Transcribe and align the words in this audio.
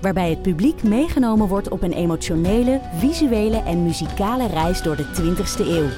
Waarbij 0.00 0.30
het 0.30 0.42
publiek 0.42 0.82
meegenomen 0.82 1.48
wordt 1.48 1.68
op 1.68 1.82
een 1.82 1.92
emotionele, 1.92 2.80
visuele 2.94 3.62
en 3.62 3.82
muzikale 3.82 4.46
reis 4.46 4.82
door 4.82 4.96
de 4.96 5.04
20ste 5.04 5.66
eeuw. 5.66 5.88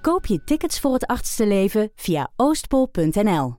Koop 0.00 0.26
je 0.26 0.44
tickets 0.44 0.80
voor 0.80 0.92
het 0.92 1.06
achtste 1.06 1.46
leven 1.46 1.90
via 1.94 2.30
oostpol.nl. 2.36 3.56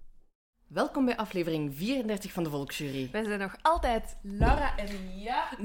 Welkom 0.68 1.06
bij 1.06 1.18
aflevering 1.18 1.76
34 1.76 2.32
van 2.32 2.44
de 2.44 2.50
Volksjury. 2.50 3.10
Wij 3.12 3.24
zijn 3.24 3.40
nog 3.40 3.56
altijd 3.62 4.18
Laura 4.22 4.78
en 4.78 5.20
ja. 5.20 5.50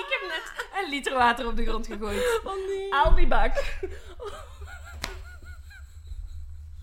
Ik 0.00 0.06
heb 0.08 0.28
net 0.28 0.66
een 0.82 0.90
liter 0.90 1.14
water 1.14 1.46
op 1.46 1.56
de 1.56 1.64
grond 1.64 1.86
gegooid. 1.86 2.40
Oh 2.44 2.54
nee. 2.54 2.88
I'll 2.88 3.14
be 3.14 3.26
back. 3.26 3.52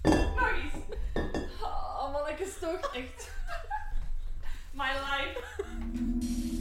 Nog 0.04 0.50
eens. 0.50 0.87
Oh, 2.28 2.34
mannetjes 2.34 2.60
toch 2.60 2.94
echt. 2.94 3.32
My 4.74 4.92
life. 4.94 6.57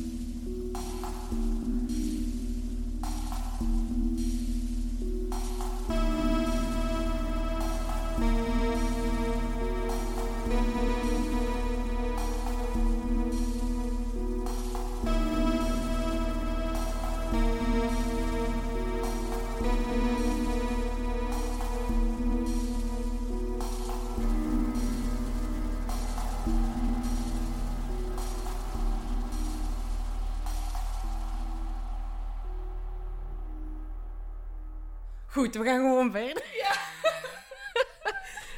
Goed, 35.36 35.54
we 35.54 35.64
gaan 35.64 35.78
gewoon 35.78 36.10
verder. 36.10 36.44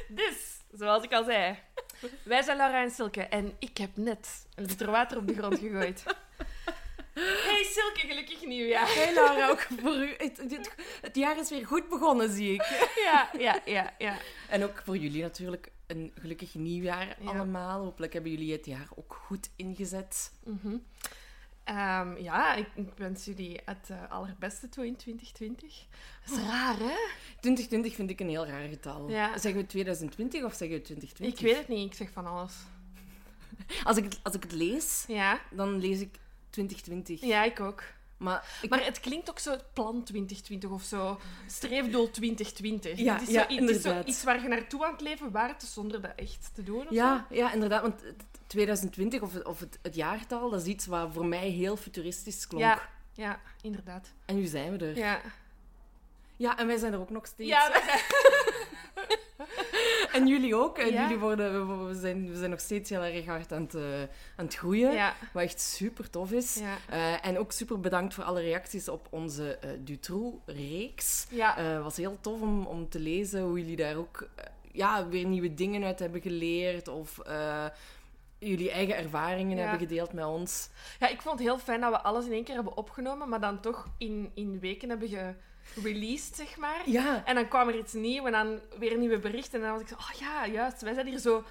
Dus, 0.07 0.35
zoals 0.71 1.03
ik 1.03 1.13
al 1.13 1.23
zei. 1.23 1.57
Wij 2.23 2.41
zijn 2.41 2.57
Laura 2.57 2.83
en 2.83 2.91
Silke 2.91 3.21
en 3.21 3.55
ik 3.59 3.77
heb 3.77 3.89
net 3.93 4.45
een 4.55 4.65
liter 4.65 4.91
water 4.91 5.17
op 5.17 5.27
de 5.27 5.33
grond 5.35 5.59
gegooid. 5.59 6.03
Hey 7.13 7.63
Silke, 7.63 7.99
gelukkig 8.07 8.45
nieuwjaar. 8.45 8.93
Hey 8.93 9.13
Laura, 9.13 9.49
ook 9.49 9.59
voor 9.81 9.95
u. 9.95 10.13
Het, 10.17 10.37
het, 10.37 10.75
het 11.01 11.15
jaar 11.15 11.39
is 11.39 11.49
weer 11.49 11.65
goed 11.67 11.89
begonnen, 11.89 12.29
zie 12.31 12.53
ik. 12.53 12.87
Ja, 12.95 13.29
ja, 13.37 13.61
ja, 13.65 13.93
ja. 13.97 14.17
En 14.49 14.63
ook 14.63 14.81
voor 14.85 14.97
jullie 14.97 15.21
natuurlijk 15.21 15.71
een 15.87 16.11
gelukkig 16.19 16.53
nieuwjaar 16.53 17.07
Ja. 17.19 17.29
allemaal. 17.29 17.83
Hopelijk 17.83 18.13
hebben 18.13 18.31
jullie 18.31 18.51
het 18.51 18.65
jaar 18.65 18.87
ook 18.95 19.21
goed 19.25 19.49
ingezet. 19.55 20.31
Mhm. 20.43 20.75
Ehm, 21.69 22.17
ja, 22.17 22.53
ik, 22.53 22.67
ik 22.75 22.89
wens 22.97 23.25
jullie 23.25 23.59
het 23.65 23.89
eh, 23.89 24.11
allerbeste 24.11 24.69
toe 24.69 24.85
in 24.85 24.95
2020. 24.95 25.85
Dat 26.27 26.37
is 26.37 26.43
raar, 26.43 26.77
hè? 26.79 26.95
2020 27.39 27.95
vind 27.95 28.09
ik 28.09 28.19
een 28.19 28.29
heel 28.29 28.45
raar 28.47 28.67
getal. 28.67 29.09
Ja. 29.09 29.37
Zeggen 29.37 29.61
we 29.61 29.67
2020 29.67 30.43
of 30.43 30.53
zeggen 30.53 30.77
we 30.77 30.83
2020? 30.83 31.39
Ik 31.39 31.45
weet 31.45 31.57
het 31.57 31.67
niet, 31.67 31.85
ik 31.91 31.97
zeg 31.97 32.11
van 32.11 32.25
alles. 32.27 32.53
Als 33.83 33.97
ik, 33.97 34.03
het- 34.03 34.19
als 34.23 34.35
ik 34.35 34.43
het 34.43 34.51
lees, 34.51 35.03
Ja, 35.07 35.39
dan 35.51 35.79
lees 35.79 35.99
ik 35.99 36.15
2020. 36.49 37.21
ja 37.21 37.43
ik 37.43 37.59
ook. 37.59 37.83
Maar, 38.17 38.59
ik, 38.61 38.69
Maar 38.69 38.85
het 38.85 38.99
klinkt 38.99 39.29
ook 39.29 39.39
zo 39.39 39.55
plan 39.73 40.03
2020 40.03 40.69
of 40.69 40.83
zo. 40.83 41.19
Streefdoel 41.47 42.11
2020. 42.11 42.97
Ja, 42.99 43.13
het 43.13 43.21
is, 43.21 43.27
ja, 43.33 43.33
zo, 43.33 43.39
het 43.39 43.49
is 43.51 43.57
zo 43.57 43.63
inderdaad. 43.65 44.07
iets 44.07 44.23
waar 44.23 44.41
je 44.41 44.47
naartoe 44.47 44.85
aan 44.85 44.91
het 44.91 45.01
leven 45.01 45.31
waart, 45.31 45.63
zonder 45.63 46.01
dat 46.01 46.11
echt 46.15 46.49
te 46.53 46.63
doen. 46.63 46.81
Of 46.87 46.89
ja, 46.91 47.27
ja, 47.29 47.53
inderdaad. 47.53 47.81
Want 47.81 48.01
2020 48.49 49.21
of, 49.21 49.33
het- 49.33 49.45
of 49.45 49.59
het, 49.59 49.79
het 49.81 49.95
jaartal, 49.95 50.49
dat 50.49 50.61
is 50.61 50.67
iets 50.67 50.85
wat 50.85 51.09
voor 51.13 51.25
mij 51.25 51.49
heel 51.49 51.77
futuristisch 51.77 52.47
klonk. 52.47 52.63
Ja, 52.63 52.89
ja, 53.13 53.39
inderdaad. 53.61 54.13
En 54.25 54.35
nu 54.35 54.45
zijn 54.45 54.77
we 54.77 54.85
er. 54.85 54.97
Ja. 54.97 55.21
Ja, 56.35 56.57
en 56.57 56.67
wij 56.67 56.77
zijn 56.77 56.93
er 56.93 56.99
ook 56.99 57.09
nog 57.09 57.25
steeds. 57.25 57.49
ja 57.49 57.71
En 60.11 60.27
jullie 60.27 60.55
ook. 60.55 60.77
En 60.77 60.91
Ja. 60.91 61.01
jullie 61.01 61.17
worden, 61.17 61.85
we, 61.87 61.99
zijn, 61.99 62.29
we 62.31 62.37
zijn 62.37 62.49
nog 62.49 62.59
steeds 62.59 62.89
heel 62.89 63.01
erg 63.03 63.25
hard 63.25 63.51
aan 63.53 63.61
het, 63.61 63.75
eh, 63.75 64.01
aan 64.35 64.45
het 64.45 64.55
groeien. 64.55 64.91
ja, 64.93 65.15
Wat 65.33 65.43
echt 65.43 65.59
super 65.61 66.09
tof 66.09 66.31
is. 66.31 66.55
ja. 66.55 66.77
Eh, 66.89 67.25
en 67.27 67.37
ook 67.39 67.51
super 67.51 67.79
bedankt 67.79 68.13
voor 68.13 68.23
alle 68.23 68.41
reacties 68.41 68.87
op 68.89 69.07
onze 69.09 69.55
eh 69.55 69.69
Dutroux-reeks. 69.79 71.27
ja. 71.29 71.55
Het 71.55 71.83
was 71.83 71.97
heel 71.97 72.17
tof 72.21 72.41
om, 72.41 72.65
om 72.65 72.89
te 72.89 72.99
lezen 72.99 73.41
hoe 73.41 73.59
jullie 73.59 73.75
daar 73.75 73.95
ook 73.95 74.29
ja, 74.71 75.07
weer 75.07 75.25
nieuwe 75.25 75.53
dingen 75.53 75.83
uit 75.83 75.99
hebben 75.99 76.21
geleerd. 76.21 76.87
Of 76.87 77.19
jullie 78.39 78.71
eigen 78.71 78.95
ervaringen 78.97 79.57
Ja. 79.57 79.61
hebben 79.61 79.87
gedeeld 79.87 80.13
met 80.13 80.25
ons. 80.25 80.69
Ja, 80.99 81.07
ik 81.07 81.21
vond 81.21 81.39
het 81.39 81.47
heel 81.47 81.59
fijn 81.59 81.81
dat 81.81 81.91
we 81.91 82.01
alles 82.01 82.25
in 82.25 82.31
één 82.31 82.43
keer 82.43 82.55
hebben 82.55 82.77
opgenomen, 82.77 83.29
maar 83.29 83.39
dan 83.39 83.59
toch 83.59 83.87
in, 83.97 84.31
in 84.33 84.59
weken 84.59 84.89
hebben 84.89 85.37
gereleased, 85.63 86.35
zeg 86.35 86.57
maar. 86.57 86.81
Ja, 86.85 87.25
En 87.25 87.35
dan 87.35 87.47
kwam 87.47 87.67
er 87.67 87.77
iets 87.77 87.93
nieuws 87.93 88.25
en 88.25 88.31
dan 88.31 88.59
weer 88.79 88.97
nieuwe 88.97 89.19
berichten. 89.19 89.53
En 89.59 89.65
dan 89.65 89.71
was 89.71 89.81
ik 89.81 89.87
zo, 89.87 89.95
oh 89.95 90.19
ja, 90.19 90.47
juist, 90.47 90.81
wij 90.81 90.93
zijn 90.93 91.07
hier 91.07 91.19
zo 91.19 91.43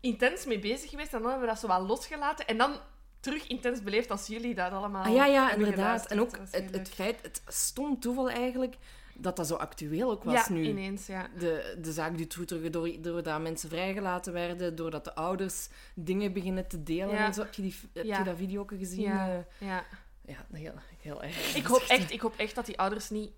intens 0.00 0.44
mee 0.44 0.58
bezig 0.58 0.90
geweest. 0.90 1.12
En 1.12 1.20
dan 1.20 1.30
hebben 1.30 1.46
we 1.48 1.52
dat 1.54 1.62
zo 1.62 1.66
wat 1.68 1.88
losgelaten. 1.88 2.46
En 2.46 2.56
dan 2.56 2.76
terug 3.20 3.46
intens 3.46 3.82
beleefd 3.82 4.10
als 4.10 4.26
jullie 4.26 4.54
dat 4.54 4.72
allemaal 4.72 5.04
ah, 5.04 5.14
ja, 5.14 5.26
ja 5.26 5.52
inderdaad. 5.52 6.06
En 6.06 6.20
ook 6.20 6.36
het, 6.50 6.70
het 6.72 6.88
feit, 6.88 7.22
het 7.22 7.42
stom 7.46 8.00
toeval 8.00 8.30
eigenlijk, 8.30 8.76
dat 9.14 9.36
dat 9.36 9.46
zo 9.46 9.54
actueel 9.54 10.10
ook 10.10 10.24
was 10.24 10.46
ja, 10.46 10.52
nu. 10.52 10.64
ineens, 10.68 11.06
ja. 11.06 11.28
De, 11.38 11.78
de 11.82 11.92
zaak 11.92 12.16
terug, 12.16 12.70
door, 12.70 13.00
doordat 13.00 13.40
mensen 13.40 13.68
vrijgelaten 13.68 14.32
werden, 14.32 14.74
doordat 14.76 15.04
de 15.04 15.14
ouders 15.14 15.68
dingen 15.94 16.32
beginnen 16.32 16.68
te 16.68 16.82
delen 16.82 17.14
Ja. 17.14 17.26
en 17.26 17.34
zo. 17.34 17.42
Heb 17.42 17.54
je, 17.54 17.62
die, 17.62 17.74
heb 17.92 18.04
Ja. 18.04 18.18
je 18.18 18.24
dat 18.24 18.36
video 18.36 18.60
ook 18.60 18.72
gezien? 18.78 19.00
Ja, 19.00 19.28
Eh, 19.28 19.68
ja. 19.68 19.84
ja 20.24 20.46
heel, 20.52 20.74
heel 21.00 21.22
erg. 21.22 21.54
Ik, 21.56 21.66
hoop 21.66 21.80
echt, 21.88 22.10
ik 22.10 22.20
hoop 22.20 22.36
echt 22.36 22.54
dat 22.54 22.66
die 22.66 22.78
ouders 22.78 23.10
niet 23.10 23.30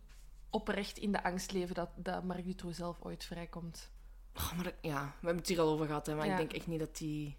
oprecht 0.51 0.99
in 0.99 1.13
de 1.13 1.23
angst 1.25 1.53
leven 1.53 1.75
dat, 1.75 1.89
dat 1.97 2.25
Marc 2.25 2.45
Dutroux 2.45 2.77
zelf 2.77 2.97
ooit 3.03 3.25
vrijkomt. 3.25 3.91
Oh, 4.37 4.53
maar 4.55 4.65
dat- 4.65 4.75
ja, 4.81 5.01
we 5.05 5.27
hebben 5.27 5.37
het 5.37 5.49
hier 5.49 5.61
al 5.61 5.69
over 5.73 5.87
gehad, 5.87 6.07
hè, 6.07 6.15
maar 6.15 6.27
ik 6.27 6.37
denk 6.37 6.53
echt 6.53 6.67
niet 6.67 6.79
dat 6.79 6.97
die... 6.97 7.37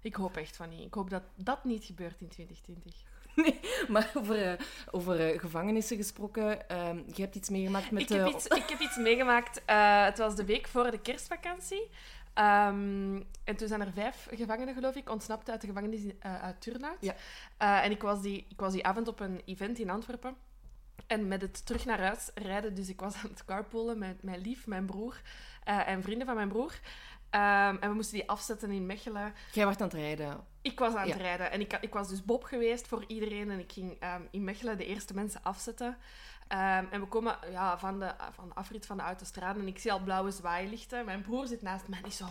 Ik 0.00 0.14
hoop 0.14 0.36
echt 0.36 0.56
van 0.56 0.68
niet. 0.68 0.80
Ik 0.84 0.94
hoop 0.94 1.10
dat 1.10 1.22
dat 1.36 1.64
niet 1.64 1.84
gebeurt 1.84 2.20
in 2.20 2.28
2020. 2.28 3.02
Maar 3.88 4.10
over, 4.14 4.46
eh, 4.50 4.58
over 4.90 5.30
eh, 5.30 5.40
gevangenissen 5.40 5.96
gesproken, 5.96 6.68
ehm, 6.68 6.96
je 7.14 7.22
hebt 7.22 7.34
iets 7.34 7.48
meegemaakt 7.48 7.90
met... 7.90 8.02
ik, 8.02 8.08
heb 8.08 8.26
iets, 8.26 8.46
ik 8.46 8.68
heb 8.68 8.80
iets 8.80 8.96
meegemaakt. 8.96 9.62
eh, 9.64 10.04
het 10.04 10.18
was 10.18 10.36
de 10.36 10.44
week 10.44 10.68
voor 10.68 10.90
de 10.90 11.00
kerstvakantie. 11.00 11.90
Ehm, 12.34 13.16
en 13.44 13.56
toen 13.56 13.68
zijn 13.68 13.80
er 13.80 13.92
vijf 13.92 14.26
gevangenen, 14.34 14.74
geloof 14.74 14.94
ik, 14.94 15.10
ontsnapt 15.10 15.50
uit 15.50 15.60
de 15.60 15.66
gevangenis 15.66 16.02
in- 16.02 16.18
uit 16.20 16.60
Turnhout. 16.60 16.96
Ja. 17.00 17.14
En 17.82 17.90
ik 17.90 18.02
was, 18.02 18.22
die, 18.22 18.46
ik 18.48 18.60
was 18.60 18.72
die 18.72 18.84
avond 18.86 19.08
op 19.08 19.20
een 19.20 19.42
event 19.44 19.78
in 19.78 19.90
Antwerpen. 19.90 20.36
En 21.06 21.28
met 21.28 21.40
het 21.40 21.66
terug 21.66 21.84
naar 21.84 22.00
huis 22.00 22.30
rijden, 22.34 22.74
dus 22.74 22.88
ik 22.88 23.00
was 23.00 23.14
aan 23.14 23.30
het 23.30 23.44
carpoolen 23.44 23.98
met 23.98 24.22
mijn 24.22 24.40
lief, 24.40 24.66
mijn 24.66 24.86
broer 24.86 25.20
en 25.64 26.02
vrienden 26.02 26.26
van 26.26 26.36
mijn 26.36 26.48
broer. 26.48 26.72
Ehm, 27.34 27.76
en 27.80 27.88
we 27.88 27.94
moesten 27.94 28.18
die 28.18 28.28
afzetten 28.28 28.70
in 28.70 28.86
Mechelen. 28.86 29.34
Jij 29.52 29.64
was 29.64 29.76
aan 29.76 29.82
het 29.82 29.92
rijden. 29.92 30.44
Ik 30.62 30.78
was 30.78 30.94
aan 30.94 31.08
het 31.08 31.20
rijden 31.20 31.50
en 31.50 31.60
ik, 31.60 31.78
ik 31.80 31.92
was 31.92 32.08
dus 32.08 32.24
Bob 32.24 32.44
geweest 32.44 32.86
voor 32.88 33.04
iedereen 33.06 33.50
en 33.50 33.58
ik 33.58 33.72
ging 33.72 33.96
ehm, 34.00 34.22
in 34.30 34.44
Mechelen 34.44 34.78
de 34.78 34.86
eerste 34.86 35.14
mensen 35.14 35.40
afzetten. 35.42 35.96
Ehm, 36.48 36.84
en 36.90 37.00
we 37.00 37.06
komen 37.06 37.36
ja, 37.50 37.78
van, 37.78 37.98
de, 37.98 38.14
van 38.32 38.48
de 38.48 38.54
afrit 38.54 38.86
van 38.86 38.96
de 38.96 39.02
autostrade 39.02 39.60
en 39.60 39.66
ik 39.66 39.78
zie 39.78 39.92
al 39.92 40.00
blauwe 40.00 40.30
zwaailichten. 40.30 41.04
Mijn 41.04 41.22
broer 41.22 41.46
zit 41.46 41.62
naast 41.62 41.88
mij 41.88 41.98
en 41.98 42.06
is 42.06 42.16
zo... 42.16 42.26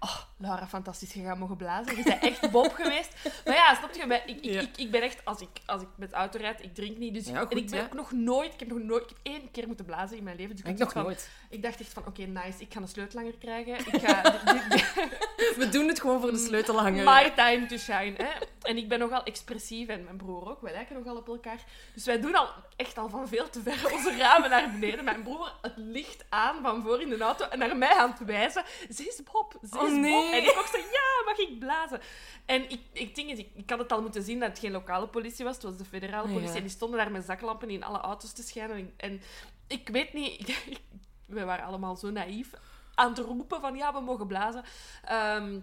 Oh, 0.00 0.16
Laura, 0.36 0.66
fantastisch, 0.66 1.12
je 1.12 1.22
gaat 1.22 1.38
mogen 1.38 1.56
blazen. 1.56 1.96
Je 1.96 2.02
bent 2.02 2.22
echt 2.22 2.50
Bob 2.50 2.72
geweest. 2.80 3.14
Maar 3.44 3.54
ja, 3.54 3.74
snap 3.74 3.94
je? 3.94 4.22
Ik, 4.26 4.36
ik, 4.36 4.44
Ja. 4.44 4.60
ik, 4.60 4.76
ik 4.76 4.90
ben 4.90 5.02
echt... 5.02 5.24
Als 5.24 5.40
ik, 5.40 5.48
als 5.66 5.82
ik 5.82 5.88
met 5.96 6.10
de 6.10 6.16
auto 6.16 6.38
rijd, 6.38 6.62
ik 6.62 6.74
drink 6.74 6.96
niet. 6.98 7.14
Dus 7.14 7.26
Ja, 7.26 7.46
en 7.48 7.56
ik 7.56 7.70
ben 7.70 7.78
ja. 7.78 7.84
ook 7.84 7.92
nog 7.94 8.12
nooit... 8.12 8.52
Ik 8.52 8.58
heb 8.60 8.68
nog 8.68 8.78
nooit... 8.78 9.02
Ik 9.02 9.08
heb 9.08 9.18
één 9.22 9.50
keer 9.50 9.66
moeten 9.66 9.84
blazen 9.84 10.16
in 10.16 10.22
mijn 10.24 10.36
leven. 10.36 10.56
Dus 10.56 10.64
ik, 10.64 10.70
Ik 10.70 10.78
nog 10.78 10.92
van- 10.92 11.02
nooit. 11.02 11.30
ik 11.50 11.62
dacht 11.62 11.80
echt 11.80 11.92
van, 11.92 12.06
oké, 12.06 12.22
nice, 12.22 12.58
ik 12.62 12.72
ga 12.72 12.80
een 12.80 12.88
sleutelanger 12.88 13.34
krijgen. 13.38 13.78
Ik 13.78 14.00
ga... 14.02 14.22
We 15.56 15.68
doen 15.70 15.88
het 15.88 16.00
gewoon 16.00 16.20
voor 16.20 16.30
de 16.30 16.38
sleutelhanger. 16.38 17.04
My 17.04 17.30
time 17.30 17.66
to 17.66 17.76
shine. 17.76 18.14
Hè? 18.16 18.28
En 18.62 18.76
ik 18.76 18.88
ben 18.88 18.98
nogal 18.98 19.22
expressief 19.22 19.88
en 19.88 20.04
mijn 20.04 20.16
broer 20.16 20.50
ook. 20.50 20.60
Wij 20.60 20.72
lijken 20.72 20.96
nogal 20.96 21.16
op 21.16 21.28
elkaar. 21.28 21.58
Dus 21.94 22.04
wij 22.04 22.20
doen 22.20 22.34
al 22.34 22.48
echt 22.76 22.98
al 22.98 23.08
van 23.08 23.28
veel 23.28 23.50
te 23.50 23.60
ver 23.62 23.92
onze 23.92 24.16
ramen 24.16 24.50
naar 24.50 24.70
beneden. 24.70 25.04
Mijn 25.04 25.22
broer 25.22 25.52
het 25.62 25.72
licht 25.76 26.24
aan 26.28 26.62
van 26.62 26.82
voor 26.82 27.00
in 27.00 27.08
de 27.08 27.18
auto 27.18 27.44
en 27.48 27.58
naar 27.58 27.76
mij 27.76 27.94
aan 27.96 28.10
het 28.10 28.24
wijzen. 28.24 28.64
Ze 28.94 29.04
is 29.06 29.20
Bob, 29.32 29.54
ze 29.70 29.78
is 29.86 29.87
Nee. 29.92 30.30
En 30.34 30.42
ik 30.42 30.54
ook 30.58 30.66
zo, 30.66 30.76
ja, 30.78 31.22
mag 31.24 31.38
ik 31.38 31.58
blazen? 31.58 32.00
En 32.46 32.70
ik, 32.70 32.80
ik, 32.92 33.14
denk, 33.14 33.28
het, 33.30 33.38
ik, 33.38 33.48
ik 33.54 33.70
had 33.70 33.78
het 33.78 33.92
al 33.92 34.02
moeten 34.02 34.22
zien 34.22 34.40
dat 34.40 34.48
het 34.48 34.58
geen 34.58 34.72
lokale 34.72 35.08
politie 35.08 35.44
was. 35.44 35.54
Het 35.54 35.64
was 35.64 35.76
de 35.76 35.84
federale 35.84 36.28
Ja. 36.28 36.34
politie. 36.34 36.56
En 36.56 36.62
die 36.62 36.70
stonden 36.70 36.98
daar 36.98 37.10
met 37.10 37.24
zaklampen 37.24 37.70
in 37.70 37.84
alle 37.84 37.98
auto's 37.98 38.32
te 38.32 38.42
schijnen. 38.42 38.76
En, 38.76 38.92
en 38.96 39.20
ik 39.66 39.88
weet 39.88 40.12
niet... 40.12 40.62
we 41.26 41.44
waren 41.44 41.64
allemaal 41.64 41.96
zo 41.96 42.10
naïef 42.10 42.50
aan 42.94 43.08
het 43.08 43.18
roepen 43.18 43.60
van 43.60 43.76
ja, 43.76 43.92
we 43.92 44.00
mogen 44.00 44.26
blazen. 44.26 44.64
Ehm, 45.04 45.58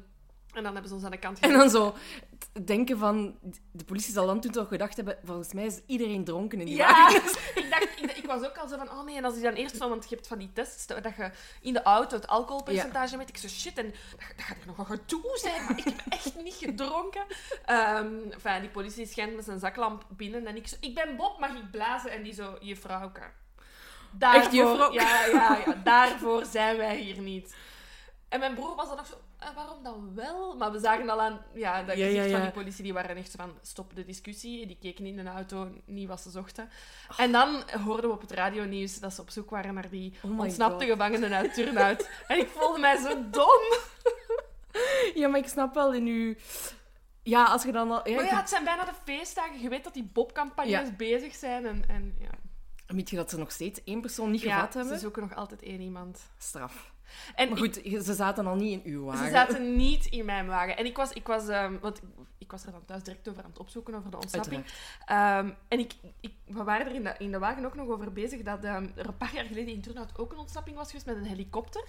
en 0.56 0.64
dan 0.64 0.72
hebben 0.74 0.90
ze 0.90 0.96
ons 0.96 1.04
aan 1.06 1.12
de 1.12 1.18
kant 1.18 1.40
En 1.40 1.52
gezet. 1.52 1.72
dan 1.72 1.82
zo 1.82 1.96
denken 2.66 2.98
van... 2.98 3.38
De 3.72 3.84
politie 3.84 4.14
zal 4.14 4.26
dan 4.26 4.40
toen 4.40 4.52
toch 4.52 4.68
gedacht 4.68 4.96
hebben... 4.96 5.18
Volgens 5.24 5.54
mij 5.54 5.66
is 5.66 5.80
iedereen 5.86 6.24
dronken 6.24 6.60
in 6.60 6.66
die 6.66 6.76
Ja, 6.76 6.88
wagen. 6.88 7.22
ik, 7.64 7.68
dacht, 7.70 8.02
ik, 8.02 8.12
ik 8.12 8.26
was 8.26 8.44
ook 8.44 8.58
al 8.58 8.68
zo 8.68 8.78
van, 8.78 8.90
oh 8.90 9.04
nee, 9.04 9.16
en 9.18 9.26
als 9.26 9.34
die 9.34 9.44
dan 9.44 9.54
eerst 9.54 9.78
van, 9.78 9.90
want 9.90 10.10
je 10.10 10.16
hebt 10.16 10.28
van 10.28 10.38
die 10.38 10.52
tests, 10.54 10.88
dat 10.88 11.04
je 11.18 11.30
in 11.62 11.74
de 11.74 11.82
auto 11.84 12.16
het 12.16 12.28
alcoholpercentage 12.28 13.18
met 13.18 13.30
ik 13.30 13.38
zo 13.38 13.48
shit, 13.48 13.78
en 13.78 13.86
dat, 13.86 14.20
dat 14.36 14.46
gaat 14.46 14.58
er 14.62 14.68
nog 14.68 14.78
een 14.78 14.86
gedoe 14.86 15.32
zijn, 15.42 15.64
maar 15.64 15.78
ik 15.78 15.84
heb 15.84 16.02
echt 16.10 16.44
niet 16.44 16.54
gedronken. 16.54 17.24
Enfin, 17.66 18.60
die 18.62 18.70
politie 18.70 19.08
schijnt 19.08 19.36
met 19.36 19.46
zijn 19.46 19.60
zaklamp 19.60 20.06
binnen 20.10 20.46
en 20.48 20.56
ik 20.56 20.68
zo, 20.68 20.76
ik 20.80 20.96
ben 20.96 21.16
Bob, 21.16 21.40
mag 21.40 21.50
ik 21.50 21.72
blazen? 21.72 22.12
En 22.12 22.24
die 22.24 22.34
zo, 22.34 22.58
juffrouwke. 22.60 23.22
Daarvoor, 24.12 24.80
Echt? 24.80 24.94
Ja, 24.94 25.26
ja, 25.26 25.58
ja, 25.66 25.74
daarvoor 25.84 26.46
zijn 26.46 26.78
wij 26.78 26.98
hier 26.98 27.20
niet. 27.20 27.56
En 28.30 28.40
mijn 28.40 28.54
broer 28.56 28.76
was 28.76 28.88
dan 28.96 29.06
zo, 29.06 29.14
"Eh, 29.40 29.56
waarom 29.56 29.84
dan 29.84 30.12
wel? 30.16 30.56
Maar 30.58 30.72
we 30.72 30.80
zagen 30.80 31.10
al 31.10 31.22
aan, 31.22 31.42
ja, 31.54 31.84
dat 31.84 31.98
Ja, 31.98 32.06
gezicht 32.06 32.26
ja, 32.26 32.32
van 32.32 32.42
die 32.42 32.52
politie, 32.52 32.84
die 32.84 32.94
waren 32.94 33.16
echt 33.16 33.34
van, 33.38 33.54
stop 33.62 33.96
de 33.96 34.06
discussie. 34.06 34.68
Die 34.68 34.78
keken 34.82 35.06
in 35.06 35.16
de 35.16 35.24
auto, 35.30 35.70
niet 35.86 36.08
wat 36.08 36.22
ze 36.22 36.30
zochten. 36.30 36.70
En 37.18 37.32
dan 37.32 37.64
hoorden 37.86 38.10
we 38.10 38.16
op 38.16 38.22
het 38.22 38.32
radionieuws 38.32 39.00
dat 39.00 39.14
ze 39.14 39.22
op 39.22 39.30
zoek 39.30 39.50
waren 39.50 39.74
naar 39.74 39.90
die 39.90 40.14
Oh 40.24 40.40
ontsnapte 40.40 40.86
God. 40.86 40.94
gevangenen 40.94 41.34
uit 41.34 41.54
Turnhout. 41.56 42.10
en 42.28 42.40
ik 42.40 42.48
voelde 42.48 42.80
mij 42.80 42.98
zo 42.98 43.30
dom. 43.30 43.62
Ja, 45.14 45.28
maar 45.28 45.40
ik 45.40 45.48
snap 45.48 45.74
wel 45.74 45.94
in 45.94 46.06
uw... 46.06 46.36
Ja, 47.24 47.44
als 47.46 47.64
je 47.64 47.72
dan 47.72 47.92
al... 47.92 48.10
Ja, 48.10 48.16
Maar 48.16 48.26
ja, 48.26 48.38
het 48.40 48.50
zijn 48.50 48.64
bijna 48.64 48.86
de 48.86 48.92
feestdagen. 49.04 49.60
Je 49.62 49.70
weet 49.70 49.84
dat 49.84 49.94
die 49.94 50.10
Bob-campagnes 50.14 50.96
bezig 50.96 51.36
zijn. 51.36 51.66
En, 51.66 51.84
en 51.88 52.16
ja, 52.20 52.30
Weet 52.88 53.10
je 53.10 53.16
dat 53.16 53.30
ze 53.30 53.38
nog 53.38 53.52
steeds 53.52 53.84
één 53.84 54.02
persoon 54.02 54.32
niet 54.32 54.42
gevat 54.42 54.72
ze 54.72 54.78
hebben? 54.78 55.00
zoeken 55.00 55.22
nog 55.22 55.36
altijd 55.36 55.62
één 55.62 55.82
iemand. 55.82 56.20
Straf. 56.38 56.94
En 57.36 57.50
Maar 57.50 57.58
goed, 57.58 57.80
ze 58.04 58.14
zaten 58.14 58.46
al 58.48 58.56
niet 58.56 58.84
in 58.84 58.92
uw 58.92 59.04
wagen. 59.04 59.26
Ze 59.26 59.32
zaten 59.32 59.76
niet 59.76 60.06
in 60.06 60.26
mijn 60.26 60.48
wagen. 60.48 60.78
En 60.78 60.86
ik 60.86 60.98
was, 60.98 61.12
ik 61.14 61.28
was, 61.28 61.48
ehm, 61.48 61.80
want 61.82 62.02
ik 62.38 62.52
was 62.52 62.66
er 62.66 62.72
dan 62.72 62.86
thuis 62.86 63.04
direct 63.04 63.30
over 63.30 63.44
aan 63.44 63.50
het 63.50 63.60
opzoeken, 63.60 63.96
over 63.96 64.12
de 64.12 64.18
ontsnapping. 64.18 64.64
Ehm, 65.06 65.50
en 65.68 65.80
ik, 65.80 65.94
ik, 66.20 66.34
we 66.46 66.64
waren 66.64 66.86
er 66.86 66.96
in 66.96 67.04
de, 67.04 67.16
in 67.18 67.32
de 67.32 67.40
wagen 67.40 67.66
ook 67.66 67.76
nog 67.76 67.88
over 67.88 68.14
bezig 68.14 68.42
dat 68.42 68.64
ehm, 68.64 68.88
er 68.96 69.08
een 69.08 69.18
paar 69.18 69.34
jaar 69.34 69.46
geleden 69.46 69.74
in 69.74 69.82
Turnhout 69.82 70.18
ook 70.18 70.32
een 70.32 70.38
ontsnapping 70.38 70.76
was 70.78 70.88
geweest 70.88 71.06
met 71.06 71.16
een 71.16 71.26
helikopter. 71.26 71.84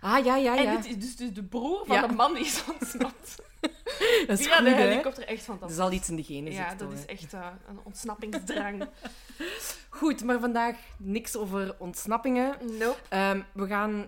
Ah, 0.00 0.24
ja, 0.24 0.36
ja, 0.36 0.54
ja. 0.54 0.64
En 0.64 0.76
dit 0.76 0.86
is 0.86 0.96
dus, 0.96 1.16
dus 1.16 1.32
de 1.32 1.42
broer 1.42 1.86
van 1.86 1.96
Ja. 1.96 2.06
de 2.06 2.14
man 2.14 2.34
die 2.34 2.44
is 2.44 2.64
ontsnapt. 2.72 3.36
dat 4.26 4.38
is 4.38 4.46
Via 4.46 4.56
goed, 4.56 4.64
de 4.64 4.70
hè? 4.70 4.76
helikopter. 4.88 5.24
Echt 5.26 5.38
Er 5.38 5.44
fantastisch. 5.44 5.76
zal 5.76 5.92
iets 5.92 6.08
in 6.08 6.16
de 6.16 6.22
genen 6.22 6.52
ja, 6.52 6.68
zitten. 6.68 6.88
dat 6.88 6.98
is 6.98 7.06
echt 7.06 7.32
eh, 7.32 7.46
een 7.68 7.78
ontsnappingsdrang. 7.84 8.88
Goed, 9.88 10.24
maar 10.24 10.40
vandaag 10.40 10.76
niks 10.98 11.36
over 11.36 11.74
ontsnappingen. 11.78 12.56
Nope. 12.78 13.44
We 13.52 13.66
gaan 13.66 14.06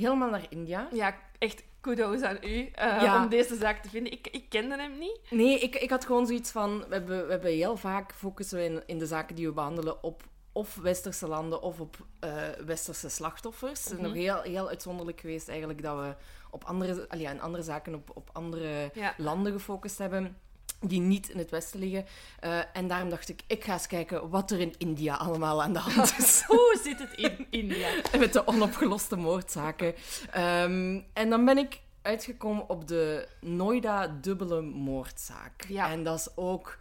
helemaal 0.00 0.30
naar 0.30 0.46
India. 0.48 0.88
Ja, 0.92 1.16
echt 1.38 1.62
kudo's 1.80 2.22
aan 2.22 2.38
u 2.42 2.66
eh, 2.74 3.02
Ja. 3.02 3.22
om 3.22 3.28
deze 3.28 3.56
zaak 3.56 3.82
te 3.82 3.88
vinden. 3.88 4.12
Ik, 4.12 4.26
ik 4.30 4.48
kende 4.48 4.76
hem 4.76 4.98
niet. 4.98 5.20
Nee, 5.30 5.58
ik, 5.58 5.74
ik 5.76 5.90
had 5.90 6.04
gewoon 6.04 6.26
zoiets 6.26 6.50
van... 6.50 6.78
We 6.78 6.94
hebben, 6.94 7.24
we 7.26 7.30
hebben 7.32 7.50
heel 7.50 7.76
vaak 7.76 8.12
focussen 8.14 8.58
we 8.58 8.64
in, 8.64 8.82
in 8.86 8.98
de 8.98 9.06
zaken 9.06 9.36
die 9.36 9.46
we 9.46 9.52
behandelen 9.52 10.02
op 10.02 10.22
of 10.52 10.74
westerse 10.74 11.28
landen 11.28 11.62
of 11.62 11.80
op 11.80 11.96
eh, 12.20 12.48
westerse 12.66 13.08
slachtoffers. 13.08 13.84
Het 13.84 13.92
is 13.92 13.98
nog 14.00 14.12
heel, 14.12 14.40
heel 14.42 14.68
uitzonderlijk 14.68 15.20
geweest 15.20 15.48
eigenlijk 15.48 15.82
dat 15.82 15.96
we 15.98 16.14
op 16.50 16.64
andere, 16.64 17.06
ja, 17.16 17.30
in 17.30 17.40
andere 17.40 17.62
zaken 17.62 17.94
op, 17.94 18.10
op 18.14 18.30
andere 18.32 18.90
Ja. 18.94 19.14
landen 19.16 19.52
gefocust 19.52 19.98
hebben 19.98 20.36
die 20.80 21.00
niet 21.00 21.28
in 21.28 21.38
het 21.38 21.50
westen 21.50 21.80
liggen. 21.80 22.06
Eh, 22.40 22.58
en 22.72 22.88
daarom 22.88 23.10
dacht 23.10 23.28
ik, 23.28 23.42
ik 23.46 23.64
ga 23.64 23.72
eens 23.72 23.86
kijken 23.86 24.28
wat 24.30 24.50
er 24.50 24.60
in 24.60 24.74
India 24.78 25.14
allemaal 25.14 25.62
aan 25.62 25.72
de 25.72 25.78
hand 25.78 26.14
is. 26.18 26.42
Hoe 26.46 26.78
zit 26.82 26.98
het 26.98 27.12
in 27.14 27.46
India? 27.50 27.88
met 28.18 28.32
de 28.32 28.46
onopgeloste 28.46 29.16
moordzaken. 29.16 29.94
Ehm, 30.30 31.00
en 31.12 31.30
dan 31.30 31.44
ben 31.44 31.58
ik 31.58 31.80
uitgekomen 32.02 32.68
op 32.68 32.88
de 32.88 33.28
Noida-dubbele 33.40 34.60
moordzaak. 34.60 35.64
Ja. 35.68 35.90
En 35.90 36.04
dat 36.04 36.18
is 36.18 36.28
ook 36.34 36.78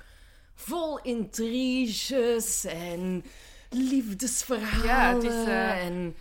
vol 0.56 1.00
intriges 1.02 2.66
en 2.66 3.24
liefdesverhalen. 3.70 4.86
Ja, 4.86 5.14
het 5.14 5.24
is, 5.24 5.46
eh, 5.46 5.86
En 5.86 6.16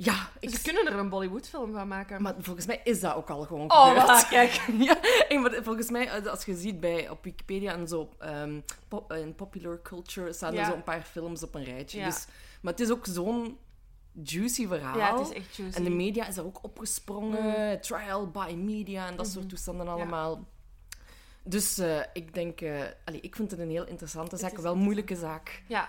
ja, 0.00 0.28
ik... 0.40 0.50
Ze 0.50 0.62
kunnen 0.62 0.86
er 0.86 0.98
een 0.98 1.08
Bollywood-film 1.08 1.72
van 1.72 1.88
maken. 1.88 2.22
Maar 2.22 2.34
volgens 2.38 2.66
mij 2.66 2.80
is 2.84 3.00
dat 3.00 3.14
ook 3.14 3.30
al 3.30 3.42
gewoon 3.42 3.70
Oh, 3.72 3.86
gebeurd. 3.88 4.24
voilà, 4.24 4.28
kijk. 4.28 4.60
Ja, 4.88 4.96
en 5.28 5.64
volgens 5.64 5.90
mij, 5.90 6.08
eh, 6.08 6.26
als 6.26 6.44
je 6.44 6.54
ziet 6.56 6.80
bij, 6.80 7.08
op 7.08 7.24
Wikipedia 7.24 7.72
en 7.72 7.88
zo, 7.88 8.08
ehm, 8.18 8.60
pop, 8.88 9.12
in 9.12 9.34
popular 9.34 9.82
culture, 9.82 10.32
staan 10.32 10.52
Ja. 10.52 10.60
er 10.60 10.66
zo 10.66 10.72
een 10.72 10.82
paar 10.82 11.02
films 11.02 11.42
op 11.42 11.54
een 11.54 11.64
rijtje. 11.64 11.98
Ja. 11.98 12.04
Dus, 12.06 12.26
maar 12.60 12.72
het 12.72 12.80
is 12.82 12.90
ook 12.90 13.06
zo'n 13.06 13.58
juicy 14.22 14.66
verhaal. 14.66 14.98
Ja, 14.98 15.18
het 15.18 15.28
is 15.30 15.34
echt 15.36 15.56
juicy. 15.56 15.76
En 15.76 15.84
de 15.84 15.90
media 15.90 16.26
is 16.26 16.36
er 16.36 16.44
ook 16.44 16.64
opgesprongen. 16.64 17.80
Trial 17.80 18.30
by 18.30 18.54
media 18.56 19.06
en 19.06 19.16
dat 19.16 19.28
soort 19.28 19.48
toestanden 19.48 19.88
allemaal. 19.88 20.44
Dus 21.44 21.78
eh, 21.78 22.00
ik 22.12 22.34
denk... 22.34 22.60
eh, 22.60 22.80
allee, 23.04 23.20
ik 23.20 23.36
vind 23.36 23.50
het 23.50 23.60
een 23.60 23.70
heel 23.70 23.86
interessante 23.86 24.36
zaak. 24.36 24.56
Wel 24.58 24.72
een 24.72 24.78
moeilijke 24.78 25.16
zaak. 25.16 25.62
Ja. 25.68 25.88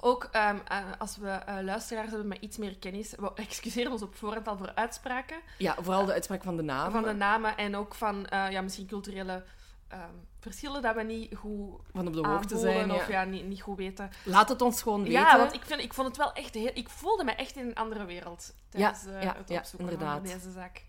Ook 0.00 0.28
ehm, 0.32 0.56
eh, 0.64 0.78
als 0.98 1.16
we 1.16 1.28
eh, 1.28 1.56
luisteraars 1.62 2.08
hebben 2.08 2.28
met 2.28 2.38
iets 2.40 2.56
meer 2.56 2.76
kennis, 2.76 3.14
we 3.16 3.32
excuseren 3.48 3.92
ons 3.92 4.02
op 4.02 4.14
voorhand 4.14 4.48
al 4.48 4.56
voor 4.56 4.74
uitspraken 4.74 5.36
Ja, 5.58 5.74
vooral 5.80 6.04
de 6.04 6.12
uitspraak 6.12 6.42
van 6.42 6.56
de 6.56 6.62
naam. 6.62 6.90
van 6.92 7.02
de 7.02 7.12
namen 7.12 7.56
en 7.56 7.76
ook 7.76 7.94
van 7.94 8.26
eh, 8.26 8.50
ja, 8.50 8.60
misschien 8.60 8.86
culturele 8.86 9.44
ehm, 9.88 10.02
verschillen 10.40 10.82
dat 10.82 10.94
we 10.94 11.02
niet 11.02 11.36
goed 11.36 11.80
Van 11.92 12.06
op 12.06 12.12
de 12.12 12.26
hoogte 12.26 12.58
zijn. 12.58 12.92
of 12.92 13.08
Ja. 13.08 13.20
ja, 13.20 13.24
niet, 13.24 13.44
niet 13.44 13.62
goed 13.62 13.76
weten. 13.76 14.10
Laat 14.24 14.48
het 14.48 14.62
ons 14.62 14.82
gewoon 14.82 15.02
weten. 15.02 15.20
Ja, 15.20 15.38
want 15.38 15.54
ik, 15.54 15.64
vind, 15.64 15.80
ik 15.80 15.94
vond 15.94 16.06
het 16.06 16.16
wel 16.16 16.32
echt 16.32 16.54
heel... 16.54 16.70
Ik 16.74 16.88
voelde 16.88 17.24
me 17.24 17.32
echt 17.32 17.56
in 17.56 17.66
een 17.66 17.74
andere 17.74 18.04
wereld 18.04 18.54
tijdens 18.68 19.04
Ja, 19.04 19.20
ja, 19.20 19.36
het 19.36 19.50
opzoeken 19.50 19.98
van 19.98 20.22
deze 20.22 20.50
zaak. 20.50 20.87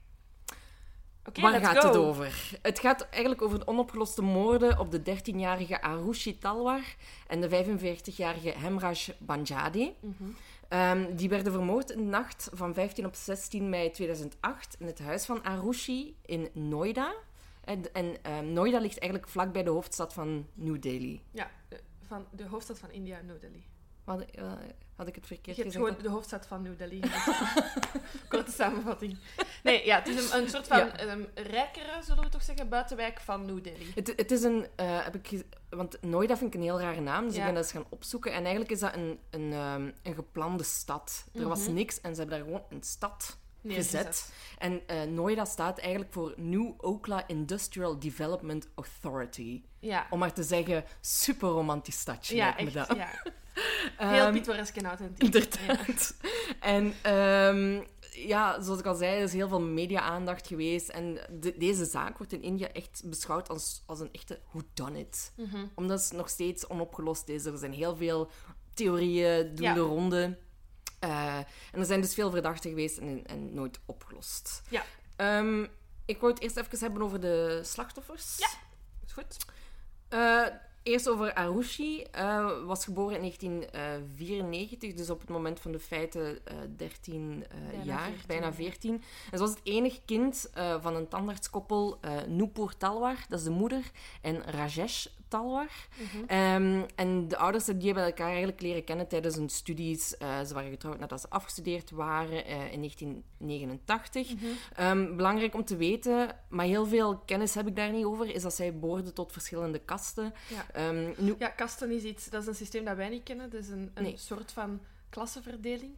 Waar 1.34 1.60
gaat 1.60 1.78
go. 1.78 1.88
het 1.88 1.98
over? 1.98 2.58
Het 2.62 2.80
gaat 2.80 3.08
eigenlijk 3.10 3.42
over 3.42 3.60
de 3.60 3.68
onopgeloste 3.68 4.22
moorden 4.22 4.80
op 4.80 4.92
de 4.92 5.00
13-jarige 5.00 5.82
Arushi 5.82 6.38
Talwar 6.38 6.96
en 7.28 7.42
de 7.42 7.50
45-jarige 7.50 8.54
Hemraj 8.58 9.16
Banjadi. 9.18 9.96
Mhm. 10.00 10.30
Ehm, 10.68 11.16
die 11.16 11.30
werden 11.30 11.54
vermoord 11.54 11.92
in 11.92 11.98
de 11.98 12.04
nacht 12.04 12.50
van 12.54 12.74
15 12.74 13.06
op 13.06 13.16
16 13.16 13.70
mei 13.70 13.92
2008 13.92 14.76
in 14.80 14.86
het 14.86 15.00
huis 15.00 15.26
van 15.26 15.44
Arushi 15.44 16.16
in 16.26 16.50
Noida. 16.54 17.14
En, 17.64 17.94
en 17.94 18.24
ehm, 18.24 18.54
Noida 18.54 18.80
ligt 18.80 19.00
eigenlijk 19.00 19.32
vlakbij 19.32 19.64
de 19.64 19.70
hoofdstad 19.70 20.14
van 20.14 20.48
New 20.54 20.82
Delhi. 20.82 21.22
Ja, 21.32 21.52
de, 21.68 21.80
van 22.08 22.26
de 22.32 22.48
hoofdstad 22.48 22.80
van 22.80 22.92
India, 22.92 23.22
New 23.22 23.40
Delhi. 23.42 23.64
Had, 24.10 24.22
eh, 24.32 24.52
had 24.96 25.08
ik 25.08 25.16
het 25.16 25.28
Je 25.28 25.34
verkeerd 25.36 25.58
hebt 25.58 25.68
gezegd? 25.72 25.86
gewoon 25.86 26.02
de 26.04 26.10
hoofdstad 26.10 26.46
van 26.48 26.62
New 26.62 26.78
Delhi. 26.78 27.00
Korte 28.30 28.52
samenvatting. 28.52 29.18
Nee, 29.64 29.86
ja, 29.86 29.98
het 29.98 30.08
is 30.08 30.32
een, 30.32 30.42
een 30.42 30.50
soort 30.50 30.68
van 30.68 30.78
Ja. 30.78 30.98
ehm, 30.98 31.22
rijkere, 31.36 32.02
zullen 32.04 32.24
we 32.24 32.30
toch 32.30 32.44
zeggen, 32.44 32.70
buitenwijk 32.70 33.20
van 33.20 33.46
New 33.46 33.64
Delhi. 33.64 33.92
Het, 33.96 34.08
het 34.16 34.32
is 34.32 34.44
een... 34.44 34.68
eh, 34.76 35.04
heb 35.04 35.16
ik 35.16 35.44
want 35.70 36.02
Noida 36.02 36.38
vind 36.38 36.54
ik 36.54 36.60
een 36.60 36.66
heel 36.66 36.80
rare 36.80 37.02
naam, 37.02 37.26
dus 37.26 37.34
Ja. 37.34 37.40
ik 37.40 37.46
ben 37.46 37.54
dat 37.56 37.64
eens 37.64 37.72
gaan 37.74 37.86
opzoeken. 37.90 38.32
En 38.32 38.42
eigenlijk 38.42 38.72
is 38.72 38.80
dat 38.80 38.96
een, 38.96 39.20
een, 39.30 39.54
ehm, 39.54 39.92
een 40.04 40.14
geplande 40.16 40.64
stad. 40.64 41.26
Er 41.34 41.48
was 41.48 41.64
Mhm. 41.66 41.74
niks 41.74 42.02
en 42.02 42.14
ze 42.16 42.20
hebben 42.22 42.38
daar 42.40 42.48
gewoon 42.48 42.64
een 42.70 42.84
stad 42.84 43.38
gezet. 43.64 44.32
En 44.58 44.82
eh 44.88 45.02
Noida 45.04 45.46
staat 45.46 45.78
eigenlijk 45.80 46.14
voor 46.14 46.34
New 46.38 46.72
Okla 46.78 47.28
Industrial 47.28 48.00
Development 48.00 48.68
Authority. 48.76 49.64
Ja, 49.80 50.08
Om 50.10 50.20
maar 50.20 50.34
te 50.34 50.44
zeggen, 50.44 50.84
super 51.02 51.50
romantisch 51.50 52.00
stadje. 52.00 52.36
ja 52.36 52.44
lijkt 52.58 52.74
me 52.74 52.80
echt. 52.80 52.88
dat. 52.88 52.98
Ja. 52.98 53.10
Heel 53.98 54.24
Ehm, 54.26 54.34
pittoresk 54.34 54.76
en 54.76 54.86
authentiek. 54.86 55.24
Inderdaad. 55.24 56.14
En 56.60 56.94
ehm, 57.02 57.82
ja, 58.12 58.62
zoals 58.62 58.80
ik 58.80 58.86
al 58.86 58.96
zei, 58.96 59.16
er 59.18 59.24
is 59.24 59.34
heel 59.34 59.48
veel 59.48 59.62
media-aandacht 59.62 60.48
geweest. 60.48 60.90
En 60.90 61.20
de- 61.40 61.58
deze 61.58 61.86
zaak 61.86 62.18
wordt 62.18 62.34
in 62.34 62.42
India 62.42 62.68
echt 62.72 63.02
beschouwd 63.06 63.50
als, 63.50 63.84
als 63.86 64.00
een 64.00 64.10
echte 64.12 64.40
whodunit. 64.52 65.32
Mhm. 65.36 65.66
Omdat 65.76 66.04
het 66.04 66.12
nog 66.12 66.30
steeds 66.30 66.68
onopgelost 66.70 67.28
is. 67.30 67.46
Er 67.46 67.58
zijn 67.58 67.74
heel 67.74 67.96
veel 67.96 68.32
theorieën, 68.74 69.56
doen 69.56 69.66
Ja. 69.66 69.74
de 69.74 69.80
ronde. 69.80 70.38
Eh, 71.00 71.38
en 71.72 71.80
er 71.80 71.86
zijn 71.86 72.02
dus 72.02 72.14
veel 72.14 72.32
verdachten 72.32 72.70
geweest 72.70 72.98
en, 72.98 73.24
en 73.26 73.54
nooit 73.54 73.80
opgelost. 73.86 74.62
Ja. 74.70 74.84
Ehm, 75.16 75.64
ik 76.06 76.20
wou 76.20 76.34
het 76.34 76.42
eerst 76.42 76.58
even 76.58 76.80
hebben 76.80 77.02
over 77.02 77.20
de 77.20 77.62
slachtoffers. 77.64 78.38
Ja. 78.38 78.48
Is 79.06 79.14
goed. 79.14 79.38
Eh, 80.10 80.46
eerst 80.84 81.10
over 81.10 81.34
Arushi. 81.34 82.04
Uh, 82.18 82.66
was 82.66 82.84
geboren 82.84 83.16
in 83.16 83.22
1994, 83.22 84.94
dus 84.94 85.10
op 85.10 85.20
het 85.20 85.30
moment 85.30 85.60
van 85.60 85.72
de 85.72 85.80
feiten 85.80 86.40
uh, 86.52 86.58
13 86.76 87.46
uh, 87.76 87.86
jaar, 87.86 88.10
14. 88.10 88.28
bijna 88.28 88.54
14. 88.54 88.94
En 88.94 89.38
ze 89.38 89.38
was 89.38 89.50
het 89.50 89.60
enige 89.64 90.00
kind 90.06 90.50
van 90.82 90.96
een 90.96 91.08
tandartskoppel, 91.08 92.00
Nupur 92.28 92.78
Talwar, 92.78 93.26
dat 93.30 93.40
is 93.40 93.46
de 93.46 93.52
moeder, 93.52 93.92
en 94.22 94.44
Rajesh 94.44 95.06
Talwar. 95.30 95.70
Mm 96.00 96.06
-hmm. 96.28 96.76
um, 96.82 96.86
en 96.96 97.28
de 97.28 97.38
ouders 97.38 97.66
die 97.66 97.86
hebben 97.86 98.04
elkaar 98.04 98.28
eigenlijk 98.28 98.62
leren 98.62 98.84
kennen 98.84 99.08
tijdens 99.08 99.36
hun 99.36 99.50
studies. 99.50 100.16
Uh, 100.22 100.42
ze 100.42 100.54
waren 100.54 100.70
getrouwd 100.70 101.00
nadat 101.00 101.22
ze 101.22 101.30
afgestudeerd 101.30 101.92
waren 101.92 102.50
uh, 102.50 102.72
in 102.72 102.80
1989. 102.80 104.34
Mm 104.34 104.40
-hmm. 104.40 104.86
um, 104.86 105.16
belangrijk 105.16 105.54
om 105.54 105.66
te 105.66 105.78
weten, 105.78 106.36
maar 106.50 106.66
heel 106.66 106.86
veel 106.86 107.18
kennis 107.18 107.54
heb 107.54 107.68
ik 107.68 107.76
daar 107.76 107.92
niet 107.92 108.06
over, 108.06 108.36
is 108.36 108.42
dat 108.42 108.54
zij 108.54 108.80
behoorden 108.80 109.14
tot 109.14 109.32
verschillende 109.32 109.80
kasten. 109.80 110.34
Ja, 110.48 110.90
um, 110.90 111.14
nu... 111.18 111.36
ja 111.38 111.50
kasten 111.50 111.92
is 111.92 112.04
iets, 112.04 112.30
dat 112.30 112.42
is 112.42 112.48
een 112.48 112.56
systeem 112.56 112.86
dat 112.86 112.96
wij 112.96 113.10
niet 113.10 113.24
kennen. 113.24 113.50
Dat 113.50 113.60
is 113.60 113.70
een, 113.70 113.92
een 113.94 114.04
nee. 114.04 114.18
soort 114.18 114.52
van 114.52 114.80
klassenverdeling. 115.10 115.92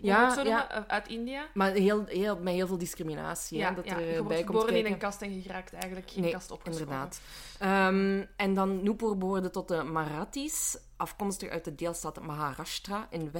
Ja, 0.00 0.86
uit 0.88 1.08
India. 1.08 1.46
Maar 1.54 1.72
heel, 1.72 2.04
heel, 2.04 2.38
met 2.38 2.54
heel 2.54 2.66
veel 2.66 2.78
discriminatie. 2.78 3.58
Ja, 3.58 3.68
hè, 3.68 3.74
dat 3.74 3.84
ja. 3.84 3.94
er 3.94 4.00
je 4.00 4.12
wordt 4.12 4.28
bij 4.28 4.42
geboren 4.42 4.66
kijken. 4.66 4.86
in 4.86 4.92
een 4.92 4.98
kast 4.98 5.22
en 5.22 5.34
je 5.34 5.42
geraakt 5.42 5.72
eigenlijk 5.72 6.10
geen 6.10 6.22
nee, 6.22 6.32
kast 6.32 6.50
opgeschoven. 6.50 6.86
inderdaad. 6.86 7.20
Um, 7.92 8.28
en 8.36 8.54
dan 8.54 8.82
Nupur 8.82 9.18
behoorde 9.18 9.50
tot 9.50 9.68
de 9.68 9.82
Marathis, 9.82 10.78
afkomstig 10.96 11.48
uit 11.48 11.64
de 11.64 11.74
deelstaat 11.74 12.20
Maharashtra 12.20 13.06
in 13.10 13.30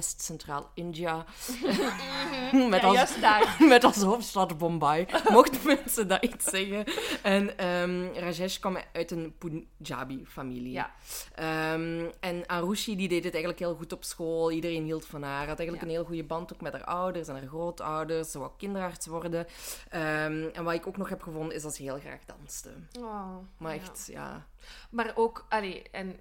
met, 2.69 2.83
als, 2.85 2.95
juist 2.95 3.21
daar. 3.21 3.57
met 3.69 3.85
als 3.85 3.97
hoofdstad 3.97 4.59
Bombay, 4.59 5.09
mochten 5.29 5.67
mensen 5.67 6.09
dat 6.09 6.25
iets 6.25 6.45
zeggen. 6.45 6.85
En 7.23 7.59
ehm, 7.59 8.15
Rajesh 8.15 8.59
kwam 8.59 8.77
uit 8.93 9.11
een 9.11 9.35
Punjabi-familie. 9.39 10.73
Ja. 10.73 10.91
Ehm, 11.35 12.11
en 12.21 12.47
Arushi 12.47 12.97
die 12.97 13.09
deed 13.09 13.25
het 13.25 13.35
eigenlijk 13.35 13.63
heel 13.63 13.75
goed 13.75 13.93
op 13.93 14.05
school. 14.05 14.51
Iedereen 14.51 14.85
hield 14.85 15.07
van 15.07 15.23
haar. 15.23 15.47
Had 15.47 15.59
eigenlijk 15.59 15.81
Ja. 15.81 15.83
een 15.83 15.95
heel 15.95 16.05
goede 16.05 16.25
band 16.25 16.53
ook 16.53 16.61
met 16.61 16.73
haar 16.73 16.85
ouders 16.85 17.29
en 17.29 17.35
haar 17.35 17.47
grootouders. 17.47 18.31
Ze 18.31 18.39
wou 18.39 18.51
kinderarts 18.57 19.07
worden. 19.07 19.47
Ehm, 19.89 20.49
en 20.53 20.65
wat 20.65 20.75
ik 20.75 20.87
ook 20.87 20.97
nog 20.97 21.09
heb 21.09 21.23
gevonden, 21.23 21.55
is 21.55 21.63
dat 21.63 21.75
ze 21.75 21.83
heel 21.83 21.99
graag 21.99 22.21
danste. 22.25 22.71
Oh, 22.99 23.37
Maar 23.59 23.73
echt, 23.73 24.09
ja... 24.13 24.47
Maar 24.91 25.13
ook, 25.15 25.47
allee, 25.49 25.83
en, 25.91 26.21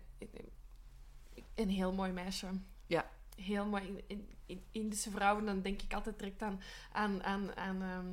een 1.56 1.70
heel 1.70 1.94
mooi 1.94 2.12
meisje. 2.12 2.48
Ja. 2.88 3.10
Heel 3.36 3.66
mooi. 3.66 3.84
In, 3.84 4.04
in, 4.08 4.30
in 4.46 4.64
Indische 4.72 5.12
vrouwen, 5.12 5.46
dan 5.46 5.62
denk 5.62 5.82
ik 5.82 5.94
altijd 5.94 6.20
direct 6.20 6.42
aan, 6.42 6.62
aan, 6.92 7.24
aan, 7.24 7.56
aan 7.56 7.82
ehm, 7.82 8.06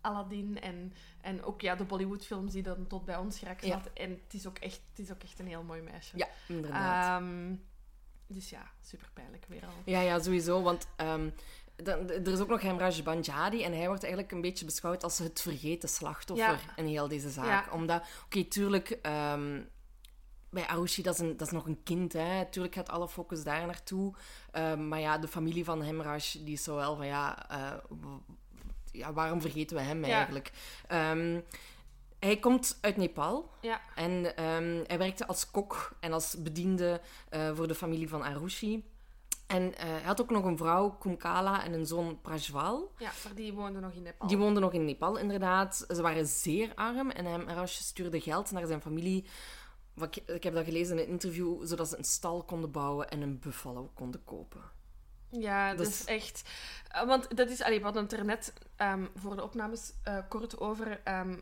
Aladdin 0.00 0.60
en, 0.60 0.92
en 1.20 1.44
ook 1.44 1.60
ja, 1.60 1.74
de 1.74 1.84
Bollywoodfilms 1.84 2.52
die 2.52 2.62
dan 2.62 2.86
tot 2.86 3.04
bij 3.04 3.16
ons 3.16 3.38
geraakt 3.38 3.66
Ja. 3.66 3.82
En 3.94 4.10
het 4.10 4.34
is, 4.34 4.46
ook 4.46 4.58
echt, 4.58 4.80
het 4.90 4.98
is 4.98 5.10
ook 5.12 5.22
echt 5.22 5.38
een 5.38 5.46
heel 5.46 5.62
mooi 5.62 5.82
meisje. 5.82 6.16
Ja, 6.16 6.28
inderdaad. 6.48 7.20
Ehm, 7.20 7.54
dus 8.26 8.50
ja, 8.50 8.70
super 8.80 9.10
pijnlijk 9.12 9.44
weer 9.48 9.64
al. 9.64 9.72
Ja, 9.84 10.00
ja, 10.00 10.20
sowieso. 10.20 10.62
Want 10.62 10.86
ehm, 10.96 11.30
dan, 11.76 12.10
er 12.10 12.28
is 12.28 12.38
ook 12.38 12.48
nog 12.48 12.60
Hemraj 12.60 13.02
Banjari. 13.02 13.62
En 13.62 13.72
hij 13.72 13.86
wordt 13.86 14.02
eigenlijk 14.02 14.32
een 14.32 14.40
beetje 14.40 14.64
beschouwd 14.64 15.02
als 15.02 15.18
het 15.18 15.40
vergeten 15.40 15.88
slachtoffer 15.88 16.46
Ja. 16.46 16.76
in 16.76 16.86
heel 16.86 17.08
deze 17.08 17.30
zaak. 17.30 17.66
Ja. 17.66 17.72
Omdat, 17.72 18.04
oké, 18.24 18.44
tuurlijk... 18.44 18.98
bij 20.54 20.66
Arushi, 20.66 21.02
dat 21.02 21.14
is, 21.14 21.20
een, 21.20 21.36
dat 21.36 21.46
is 21.46 21.52
nog 21.52 21.66
een 21.66 21.82
kind, 21.82 22.12
hè. 22.12 22.44
Tuurlijk 22.50 22.74
gaat 22.74 22.88
alle 22.90 23.08
focus 23.08 23.44
daar 23.44 23.66
naartoe. 23.66 24.14
Ehm, 24.50 24.88
maar 24.88 25.00
ja, 25.00 25.18
de 25.18 25.28
familie 25.28 25.64
van 25.64 25.82
Hemraj, 25.82 26.22
die 26.32 26.52
is 26.52 26.62
zo 26.64 26.74
wel 26.74 26.96
van, 26.96 27.06
ja... 27.06 27.50
eh, 27.50 27.72
ja, 28.92 29.12
waarom 29.12 29.40
vergeten 29.40 29.76
we 29.76 29.82
hem 29.82 30.04
Ja. 30.04 30.16
eigenlijk? 30.16 30.52
Ehm, 30.86 31.40
hij 32.18 32.36
komt 32.36 32.78
uit 32.80 32.96
Nepal. 32.96 33.50
Ja. 33.60 33.80
En 33.94 34.36
ehm, 34.36 34.84
hij 34.86 34.98
werkte 34.98 35.26
als 35.26 35.50
kok 35.50 35.96
en 36.00 36.12
als 36.12 36.36
bediende 36.42 37.00
eh, 37.28 37.50
voor 37.54 37.68
de 37.68 37.74
familie 37.74 38.08
van 38.08 38.22
Arushi. 38.22 38.92
En 39.46 39.74
eh, 39.76 39.84
hij 39.88 40.00
had 40.02 40.20
ook 40.20 40.30
nog 40.30 40.44
een 40.44 40.56
vrouw, 40.56 40.90
Kumkala, 40.90 41.64
en 41.64 41.72
een 41.72 41.86
zoon, 41.86 42.20
Prajwal. 42.20 42.92
Ja, 42.98 43.10
maar 43.24 43.34
die 43.34 43.52
woonde 43.52 43.80
nog 43.80 43.92
in 43.92 44.02
Nepal. 44.02 44.28
Die 44.28 44.38
woonden 44.38 44.62
nog 44.62 44.72
in 44.72 44.84
Nepal, 44.84 45.16
inderdaad. 45.16 45.84
Ze 45.88 46.02
waren 46.02 46.26
zeer 46.26 46.72
arm 46.74 47.10
en 47.10 47.24
hem 47.24 47.48
Arash 47.48 47.74
stuurde 47.74 48.20
geld 48.20 48.50
naar 48.50 48.66
zijn 48.66 48.80
familie. 48.80 49.24
Wat 49.94 50.16
ik, 50.16 50.28
ik 50.30 50.42
heb 50.42 50.54
dat 50.54 50.64
gelezen 50.64 50.98
in 50.98 51.02
een 51.04 51.08
interview, 51.10 51.66
zodat 51.66 51.88
ze 51.88 51.98
een 51.98 52.04
stal 52.04 52.42
konden 52.42 52.70
bouwen 52.70 53.10
en 53.10 53.20
een 53.20 53.38
buffalo 53.38 53.90
konden 53.94 54.24
kopen. 54.24 54.60
Ja, 55.30 55.68
dat 55.74 55.78
Dus- 55.86 56.00
is 56.00 56.04
echt... 56.04 56.42
eh, 56.88 57.06
Want 57.06 57.36
dat 57.36 57.50
is... 57.50 57.62
Allee, 57.62 57.78
we 57.78 57.84
hadden 57.84 58.02
het 58.02 58.12
er 58.12 58.24
net 58.24 58.52
ehm, 58.76 59.04
voor 59.14 59.36
de 59.36 59.42
opnames 59.42 59.92
eh, 60.02 60.18
kort 60.28 60.60
over. 60.60 61.00
ehm, 61.04 61.36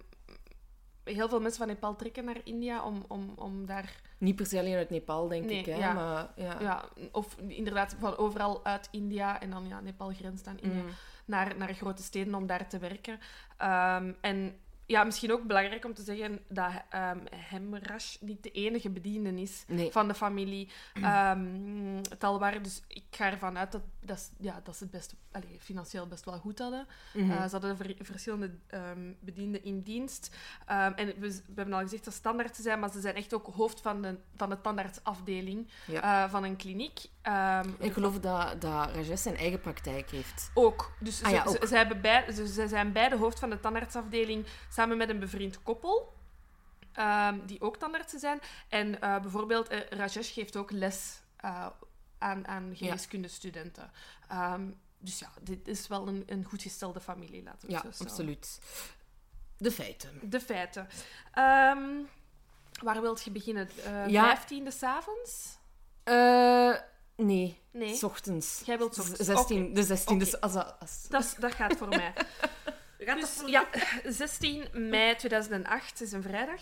heel 1.05 1.29
veel 1.29 1.41
mensen 1.41 1.59
van 1.59 1.69
Nepal 1.69 1.97
trekken 1.97 2.25
naar 2.25 2.41
India 2.45 2.85
om, 2.85 3.05
om, 3.09 3.33
om 3.37 3.67
daar... 3.67 4.01
Niet 4.19 4.37
per 4.37 4.47
se 4.47 4.59
alleen 4.59 4.77
uit 4.77 4.91
Nepal, 4.91 5.29
denk 5.29 5.45
Nee, 5.45 5.59
ik, 5.59 5.67
hè, 5.67 5.77
ja. 5.77 5.93
maar 5.93 6.29
ja. 6.37 6.61
Ja, 6.61 6.85
of 7.13 7.37
inderdaad 7.49 7.97
van 7.99 8.17
overal 8.17 8.65
uit 8.65 8.89
India 8.91 9.41
en 9.41 9.51
dan 9.51 9.69
ja, 9.69 9.81
Nepal 9.81 10.13
grenst 10.13 10.47
aan 10.47 10.59
India. 10.61 10.83
Mm. 10.83 10.89
naar, 11.25 11.57
naar 11.57 11.75
grote 11.75 12.03
steden 12.03 12.35
om 12.35 12.47
daar 12.47 12.69
te 12.69 12.79
werken. 12.79 13.19
Ehm, 13.57 14.13
en 14.21 14.59
ja, 14.93 15.05
misschien 15.05 15.33
ook 15.33 15.43
belangrijk 15.47 15.85
om 15.85 15.95
te 15.95 16.03
zeggen 16.03 16.41
dat 16.49 16.73
ehm 16.89 17.19
Hemrash 17.35 18.17
niet 18.21 18.43
de 18.43 18.51
enige 18.51 18.91
bediende 18.91 19.41
is 19.41 19.65
Nee. 19.69 19.91
van 19.91 20.09
de 20.09 20.15
familie 20.15 20.69
ehm 20.95 22.03
Talwar. 22.19 22.63
Dus 22.63 22.83
ik 22.89 23.05
ga 23.11 23.31
ervan 23.31 23.59
uit 23.59 23.73
dat, 23.73 23.83
dat, 24.05 24.31
ja, 24.39 24.61
dat 24.65 24.77
ze 24.77 24.83
het 24.83 24.93
best, 24.93 25.15
allee, 25.33 25.57
financieel 25.61 26.07
best 26.07 26.25
wel 26.25 26.39
goed 26.39 26.59
hadden. 26.59 26.87
Eh, 27.15 27.43
ze 27.45 27.51
hadden 27.51 27.77
ver- 27.77 27.95
verschillende 28.01 28.51
ehm, 28.67 29.13
bedienden 29.21 29.65
in 29.65 29.83
dienst. 29.83 30.37
Ehm, 30.67 30.93
en 30.97 31.07
we, 31.07 31.15
we 31.29 31.43
hebben 31.55 31.75
al 31.75 31.81
gezegd 31.81 32.05
dat 32.05 32.15
ze 32.15 32.21
tandartsen 32.21 32.63
zijn, 32.65 32.81
maar 32.81 32.91
ze 32.91 33.01
zijn 33.01 33.15
echt 33.15 33.35
ook 33.35 33.47
hoofd 33.55 33.81
van 33.81 34.03
de, 34.03 34.19
van 34.37 34.49
de 34.51 34.61
tandartsafdeling 34.61 35.69
Ja. 35.87 36.25
eh, 36.25 36.31
van 36.31 36.45
een 36.45 36.57
kliniek. 36.57 36.99
Ehm, 37.23 37.69
Ik 37.79 37.93
geloof 37.93 38.19
dat, 38.21 38.61
dat 38.61 38.91
Rajesh 38.95 39.23
zijn 39.23 39.37
eigen 39.37 39.61
praktijk 39.61 40.11
heeft. 40.11 40.51
ook. 40.55 40.93
Dus 41.01 41.23
Ah 41.23 41.29
ze, 41.29 41.35
ja, 41.35 41.45
ook. 41.45 41.57
Ze, 41.61 41.67
ze 41.67 41.77
hebben 41.77 42.01
bij, 42.01 42.33
ze, 42.33 42.47
ze 42.49 42.69
zijn 42.69 42.93
beide 42.93 43.17
hoofd 43.17 43.39
van 43.39 43.51
de 43.51 43.61
tandartsafdeling 43.61 44.47
samen 44.71 44.97
met 44.97 45.09
een 45.09 45.19
bevriend 45.19 45.63
koppel. 45.63 46.13
die 47.47 47.61
ook 47.61 47.77
tandartsen 47.77 48.19
zijn. 48.21 48.41
En 48.69 49.01
eh, 49.01 49.21
bijvoorbeeld, 49.21 49.69
Rajesh 49.91 50.33
geeft 50.35 50.57
ook 50.57 50.71
les 50.71 51.21
aan, 52.23 52.47
aan 52.47 52.77
geneeskundestudenten. 52.77 53.91
Ehm, 54.29 54.71
dus 54.99 55.19
ja, 55.19 55.33
dit 55.41 55.69
is 55.69 55.89
wel 55.89 56.09
een, 56.09 56.23
een 56.27 56.45
goed 56.45 56.63
gestelde 56.63 57.01
familie, 57.01 57.43
laten 57.43 57.69
we 57.69 57.75
Ja, 57.75 57.85
zo 57.93 58.05
absoluut. 58.05 58.61
De 59.57 59.71
feiten. 59.73 60.21
De 60.23 60.41
feiten. 60.41 60.89
Ehm, 61.33 61.89
waar 62.83 63.01
wilt 63.01 63.23
je 63.25 63.31
beginnen? 63.31 63.69
Eh 63.85 64.09
Ja. 64.09 64.25
Vijftiende 64.25 64.71
s'avonds? 64.71 65.59
Eh 66.03 66.75
nee. 67.17 67.61
Nee. 67.71 67.95
S 67.95 68.03
ochtends. 68.03 68.63
Jij 68.65 68.79
wilt 68.79 68.99
ochtends. 68.99 69.21
16, 69.21 69.65
Oké. 69.65 69.73
De 69.75 69.83
16 69.83 70.15
Oké. 70.17 70.25
dus 70.25 70.41
als, 70.41 70.55
als... 70.55 71.07
Dat, 71.09 71.37
dat 71.39 71.55
gaat 71.55 71.77
voor 71.77 71.89
mij. 71.89 72.13
Dus, 73.05 73.43
ja, 73.47 73.69
16 74.05 74.69
mei 74.73 75.17
2008 75.17 76.01
is 76.01 76.13
een 76.13 76.23
vrijdag. 76.23 76.61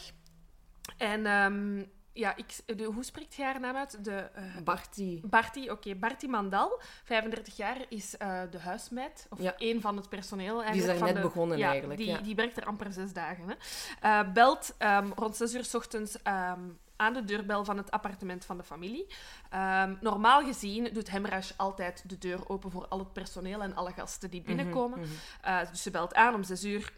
En 0.97 1.26
ehm, 1.26 1.85
ja, 2.12 2.37
ik, 2.37 2.76
de, 2.79 2.85
hoe 2.85 3.05
spreekt 3.05 3.35
je 3.35 3.43
haar 3.43 3.61
naam 3.61 3.76
uit? 3.76 4.05
De, 4.05 4.17
eh, 4.17 4.57
Barty. 4.64 5.21
Barty, 5.25 5.69
oké. 5.69 5.95
Barty 5.95 6.26
Mandal, 6.26 6.81
35 7.05 7.57
jaar, 7.57 7.76
is 7.88 8.17
eh, 8.17 8.40
de 8.50 8.59
huismeid. 8.59 9.26
Of 9.31 9.40
Ja. 9.40 9.55
één 9.57 9.81
van 9.81 9.97
het 9.97 10.09
personeel 10.09 10.57
Die 10.57 10.64
is 10.64 10.64
eigenlijk. 10.67 10.87
daar 10.99 10.99
van 10.99 11.07
net 11.14 11.17
de- 11.23 11.29
begonnen 11.29 11.59
ja, 11.59 11.69
eigenlijk. 11.71 11.99
Die, 12.00 12.09
ja. 12.09 12.19
die 12.19 12.35
werkt 12.35 12.57
er 12.57 12.64
amper 12.64 12.93
zes 12.93 13.12
dagen. 13.12 13.45
Hè. 13.49 13.55
Eh, 14.00 14.33
belt 14.33 14.75
ehm, 14.79 15.11
rond 15.14 15.37
6 15.37 15.55
uur 15.55 15.64
s 15.64 15.75
ochtends 15.75 16.23
ehm, 16.23 16.61
aan 16.97 17.12
de 17.12 17.25
deurbel 17.25 17.64
van 17.64 17.76
het 17.76 17.90
appartement 17.90 18.45
van 18.45 18.57
de 18.57 18.62
familie. 18.64 19.07
Ehm, 19.50 19.95
normaal 20.00 20.45
gezien 20.45 20.93
doet 20.93 21.11
Hemrash 21.11 21.50
altijd 21.57 22.09
de 22.09 22.19
deur 22.19 22.49
open 22.49 22.71
voor 22.71 22.88
al 22.88 22.99
het 22.99 23.12
personeel 23.12 23.62
en 23.62 23.75
alle 23.75 23.93
gasten 23.93 24.31
die 24.31 24.43
binnenkomen. 24.43 24.99
Mhm, 24.99 25.09
mhm. 25.09 25.19
Eh, 25.43 25.71
dus 25.71 25.83
ze 25.83 25.90
belt 25.90 26.14
aan 26.14 26.35
om 26.35 26.43
6 26.43 26.64
uur. 26.64 26.93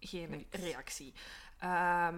Geen 0.00 0.30
Niks. 0.30 0.58
reactie. 0.60 1.12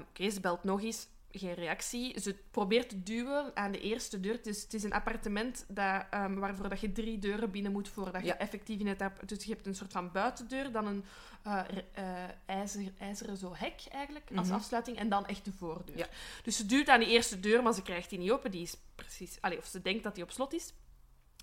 Oké, 0.08 0.30
ze 0.30 0.40
belt 0.40 0.64
nog 0.64 0.82
eens. 0.82 1.08
Geen 1.32 1.54
reactie. 1.54 2.20
Ze 2.20 2.36
probeert 2.50 2.88
te 2.88 3.02
duwen 3.02 3.56
aan 3.56 3.72
de 3.72 3.80
eerste 3.80 4.20
deur. 4.20 4.32
Het 4.32 4.46
is, 4.46 4.62
het 4.62 4.74
is 4.74 4.82
een 4.82 4.92
appartement 4.92 5.64
dat, 5.68 6.04
ehm, 6.10 6.34
waarvoor 6.34 6.68
dat 6.68 6.80
je 6.80 6.92
drie 6.92 7.18
deuren 7.18 7.50
binnen 7.50 7.72
moet 7.72 7.88
voordat 7.88 8.20
je 8.20 8.26
Ja. 8.26 8.38
effectief 8.38 8.80
in 8.80 8.86
het... 8.86 9.02
Dus 9.26 9.44
je 9.44 9.52
hebt 9.52 9.66
een 9.66 9.74
soort 9.74 9.92
van 9.92 10.12
buitendeur, 10.12 10.72
dan 10.72 10.86
een 10.86 11.04
eh, 11.42 12.24
ijzer, 12.46 12.92
ijzeren 12.98 13.36
zo 13.36 13.52
hek 13.54 13.82
eigenlijk, 13.90 14.30
als 14.34 14.46
Mhm. 14.46 14.56
afsluiting, 14.56 14.96
en 14.96 15.08
dan 15.08 15.26
echt 15.26 15.44
de 15.44 15.52
voordeur. 15.52 15.96
Ja. 15.98 16.06
Dus 16.42 16.56
ze 16.56 16.66
duwt 16.66 16.88
aan 16.88 17.00
die 17.00 17.08
eerste 17.08 17.40
deur, 17.40 17.62
maar 17.62 17.74
ze 17.74 17.82
krijgt 17.82 18.10
die 18.10 18.18
niet 18.18 18.30
open. 18.30 18.50
Die 18.50 18.62
is 18.62 18.76
precies... 18.94 19.38
Allee, 19.40 19.58
of 19.58 19.66
ze 19.66 19.82
denkt 19.82 20.02
dat 20.02 20.14
die 20.14 20.24
op 20.24 20.30
slot 20.30 20.52
is. 20.52 20.72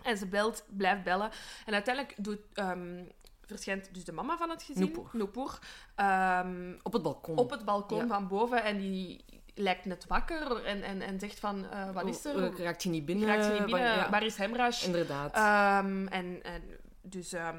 En 0.03 0.17
ze 0.17 0.27
belt, 0.27 0.65
blijft 0.69 1.03
bellen. 1.03 1.31
En 1.65 1.73
uiteindelijk 1.73 2.15
doet, 2.23 2.39
ehm, 2.53 3.03
verschijnt 3.45 3.93
dus 3.93 4.03
de 4.05 4.11
mama 4.11 4.37
van 4.37 4.49
het 4.49 4.63
gezin. 4.63 4.93
Nupur, 5.13 5.59
ehm, 5.95 6.75
Op 6.83 6.93
het 6.93 7.01
balkon. 7.01 7.37
op 7.37 7.49
het 7.49 7.65
balkon 7.65 7.97
Ja. 7.97 8.07
van 8.07 8.27
boven. 8.27 8.63
En 8.63 8.77
die 8.77 9.23
lijkt 9.57 9.85
net 9.85 10.05
wakker 10.07 10.65
en, 10.65 10.83
en, 10.83 11.01
en 11.01 11.19
zegt 11.19 11.39
van, 11.39 11.69
eh, 11.69 11.91
wat 11.91 12.05
is 12.07 12.25
er? 12.25 12.35
Oh, 12.51 12.57
Raakt 12.59 12.83
je 12.83 12.89
niet 12.89 13.05
binnen? 13.05 13.27
Raakt 13.27 13.43
ze 13.43 13.49
niet 13.51 13.65
binnen? 13.65 13.83
Waar- 13.83 13.95
ja, 13.97 14.09
Waar 14.09 14.23
is 14.23 14.35
Hemrash? 14.37 14.83
Inderdaad. 14.85 15.33
Ehm, 15.35 16.07
en, 16.07 16.43
en 16.43 16.63
dus... 17.01 17.33
ehm 17.33 17.57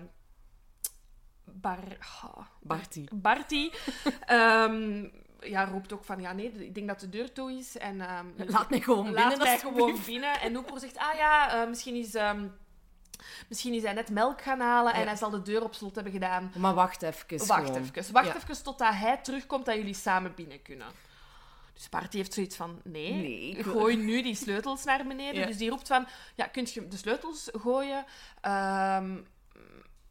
Bar... 1.44 1.78
Barty. 2.60 3.06
Barty 3.12 3.70
ehm, 4.26 5.08
ja, 5.40 5.64
roept 5.64 5.92
ook 5.92 6.04
van, 6.04 6.20
ja 6.20 6.32
nee, 6.32 6.52
ik 6.52 6.74
denk 6.74 6.88
dat 6.88 7.00
de 7.00 7.08
deur 7.08 7.32
toe 7.32 7.52
is. 7.52 7.78
En, 7.78 7.96
Laat 8.46 8.70
mij 8.70 8.80
gewoon 8.80 9.04
laat 9.12 9.14
binnen. 9.28 9.38
mij 9.38 9.52
alsjeblieft. 9.52 9.60
gewoon 9.88 10.00
binnen. 10.06 10.40
En 10.40 10.52
Noepoer 10.52 10.78
zegt, 10.80 10.96
ah 10.98 11.14
ja, 11.16 11.62
eh, 11.62 11.68
misschien 11.68 11.94
is... 11.94 12.16
Misschien 13.48 13.74
is 13.74 13.82
hij 13.82 13.92
net 13.92 14.10
melk 14.10 14.42
gaan 14.42 14.60
halen 14.60 14.92
en 14.92 15.00
Ja. 15.00 15.06
hij 15.06 15.16
zal 15.16 15.30
de 15.30 15.42
deur 15.42 15.62
op 15.62 15.74
slot 15.74 15.94
hebben 15.94 16.12
gedaan. 16.12 16.52
Maar 16.56 16.74
wacht 16.74 17.02
even. 17.02 17.46
Wacht 17.46 17.66
gewoon. 17.66 17.80
even. 17.96 18.12
Wacht 18.12 18.26
Ja. 18.26 18.34
even 18.36 18.62
totdat 18.62 18.94
hij 18.94 19.16
terugkomt 19.16 19.64
dat 19.66 19.74
jullie 19.74 19.94
samen 19.94 20.34
binnen 20.34 20.62
kunnen. 20.62 20.86
Dus 21.78 21.88
Bart 21.88 22.12
heeft 22.12 22.34
zoiets 22.34 22.56
van, 22.56 22.80
nee, 22.84 23.12
Nee, 23.12 23.48
ik 23.50 23.64
wil- 23.64 23.72
gooi 23.72 23.96
nu 23.96 24.22
die 24.22 24.34
sleutels 24.34 24.84
naar 24.84 25.06
beneden. 25.06 25.40
Ja. 25.40 25.46
Dus 25.46 25.56
die 25.56 25.70
roept 25.70 25.86
van, 25.86 26.06
ja, 26.34 26.46
kunt 26.46 26.72
je 26.72 26.88
de 26.88 26.96
sleutels 26.96 27.48
gooien? 27.52 28.04
Ehm, 28.40 29.16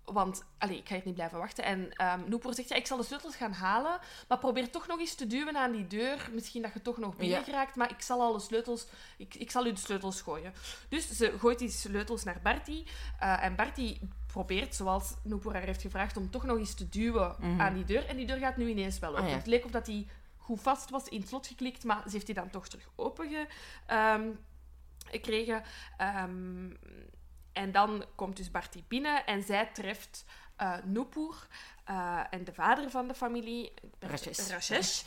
want, 0.06 0.44
allee, 0.58 0.78
ik 0.78 0.88
ga 0.88 0.94
hier 0.96 1.06
niet 1.06 1.14
blijven 1.14 1.38
wachten. 1.38 1.64
En 1.64 1.90
Noepoor 2.28 2.54
zegt, 2.54 2.70
ja, 2.70 2.76
ik 2.76 2.88
zal 2.88 2.98
de 2.98 3.04
sleutels 3.04 3.36
gaan 3.36 3.52
halen, 3.52 4.00
maar 4.28 4.38
probeer 4.38 4.70
toch 4.70 4.88
nog 4.88 5.00
eens 5.00 5.16
te 5.16 5.28
duwen 5.28 5.58
aan 5.58 5.72
die 5.72 5.88
deur. 5.88 6.30
Misschien 6.34 6.62
dat 6.62 6.74
je 6.74 6.82
toch 6.82 6.98
nog 6.98 7.16
binnen 7.16 7.44
Ja. 7.48 7.68
maar 7.76 7.92
ik 7.92 8.02
zal 8.02 8.22
al 8.22 8.34
de 8.34 8.40
sleutels, 8.40 8.86
ik, 9.18 9.36
ik 9.36 9.52
zal 9.52 9.66
u 9.66 9.72
de 9.72 9.80
sleutels 9.80 10.22
gooien. 10.22 10.54
Dus 10.90 11.10
ze 11.12 11.34
gooit 11.40 11.60
die 11.60 11.70
sleutels 11.70 12.24
naar 12.24 12.40
Bartie. 12.44 12.86
eh, 13.20 13.44
en 13.44 13.56
Bartie 13.56 14.00
probeert, 14.28 14.76
zoals 14.76 15.14
Noepoor 15.24 15.54
haar 15.54 15.62
heeft 15.64 15.82
gevraagd, 15.82 16.18
om 16.18 16.30
toch 16.30 16.44
nog 16.44 16.58
eens 16.58 16.74
te 16.74 16.90
duwen 16.90 17.36
Mhm. 17.40 17.62
aan 17.62 17.74
die 17.74 17.86
deur. 17.86 18.06
En 18.06 18.18
die 18.18 18.26
deur 18.26 18.38
gaat 18.38 18.58
nu 18.58 18.70
ineens 18.70 19.00
wel 19.00 19.10
open. 19.10 19.24
Ah, 19.24 19.30
ja. 19.30 19.36
Het 19.36 19.46
leek 19.48 19.66
of 19.66 19.72
dat 19.72 19.86
die 19.86 20.08
goed 20.48 20.62
vast 20.62 20.90
was, 20.90 21.08
in 21.10 21.20
het 21.20 21.28
slot 21.28 21.48
geklikt, 21.48 21.84
maar 21.84 22.02
ze 22.06 22.12
heeft 22.12 22.26
die 22.26 22.36
dan 22.36 22.50
toch 22.50 22.68
terug 22.68 22.90
open 22.96 23.48
ehm, 23.86 24.32
gekregen. 25.06 25.64
Ehm, 25.98 26.72
en 27.54 27.72
dan 27.72 28.06
komt 28.16 28.38
dus 28.38 28.52
Bartie 28.52 28.84
binnen 28.88 29.26
en 29.26 29.44
zij 29.44 29.66
treft 29.74 30.26
Noepoer 30.84 31.48
eh, 31.84 32.20
en 32.30 32.44
de 32.44 32.54
vader 32.54 32.90
van 32.90 33.08
de 33.08 33.14
familie, 33.14 33.74
Rajesh. 34.00 34.50
Rajesh. 34.50 35.04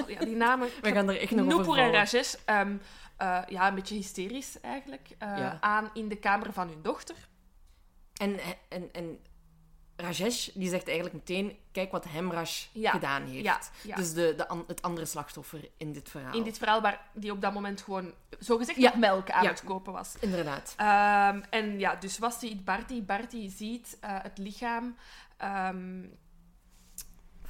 Oh, 0.00 0.08
ja, 0.08 0.18
die 0.18 0.36
namen. 0.36 0.68
We 0.82 0.92
gaan 0.92 1.08
er 1.08 1.20
echt 1.20 1.30
nog 1.30 1.46
Noepoer 1.46 1.78
en. 1.78 1.92
Rajesh, 1.92 2.34
ehm, 2.44 2.76
eh, 3.16 3.42
ja, 3.48 3.68
een 3.68 3.74
beetje 3.74 3.94
hysterisch 3.94 4.60
eigenlijk, 4.60 5.08
Ja. 5.18 5.58
aan 5.60 5.90
in 5.94 6.08
de 6.08 6.16
kamer 6.16 6.52
van 6.52 6.68
hun 6.68 6.82
dochter. 6.82 7.16
En, 8.12 8.38
en, 8.68 8.92
en 8.92 9.18
Rajesh 10.00 10.48
die 10.54 10.68
zegt 10.68 10.86
eigenlijk 10.86 11.14
meteen: 11.16 11.56
kijk 11.72 11.92
wat 11.92 12.04
Hemrash 12.04 12.66
Ja, 12.72 12.90
gedaan 12.90 13.22
heeft. 13.26 13.44
ja, 13.44 13.60
ja. 13.82 13.96
Dus 13.96 14.12
de, 14.12 14.34
de, 14.36 14.48
an- 14.48 14.64
het 14.66 14.82
andere 14.82 15.06
slachtoffer 15.06 15.68
in 15.76 15.92
dit 15.92 16.08
verhaal. 16.10 16.34
In 16.34 16.42
dit 16.42 16.58
verhaal 16.58 16.80
waar 16.80 17.06
die 17.12 17.30
op 17.32 17.40
dat 17.40 17.52
moment 17.52 17.80
gewoon 17.80 18.12
zogezegd 18.38 18.96
melk 18.96 19.30
aan 19.30 19.46
het 19.46 19.64
kopen 19.64 19.92
was. 19.92 20.14
Inderdaad. 20.20 20.74
Ehm, 20.76 21.40
en 21.50 21.78
ja, 21.78 21.94
dus 21.94 22.18
was 22.18 22.38
ziet 22.38 22.64
Barty. 22.64 23.02
Barty 23.04 23.48
ziet 23.48 23.96
eh, 24.00 24.10
het 24.22 24.38
lichaam 24.38 24.96
ehm, 25.36 26.02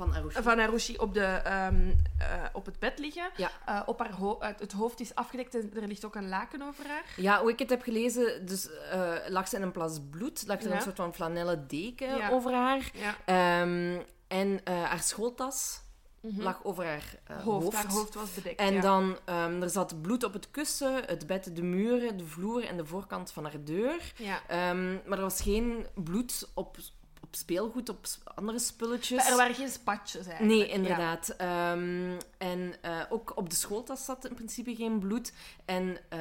Van 0.06 0.14
Arushi. 0.14 0.42
van 0.42 0.58
Harushi 0.58 0.96
op, 0.96 1.14
de, 1.14 1.24
ehm, 1.24 1.90
eh, 2.18 2.26
op 2.52 2.66
het 2.66 2.78
bed 2.78 2.98
liggen. 2.98 3.30
Ja. 3.36 3.50
Eh, 3.66 3.82
op 3.86 3.98
haar 3.98 4.12
ho- 4.12 4.38
het 4.40 4.72
hoofd 4.72 5.00
is 5.00 5.14
afgedekt 5.14 5.54
en 5.54 5.72
er 5.80 5.86
ligt 5.88 6.04
ook 6.04 6.14
een 6.14 6.28
laken 6.28 6.62
over 6.62 6.86
haar. 6.88 7.04
Ja, 7.16 7.40
hoe 7.40 7.50
ik 7.50 7.58
het 7.58 7.70
heb 7.70 7.82
gelezen, 7.82 8.46
dus 8.46 8.68
eh, 8.90 9.12
lag 9.28 9.48
ze 9.48 9.56
in 9.56 9.62
een 9.62 9.72
plas 9.72 9.98
bloed, 10.10 10.44
lag 10.46 10.60
er 10.62 10.68
Ja. 10.68 10.74
een 10.76 10.82
soort 10.82 10.96
van 10.96 11.14
flanellen 11.14 11.68
deken 11.68 12.16
Ja. 12.16 12.30
over 12.30 12.52
haar. 12.52 12.90
Ja. 12.94 13.14
Ehm, 13.24 14.00
en 14.28 14.60
haar 14.64 15.02
schooltas 15.02 15.80
Mhm. 16.22 16.42
lag 16.42 16.64
over 16.64 16.84
haar 16.84 17.04
hoofd. 17.42 17.44
hoofd. 17.64 17.76
Haar 17.76 17.92
hoofd 17.92 18.14
was 18.14 18.34
bedekt. 18.34 18.60
En 18.60 18.74
ja. 18.74 18.80
dan, 18.80 19.18
ehm, 19.24 19.62
er 19.62 19.70
zat 19.70 20.00
bloed 20.02 20.24
op 20.24 20.32
het 20.32 20.50
kussen, 20.50 20.94
het 21.06 21.26
bed, 21.26 21.56
de 21.56 21.62
muren, 21.62 22.16
de 22.16 22.26
vloer 22.26 22.64
en 22.64 22.76
de 22.76 22.86
voorkant 22.86 23.32
van 23.32 23.44
haar 23.44 23.64
deur. 23.64 24.12
Ja. 24.16 24.40
Maar 25.06 25.18
er 25.18 25.20
was 25.20 25.40
geen 25.40 25.86
bloed 25.94 26.48
op, 26.54 26.76
op 27.30 27.36
speelgoed, 27.36 27.88
op 27.88 28.06
andere 28.34 28.58
spulletjes. 28.58 29.18
Maar 29.18 29.30
er 29.30 29.36
waren 29.36 29.54
geen 29.54 29.68
spatjes 29.68 30.26
eigenlijk. 30.26 30.58
Nee, 30.58 30.68
inderdaad. 30.68 31.28
Ehm, 31.28 32.18
en 32.38 32.74
eh, 32.80 33.00
ook 33.08 33.32
op 33.36 33.50
de 33.50 33.56
schooltas 33.56 34.04
zat 34.04 34.26
in 34.26 34.34
principe 34.34 34.74
geen 34.74 34.98
bloed. 34.98 35.32
En 35.64 35.98
eh, 36.08 36.20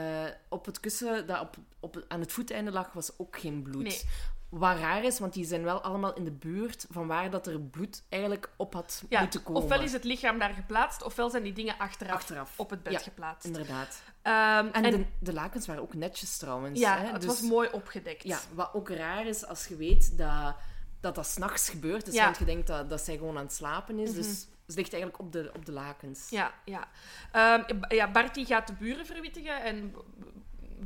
op 0.49 0.65
het 0.65 0.79
kussen 0.79 1.27
dat 1.27 1.39
op, 1.41 1.55
op, 1.79 2.05
aan 2.07 2.19
het 2.19 2.31
voeteinde 2.31 2.71
lag, 2.71 2.93
was 2.93 3.11
ook 3.17 3.39
geen 3.39 3.61
bloed. 3.61 3.83
Nee. 3.83 4.01
Wat 4.49 4.77
raar 4.77 5.03
is, 5.03 5.19
want 5.19 5.33
die 5.33 5.45
zijn 5.45 5.63
wel 5.63 5.81
allemaal 5.81 6.13
in 6.13 6.23
de 6.23 6.31
buurt 6.31 6.85
van 6.91 7.07
waar 7.07 7.29
dat 7.29 7.47
er 7.47 7.59
bloed 7.59 8.03
eigenlijk 8.09 8.49
op 8.55 8.73
had 8.73 9.03
Ja, 9.09 9.19
moeten 9.21 9.43
komen. 9.43 9.61
ofwel 9.61 9.81
is 9.81 9.91
het 9.93 10.03
lichaam 10.03 10.39
daar 10.39 10.53
geplaatst, 10.53 11.03
ofwel 11.03 11.29
zijn 11.29 11.43
die 11.43 11.53
dingen 11.53 11.75
achteraf, 11.77 12.13
Achteraf. 12.15 12.53
op 12.59 12.69
het 12.69 12.83
bed 12.83 12.93
Ja, 12.93 12.99
geplaatst. 12.99 13.45
Inderdaad. 13.45 14.01
Ehm, 14.21 14.65
En, 14.71 14.83
en 14.85 14.91
de, 14.91 15.05
de 15.19 15.33
lakens 15.33 15.67
waren 15.67 15.81
ook 15.81 15.93
netjes 15.93 16.37
trouwens. 16.37 16.79
ja, 16.79 16.97
hè? 16.97 17.05
het 17.11 17.21
Dus- 17.21 17.25
was 17.29 17.41
mooi 17.41 17.69
opgedekt. 17.71 18.23
Ja, 18.23 18.39
wat 18.53 18.69
ook 18.73 18.89
raar 18.89 19.25
is 19.25 19.45
als 19.45 19.67
je 19.67 19.75
weet 19.75 20.17
dat 20.17 20.55
dat, 20.99 21.15
dat 21.15 21.27
s'nachts 21.27 21.69
gebeurt. 21.69 22.05
Dus 22.05 22.13
Ja. 22.13 22.23
want 22.23 22.37
je 22.37 22.45
denkt 22.45 22.67
dat, 22.67 22.89
dat 22.89 23.01
zij 23.01 23.17
gewoon 23.17 23.37
aan 23.37 23.43
het 23.43 23.53
slapen 23.53 23.99
is. 23.99 24.13
Dus 24.13 24.47
ze 24.67 24.75
ligt 24.75 24.93
eigenlijk 24.93 25.21
op 25.23 25.31
de, 25.31 25.51
op 25.55 25.65
de 25.65 25.71
lakens. 25.71 26.29
Ja, 26.29 26.53
ja. 26.65 26.87
Ehm, 27.31 27.79
ja 27.89 28.11
Bartie 28.11 28.45
gaat 28.45 28.67
de 28.67 28.73
buren 28.73 29.05
verwittigen 29.05 29.63
en 29.63 29.95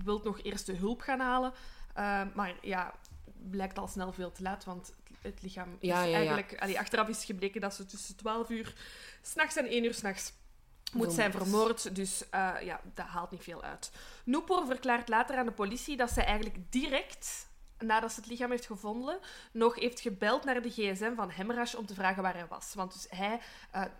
wil 0.03 0.21
nog 0.23 0.41
eerst 0.41 0.65
de 0.65 0.75
hulp 0.75 1.01
gaan 1.01 1.19
halen. 1.19 1.53
Ehm, 1.93 2.27
maar 2.33 2.55
ja, 2.61 2.93
blijkt 3.49 3.77
al 3.77 3.87
snel 3.87 4.13
veel 4.13 4.31
te 4.31 4.41
laat, 4.41 4.63
want 4.63 4.93
het, 5.21 5.41
lichaam 5.41 5.77
is 5.79 5.89
Ja, 5.89 6.01
ja, 6.01 6.09
ja. 6.09 6.15
eigenlijk... 6.15 6.61
allee, 6.61 6.79
achteraf 6.79 7.07
is 7.07 7.25
gebleken 7.25 7.61
dat 7.61 7.73
ze 7.73 7.85
tussen 7.85 8.15
12 8.15 8.49
uur 8.49 8.73
s'nachts 9.21 9.55
en 9.55 9.65
1 9.65 9.83
uur 9.83 9.93
s'nachts 9.93 10.33
moet 10.93 11.13
zijn 11.13 11.31
Vermoord. 11.31 11.95
Dus 11.95 12.29
eh, 12.29 12.51
ja, 12.61 12.81
dat 12.93 13.05
haalt 13.05 13.31
niet 13.31 13.43
veel 13.43 13.63
uit. 13.63 13.91
Noepoor 14.23 14.65
verklaart 14.65 15.07
later 15.07 15.37
aan 15.37 15.45
de 15.45 15.51
politie 15.51 15.97
dat 15.97 16.11
zij 16.11 16.25
eigenlijk 16.25 16.57
direct 16.69 17.47
nadat 17.85 18.11
ze 18.11 18.19
het 18.19 18.29
lichaam 18.29 18.49
heeft 18.51 18.65
gevonden, 18.65 19.19
nog 19.51 19.75
heeft 19.79 19.99
gebeld 19.99 20.43
naar 20.43 20.61
de 20.61 20.69
gsm 20.69 21.15
van 21.15 21.29
Hemrash 21.29 21.73
om 21.73 21.85
te 21.85 21.93
vragen 21.93 22.23
waar 22.23 22.33
hij 22.33 22.47
was. 22.47 22.73
Want 22.73 22.93
dus 22.93 23.05
hij, 23.09 23.39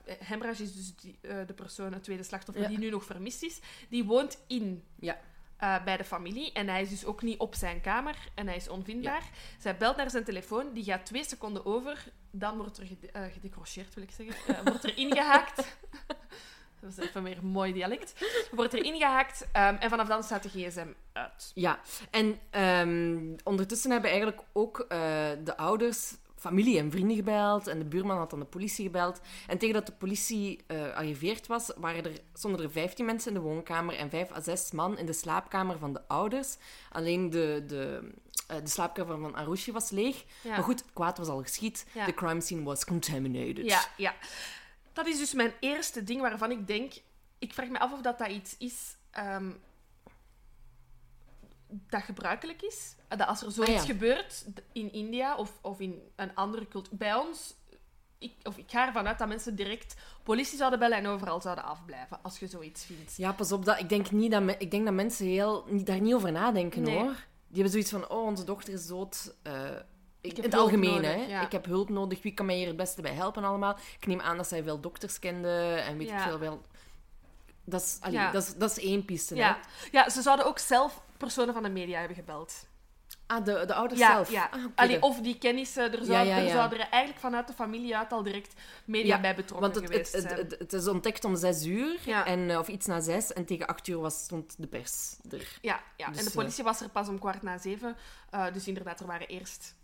Hemrash 0.06 0.60
is 0.60 0.74
dus 0.76 0.96
die, 0.96 1.18
eh, 1.22 1.38
de 1.48 1.54
persoon, 1.54 1.94
het 1.94 2.04
tweede 2.04 2.24
slachtoffer, 2.24 2.64
Ja. 2.64 2.70
die 2.70 2.78
nu 2.78 2.90
nog 2.90 3.04
vermist 3.06 3.44
is, 3.44 3.60
die 3.90 4.04
woont 4.04 4.38
in 4.48 4.84
Ja. 5.00 5.18
eh, 5.58 5.84
bij 5.84 5.98
de 5.98 6.04
familie. 6.04 6.52
En 6.54 6.68
hij 6.68 6.82
is 6.82 6.90
dus 6.90 7.06
ook 7.06 7.22
niet 7.22 7.40
op 7.40 7.56
zijn 7.56 7.82
kamer 7.82 8.16
en 8.36 8.48
hij 8.48 8.56
is 8.56 8.68
onvindbaar. 8.70 9.24
Zij 9.60 9.78
belt 9.78 9.96
naar 9.98 10.10
zijn 10.10 10.24
telefoon, 10.24 10.74
die 10.74 10.84
gaat 10.84 11.06
twee 11.06 11.24
seconden 11.26 11.66
over. 11.66 12.04
Dan 12.32 12.58
wordt 12.58 12.78
er 12.78 12.86
gede 12.86 13.30
gedecrocheerd, 13.34 13.94
wil 13.94 14.04
ik 14.04 14.12
zeggen. 14.12 14.64
Wordt 14.66 14.84
er 14.84 14.98
ingehaakt. 15.06 15.78
Dat 16.84 16.98
is 16.98 17.08
even 17.08 17.24
meer 17.24 17.46
mooi 17.46 17.74
dialect. 17.74 18.14
Wordt 18.52 18.74
er 18.74 18.84
ingehaakt 18.84 19.48
ehm, 19.52 19.76
en 19.76 19.90
vanaf 19.90 20.08
dan 20.08 20.24
staat 20.24 20.44
de 20.44 20.50
gsm 20.50 20.88
uit. 21.14 21.52
Ja, 21.54 21.80
en 22.12 22.40
ehm, 22.50 23.36
ondertussen 23.44 23.92
hebben 23.92 24.10
eigenlijk 24.10 24.42
ook 24.54 24.80
eh, 24.80 24.98
de 25.44 25.58
ouders 25.58 26.16
familie 26.36 26.78
en 26.78 26.92
vrienden 26.92 27.16
gebeld 27.16 27.68
en 27.68 27.80
de 27.80 27.86
buurman 27.86 28.18
had 28.18 28.30
dan 28.30 28.40
de 28.40 28.46
politie 28.46 28.86
gebeld. 28.86 29.22
En 29.48 29.58
tegen 29.58 29.74
dat 29.74 29.86
de 29.86 29.92
politie 29.92 30.64
eh 30.68 30.96
arriveerd 30.96 31.48
was, 31.48 31.72
waren 31.78 32.04
er, 32.04 32.20
stonden 32.34 32.62
er 32.62 32.72
15 32.72 33.06
mensen 33.06 33.34
in 33.34 33.42
de 33.42 33.48
woonkamer 33.48 33.96
en 33.96 34.10
5 34.10 34.32
à 34.32 34.42
6 34.42 34.72
man 34.72 34.98
in 34.98 35.06
de 35.06 35.14
slaapkamer 35.14 35.78
van 35.78 35.94
de 35.94 36.02
ouders. 36.08 36.58
Alleen 36.92 37.30
de, 37.30 37.64
de, 37.68 38.12
eh, 38.48 38.58
de 38.64 38.70
slaapkamer 38.70 39.20
van 39.20 39.36
Arushi 39.36 39.72
was 39.72 39.90
leeg. 39.90 40.24
Ja. 40.42 40.50
Maar 40.50 40.64
goed, 40.64 40.80
het 40.80 40.94
kwaad 40.94 41.18
was 41.18 41.28
al 41.28 41.42
geschied. 41.42 41.86
Ja. 41.94 42.06
De 42.06 42.14
crime 42.14 42.42
scene 42.42 42.64
was 42.64 42.86
contaminated. 42.86 43.66
Ja, 43.66 43.86
ja. 43.98 44.14
Dat 44.94 45.08
is 45.08 45.18
dus 45.18 45.34
mijn 45.34 45.54
eerste 45.60 46.04
ding 46.04 46.22
waarvan 46.22 46.52
ik 46.52 46.68
denk... 46.68 46.94
Ik 47.40 47.54
vraag 47.54 47.68
me 47.70 47.80
af 47.80 47.92
of 47.94 48.02
dat, 48.02 48.18
dat 48.18 48.28
iets 48.28 48.56
is 48.58 48.96
ehm, 49.12 49.52
dat 51.68 52.02
gebruikelijk 52.02 52.62
is. 52.62 52.96
Dat 53.08 53.28
als 53.28 53.42
er 53.42 53.52
zoiets 53.52 53.74
Ah, 53.74 53.80
ja. 53.88 53.94
gebeurt 53.94 54.46
in 54.72 54.92
India 54.94 55.36
of, 55.36 55.52
of 55.62 55.80
in 55.80 56.02
een 56.16 56.36
andere 56.36 56.68
cultuur... 56.68 56.98
Bij 56.98 57.14
ons... 57.16 57.54
Ik, 58.18 58.34
of 58.44 58.58
ik 58.58 58.72
ga 58.72 58.88
ervan 58.88 59.08
uit 59.08 59.18
dat 59.20 59.28
mensen 59.28 59.56
direct 59.56 59.96
politie 60.24 60.58
zouden 60.58 60.80
bellen 60.80 60.98
en 60.98 61.08
overal 61.08 61.42
zouden 61.42 61.64
afblijven 61.64 62.20
als 62.24 62.40
je 62.40 62.48
zoiets 62.48 62.86
vindt. 62.86 63.16
Ja, 63.16 63.32
pas 63.32 63.52
op. 63.52 63.66
Dat, 63.66 63.80
ik, 63.80 63.90
denk 63.90 64.12
niet 64.12 64.32
dat 64.32 64.44
me- 64.44 64.58
ik 64.58 64.72
denk 64.72 64.86
dat 64.86 64.94
mensen 64.94 65.26
heel, 65.26 65.66
daar 65.84 66.02
niet 66.02 66.14
over 66.14 66.32
nadenken, 66.32 66.82
Nee. 66.82 66.98
hoor. 66.98 67.16
Die 67.48 67.62
hebben 67.64 67.70
zoiets 67.72 67.90
van, 67.90 68.10
oh, 68.10 68.26
onze 68.26 68.44
dochter 68.44 68.74
is 68.74 68.88
dood. 68.88 69.36
Eh, 69.42 69.70
ik, 70.24 70.38
in 70.38 70.44
het 70.44 70.54
algemeen, 70.54 71.04
hè. 71.04 71.14
ja. 71.14 71.42
Ik 71.42 71.52
heb 71.52 71.66
hulp 71.66 71.90
nodig. 71.90 72.22
Wie 72.22 72.34
kan 72.34 72.46
mij 72.46 72.56
hier 72.56 72.68
het 72.68 72.76
beste 72.76 73.02
bij 73.02 73.14
helpen 73.14 73.44
allemaal? 73.44 73.78
Ik 74.00 74.06
neem 74.08 74.22
aan 74.22 74.38
dat 74.38 74.48
zij 74.48 74.64
veel 74.64 74.80
dokters 74.80 75.20
kende 75.20 75.84
en 75.88 75.98
weet 75.98 76.08
Ja. 76.08 76.16
ik 76.18 76.22
veel 76.22 76.40
wel. 76.40 76.62
Dat 77.66 77.82
is, 77.82 77.98
allee, 78.02 78.20
Ja. 78.20 78.32
dat 78.32 78.44
is, 78.44 78.56
dat 78.56 78.78
is 78.78 78.84
één 78.84 79.06
piste, 79.06 79.36
Ja. 79.36 79.58
hè. 79.62 79.88
ja, 79.92 80.10
ze 80.10 80.22
zouden 80.22 80.46
ook 80.46 80.60
zelf 80.60 81.02
personen 81.18 81.54
van 81.54 81.64
de 81.64 81.70
media 81.70 82.00
hebben 82.00 82.18
gebeld. 82.18 82.66
Ah, 83.28 83.46
de, 83.46 83.64
de 83.66 83.74
ouders 83.74 84.00
zelf. 84.00 84.32
ja. 84.32 84.50
Ah, 84.52 84.66
Allee, 84.76 85.02
of 85.02 85.20
die 85.22 85.38
kennissen, 85.38 85.84
er, 85.92 86.06
zou, 86.06 86.12
Ja, 86.12 86.22
ja, 86.38 86.44
er 86.44 86.50
zouden 86.50 86.80
er 86.80 86.88
eigenlijk 86.90 87.22
vanuit 87.22 87.48
de 87.48 87.54
familie 87.54 87.98
uit 87.98 88.12
al 88.12 88.24
direct 88.24 88.54
media 88.86 89.22
bij 89.22 89.36
betrokken 89.36 89.72
Want 89.72 89.76
het, 89.82 89.92
geweest 89.92 90.14
het, 90.14 90.22
zijn. 90.22 90.38
het, 90.38 90.56
het 90.60 90.74
is 90.74 90.88
ontdekt 90.88 91.26
om 91.26 91.36
zes 91.36 91.66
uur, 91.66 92.00
en, 92.26 92.50
eh, 92.50 92.60
of 92.60 92.68
iets 92.68 92.86
na 92.86 93.00
zes, 93.00 93.34
en 93.34 93.46
tegen 93.46 93.68
acht 93.68 93.88
uur 93.88 94.00
was, 94.00 94.24
stond 94.24 94.56
de 94.58 94.68
pers 94.68 95.16
er. 95.32 95.58
Ja, 95.62 95.80
ja. 95.98 96.08
Dus, 96.08 96.18
en 96.18 96.24
de 96.24 96.30
eh, 96.30 96.36
politie 96.36 96.64
was 96.64 96.82
er 96.82 96.90
pas 96.90 97.08
om 97.08 97.20
kwart 97.20 97.42
na 97.42 97.58
zeven. 97.58 97.96
Eh, 98.30 98.46
dus 98.54 98.68
inderdaad, 98.68 99.00
er 99.00 99.06
waren 99.08 99.28
eerst 99.28 99.76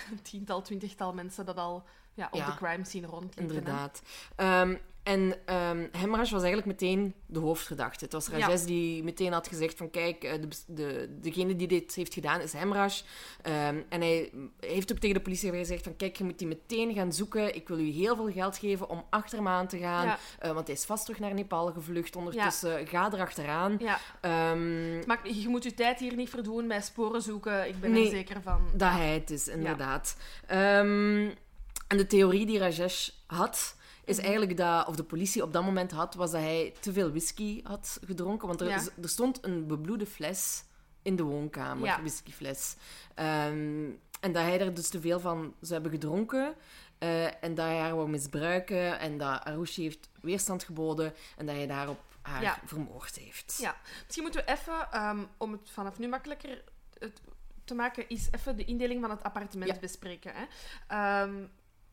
tiental, 0.22 0.62
twintigtal 0.62 1.12
mensen 1.12 1.44
dat 1.46 1.56
al 1.56 1.84
ja, 2.14 2.28
op 2.30 2.38
Ja. 2.38 2.46
de 2.46 2.54
crime 2.54 2.84
scene 2.84 3.06
rondliepen. 3.06 3.56
Inderdaad. 3.56 4.02
Ehm, 4.36 4.76
En 5.02 5.34
ehm 5.44 5.86
Hemraj 5.92 6.30
was 6.30 6.42
eigenlijk 6.42 6.66
meteen 6.66 7.14
de 7.26 7.38
hoofdverdachte. 7.38 8.04
Het 8.04 8.12
was 8.12 8.28
Rajesh 8.28 8.62
die 8.62 9.02
meteen 9.02 9.32
had 9.32 9.48
gezegd 9.48 9.76
van 9.76 9.90
kijk, 9.90 10.24
eh, 10.24 10.32
de, 10.40 10.48
de, 10.66 11.16
degene 11.20 11.56
die 11.56 11.66
dit 11.66 11.94
heeft 11.94 12.14
gedaan 12.14 12.40
is 12.40 12.52
Hemraj. 12.52 12.90
Ehm, 13.42 13.76
en 13.88 14.00
hij 14.00 14.30
heeft 14.60 14.92
ook 14.92 14.98
tegen 14.98 15.16
de 15.16 15.22
politie 15.22 15.50
gezegd 15.52 15.84
van 15.84 15.96
kijk, 15.96 16.16
je 16.16 16.24
moet 16.24 16.38
die 16.38 16.48
meteen 16.48 16.94
gaan 16.94 17.12
zoeken. 17.12 17.54
Ik 17.54 17.68
wil 17.68 17.78
u 17.78 17.90
heel 17.90 18.16
veel 18.16 18.30
geld 18.32 18.58
geven 18.58 18.88
om 18.88 19.04
achter 19.10 19.38
hem 19.38 19.48
aan 19.48 19.66
te 19.66 19.78
gaan. 19.78 20.06
Ja. 20.06 20.18
Eh, 20.38 20.52
want 20.52 20.66
hij 20.66 20.76
is 20.76 20.84
vast 20.84 21.04
terug 21.04 21.20
naar 21.20 21.34
Nepal 21.34 21.72
gevlucht 21.72 22.16
ondertussen. 22.16 22.86
Ga 22.86 23.12
erachteraan. 23.12 23.76
Ja. 23.78 23.98
Ehm 24.20 25.06
Maar 25.06 25.28
je 25.28 25.48
moet 25.48 25.64
je 25.64 25.74
tijd 25.74 25.98
hier 25.98 26.16
niet 26.16 26.30
verdoen 26.30 26.66
met 26.66 26.84
sporen 26.84 27.22
zoeken. 27.22 27.68
Ik 27.68 27.80
ben 27.80 27.90
Nee. 27.92 28.04
er 28.04 28.10
zeker 28.10 28.42
van. 28.42 28.68
dat 28.74 28.90
hij 28.90 29.14
het 29.14 29.30
is, 29.30 29.48
inderdaad. 29.48 30.16
En 31.92 31.98
de 31.98 32.06
theorie 32.06 32.46
die 32.46 32.58
Rajesh 32.58 33.08
had, 33.26 33.76
is 34.04 34.16
Mhm. 34.16 34.24
eigenlijk 34.26 34.56
dat, 34.56 34.86
of 34.86 34.96
de 34.96 35.04
politie 35.04 35.42
op 35.42 35.52
dat 35.52 35.64
moment 35.64 35.90
had, 35.92 36.14
was 36.14 36.30
dat 36.30 36.40
hij 36.40 36.74
te 36.80 36.92
veel 36.92 37.10
whisky 37.10 37.60
had 37.64 37.98
gedronken. 38.04 38.48
Want 38.48 38.60
er, 38.60 38.68
Ja. 38.68 38.80
er 39.02 39.08
stond 39.08 39.44
een 39.44 39.66
bebloede 39.66 40.06
fles 40.06 40.64
in 41.02 41.16
de 41.16 41.22
woonkamer, 41.22 41.84
Ja. 41.84 42.00
whiskyfles. 42.00 42.76
Ehm, 43.14 43.90
en 44.20 44.32
dat 44.32 44.42
hij 44.42 44.60
er 44.60 44.74
dus 44.74 44.88
te 44.88 45.00
veel 45.00 45.20
van 45.20 45.54
zou 45.60 45.72
hebben 45.72 45.90
gedronken. 45.90 46.54
eh, 46.98 47.44
en 47.44 47.54
dat 47.54 47.66
hij 47.66 47.78
haar 47.78 47.94
wou 47.96 48.08
misbruiken. 48.08 48.98
En 48.98 49.18
dat 49.18 49.44
Arushi 49.44 49.82
heeft 49.82 50.08
weerstand 50.20 50.64
geboden. 50.64 51.14
En 51.36 51.46
dat 51.46 51.54
hij 51.54 51.66
daarop 51.66 52.00
haar 52.20 52.42
Ja. 52.42 52.58
vermoord 52.64 53.16
heeft. 53.16 53.56
Ja. 53.60 53.76
Misschien 54.04 54.22
moeten 54.22 54.44
we 54.44 54.52
even, 54.52 54.92
ehm, 54.92 55.24
om 55.36 55.52
het 55.52 55.70
vanaf 55.70 55.98
nu 55.98 56.08
makkelijker 56.08 56.62
te 57.64 57.74
maken, 57.74 58.08
is 58.08 58.28
even 58.30 58.56
de 58.56 58.64
indeling 58.64 59.00
van 59.00 59.10
het 59.10 59.22
appartement 59.22 59.70
Ja. 59.70 59.78
bespreken. 59.80 60.32
Hè. 60.34 60.44
Ehm, 60.88 61.34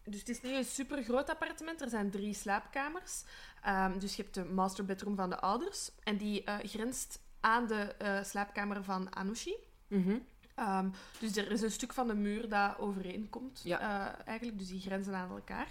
dus 0.10 0.19
het 0.19 0.30
is 0.30 0.41
niet 0.41 0.54
een 0.56 0.65
super 0.65 1.04
groot 1.04 1.30
appartement. 1.30 1.82
Er 1.82 1.89
zijn 1.89 2.10
drie 2.10 2.34
slaapkamers. 2.34 3.24
Ehm, 3.63 4.00
dus 4.00 4.15
je 4.15 4.22
hebt 4.22 4.34
de 4.34 4.45
master 4.45 4.86
bedroom 4.86 5.15
van 5.15 5.30
de 5.30 5.39
ouders. 5.39 5.91
En 6.04 6.17
die 6.17 6.43
eh, 6.43 6.56
grenst 6.63 7.19
aan 7.39 7.67
de 7.67 7.82
eh, 7.98 8.24
slaapkamer 8.24 8.84
van 8.84 9.15
Anushi. 9.15 9.56
Mhm. 9.88 10.17
Ehm, 10.56 10.89
dus 11.19 11.36
er 11.36 11.52
is 11.52 11.62
een 11.62 11.72
stuk 11.72 11.93
van 11.93 12.08
de 12.08 12.15
muur 12.15 12.50
dat 12.50 12.78
overeenkomt, 12.80 13.62
Ja. 13.63 13.80
eh, 13.80 14.28
eigenlijk. 14.28 14.58
Dus 14.60 14.67
die 14.67 14.82
grenzen 14.82 15.15
aan 15.15 15.30
elkaar. 15.30 15.67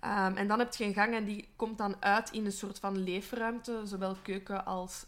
Ehm, 0.00 0.36
en 0.36 0.46
dan 0.48 0.58
heb 0.58 0.74
je 0.74 0.84
een 0.84 0.94
gang 0.94 1.14
en 1.14 1.24
die 1.24 1.48
komt 1.56 1.78
dan 1.78 1.96
uit 2.02 2.30
in 2.30 2.44
een 2.44 2.52
soort 2.52 2.78
van 2.78 2.96
leefruimte, 2.98 3.80
zowel 3.84 4.16
keuken 4.22 4.64
als 4.64 5.06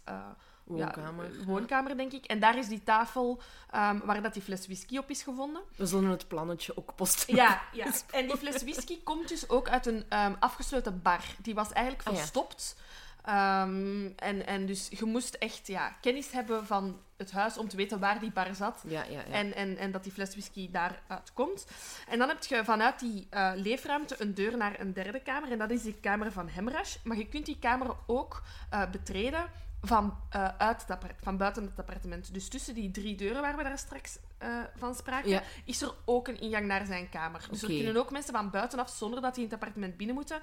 Woonkamer. 0.65 1.37
Ja, 1.39 1.45
woonkamer, 1.45 1.97
denk 1.97 2.11
ik. 2.11 2.25
En 2.25 2.39
daar 2.39 2.57
is 2.57 2.67
die 2.67 2.83
tafel 2.83 3.41
ehm, 3.71 3.99
waar 4.03 4.21
dat 4.21 4.33
die 4.33 4.41
fles 4.41 4.65
whisky 4.65 4.97
op 4.97 5.09
is 5.09 5.23
gevonden. 5.23 5.61
We 5.75 5.85
zullen 5.85 6.09
het 6.09 6.27
plannetje 6.27 6.77
ook 6.77 6.95
posten. 6.95 7.35
Ja, 7.35 7.61
ja. 7.73 7.85
En 8.11 8.27
die 8.27 8.37
fles 8.37 8.63
whisky 8.63 9.03
komt 9.03 9.27
dus 9.27 9.49
ook 9.49 9.69
uit 9.69 9.85
een 9.85 10.05
ehm, 10.09 10.33
afgesloten 10.39 11.01
bar. 11.01 11.21
Die 11.41 11.55
was 11.55 11.71
eigenlijk 11.71 12.07
Ah, 12.07 12.13
ja. 12.13 12.19
verstopt. 12.19 12.75
Ehm, 13.23 14.05
en, 14.15 14.45
en 14.47 14.65
dus 14.65 14.87
je 14.91 15.05
moest 15.05 15.33
echt 15.33 15.67
ja, 15.67 15.89
kennis 16.01 16.31
hebben 16.31 16.65
van 16.65 16.99
het 17.17 17.31
huis 17.31 17.57
om 17.57 17.67
te 17.67 17.75
weten 17.77 17.99
waar 17.99 18.19
die 18.19 18.31
bar 18.31 18.55
zat. 18.55 18.83
Ja, 18.87 19.03
ja, 19.03 19.09
ja. 19.09 19.33
En, 19.33 19.53
en, 19.55 19.77
en 19.77 19.91
dat 19.91 20.03
die 20.03 20.11
fles 20.11 20.29
whisky 20.29 20.71
daaruit 20.71 21.33
komt. 21.33 21.65
En 22.09 22.19
dan 22.19 22.27
heb 22.27 22.43
je 22.43 22.63
vanuit 22.63 22.99
die 22.99 23.27
eh, 23.29 23.51
leefruimte 23.55 24.15
een 24.19 24.33
deur 24.33 24.57
naar 24.57 24.79
een 24.79 24.93
derde 24.93 25.19
kamer. 25.19 25.51
En 25.51 25.57
dat 25.57 25.71
is 25.71 25.81
de 25.83 25.93
kamer 25.93 26.31
van 26.31 26.47
Hemraj. 26.47 26.85
Maar 27.03 27.17
je 27.17 27.27
kunt 27.27 27.45
die 27.45 27.59
kamer 27.59 27.95
ook 28.05 28.41
eh, 28.69 28.89
betreden 28.91 29.45
van, 29.87 30.17
eh, 30.29 30.47
uit 30.57 30.85
van 31.21 31.37
buiten 31.37 31.63
het 31.63 31.79
appartement. 31.79 32.33
Dus 32.33 32.47
tussen 32.49 32.73
die 32.73 32.91
drie 32.91 33.15
deuren 33.15 33.41
waar 33.41 33.57
we 33.57 33.63
daar 33.63 33.77
straks 33.77 34.17
eh, 34.37 34.49
van 34.75 34.95
spraken, 34.95 35.29
Ja. 35.29 35.43
is 35.65 35.81
er 35.81 35.93
ook 36.05 36.27
een 36.27 36.39
ingang 36.39 36.65
naar 36.65 36.85
zijn 36.85 37.09
kamer. 37.09 37.47
Dus 37.49 37.61
er 37.61 37.67
kunnen 37.67 37.97
ook 37.97 38.11
mensen 38.11 38.33
van 38.33 38.49
buitenaf, 38.49 38.89
zonder 38.89 39.21
dat 39.21 39.33
die 39.35 39.43
in 39.43 39.49
het 39.49 39.59
appartement 39.59 39.97
binnen 39.97 40.15
moeten, 40.15 40.41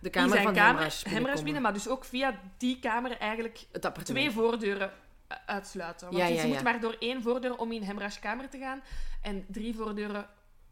de 0.00 0.06
in 0.06 0.10
kamer 0.10 0.30
zijn 0.30 0.42
van 0.42 0.54
kamer, 0.54 1.00
binnenkomen. 1.04 1.44
binnen. 1.44 1.62
Maar 1.62 1.72
dus 1.72 1.88
ook 1.88 2.04
via 2.04 2.40
die 2.56 2.78
kamer 2.78 3.18
eigenlijk 3.18 3.66
Het 3.72 4.04
twee 4.04 4.30
voordeuren 4.30 4.90
eh, 5.26 5.36
uitsluiten. 5.46 6.06
Want 6.06 6.18
Ja, 6.18 6.26
je 6.26 6.34
ja, 6.34 6.46
moet 6.46 6.62
maar 6.62 6.80
door 6.80 6.96
één 6.98 7.22
voordeur 7.22 7.56
om 7.56 7.72
in 7.72 7.82
Hemraj's 7.82 8.18
kamer 8.18 8.48
te 8.48 8.58
gaan 8.58 8.82
en 9.22 9.44
drie 9.48 9.74
voordeuren 9.74 10.26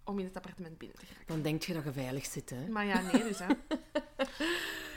om 0.04 0.18
in 0.18 0.24
het 0.24 0.36
appartement 0.36 0.78
binnen 0.78 0.98
te 0.98 1.06
gaan. 1.06 1.16
Dan 1.26 1.42
denk 1.42 1.62
je 1.62 1.72
dat 1.74 1.84
je 1.84 1.92
veilig 1.92 2.24
zit, 2.26 2.50
hè? 2.50 2.68
Maar 2.68 2.84
ja, 2.86 3.00
nee, 3.00 3.22
dus 3.22 3.38
hè. 3.38 3.46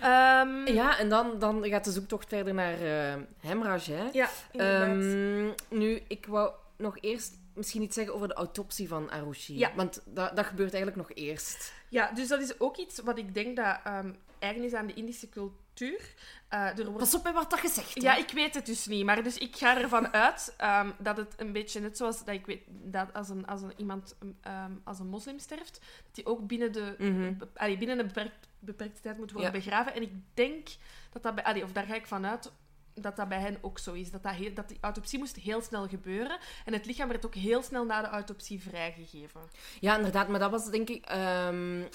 Ehm, 0.01 0.67
Ja, 0.73 0.99
en 0.99 1.09
dan, 1.09 1.39
dan 1.39 1.65
gaat 1.65 1.83
de 1.85 1.91
zoektocht 1.91 2.27
verder 2.27 2.53
naar 2.53 2.81
eh 2.81 3.21
Hemraj, 3.39 3.83
hè? 3.85 4.09
ja, 4.11 4.29
inderdaad. 4.51 4.87
Ehm, 4.87 5.77
nu, 5.79 6.01
ik 6.07 6.25
wou 6.25 6.51
nog 6.77 6.97
eerst 7.01 7.33
misschien 7.53 7.81
iets 7.81 7.95
zeggen 7.95 8.13
over 8.15 8.27
de 8.27 8.33
autopsie 8.33 8.87
van 8.87 9.09
Arushi. 9.11 9.57
Ja. 9.57 9.71
Want 9.75 10.01
dat, 10.05 10.35
dat 10.35 10.45
gebeurt 10.45 10.73
eigenlijk 10.73 11.07
nog 11.07 11.17
eerst. 11.17 11.73
ja, 11.89 12.11
dus 12.11 12.27
dat 12.27 12.41
is 12.41 12.59
ook 12.59 12.77
iets 12.77 12.99
wat 12.99 13.17
ik 13.17 13.33
denk 13.33 13.55
dat 13.55 13.79
ehm, 13.83 14.11
eigen 14.39 14.63
is 14.63 14.73
aan 14.73 14.87
de 14.87 14.93
Indische 14.93 15.29
cultuur. 15.29 15.99
Eh, 16.47 16.59
er 16.79 16.85
wordt 16.85 16.97
Pas 16.97 17.15
op 17.15 17.23
met 17.23 17.33
wat 17.33 17.49
dat 17.49 17.59
gezegd 17.59 17.95
hè. 17.95 18.01
Ja, 18.01 18.15
ik 18.15 18.29
weet 18.31 18.53
het 18.53 18.65
dus 18.65 18.85
niet. 18.85 19.05
Maar 19.05 19.23
dus 19.23 19.37
ik 19.37 19.55
ga 19.55 19.77
ervan 19.77 20.13
uit 20.13 20.53
ehm, 20.57 20.91
dat 20.99 21.17
het 21.17 21.33
een 21.37 21.51
beetje 21.51 21.79
net 21.79 21.97
zoals 21.97 22.17
dat 22.25 22.35
ik 22.35 22.45
weet 22.45 22.61
dat 22.67 23.13
als, 23.13 23.29
een, 23.29 23.45
als 23.45 23.61
een, 23.61 23.73
iemand 23.77 24.15
ehm, 24.41 24.71
als 24.83 24.99
een 24.99 25.07
moslim 25.09 25.39
sterft, 25.39 25.73
dat 26.03 26.15
die 26.15 26.25
ook 26.25 26.47
binnen, 26.47 26.71
de, 26.71 26.95
Mhm. 26.97 27.33
allee, 27.55 27.77
binnen 27.77 27.99
een 27.99 28.07
beperkt, 28.07 28.47
beperkte 28.59 29.01
tijd 29.01 29.17
moet 29.17 29.31
worden 29.31 29.51
Ja. 29.51 29.57
begraven. 29.59 29.93
En 29.93 30.01
ik 30.01 30.11
denk 30.33 30.67
dat 31.11 31.23
dat 31.23 31.35
bij, 31.35 31.43
allee, 31.43 31.63
of 31.63 31.71
daar 31.71 31.85
ga 31.85 31.95
ik 31.95 32.07
vanuit 32.07 32.51
dat 32.93 33.15
dat 33.15 33.27
bij 33.29 33.39
hen 33.39 33.57
ook 33.61 33.79
zo 33.79 33.93
is. 33.93 34.11
Dat, 34.11 34.23
dat, 34.23 34.33
heel, 34.33 34.53
dat 34.53 34.67
die 34.67 34.77
autopsie 34.81 35.19
moest 35.19 35.35
heel 35.35 35.61
snel 35.61 35.87
gebeuren. 35.87 36.37
En 36.65 36.73
het 36.73 36.85
lichaam 36.85 37.07
werd 37.07 37.25
ook 37.25 37.35
heel 37.35 37.63
snel 37.63 37.85
na 37.85 38.01
de 38.01 38.07
autopsie 38.07 38.61
vrijgegeven. 38.61 39.41
Ja, 39.79 39.95
inderdaad. 39.97 40.27
Maar 40.27 40.39
dat 40.39 40.51
was 40.51 40.69
denk 40.69 40.89
ik... 40.89 41.05
ehm, 41.05 41.81
ik... 41.81 41.89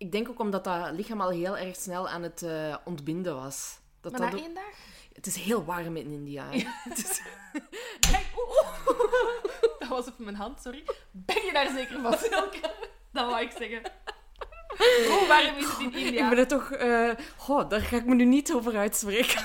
Ik 0.00 0.12
denk 0.12 0.28
ook 0.28 0.38
omdat 0.38 0.64
dat 0.64 0.90
lichaam 0.92 1.20
al 1.20 1.30
heel 1.30 1.56
erg 1.58 1.76
snel 1.76 2.08
aan 2.08 2.22
het 2.22 2.42
eh, 2.42 2.76
ontbinden 2.84 3.34
was. 3.34 3.78
Dat 4.00 4.12
Maar 4.12 4.20
dat 4.20 4.30
na 4.30 4.36
ook- 4.36 4.42
één 4.44 4.54
dag? 4.54 4.64
Het 5.12 5.26
is 5.26 5.36
heel 5.36 5.64
warm 5.64 5.96
in 5.96 6.10
India. 6.10 6.44
Het 6.88 6.98
is- 6.98 7.22
Kijk, 8.10 8.26
oeh, 8.36 8.88
oeh. 8.88 9.42
Dat 9.78 9.88
was 9.88 10.06
op 10.06 10.18
mijn 10.18 10.36
hand, 10.36 10.60
sorry. 10.62 10.84
Ben 11.10 11.44
je 11.44 11.52
daar 11.52 11.70
zeker 11.74 12.00
van, 12.00 12.18
Silke? 12.18 12.60
Dat 13.12 13.26
wou 13.30 13.40
ik 13.42 13.50
zeggen. 13.58 13.80
Hoe 15.08 15.24
warm 15.28 15.56
is 15.56 15.64
het 15.68 15.78
in 15.78 15.94
India? 15.94 16.22
Ik 16.24 16.28
ben 16.28 16.38
er 16.38 16.46
toch... 16.46 16.70
Goh, 17.36 17.68
daar 17.68 17.80
ga 17.80 17.96
ik 17.96 18.04
me 18.04 18.14
nu 18.14 18.24
niet 18.24 18.52
over 18.54 18.76
uitspreken. 18.76 19.42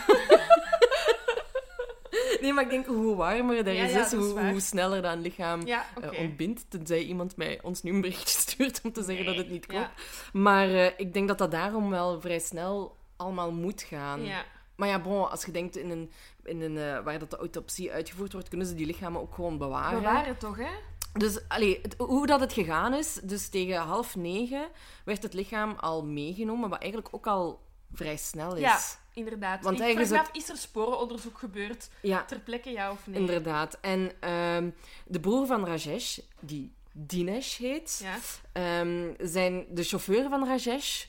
Nee, 2.45 2.53
maar 2.53 2.63
ik 2.63 2.69
denk 2.69 2.85
hoe 2.85 3.15
warmer 3.15 3.55
Ja, 3.73 3.83
is, 3.83 3.91
ja, 4.11 4.17
hoe, 4.17 4.59
sneller 4.59 5.01
dat 5.01 5.13
een 5.13 5.21
lichaam 5.21 5.65
Ja, 5.65 5.85
eh, 6.01 6.07
oké. 6.09 6.17
ontbindt. 6.17 6.65
Tenzij 6.69 7.03
iemand 7.03 7.35
mij 7.37 7.59
ons 7.61 7.83
nu 7.83 7.91
een 7.91 8.01
berichtje 8.01 8.39
stuurt 8.49 8.79
om 8.83 8.91
te 8.91 9.03
zeggen 9.03 9.25
dat 9.25 9.35
het 9.35 9.49
niet 9.49 9.65
klopt. 9.65 9.89
Maar 10.33 10.69
eh, 10.69 10.85
ik 10.97 11.13
denk 11.13 11.27
dat 11.27 11.37
dat 11.37 11.51
daarom 11.51 11.89
wel 11.89 12.21
vrij 12.21 12.39
snel 12.39 12.97
allemaal 13.15 13.51
moet 13.51 13.81
gaan. 13.81 14.23
ja. 14.25 14.43
Maar 14.75 14.87
ja, 14.87 14.99
bon, 15.01 15.29
als 15.31 15.45
je 15.45 15.51
denkt 15.51 15.77
in 15.77 15.89
een, 15.89 16.11
in 16.43 16.61
een, 16.61 16.77
eh, 16.77 17.03
waar 17.03 17.19
dat 17.19 17.29
de 17.29 17.37
autopsie 17.37 17.91
uitgevoerd 17.91 18.33
wordt, 18.33 18.49
kunnen 18.49 18.67
ze 18.67 18.73
die 18.75 18.85
lichamen 18.85 19.21
ook 19.21 19.33
gewoon 19.33 19.57
bewaren. 19.57 19.97
We 19.99 20.03
waren 20.05 20.37
toch, 20.37 20.57
hè? 20.57 20.69
Dus 21.13 21.39
allee, 21.47 21.79
het- 21.81 21.95
hoe 21.97 22.27
dat 22.27 22.39
het 22.39 22.53
gegaan 22.53 22.93
is, 22.93 23.13
dus 23.23 23.49
tegen 23.49 23.77
half 23.77 24.15
negen 24.15 24.67
werd 25.05 25.23
het 25.23 25.33
lichaam 25.33 25.75
al 25.79 26.05
meegenomen, 26.05 26.69
wat 26.69 26.79
eigenlijk 26.81 27.15
ook 27.15 27.27
al 27.27 27.59
vrij 27.93 28.17
snel 28.17 28.55
is. 28.55 28.61
Ja, 28.61 28.79
inderdaad. 29.15 29.63
Want 29.63 29.79
ik 29.79 29.91
vraag 29.91 30.03
is 30.03 30.09
me 30.09 30.19
af, 30.19 30.29
is 30.31 30.49
er 30.49 30.57
sporenonderzoek 30.57 31.37
gebeurd 31.37 31.89
Ja, 32.01 32.25
ter 32.25 32.39
plekke, 32.39 32.69
ja 32.69 32.91
of 32.91 33.07
nee? 33.07 33.19
inderdaad. 33.19 33.77
En 33.81 34.11
ehm, 34.19 34.69
de 35.05 35.19
broer 35.19 35.45
van 35.47 35.65
Rajesh, 35.65 36.17
die 36.39 36.73
Dinesh 36.93 37.57
heet, 37.57 38.01
Ja. 38.03 38.17
ehm, 38.51 39.13
zijn 39.19 39.65
de 39.69 39.83
chauffeur 39.83 40.29
van 40.29 40.45
Rajesh, 40.47 41.03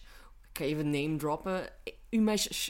ik 0.52 0.58
ga 0.58 0.64
even 0.64 0.90
name 0.90 1.16
droppen, 1.16 1.68
Umesh 2.10 2.46
Sh- 2.52 2.68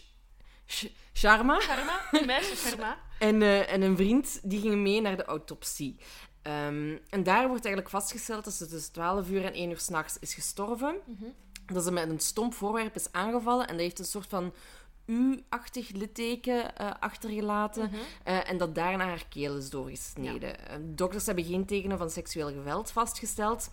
Sh- 0.67 0.87
Sharma. 1.15 1.59
Karma, 1.59 2.01
die 2.11 2.25
meisje 2.27 2.69
Karma. 2.69 2.99
En, 3.19 3.43
eh, 3.43 3.73
en 3.73 3.83
een 3.83 3.97
vriend 3.97 4.41
die 4.43 4.61
gingen 4.61 4.83
mee 4.83 5.01
naar 5.01 5.17
de 5.17 5.25
autopsie. 5.25 5.97
Ehm, 6.43 6.97
en 7.11 7.23
daar 7.23 7.49
wordt 7.49 7.65
eigenlijk 7.65 7.89
vastgesteld 7.89 8.45
dat 8.45 8.53
ze 8.55 8.67
tussen 8.67 8.93
12 8.93 9.29
uur 9.31 9.45
en 9.45 9.55
1 9.55 9.71
uur 9.71 9.79
s'nachts 9.79 10.19
is 10.19 10.35
gestorven. 10.35 10.97
Mhm. 11.05 11.25
Dat 11.73 11.85
ze 11.85 11.93
met 11.93 12.09
een 12.09 12.21
stomp 12.21 12.55
voorwerp 12.55 12.95
is 12.95 13.13
aangevallen 13.13 13.67
en 13.67 13.73
dat 13.73 13.83
heeft 13.83 13.99
een 13.99 14.05
soort 14.05 14.27
van 14.29 14.55
U-achtig 15.07 15.91
litteken 15.91 16.77
eh, 16.77 16.91
achtergelaten. 17.01 17.85
Mhm. 17.91 17.95
eh, 18.25 18.51
en 18.51 18.59
dat 18.59 18.75
daarna 18.75 19.05
haar 19.05 19.25
keel 19.29 19.57
is 19.57 19.71
doorgesneden. 19.71 20.69
Eh, 20.69 20.77
dokters 20.81 21.27
hebben 21.27 21.45
geen 21.45 21.67
tekenen 21.67 21.99
van 21.99 22.11
seksueel 22.11 22.49
geweld 22.49 22.91
vastgesteld. 22.91 23.71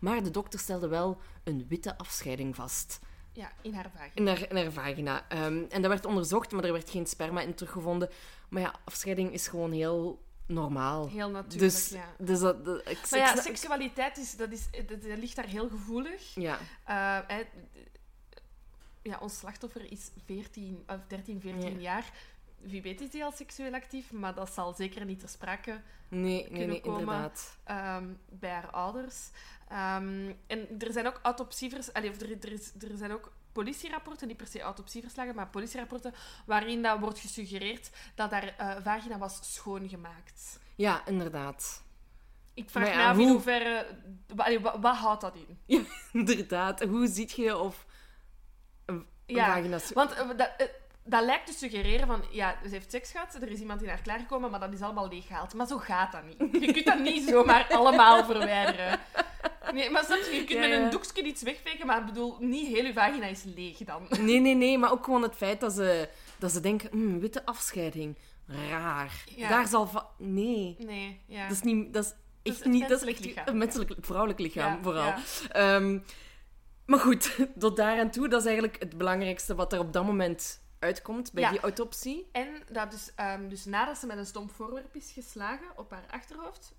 Maar 0.00 0.22
de 0.22 0.30
dokter 0.30 0.58
stelde 0.60 0.88
wel 0.88 1.20
een 1.44 1.66
witte 1.68 1.98
afscheiding 1.98 2.54
vast 2.56 2.98
Ja, 3.32 3.52
in 3.62 3.74
haar 3.74 3.90
vagina. 3.94 4.12
in 4.14 4.26
haar, 4.26 4.50
in 4.50 4.56
haar 4.56 4.72
vagina. 4.72 5.24
Ehm, 5.28 5.62
en 5.68 5.82
dat 5.82 5.86
werd 5.90 6.04
onderzocht, 6.06 6.52
maar 6.52 6.64
er 6.64 6.72
werd 6.72 6.90
geen 6.90 7.06
sperma 7.06 7.40
in 7.40 7.54
teruggevonden. 7.54 8.08
Maar 8.48 8.62
ja, 8.62 8.74
afscheiding 8.84 9.32
is 9.32 9.48
gewoon 9.48 9.72
heel 9.72 10.24
normaal. 10.46 11.08
Heel 11.08 11.30
natuurlijk, 11.30 11.72
dus, 11.72 11.88
ja. 11.88 12.14
dus 12.18 12.38
dat, 12.40 12.64
dat- 12.64 12.88
ik, 12.88 12.98
Maar 13.10 13.20
ja, 13.20 13.36
seksualiteit 13.40 14.16
is, 14.18 14.36
dat 14.36 14.52
is, 14.52 14.68
dat, 14.70 14.88
dat 15.02 15.18
ligt 15.18 15.36
daar 15.36 15.46
heel 15.46 15.68
gevoelig. 15.68 16.34
ja, 16.34 16.58
ja, 19.06 19.18
ons 19.20 19.38
slachtoffer 19.38 19.92
is 19.92 20.10
14, 20.24 20.84
of 20.86 20.98
13, 21.08 21.40
14 21.40 21.72
Ja. 21.74 21.78
jaar. 21.80 22.12
Wie 22.60 22.82
weet 22.82 23.00
is 23.00 23.12
hij 23.12 23.24
al 23.24 23.32
seksueel 23.32 23.74
actief, 23.74 24.12
maar 24.12 24.34
dat 24.34 24.52
zal 24.52 24.72
zeker 24.74 25.04
niet 25.04 25.20
ter 25.20 25.28
sprake 25.28 25.80
nee, 26.08 26.20
nee, 26.22 26.46
kunnen 26.46 26.68
nee, 26.68 26.80
komen. 26.80 27.00
inderdaad. 27.00 27.56
ehm, 27.64 28.04
bij 28.28 28.50
haar 28.50 28.70
ouders. 28.70 29.30
Ehm, 29.68 30.32
en 30.46 30.68
er 30.78 30.92
zijn 30.92 31.06
ook 31.06 31.20
autopsievers... 31.22 31.92
Allee, 31.92 32.10
of 32.10 32.20
er, 32.20 32.30
er, 32.30 32.52
is, 32.52 32.72
er 32.80 32.96
zijn 32.96 33.12
ook 33.12 33.32
politierapporten, 33.52 34.28
niet 34.28 34.36
per 34.36 34.46
se 34.46 34.60
autopsieverslagen, 34.60 35.34
maar 35.34 35.48
politierapporten, 35.48 36.14
waarin 36.46 36.82
dat 36.82 36.98
wordt 36.98 37.18
gesuggereerd 37.18 37.90
dat 38.14 38.30
haar 38.30 38.54
eh, 38.56 38.76
vagina 38.82 39.18
was 39.18 39.54
schoongemaakt. 39.54 40.58
Ja, 40.74 41.06
inderdaad. 41.06 41.82
Ik 42.54 42.70
vraag 42.70 42.94
me 42.94 43.02
af 43.02 43.16
in 43.16 43.22
hoe- 43.22 43.30
hoeverre... 43.30 43.86
allee, 44.36 44.60
wat 44.60 44.96
houdt 44.96 45.20
dat 45.20 45.36
in? 45.36 45.58
Inderdaad. 46.12 46.82
Hoe 46.82 47.06
ziet 47.06 47.32
je 47.32 47.56
of 47.58 47.86
Ja, 49.26 49.46
Want 49.94 50.12
eh, 50.12 50.28
dat, 50.36 50.50
eh, 50.56 50.66
dat 51.04 51.24
lijkt 51.24 51.46
te 51.46 51.52
suggereren 51.52 52.06
van, 52.06 52.24
ja, 52.30 52.56
ze 52.62 52.68
heeft 52.68 52.90
seks 52.90 53.10
gehad, 53.10 53.34
er 53.34 53.50
is 53.50 53.58
iemand 53.60 53.82
in 53.82 53.88
haar 53.88 54.02
klaargekomen, 54.02 54.50
maar 54.50 54.60
dat 54.60 54.72
is 54.72 54.80
allemaal 54.80 55.08
leeggehaald. 55.08 55.54
Maar 55.54 55.66
zo 55.66 55.78
gaat 55.78 56.12
dat 56.12 56.22
niet. 56.24 56.62
Je 56.64 56.72
kunt 56.72 56.86
dat 56.86 56.98
niet 56.98 57.28
zomaar 57.28 57.66
allemaal 57.78 58.24
verwijderen. 58.24 59.00
Nee, 59.72 59.90
maar 59.90 60.04
snap 60.04 60.18
je, 60.18 60.30
je 60.34 60.44
kunt 60.44 60.48
Ja, 60.64 60.68
met 60.68 60.78
een 60.78 60.90
doekje 60.90 61.22
iets 61.22 61.42
wegvegen, 61.42 61.86
maar 61.86 61.98
ik 62.00 62.06
bedoel, 62.06 62.36
niet 62.40 62.66
heel 62.66 62.84
je 62.84 62.92
vagina 62.92 63.26
is 63.26 63.42
leeg 63.54 63.76
dan. 63.78 64.06
Nee, 64.20 64.40
nee, 64.40 64.54
nee. 64.54 64.78
Maar 64.78 64.90
ook 64.92 65.04
gewoon 65.04 65.22
het 65.22 65.34
feit 65.36 65.60
dat 65.60 65.72
ze, 65.72 66.08
dat 66.38 66.52
ze 66.52 66.60
denken... 66.60 66.88
"Hmm, 66.90 67.20
witte 67.20 67.44
afscheiding. 67.44 68.16
Raar. 68.70 69.24
Ja. 69.36 69.48
Daar 69.48 69.66
zal... 69.66 69.86
va- 69.86 70.08
Nee. 70.18 70.76
Nee, 70.78 71.20
ja. 71.26 71.42
Dat 71.42 71.56
is 71.56 71.62
niet... 71.62 71.92
Dat 71.94 72.16
is 72.42 72.62
niet... 72.62 72.88
Dat 72.88 73.02
is 73.02 73.08
echt 73.34 73.48
een 73.48 73.58
menselijk... 73.58 73.92
Vrouwelijk 74.00 74.38
lichaam, 74.38 74.82
vooral. 74.82 75.12
ja. 75.52 75.80
Maar 76.86 76.98
goed, 76.98 77.36
tot 77.58 77.76
daar 77.76 77.98
aan 78.00 78.10
toe. 78.10 78.28
Dat 78.28 78.40
is 78.40 78.46
eigenlijk 78.46 78.78
het 78.78 78.98
belangrijkste 78.98 79.54
wat 79.54 79.72
er 79.72 79.78
op 79.78 79.92
dat 79.92 80.04
moment 80.04 80.64
uitkomt 80.78 81.32
bij 81.32 81.42
Ja. 81.42 81.50
die 81.50 81.60
autopsie. 81.60 82.28
En 82.32 82.62
dat 82.72 82.90
dus, 82.90 83.12
ehm, 83.14 83.48
dus 83.48 83.64
nadat 83.64 83.98
ze 83.98 84.06
met 84.06 84.18
een 84.18 84.26
stomp 84.26 84.50
voorwerp 84.50 84.94
is 84.96 85.10
geslagen 85.12 85.66
op 85.78 85.90
haar 85.90 86.06
achterhoofd, 86.10 86.74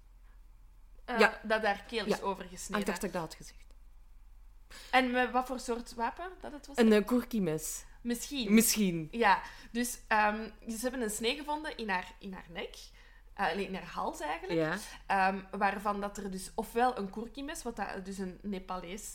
eh, 1.05 1.19
Ja. 1.19 1.39
dat 1.43 1.63
haar 1.63 1.83
keel 1.87 2.05
is 2.05 2.17
Ja. 2.17 2.23
overgesneden. 2.23 2.73
Ah, 2.75 2.79
ik 2.79 2.85
dacht 2.85 3.01
dat 3.01 3.09
ik 3.09 3.13
dat 3.15 3.21
had 3.21 3.35
gezegd. 3.35 3.65
En 4.91 5.11
met 5.11 5.31
wat 5.31 5.47
voor 5.47 5.59
soort 5.59 5.93
wapen 5.93 6.31
dat 6.41 6.51
het 6.51 6.67
was? 6.67 6.77
Een 6.77 6.91
uh, 6.91 7.05
koerkiemes. 7.05 7.85
Misschien. 8.01 8.53
Misschien. 8.53 9.07
Ja, 9.11 9.41
dus 9.71 9.99
ehm, 10.07 10.49
ze 10.67 10.77
hebben 10.81 11.01
een 11.01 11.09
snee 11.09 11.35
gevonden 11.35 11.77
in 11.77 11.89
haar, 11.89 12.11
in 12.19 12.33
haar 12.33 12.45
nek. 12.49 12.75
Nee, 13.55 13.65
in 13.65 13.75
haar 13.75 13.85
hals 13.85 14.19
eigenlijk. 14.19 14.59
Ja. 14.59 14.77
Ehm, 15.05 15.39
waarvan 15.51 16.01
dat 16.01 16.17
er 16.17 16.31
dus 16.31 16.51
ofwel 16.55 16.97
een 16.97 17.09
kurkimes, 17.09 17.63
wat 17.63 17.75
dat 17.75 18.05
dus 18.05 18.17
een 18.17 18.39
Nepalees 18.41 19.11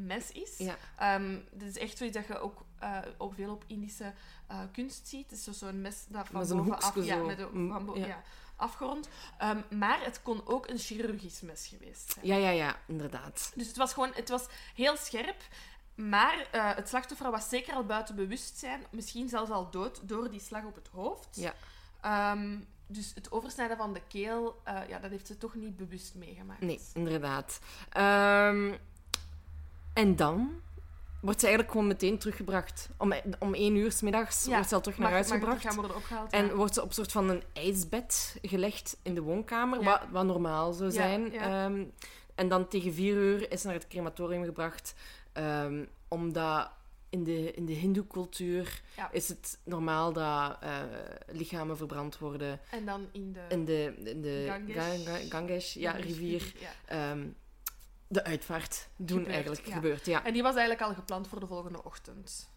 mes 0.00 0.32
is. 0.32 0.54
Ja. 0.58 0.76
Ehm, 0.98 1.38
dit 1.52 1.68
is 1.68 1.78
echt 1.78 1.96
zoiets 1.98 2.16
dat 2.16 2.26
je 2.26 2.38
ook, 2.38 2.64
eh, 2.78 2.98
ook 3.18 3.34
veel 3.34 3.52
op 3.52 3.64
Indische 3.66 4.12
eh, 4.46 4.60
kunst 4.72 5.08
ziet. 5.08 5.30
Het 5.30 5.38
is 5.38 5.44
zo- 5.44 5.52
zo'n 5.52 5.80
mes 5.80 6.04
dat 6.08 6.26
van 6.28 6.40
bovenaf... 6.56 6.94
Ja, 7.04 7.16
zo. 7.18 7.24
met 7.26 7.38
een, 7.38 7.48
Mm, 7.52 7.86
van 7.86 7.98
ja. 7.98 8.06
ja, 8.06 8.22
afgerond. 8.56 9.08
Ehm, 9.38 9.60
maar 9.78 10.04
het 10.04 10.22
kon 10.22 10.46
ook 10.46 10.68
een 10.68 10.78
chirurgisch 10.78 11.40
mes 11.40 11.66
geweest 11.66 12.12
zijn. 12.12 12.26
Ja, 12.26 12.36
ja, 12.36 12.50
ja. 12.50 12.76
Inderdaad. 12.86 13.52
Dus 13.54 13.66
het 13.66 13.76
was 13.76 13.92
gewoon... 13.92 14.10
Het 14.14 14.28
was 14.28 14.46
heel 14.74 14.96
scherp. 14.96 15.36
Maar 15.94 16.46
eh, 16.50 16.74
het 16.74 16.88
slachtoffer 16.88 17.30
was 17.30 17.48
zeker 17.48 17.74
al 17.74 17.84
buiten 17.84 18.14
bewustzijn. 18.14 18.82
Misschien 18.90 19.28
zelfs 19.28 19.50
al 19.50 19.70
dood 19.70 20.08
door 20.08 20.30
die 20.30 20.40
slag 20.40 20.64
op 20.64 20.74
het 20.74 20.88
hoofd. 20.88 21.28
Ja. 21.36 21.54
Ehm, 22.00 22.58
dus 22.86 23.12
het 23.14 23.32
oversnijden 23.32 23.76
van 23.76 23.92
de 23.92 24.02
keel, 24.08 24.62
ja, 24.88 24.98
dat 24.98 25.10
heeft 25.10 25.26
ze 25.26 25.38
toch 25.38 25.54
niet 25.54 25.76
bewust 25.76 26.14
meegemaakt. 26.14 26.60
Nee, 26.60 26.80
inderdaad. 26.94 27.58
En 29.98 30.16
dan 30.16 30.50
wordt 31.20 31.40
ze 31.40 31.46
eigenlijk 31.46 31.74
gewoon 31.76 31.90
meteen 31.90 32.18
teruggebracht. 32.18 32.88
Om, 32.98 33.12
om 33.38 33.54
één 33.54 33.76
uur 33.76 33.92
s 33.92 34.00
middags 34.02 34.44
Ja, 34.44 34.50
wordt 34.52 34.68
ze 34.68 34.74
al 34.74 34.80
terug 34.80 34.98
naar 34.98 35.10
huis 35.10 35.30
gebracht. 35.30 35.44
terug 35.60 35.62
gaan 35.62 35.74
worden 35.80 35.96
opgehaald. 35.96 36.32
En 36.32 36.46
ja. 36.46 36.54
wordt 36.54 36.74
ze 36.74 36.82
op 36.82 36.88
een 36.88 36.94
soort 36.94 37.12
van 37.12 37.28
een 37.28 37.42
ijsbed 37.52 38.36
gelegd 38.42 38.96
in 39.02 39.14
de 39.14 39.20
woonkamer, 39.22 39.78
Ja. 39.80 39.84
wat, 39.84 40.00
wat 40.10 40.24
normaal 40.24 40.72
zou 40.72 40.90
zijn. 40.90 41.32
Ehm, 41.32 41.84
en 42.34 42.48
dan 42.48 42.68
tegen 42.68 42.94
vier 42.94 43.14
uur 43.14 43.52
is 43.52 43.60
ze 43.60 43.66
naar 43.66 43.76
het 43.76 43.88
crematorium 43.88 44.44
gebracht, 44.44 44.94
ehm, 45.32 45.84
omdat 46.08 46.70
in 47.10 47.24
de, 47.24 47.52
in 47.52 47.66
de 47.66 47.72
hindoe-cultuur 47.72 48.80
Ja. 48.96 49.08
is 49.12 49.28
het 49.28 49.58
normaal 49.64 50.12
dat 50.12 50.56
eh, 50.60 50.70
lichamen 51.26 51.76
verbrand 51.76 52.18
worden 52.18 52.60
En 52.70 52.84
dan 52.84 53.06
in 53.12 53.32
de... 53.32 53.40
in 53.48 53.64
de, 53.64 53.94
in 54.04 54.22
de 54.22 54.44
Ganges. 54.48 55.04
Ga- 55.06 55.12
Ga- 55.16 55.28
Ganges, 55.28 55.72
ja, 55.74 55.90
rivier, 55.90 56.52
Ja. 56.60 56.70
ehm, 57.10 57.26
de 58.08 58.24
uitvaart 58.24 58.88
doen 58.96 59.08
Gebeurt, 59.18 59.34
eigenlijk 59.34 59.66
ja. 59.66 59.74
gebeurt. 59.74 60.06
Ja. 60.06 60.24
En 60.24 60.32
die 60.32 60.42
was 60.42 60.54
eigenlijk 60.56 60.88
al 60.88 60.94
gepland 60.94 61.28
voor 61.28 61.40
de 61.40 61.46
volgende 61.46 61.84
ochtend. 61.84 62.50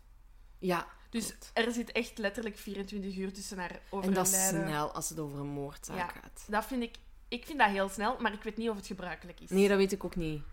ja, 0.60 0.88
Dus 1.10 1.34
er 1.54 1.72
zit 1.72 1.92
echt 1.92 2.18
letterlijk 2.18 2.58
24 2.58 3.16
uur 3.18 3.34
tussen 3.34 3.58
haar 3.58 3.72
en 3.72 3.80
overlijden. 3.90 4.24
dat 4.24 4.34
is 4.34 4.48
snel 4.48 4.92
als 4.92 5.10
het 5.10 5.20
over 5.20 5.40
een 5.40 5.48
moordzaak 5.48 5.98
Ja. 5.98 6.08
gaat. 6.22 6.46
Dat 6.48 6.66
vind 6.66 6.84
ik... 6.84 6.96
Ik 7.28 7.46
vind 7.46 7.60
dat 7.60 7.70
heel 7.70 7.90
snel, 7.90 8.18
maar 8.20 8.34
ik 8.34 8.44
weet 8.44 8.58
niet 8.58 8.70
of 8.70 8.76
het 8.76 8.88
gebruikelijk 8.88 9.40
is. 9.40 9.50
Nee, 9.50 9.68
dat 9.68 9.78
weet 9.78 9.92
ik 9.92 10.04
ook 10.04 10.16
niet. 10.16 10.44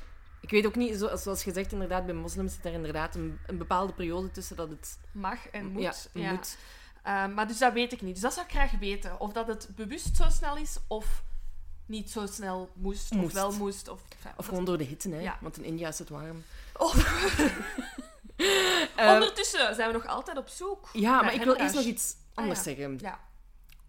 Ik 0.40 0.50
weet 0.50 0.66
ook 0.66 0.74
niet, 0.76 0.96
zo- 0.98 1.16
zoals 1.16 1.42
gezegd, 1.42 1.72
inderdaad, 1.72 2.06
bij 2.06 2.14
moslims 2.14 2.54
zit 2.54 2.64
er 2.64 2.72
inderdaad 2.72 3.14
een, 3.14 3.38
een 3.46 3.58
bepaalde 3.58 3.92
periode 3.92 4.30
tussen 4.30 4.56
dat 4.56 4.68
het 4.68 4.98
Mag 5.12 5.48
en 5.48 5.66
moet. 5.66 5.82
ja, 5.82 5.92
ja. 6.12 6.32
moet. 6.32 6.56
Eh, 7.02 7.26
maar 7.26 7.46
dus 7.46 7.58
dat 7.58 7.72
weet 7.72 7.92
ik 7.92 8.00
niet. 8.02 8.12
Dus 8.14 8.22
dat 8.22 8.32
zou 8.34 8.46
ik 8.46 8.52
graag 8.52 8.70
weten. 8.78 9.20
Of 9.20 9.32
dat 9.32 9.46
het 9.46 9.68
bewust 9.74 10.16
zo 10.16 10.28
snel 10.28 10.56
is, 10.56 10.76
of 10.88 11.22
niet 11.88 12.10
zo 12.10 12.26
snel 12.26 12.68
moest, 12.74 13.12
of 13.22 13.32
wel 13.32 13.52
moest. 13.52 13.88
Of, 13.88 14.00
enfin, 14.16 14.30
Of 14.36 14.46
gewoon 14.46 14.64
door 14.64 14.78
de 14.78 14.84
hitte, 14.84 15.10
hè? 15.10 15.20
Ja. 15.20 15.38
Want 15.40 15.56
in 15.58 15.64
India 15.64 15.88
is 15.88 15.98
het 15.98 16.08
warm. 16.08 16.44
Oh. 16.76 16.94
Eh, 18.96 19.12
Ondertussen 19.12 19.74
zijn 19.74 19.86
we 19.88 19.92
nog 19.94 20.06
altijd 20.06 20.36
op 20.36 20.48
zoek. 20.48 20.88
ja, 20.92 21.22
maar 21.22 21.34
ik 21.34 21.42
wil 21.42 21.54
eerst 21.54 21.74
nog 21.74 21.84
iets 21.84 22.14
anders 22.34 22.58
Ah, 22.58 22.64
ja. 22.64 22.70
zeggen. 22.72 22.98
Ja. 23.00 23.20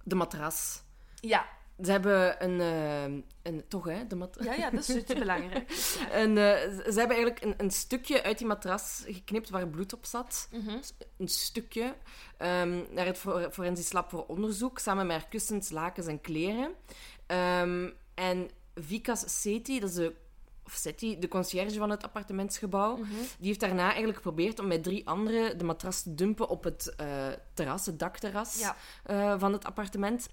De 0.04 0.16
matras. 0.16 0.82
Ja. 1.16 1.46
Ze 1.84 1.92
hebben 1.92 2.44
een... 2.44 2.60
eh, 2.62 3.24
een 3.52 3.64
toch, 3.68 3.86
hè? 3.86 4.08
De 4.08 4.16
matras. 4.16 4.46
ja, 4.46 4.54
ja, 4.54 4.70
dat 4.70 4.90
is 4.90 4.96
iets 4.96 5.14
belangrijk. 5.14 5.70
En, 6.12 6.30
eh, 6.38 6.54
ze 6.70 6.94
hebben 6.96 7.18
eigenlijk 7.18 7.42
een, 7.44 7.54
een 7.58 7.72
stukje 7.72 8.24
uit 8.24 8.38
die 8.38 8.48
matras 8.48 9.04
geknipt 9.06 9.50
waar 9.50 9.68
bloed 9.68 9.94
op 9.94 10.06
zat. 10.06 10.48
Mhm. 10.52 10.78
Een 11.18 11.28
stukje. 11.28 11.96
ehm, 12.38 12.82
naar 12.94 13.06
het 13.06 13.18
for- 13.18 13.52
forensisch 13.52 13.92
lab 13.92 14.10
voor 14.10 14.26
onderzoek. 14.26 14.80
Samen 14.80 15.08
met 15.08 15.16
haar 15.22 15.30
kussens, 15.30 15.70
lakens 15.70 16.08
en 16.08 16.22
kleren. 16.22 16.72
Ehm, 17.30 17.90
en 18.14 18.50
Vikas 18.76 19.42
Seti, 19.42 19.80
dat 19.80 19.90
is 19.90 19.96
de, 19.96 20.16
of 20.66 20.74
Seti, 20.74 21.20
de 21.20 21.28
conciërge 21.28 21.78
van 21.78 21.90
het 21.90 22.04
appartementsgebouw, 22.04 22.96
Mhm. 22.98 23.10
die 23.38 23.48
heeft 23.48 23.60
daarna 23.60 23.84
eigenlijk 23.88 24.16
geprobeerd 24.16 24.60
om 24.60 24.68
met 24.68 24.84
drie 24.84 25.08
anderen 25.08 25.58
de 25.58 25.64
matras 25.64 26.02
te 26.02 26.16
dumpen 26.16 26.48
op 26.50 26.64
het 26.64 26.96
eh, 26.96 27.28
terras, 27.54 27.86
het 27.86 28.00
dakterras 28.00 28.60
Ja. 28.60 28.76
eh, 29.04 29.40
van 29.40 29.54
het 29.54 29.66
appartement. 29.66 30.28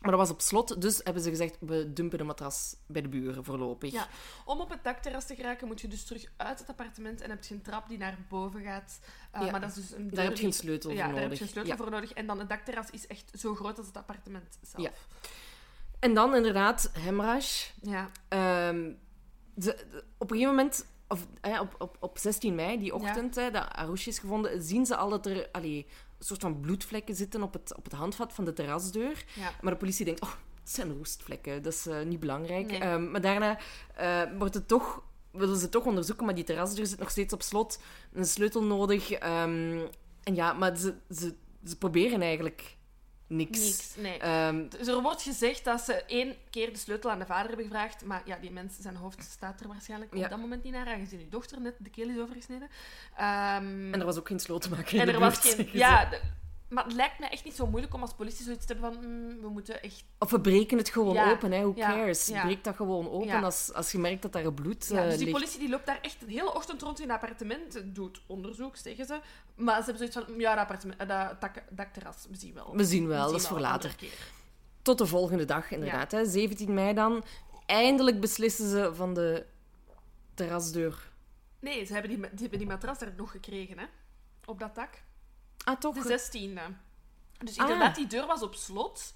Maar 0.00 0.10
dat 0.10 0.20
was 0.20 0.30
op 0.30 0.40
slot, 0.40 0.80
dus 0.80 1.00
hebben 1.04 1.22
ze 1.22 1.28
gezegd, 1.28 1.56
we 1.60 1.92
dumpen 1.92 2.18
de 2.18 2.24
matras 2.24 2.76
bij 2.86 3.02
de 3.02 3.08
buren 3.08 3.44
voorlopig. 3.44 3.92
Ja. 3.92 4.08
Om 4.44 4.60
op 4.60 4.70
het 4.70 4.84
dakterras 4.84 5.26
te 5.26 5.34
geraken 5.34 5.66
moet 5.66 5.80
je 5.80 5.88
dus 5.88 6.04
terug 6.04 6.24
uit 6.36 6.58
het 6.58 6.68
appartement 6.68 7.20
en 7.20 7.30
heb 7.30 7.44
je 7.44 7.54
een 7.54 7.62
trap 7.62 7.88
die 7.88 7.98
naar 7.98 8.18
boven 8.28 8.62
gaat. 8.62 9.00
Eh, 9.30 9.42
Ja. 9.44 9.50
Maar 9.50 9.60
dat 9.60 9.68
is 9.68 9.74
dus 9.74 9.92
een 9.92 10.06
deur 10.06 10.14
Daar 10.14 10.24
heb 10.24 10.32
je 10.32 10.38
die- 10.38 10.46
een 10.46 10.52
sleutel 10.52 10.90
ja, 10.90 10.96
voor 10.96 11.04
daar 11.04 11.14
heb 11.14 11.22
nodig. 11.22 11.38
je 11.38 11.44
een 11.44 11.50
sleutel 11.50 11.76
voor 11.76 11.90
nodig. 11.90 12.12
En 12.12 12.26
dan 12.26 12.38
het 12.38 12.48
dakterras 12.48 12.90
is 12.90 13.06
echt 13.06 13.30
zo 13.38 13.54
groot 13.54 13.78
als 13.78 13.86
het 13.86 13.96
appartement 13.96 14.58
zelf. 14.62 15.06
Ja. 16.00 16.08
En 16.08 16.14
dan 16.14 16.34
inderdaad, 16.34 16.90
hemorrhage. 16.98 17.70
Ja. 17.82 18.10
Ehm, 18.28 18.90
de- 19.54 20.02
op 20.18 20.30
een 20.30 20.36
gegeven 20.36 20.54
moment, 20.56 20.86
of, 21.08 21.26
eh, 21.40 21.60
op, 21.60 21.74
op, 21.78 21.96
op 22.00 22.18
16 22.18 22.54
mei, 22.54 22.78
die 22.78 22.94
ochtend, 22.94 23.34
hè, 23.34 23.50
dat 23.50 23.66
is 24.06 24.18
gevonden, 24.18 24.62
zien 24.62 24.86
ze 24.86 24.96
al 24.96 25.08
dat 25.08 25.26
er 25.26 25.48
allee, 25.52 25.86
een 26.18 26.24
soort 26.26 26.40
van 26.40 26.60
bloedvlekken 26.60 27.14
zitten 27.14 27.42
op 27.42 27.52
het, 27.52 27.76
op 27.76 27.84
het 27.84 27.92
handvat 27.92 28.32
van 28.32 28.44
de 28.44 28.52
terrasdeur. 28.52 29.24
Ja. 29.34 29.50
Maar 29.60 29.72
de 29.72 29.78
politie 29.78 30.04
denkt, 30.04 30.20
oh, 30.22 30.30
het 30.60 30.70
zijn 30.70 30.96
roestvlekken, 30.96 31.62
dat 31.62 31.72
is 31.72 31.86
eh, 31.86 32.02
niet 32.02 32.20
belangrijk. 32.20 32.66
Nee. 32.70 32.80
Ehm, 32.80 33.10
maar 33.10 33.20
daarna 33.20 33.58
eh, 33.94 34.22
wordt 34.38 34.54
het 34.54 34.68
toch, 34.68 35.02
willen 35.30 35.56
ze 35.56 35.62
het 35.62 35.70
toch 35.70 35.84
onderzoeken, 35.84 36.24
maar 36.26 36.34
die 36.34 36.44
terrasdeur 36.44 36.86
zit 36.86 36.98
nog 36.98 37.10
steeds 37.10 37.34
op 37.34 37.42
slot. 37.42 37.80
Een 38.12 38.24
sleutel 38.24 38.62
nodig. 38.64 39.10
ehm, 39.10 39.80
en 40.22 40.34
ja, 40.34 40.52
maar 40.52 40.76
ze, 40.76 40.94
ze, 41.10 41.34
ze 41.64 41.76
proberen 41.76 42.20
eigenlijk 42.22 42.76
niks. 43.30 43.58
Niks, 43.58 43.94
nee. 43.96 44.18
Ehm, 44.18 44.68
Dus 44.68 44.86
er 44.86 45.00
wordt 45.02 45.22
gezegd 45.22 45.64
dat 45.64 45.80
ze 45.80 45.92
één 46.04 46.36
keer 46.50 46.72
de 46.72 46.78
sleutel 46.78 47.10
aan 47.10 47.18
de 47.18 47.26
vader 47.26 47.46
hebben 47.48 47.64
gevraagd, 47.66 48.04
maar 48.04 48.22
ja, 48.24 48.36
die 48.40 48.50
mens, 48.50 48.76
zijn 48.80 48.96
hoofd 48.96 49.22
staat 49.30 49.60
er 49.60 49.68
waarschijnlijk 49.68 50.14
Ja. 50.16 50.24
op 50.24 50.30
dat 50.30 50.38
moment 50.38 50.62
niet 50.62 50.72
naar, 50.72 50.86
aangezien 50.86 51.20
uw 51.20 51.28
dochter 51.28 51.60
net 51.60 51.74
de 51.78 51.90
keel 51.90 52.08
is 52.08 52.18
overgesneden. 52.18 52.68
Ehm, 53.16 53.92
en 53.94 54.00
er 54.00 54.04
was 54.04 54.18
ook 54.18 54.26
geen 54.28 54.40
slotenmaker 54.40 54.94
in 54.94 55.00
en 55.00 55.06
de 55.06 55.12
er 55.12 55.18
was 55.20 55.38
geen... 55.38 55.68
Ja, 55.72 56.04
de- 56.04 56.20
maar 56.70 56.84
het 56.84 56.92
lijkt 56.92 57.18
me 57.18 57.26
echt 57.26 57.44
niet 57.44 57.54
zo 57.54 57.66
moeilijk 57.66 57.94
om 57.94 58.00
als 58.00 58.14
politie 58.14 58.44
zoiets 58.44 58.66
te 58.66 58.72
hebben 58.72 58.92
van, 58.92 59.04
mm, 59.10 59.40
we 59.40 59.48
moeten 59.48 59.82
echt... 59.82 60.04
Of 60.18 60.30
we 60.30 60.40
breken 60.40 60.78
het 60.78 60.88
gewoon 60.88 61.14
Ja, 61.14 61.30
open, 61.30 61.52
hè. 61.52 61.60
Who 61.60 61.72
cares? 61.72 62.26
ja. 62.26 62.42
Breek 62.44 62.64
dat 62.64 62.76
gewoon 62.76 63.10
open 63.10 63.44
als, 63.44 63.72
als 63.72 63.92
je 63.92 63.98
merkt 63.98 64.22
dat 64.22 64.32
daar 64.32 64.52
bloed 64.52 64.86
Ja, 64.88 64.96
eh, 64.96 65.04
dus 65.04 65.16
die 65.16 65.24
ligt. 65.24 65.38
politie 65.38 65.58
die 65.58 65.68
loopt 65.68 65.86
daar 65.86 65.98
echt 66.02 66.20
de 66.20 66.32
hele 66.32 66.54
ochtend 66.54 66.82
rond 66.82 67.00
in 67.00 67.10
het 67.10 67.14
appartement, 67.22 67.82
doet 67.94 68.22
onderzoek, 68.26 68.76
zeggen 68.76 69.06
ze. 69.06 69.20
Maar 69.54 69.82
ze 69.82 69.90
hebben 69.90 70.08
zoiets 70.08 70.30
van, 70.30 70.40
ja, 70.40 70.50
dat, 70.50 70.62
appartement, 70.62 71.00
eh, 71.00 71.08
dat 71.08 71.40
dak, 71.40 71.62
dakterras, 71.70 72.26
we 72.30 72.36
zien 72.36 72.54
wel. 72.54 72.76
We 72.76 72.84
zien 72.84 73.06
wel, 73.06 73.26
We 73.26 73.32
dat 73.32 73.40
is 73.40 73.46
voor 73.46 73.60
later. 73.60 73.94
Tot 74.82 74.98
de 74.98 75.06
volgende 75.06 75.44
dag, 75.44 75.70
inderdaad. 75.70 76.12
Hè. 76.12 76.24
17 76.24 76.74
mei 76.74 76.94
dan. 76.94 77.24
Eindelijk 77.66 78.20
beslissen 78.20 78.68
ze 78.68 78.90
van 78.94 79.14
de 79.14 79.46
terrasdeur. 80.34 81.08
Nee, 81.60 81.84
ze 81.84 81.92
hebben 81.92 82.10
die, 82.10 82.20
die, 82.20 82.38
hebben 82.40 82.58
die 82.58 82.68
matras 82.68 82.98
daar 82.98 83.12
nog 83.16 83.30
gekregen, 83.30 83.78
hè. 83.78 83.84
Op 84.44 84.58
dat 84.58 84.74
dak. 84.74 85.02
Ah, 85.64 85.78
toch? 85.78 85.94
De 85.94 86.02
zestiende. 86.02 86.60
Dus 87.38 87.58
Ah. 87.58 87.68
inderdaad, 87.68 87.94
die 87.96 88.06
deur 88.06 88.26
was 88.26 88.42
op 88.42 88.54
slot. 88.54 89.14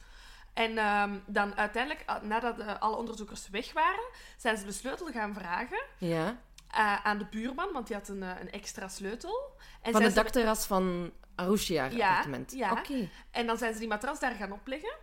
En 0.52 0.78
ehm, 0.78 1.18
dan 1.26 1.54
uiteindelijk, 1.56 2.02
ah, 2.06 2.22
nadat 2.22 2.58
eh, 2.58 2.80
alle 2.80 2.96
onderzoekers 2.96 3.48
weg 3.48 3.72
waren, 3.72 4.04
zijn 4.36 4.56
ze 4.58 4.64
de 4.64 4.72
sleutel 4.72 5.06
gaan 5.06 5.34
vragen. 5.34 5.82
Ja. 5.98 6.38
eh, 6.70 7.04
aan 7.04 7.18
de 7.18 7.24
buurman, 7.26 7.72
want 7.72 7.86
die 7.86 7.96
had 7.96 8.08
een, 8.08 8.22
eh, 8.22 8.40
een 8.40 8.50
extra 8.50 8.88
sleutel. 8.88 9.56
En 9.82 9.92
Van 9.92 10.02
ze- 10.02 10.12
dakterras 10.12 10.66
van 10.66 11.12
Arushi, 11.34 11.78
haar 11.78 11.94
Ja, 11.94 12.08
appartement. 12.08 12.52
ja. 12.52 12.72
Oké. 12.72 13.08
En 13.30 13.46
dan 13.46 13.58
zijn 13.58 13.72
ze 13.72 13.78
die 13.78 13.88
matras 13.88 14.20
daar 14.20 14.34
gaan 14.34 14.52
opleggen 14.52 14.94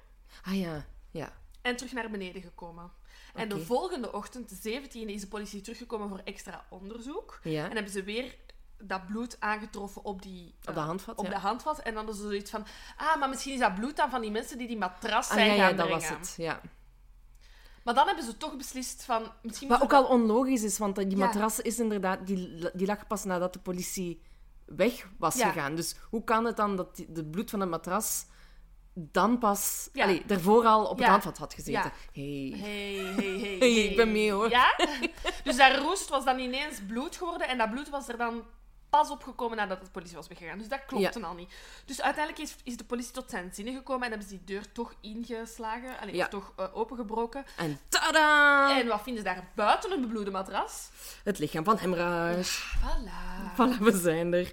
Ah 0.43 0.59
ja, 0.59 0.85
ja. 1.11 1.33
en 1.61 1.75
terug 1.75 1.91
naar 1.93 2.09
beneden 2.09 2.41
gekomen. 2.41 2.91
En 3.33 3.49
de 3.49 3.59
volgende 3.65 4.13
ochtend, 4.13 4.49
de 4.49 4.55
17e, 4.55 5.13
is 5.13 5.21
de 5.21 5.27
politie 5.27 5.61
teruggekomen 5.61 6.09
voor 6.09 6.21
extra 6.23 6.65
onderzoek. 6.69 7.39
Ja, 7.43 7.65
En 7.69 7.73
hebben 7.73 7.91
ze 7.91 8.03
weer 8.03 8.35
dat 8.83 9.05
bloed 9.05 9.35
aangetroffen 9.39 10.03
op 10.03 10.21
die... 10.21 10.55
op 10.67 10.73
de 10.73 10.79
eh, 10.79 10.85
handvat, 10.85 11.17
op 11.17 11.25
ja. 11.25 11.31
de 11.31 11.37
handvat. 11.37 11.79
En 11.79 11.93
dan 11.93 12.09
is 12.09 12.17
er 12.17 12.21
zoiets 12.23 12.51
van... 12.51 12.65
Ah, 12.97 13.19
maar 13.19 13.29
misschien 13.29 13.53
is 13.53 13.59
dat 13.59 13.75
bloed 13.75 13.95
dan 13.95 14.09
van 14.09 14.21
die 14.21 14.31
mensen 14.31 14.57
die 14.57 14.67
die 14.67 14.77
matras 14.77 15.29
Ah 15.29 15.33
zijn 15.35 15.47
ja, 15.47 15.53
ja, 15.53 15.67
gaan 15.67 15.75
dat 15.75 15.87
brengen. 15.87 16.09
was 16.09 16.17
het, 16.19 16.33
ja. 16.37 16.61
Maar 17.83 17.93
dan 17.93 18.07
hebben 18.07 18.25
ze 18.25 18.37
toch 18.37 18.57
beslist 18.57 19.03
van... 19.03 19.31
Misschien 19.41 19.67
Wat 19.67 19.81
ook 19.81 19.93
al 19.93 20.05
onlogisch 20.05 20.63
is, 20.63 20.77
want 20.77 20.95
die 20.95 21.09
Ja. 21.09 21.25
matras 21.25 21.59
is 21.59 21.79
inderdaad... 21.79 22.27
Die, 22.27 22.69
die 22.73 22.87
lag 22.87 23.07
pas 23.07 23.23
nadat 23.23 23.53
de 23.53 23.59
politie 23.59 24.21
weg 24.65 25.07
was 25.17 25.35
Ja. 25.35 25.47
gegaan. 25.51 25.75
Dus 25.75 25.95
hoe 26.09 26.23
kan 26.23 26.45
het 26.45 26.57
dan 26.57 26.75
dat 26.75 26.95
die, 26.95 27.11
de 27.11 27.25
bloed 27.25 27.49
van 27.49 27.59
de 27.59 27.65
matras 27.65 28.25
dan 28.93 29.37
pas... 29.37 29.89
Ja. 29.93 30.03
Allee, 30.03 30.23
daarvoor 30.25 30.65
al 30.65 30.83
op 30.85 30.97
het 30.97 31.05
Ja. 31.05 31.11
handvat 31.11 31.37
had 31.37 31.53
gezeten. 31.53 31.81
Ja. 31.81 31.91
Hey. 32.21 32.53
Hey, 32.59 32.93
hey, 33.15 33.39
hey, 33.39 33.57
Hey, 33.63 33.71
ik 33.71 33.95
ben 33.95 34.11
mee, 34.11 34.31
hoor. 34.31 34.49
Ja? 34.49 34.75
Dus 35.43 35.55
dat 35.57 35.77
roest 35.77 36.09
was 36.09 36.25
dan 36.25 36.39
ineens 36.39 36.79
bloed 36.87 37.15
geworden 37.15 37.47
en 37.47 37.57
dat 37.57 37.69
bloed 37.69 37.89
was 37.89 38.07
er 38.07 38.17
dan 38.17 38.43
pas 38.91 39.09
opgekomen 39.09 39.57
nadat 39.57 39.81
de 39.85 39.91
politie 39.91 40.15
was 40.15 40.27
weggegaan. 40.27 40.57
Dus 40.57 40.67
dat 40.67 40.85
klopte 40.85 41.25
al 41.25 41.33
niet. 41.33 41.53
Dus 41.85 42.01
uiteindelijk 42.01 42.43
is, 42.43 42.55
is 42.63 42.77
de 42.77 42.83
politie 42.83 43.11
tot 43.11 43.29
zijn 43.29 43.49
zinnen 43.53 43.73
gekomen 43.75 44.03
en 44.03 44.09
hebben 44.09 44.27
ze 44.29 44.35
die 44.35 44.45
deur 44.55 44.71
toch 44.71 44.93
ingeslagen. 45.01 45.99
Allee, 45.99 46.15
Ja. 46.15 46.27
toch 46.27 46.53
eh, 46.57 46.77
opengebroken. 46.77 47.45
En 47.57 47.79
tada! 47.89 48.79
En 48.79 48.87
wat 48.87 49.01
vinden 49.01 49.23
ze 49.23 49.29
daar 49.29 49.47
buiten 49.55 49.91
een 49.91 50.01
bebloede 50.01 50.31
matras? 50.31 50.89
Het 51.23 51.39
lichaam 51.39 51.63
van 51.63 51.77
Hemraj. 51.77 52.43
Voilà. 52.43 53.55
Voilà, 53.55 53.77
we 53.79 53.97
zijn 53.97 54.33
er. 54.33 54.51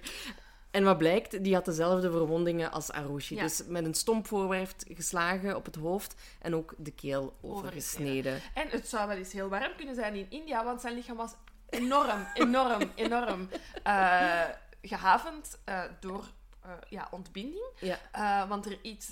En 0.71 0.83
wat 0.83 0.97
blijkt, 0.97 1.43
die 1.43 1.53
had 1.53 1.65
dezelfde 1.65 2.11
verwondingen 2.11 2.71
als 2.71 2.91
Arushi. 2.91 3.35
Ja. 3.35 3.41
Dus 3.41 3.63
met 3.67 3.85
een 3.85 3.93
stompvoorwerp 3.93 4.71
geslagen 4.87 5.55
op 5.55 5.65
het 5.65 5.75
hoofd 5.75 6.15
en 6.41 6.55
ook 6.55 6.73
de 6.77 6.91
keel 6.91 7.33
overgesneden. 7.41 8.41
En 8.53 8.67
het 8.69 8.87
zou 8.87 9.07
wel 9.07 9.17
eens 9.17 9.31
heel 9.31 9.49
warm 9.49 9.75
kunnen 9.77 9.95
zijn 9.95 10.15
in 10.15 10.25
India, 10.29 10.63
want 10.63 10.81
zijn 10.81 10.93
lichaam 10.95 11.15
was 11.17 11.31
enorm, 11.69 12.27
enorm, 12.33 12.91
enorm 12.95 13.49
eh, 13.83 14.43
gehavend 14.81 15.59
eh, 15.65 15.83
door 15.99 16.25
eh, 16.61 16.71
ja, 16.89 17.07
ontbinding. 17.11 17.69
Ja. 17.79 18.47
Want 18.47 18.65
er 18.65 18.77
iets, 18.81 19.11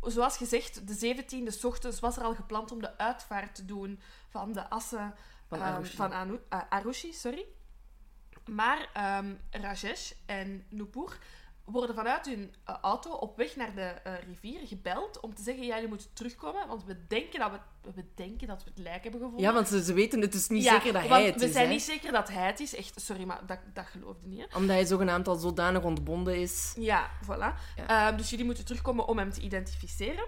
zoals 0.00 0.36
gezegd, 0.36 0.86
de 1.00 1.14
17e 1.16 1.46
's 1.52 1.64
ochtends 1.64 2.00
was 2.00 2.16
er 2.16 2.22
al 2.22 2.34
gepland 2.34 2.72
om 2.72 2.80
de 2.80 2.98
uitvaart 2.98 3.54
te 3.54 3.64
doen 3.64 4.00
van 4.28 4.52
de 4.52 4.70
assen 4.70 5.14
Van 5.48 5.60
ehm, 5.62 5.72
Arushi. 5.74 5.96
van 5.96 6.12
Anu- 6.12 6.40
Arushi. 6.68 7.12
Sorry. 7.12 7.44
Maar 8.44 8.88
ehm, 8.92 9.34
Rajesh 9.50 10.12
en 10.26 10.66
Nupur 10.70 11.18
worden 11.70 11.94
vanuit 11.96 12.26
hun 12.26 12.54
eh, 12.64 12.76
auto 12.80 13.10
op 13.10 13.36
weg 13.36 13.56
naar 13.56 13.74
de 13.74 13.82
eh, 13.82 14.12
rivier 14.26 14.66
gebeld 14.66 15.20
om 15.20 15.34
te 15.34 15.42
zeggen: 15.42 15.64
ja, 15.64 15.74
jullie 15.74 15.88
moeten 15.88 16.12
terugkomen, 16.12 16.68
want 16.68 16.84
we 16.84 17.06
denken 17.06 17.38
dat 17.38 17.50
we, 17.50 17.90
we 17.94 18.04
denken 18.14 18.46
dat 18.46 18.64
we 18.64 18.70
het 18.70 18.78
lijk 18.78 19.02
hebben 19.02 19.20
gevonden. 19.20 19.44
Ja, 19.44 19.52
want 19.52 19.68
ze, 19.68 19.84
ze 19.84 19.92
weten 19.92 20.20
het 20.20 20.34
is 20.34 20.48
niet 20.48 20.64
Ja, 20.64 20.72
zeker 20.72 20.92
dat 20.92 21.08
hij 21.08 21.24
het 21.24 21.40
we 21.40 21.44
is. 21.46 21.52
zijn 21.52 21.66
hè. 21.66 21.72
niet 21.72 21.82
zeker 21.82 22.12
dat 22.12 22.28
hij 22.28 22.46
het 22.46 22.60
is. 22.60 22.74
Echt, 22.74 23.00
sorry, 23.00 23.24
maar 23.24 23.46
dat, 23.46 23.58
dat 23.72 23.86
geloofde 23.86 24.26
niet. 24.26 24.38
Hè? 24.38 24.56
Omdat 24.56 24.76
hij 24.76 24.84
zogenaamd 24.84 25.28
al 25.28 25.36
zodanig 25.36 25.82
ontbonden 25.82 26.40
is. 26.40 26.72
Ja, 26.76 27.10
voilà. 27.24 27.54
Ja. 27.76 27.86
Ehm, 28.08 28.16
dus 28.16 28.30
jullie 28.30 28.44
moeten 28.44 28.64
terugkomen 28.64 29.06
om 29.08 29.18
hem 29.18 29.32
te 29.32 29.40
identificeren. 29.40 30.26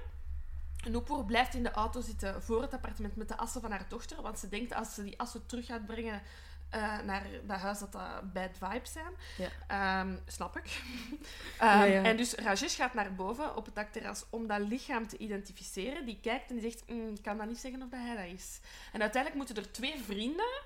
Nupur 0.88 1.24
blijft 1.24 1.54
in 1.54 1.62
de 1.62 1.70
auto 1.70 2.00
zitten 2.00 2.42
voor 2.42 2.62
het 2.62 2.74
appartement 2.74 3.16
met 3.16 3.28
de 3.28 3.36
assen 3.36 3.60
van 3.60 3.70
haar 3.70 3.86
dochter. 3.88 4.22
Want 4.22 4.38
ze 4.38 4.48
denkt 4.48 4.74
als 4.74 4.94
ze 4.94 5.04
die 5.04 5.18
assen 5.18 5.46
terug 5.46 5.66
gaat 5.66 5.86
brengen 5.86 6.22
eh, 6.70 6.98
naar 7.00 7.26
dat 7.46 7.56
huis, 7.58 7.78
dat 7.78 7.92
dat 7.92 8.32
bad 8.32 8.50
vibes 8.58 8.92
zijn. 8.92 9.12
Ja. 9.36 9.48
Ehm, 9.66 10.16
snap 10.26 10.56
ik. 10.56 10.64
Ehm, 11.58 11.78
Ja, 11.78 11.84
ja. 11.84 12.02
En 12.02 12.16
dus 12.16 12.34
Rajesh 12.34 12.76
gaat 12.76 12.94
naar 12.94 13.14
boven 13.14 13.56
op 13.56 13.64
het 13.64 13.74
dakterras 13.74 14.24
om 14.30 14.46
dat 14.46 14.60
lichaam 14.60 15.06
te 15.08 15.16
identificeren. 15.18 16.06
Die 16.06 16.18
kijkt 16.20 16.50
en 16.50 16.56
die 16.58 16.70
zegt, 16.70 16.88
"Mm, 16.88 17.08
ik 17.14 17.22
kan 17.22 17.36
dat 17.38 17.46
niet 17.46 17.58
zeggen 17.58 17.82
of 17.82 17.88
dat 17.88 18.00
hij 18.00 18.16
dat 18.16 18.38
is. 18.38 18.60
En 18.92 19.00
uiteindelijk 19.00 19.34
moeten 19.44 19.64
er 19.64 19.72
twee 19.72 20.00
vrienden 20.02 20.62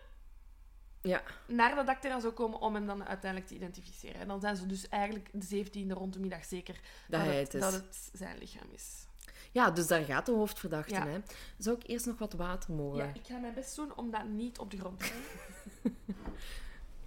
Ja. 1.02 1.22
naar 1.46 1.74
dat 1.74 1.86
dakterras 1.86 2.24
ook 2.24 2.36
komen 2.36 2.60
om 2.60 2.74
hem 2.74 2.86
dan 2.86 3.04
uiteindelijk 3.06 3.50
te 3.50 3.56
identificeren. 3.56 4.20
En 4.20 4.28
dan 4.28 4.40
zijn 4.40 4.56
ze 4.56 4.66
dus 4.66 4.88
eigenlijk 4.88 5.28
de 5.32 5.46
17e 5.46 5.94
rond 5.94 6.12
de 6.12 6.20
middag 6.20 6.44
zeker 6.44 6.80
het 7.10 7.50
dat 7.52 7.72
het 7.72 8.10
zijn 8.12 8.38
lichaam 8.38 8.68
is. 8.72 9.03
Ja, 9.54 9.70
dus 9.70 9.86
daar 9.86 10.04
gaat 10.04 10.26
de 10.26 10.32
hoofdverdachte. 10.32 10.94
Ja. 10.94 11.06
Hè. 11.06 11.18
Zou 11.58 11.76
ik 11.76 11.88
eerst 11.88 12.06
nog 12.06 12.18
wat 12.18 12.32
water 12.32 12.72
mogen? 12.74 12.98
Ja, 12.98 13.10
ik 13.14 13.20
ga 13.26 13.36
mijn 13.38 13.54
best 13.54 13.76
doen 13.76 13.92
om 13.96 14.10
dat 14.10 14.24
niet 14.28 14.58
op 14.58 14.70
de 14.70 14.78
grond 14.78 14.98
te. 15.00 15.10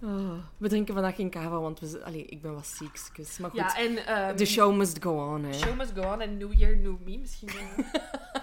Oh, 0.02 0.38
we 0.56 0.68
drinken 0.68 0.94
vandaag 0.94 1.14
geen 1.14 1.30
kava, 1.30 1.58
want 1.60 1.80
we, 1.80 2.04
allee, 2.04 2.24
ik 2.24 2.42
ben 2.42 2.54
wat 2.54 2.66
ziekjes. 2.66 3.38
Maar 3.38 3.50
goed, 3.50 3.58
Ja, 3.58 3.76
en... 3.76 4.06
ehm, 4.06 4.36
the 4.36 4.44
show 4.44 4.74
must 4.76 5.02
go 5.02 5.34
on. 5.34 5.44
Hè. 5.44 5.52
show 5.52 5.76
must 5.76 5.92
go 5.94 6.12
on 6.12 6.20
en 6.20 6.36
New 6.36 6.52
Year, 6.52 6.76
New 6.76 6.96
Me. 7.04 7.18
Misschien, 7.18 7.48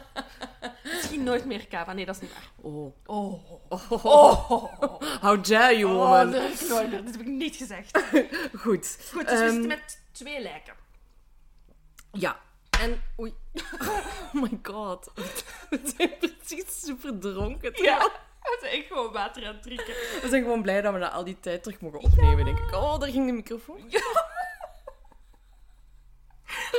misschien 0.93 1.23
nooit 1.23 1.45
meer 1.45 1.67
kava. 1.67 1.93
Nee, 1.93 2.05
dat 2.05 2.15
is 2.15 2.21
niet 2.21 2.31
waar. 2.33 2.49
Oh. 2.71 2.93
Oh. 3.05 3.51
Oh. 3.69 4.05
Oh. 4.51 5.01
How 5.21 5.43
dare 5.43 5.77
you, 5.77 5.91
Oh, 5.93 5.97
woman. 5.99 6.31
dat 6.31 6.41
heb 6.41 6.51
ik 6.51 6.69
nooit 6.69 6.89
meer. 6.89 7.03
Dat 7.03 7.11
heb 7.11 7.21
ik 7.21 7.27
niet 7.27 7.55
gezegd. 7.55 7.97
Goed. 8.63 8.97
Goed, 9.13 9.27
dus 9.27 9.39
we 9.39 9.45
Ehm, 9.45 9.49
zitten 9.49 9.67
met 9.67 10.01
twee 10.11 10.41
lijken. 10.41 10.73
Ja. 12.11 12.39
En... 12.79 13.01
Oei. 13.19 13.33
Oh 14.35 14.41
my 14.41 14.59
god. 14.63 15.11
We 15.69 15.93
zijn 15.97 16.11
precies 16.19 16.81
super 16.85 17.19
dronken. 17.19 17.83
Ja. 17.83 17.97
We 18.41 18.57
zijn 18.61 18.73
echt 18.73 18.87
gewoon 18.87 19.11
water 19.11 19.45
aan 19.47 19.53
het 19.53 19.63
drinken. 19.63 19.85
We 20.21 20.25
zijn 20.29 20.41
gewoon 20.43 20.61
blij 20.61 20.81
dat 20.81 20.93
we 20.93 20.99
na 20.99 21.09
al 21.11 21.23
die 21.23 21.39
tijd 21.39 21.63
terug 21.63 21.79
mogen 21.81 21.99
opnemen, 21.99 22.45
denk 22.45 22.57
ik. 22.59 22.73
Oh, 22.73 22.99
daar 22.99 23.09
ging 23.09 23.25
de 23.25 23.31
microfoon. 23.31 23.91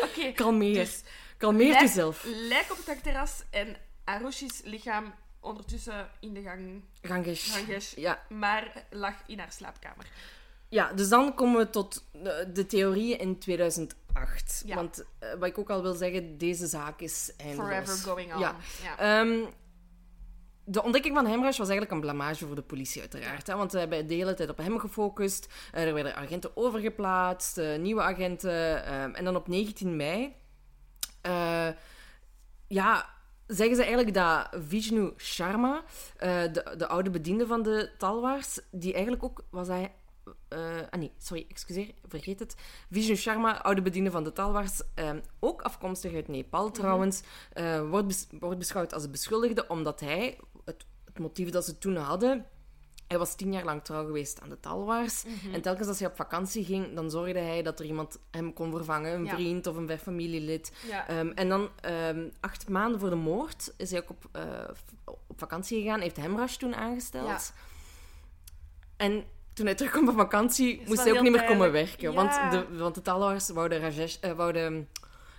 Oké. 0.03 0.33
Kalmeer. 0.33 0.75
Dus 0.75 1.03
Kalmeer 1.37 1.69
lijk- 1.69 1.81
jezelf. 1.81 2.23
Lijk 2.25 2.71
op 2.71 2.77
het 2.77 2.87
dakterras 2.87 3.43
en 3.51 3.77
Arushi's 4.05 4.61
lichaam 4.65 5.15
ondertussen 5.41 6.11
in 6.21 6.35
de 6.35 6.43
gang. 6.43 6.85
Gangesh, 7.03 7.95
Ja. 7.97 8.23
maar 8.29 8.85
lag 8.91 9.15
in 9.27 9.39
haar 9.39 9.53
slaapkamer. 9.53 10.07
Ja, 10.69 10.93
dus 10.93 11.09
dan 11.09 11.35
komen 11.35 11.59
we 11.59 11.71
tot 11.71 12.05
de, 12.13 12.51
de 12.53 12.67
theorieën 12.67 13.19
in 13.19 13.39
2008. 13.39 14.63
Ja. 14.67 14.75
Want 14.75 15.05
eh, 15.19 15.29
wat 15.39 15.49
ik 15.49 15.59
ook 15.59 15.71
al 15.71 15.83
wil 15.83 15.95
zeggen, 15.95 16.39
deze 16.39 16.67
zaak 16.67 17.01
is 17.01 17.33
eindeloos. 17.37 17.67
Forever 17.67 17.95
going 17.97 18.35
on. 18.35 18.39
Ja. 18.41 18.57
Ja. 18.83 18.99
Ehm, 18.99 19.45
de 20.65 20.83
ontdekking 20.83 21.15
van 21.15 21.27
Hemrush 21.27 21.59
was 21.59 21.69
eigenlijk 21.69 21.91
een 21.91 22.01
blamage 22.01 22.47
voor 22.47 22.55
de 22.55 22.63
politie, 22.63 23.01
uiteraard. 23.01 23.47
Hè? 23.47 23.57
Want 23.57 23.71
ze 23.71 23.79
hebben 23.79 24.07
de 24.07 24.15
hele 24.15 24.35
tijd 24.35 24.51
op 24.51 24.57
hem 24.59 24.79
gefocust. 24.79 25.53
Er 25.73 25.95
werden 25.95 26.17
agenten 26.17 26.57
overgeplaatst, 26.57 27.59
eh, 27.59 27.79
nieuwe 27.79 28.03
agenten. 28.03 28.85
ehm, 28.85 29.11
en 29.15 29.25
dan 29.25 29.37
op 29.37 29.49
19 29.49 29.97
mei... 29.97 30.35
eh, 31.21 31.69
ja, 32.69 33.09
zeggen 33.47 33.77
ze 33.77 33.83
eigenlijk 33.85 34.15
dat 34.15 34.49
Vishnu 34.69 35.13
Sharma, 35.17 35.83
de, 36.19 36.75
de 36.77 36.87
oude 36.87 37.11
bediende 37.11 37.47
van 37.47 37.63
de 37.63 37.91
Talwars, 37.99 38.59
die 38.71 38.93
eigenlijk 38.93 39.25
ook 39.25 39.45
was 39.51 39.69
hij. 39.69 39.93
Eh, 40.49 40.77
ah 40.91 40.99
nee, 40.99 41.13
sorry, 41.19 41.47
excuseer, 41.49 41.95
vergeet 42.09 42.39
het. 42.39 42.55
Vishnu 42.91 43.17
Sharma, 43.17 43.63
oude 43.63 43.83
bediende 43.83 44.11
van 44.11 44.25
de 44.25 44.33
Talwars, 44.33 44.81
eh, 44.95 45.11
ook 45.41 45.63
afkomstig 45.63 46.15
uit 46.15 46.29
Nepal 46.29 46.71
trouwens, 46.71 47.23
eh, 47.53 47.89
wordt, 47.89 48.07
bes- 48.07 48.27
wordt 48.41 48.59
beschouwd 48.59 48.93
als 48.95 49.11
beschuldigde 49.11 49.67
omdat 49.69 50.01
hij, 50.01 50.39
het, 50.65 50.87
het 51.05 51.19
motief 51.19 51.51
dat 51.51 51.65
ze 51.65 51.79
toen 51.79 51.97
hadden, 51.97 52.47
hij 53.07 53.19
was 53.19 53.35
tien 53.35 53.53
jaar 53.53 53.65
lang 53.65 53.85
trouw 53.85 54.05
geweest 54.05 54.41
aan 54.41 54.49
de 54.49 54.61
Talwars. 54.61 55.25
En 55.53 55.63
telkens 55.63 55.89
als 55.89 55.99
hij 55.99 56.09
op 56.09 56.17
vakantie 56.17 56.65
ging, 56.65 56.95
dan 56.95 57.11
zorgde 57.11 57.39
hij 57.39 57.63
dat 57.63 57.81
er 57.81 57.87
iemand 57.87 58.19
hem 58.31 58.53
kon 58.53 58.71
vervangen. 58.71 59.13
Een 59.15 59.25
Ja. 59.25 59.35
vriend 59.35 59.67
of 59.67 59.77
een 59.77 59.87
ver 59.87 59.99
familielid. 59.99 60.73
Ja. 60.89 61.09
Ehm, 61.09 61.29
en 61.35 61.49
dan, 61.49 61.69
ehm, 61.81 62.29
acht 62.41 62.69
maanden 62.69 63.01
voor 63.01 63.11
de 63.11 63.17
moord, 63.17 63.75
is 63.77 63.91
hij 63.91 64.03
ook 64.03 64.11
op, 64.11 64.25
eh, 64.33 64.69
op 65.05 65.19
vakantie 65.37 65.83
gegaan. 65.83 66.01
Heeft 66.01 66.17
Hemrash 66.17 66.57
toen 66.57 66.75
aangesteld. 66.75 67.27
Ja. 67.27 67.39
En 68.97 69.25
toen 69.57 69.67
hij 69.67 69.75
terugkwam 69.75 70.05
van 70.05 70.15
vakantie, 70.15 70.83
moest 70.87 71.05
hij 71.05 71.13
ook 71.13 71.21
niet 71.23 71.33
meer 71.33 71.45
komen 71.45 71.73
werken. 71.73 72.13
Ja. 72.13 72.15
Want, 72.15 72.51
de, 72.51 72.77
want 72.79 73.05
de 73.05 73.53
wouden, 73.55 73.81
Rajesh, 73.81 74.17
eh, 74.21 74.33
wouden 74.33 74.89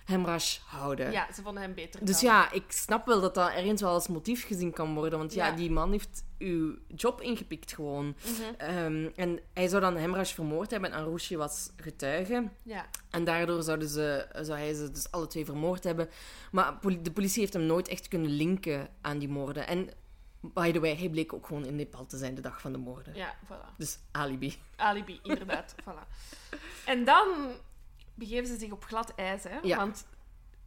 Hemrash 0.04 0.58
houden. 0.66 1.12
ja, 1.12 1.32
ze 1.34 1.42
vonden 1.42 1.62
hem 1.62 1.74
beter. 1.74 2.04
Dus 2.04 2.20
dan. 2.20 2.30
ja, 2.30 2.52
ik 2.52 2.64
snap 2.68 3.06
wel 3.06 3.20
dat 3.20 3.34
dat 3.34 3.50
ergens 3.50 3.80
wel 3.80 3.92
als 3.92 4.08
motief 4.08 4.46
gezien 4.46 4.72
kan 4.72 4.94
worden. 4.94 5.18
Want 5.18 5.34
ja, 5.34 5.46
Ja. 5.46 5.56
die 5.56 5.70
man 5.70 5.90
heeft 5.90 6.24
uw 6.38 6.74
job 6.96 7.20
ingepikt 7.20 7.72
gewoon. 7.72 8.04
Mhm. 8.24 8.54
Ehm, 8.56 9.08
en 9.16 9.40
hij 9.52 9.68
zou 9.68 9.82
dan 9.82 9.96
Hemrash 9.96 10.34
vermoord 10.34 10.70
hebben 10.70 10.92
en 10.92 10.98
Arushi 10.98 11.36
was 11.36 11.70
getuige. 11.76 12.48
Ja. 12.62 12.86
En 13.10 13.24
daardoor 13.24 13.62
zouden 13.62 13.88
ze, 13.88 14.26
zou 14.40 14.58
hij 14.58 14.74
ze 14.74 14.90
dus 14.90 15.10
alle 15.10 15.26
twee 15.26 15.44
vermoord 15.44 15.84
hebben. 15.84 16.08
Maar 16.50 16.78
de 17.02 17.12
politie 17.12 17.40
heeft 17.40 17.52
hem 17.52 17.66
nooit 17.66 17.88
echt 17.88 18.08
kunnen 18.08 18.30
linken 18.30 18.88
aan 19.00 19.18
die 19.18 19.28
moorden. 19.28 19.66
En 19.66 19.88
by 20.54 20.72
the 20.72 20.80
way, 20.80 20.96
hij 20.96 21.08
bleek 21.08 21.32
ook 21.32 21.46
gewoon 21.46 21.64
in 21.64 21.76
Nepal 21.76 22.06
te 22.06 22.16
zijn 22.16 22.34
de 22.34 22.40
dag 22.40 22.60
van 22.60 22.72
de 22.72 22.78
moorden. 22.78 23.14
ja, 23.14 23.34
voilà. 23.44 23.76
Dus 23.76 23.98
alibi. 24.10 24.62
Alibi, 24.76 25.20
inderdaad. 25.22 25.74
voilà. 25.88 26.08
En 26.84 27.04
dan 27.04 27.52
begeven 28.14 28.46
ze 28.46 28.56
zich 28.56 28.70
op 28.70 28.84
glad 28.84 29.14
ijs, 29.14 29.44
hè? 29.44 29.58
Ja. 29.62 29.76
Want 29.76 30.06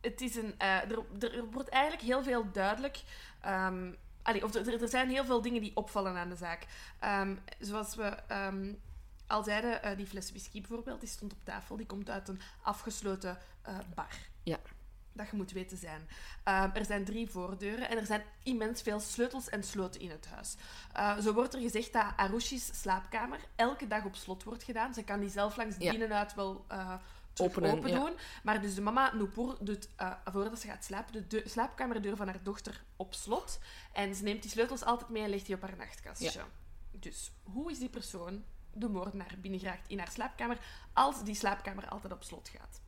het 0.01 0.21
is 0.21 0.35
een, 0.35 0.55
eh, 0.57 0.91
er, 0.91 1.03
er 1.19 1.45
wordt 1.51 1.69
eigenlijk 1.69 2.03
heel 2.03 2.23
veel 2.23 2.51
duidelijk. 2.51 3.01
Ehm, 3.41 3.91
allee, 4.21 4.43
of 4.43 4.53
er, 4.53 4.81
er 4.81 4.89
zijn 4.89 5.09
heel 5.09 5.25
veel 5.25 5.41
dingen 5.41 5.61
die 5.61 5.75
opvallen 5.75 6.15
aan 6.15 6.29
de 6.29 6.35
zaak. 6.35 6.65
Ehm, 6.99 7.35
zoals 7.59 7.95
we 7.95 8.03
ehm, 8.27 8.73
al 9.27 9.43
zeiden, 9.43 9.83
eh, 9.83 9.97
die 9.97 10.05
fles 10.05 10.29
whisky 10.29 10.59
bijvoorbeeld, 10.59 10.99
die 10.99 11.09
stond 11.09 11.33
op 11.33 11.43
tafel. 11.43 11.77
Die 11.77 11.85
komt 11.85 12.09
uit 12.09 12.27
een 12.27 12.39
afgesloten 12.61 13.37
eh, 13.61 13.77
bar. 13.95 14.17
Ja. 14.43 14.59
Dat 15.13 15.29
je 15.29 15.35
moet 15.37 15.51
weten 15.51 15.77
zijn. 15.77 16.07
Ehm, 16.43 16.69
er 16.73 16.85
zijn 16.85 17.05
drie 17.05 17.29
voordeuren 17.29 17.89
en 17.89 17.97
er 17.97 18.05
zijn 18.05 18.23
immens 18.43 18.81
veel 18.81 18.99
sleutels 18.99 19.49
en 19.49 19.63
sloten 19.63 20.01
in 20.01 20.09
het 20.09 20.27
huis. 20.27 20.55
Eh, 20.93 21.17
zo 21.17 21.33
wordt 21.33 21.53
er 21.53 21.59
gezegd 21.61 21.93
dat 21.93 22.05
Arushi's 22.15 22.69
slaapkamer 22.81 23.39
elke 23.55 23.87
dag 23.87 24.05
op 24.05 24.15
slot 24.15 24.43
wordt 24.43 24.63
gedaan. 24.63 24.93
Ze 24.93 25.03
kan 25.03 25.19
die 25.19 25.29
zelf 25.29 25.55
langs 25.57 25.75
Ja. 25.79 25.91
binnenuit 25.91 26.33
wel 26.33 26.65
terug 27.33 27.51
Openen, 27.51 27.71
open 27.71 27.89
ja. 27.89 27.99
doen. 27.99 28.13
Maar 28.43 28.61
dus 28.61 28.75
de 28.75 28.81
mama 28.81 29.13
Nupur 29.13 29.55
doet, 29.59 29.89
eh, 29.95 30.11
voordat 30.25 30.59
ze 30.59 30.67
gaat 30.67 30.83
slapen, 30.83 31.13
de 31.13 31.27
deu- 31.27 31.47
slaapkamerdeur 31.47 32.15
van 32.15 32.27
haar 32.27 32.43
dochter 32.43 32.83
op 32.95 33.13
slot. 33.13 33.59
En 33.93 34.15
ze 34.15 34.23
neemt 34.23 34.41
die 34.41 34.51
sleutels 34.51 34.83
altijd 34.83 35.09
mee 35.09 35.23
en 35.23 35.29
legt 35.29 35.45
die 35.45 35.55
op 35.55 35.61
haar 35.61 35.77
nachtkastje. 35.77 36.41
Dus 36.91 37.31
hoe 37.43 37.71
is 37.71 37.79
die 37.79 37.89
persoon, 37.89 38.43
de 38.73 38.89
moordenaar, 38.89 39.35
binnengeraakt 39.41 39.89
in 39.89 39.97
haar 39.97 40.11
slaapkamer 40.11 40.57
als 40.93 41.23
die 41.23 41.35
slaapkamer 41.35 41.87
altijd 41.89 42.13
op 42.13 42.23
slot 42.23 42.49
gaat? 42.49 42.81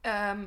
Ehm, 0.00 0.46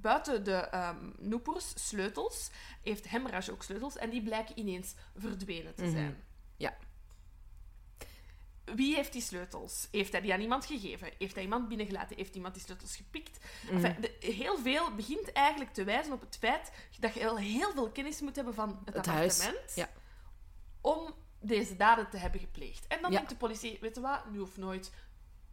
buiten 0.00 0.44
de 0.44 0.52
ehm 0.54 1.10
Nupurs 1.18 1.72
sleutels 1.88 2.50
heeft 2.82 3.08
Hemraj 3.08 3.48
ook 3.50 3.62
sleutels 3.62 3.96
en 3.96 4.10
die 4.10 4.22
blijken 4.22 4.58
ineens 4.58 4.94
verdwenen 5.16 5.74
te 5.74 5.82
Mhm. 5.82 5.92
zijn. 5.92 6.22
Ja. 6.56 6.76
Wie 8.64 8.94
heeft 8.94 9.12
die 9.12 9.22
sleutels? 9.22 9.88
Heeft 9.90 10.12
hij 10.12 10.20
die 10.20 10.32
aan 10.32 10.40
iemand 10.40 10.66
gegeven? 10.66 11.10
Heeft 11.18 11.34
hij 11.34 11.42
iemand 11.42 11.68
binnengelaten? 11.68 12.16
Heeft 12.16 12.34
iemand 12.34 12.54
die 12.54 12.62
sleutels 12.62 12.96
gepikt? 12.96 13.38
Mhm. 13.64 13.74
Enfin, 13.84 14.00
de- 14.00 14.16
heel 14.32 14.58
veel 14.58 14.94
begint 14.94 15.32
eigenlijk 15.32 15.72
te 15.72 15.84
wijzen 15.84 16.12
op 16.12 16.20
het 16.20 16.36
feit 16.40 16.72
dat 17.00 17.14
je 17.14 17.20
wel 17.20 17.36
heel 17.38 17.72
veel 17.72 17.90
kennis 17.90 18.20
moet 18.20 18.36
hebben 18.36 18.54
van 18.54 18.80
het, 18.84 18.94
Het 18.94 19.06
huis, 19.06 19.40
appartement 19.40 19.74
ja. 19.74 19.88
om 20.80 21.14
deze 21.40 21.76
daden 21.76 22.10
te 22.10 22.16
hebben 22.16 22.40
gepleegd. 22.40 22.86
En 22.86 23.00
dan 23.02 23.10
Ja. 23.10 23.16
denkt 23.16 23.30
de 23.32 23.36
politie, 23.36 23.78
weet 23.80 23.94
je 23.94 24.00
wat, 24.00 24.30
nu 24.30 24.38
of 24.38 24.56
nooit, 24.56 24.92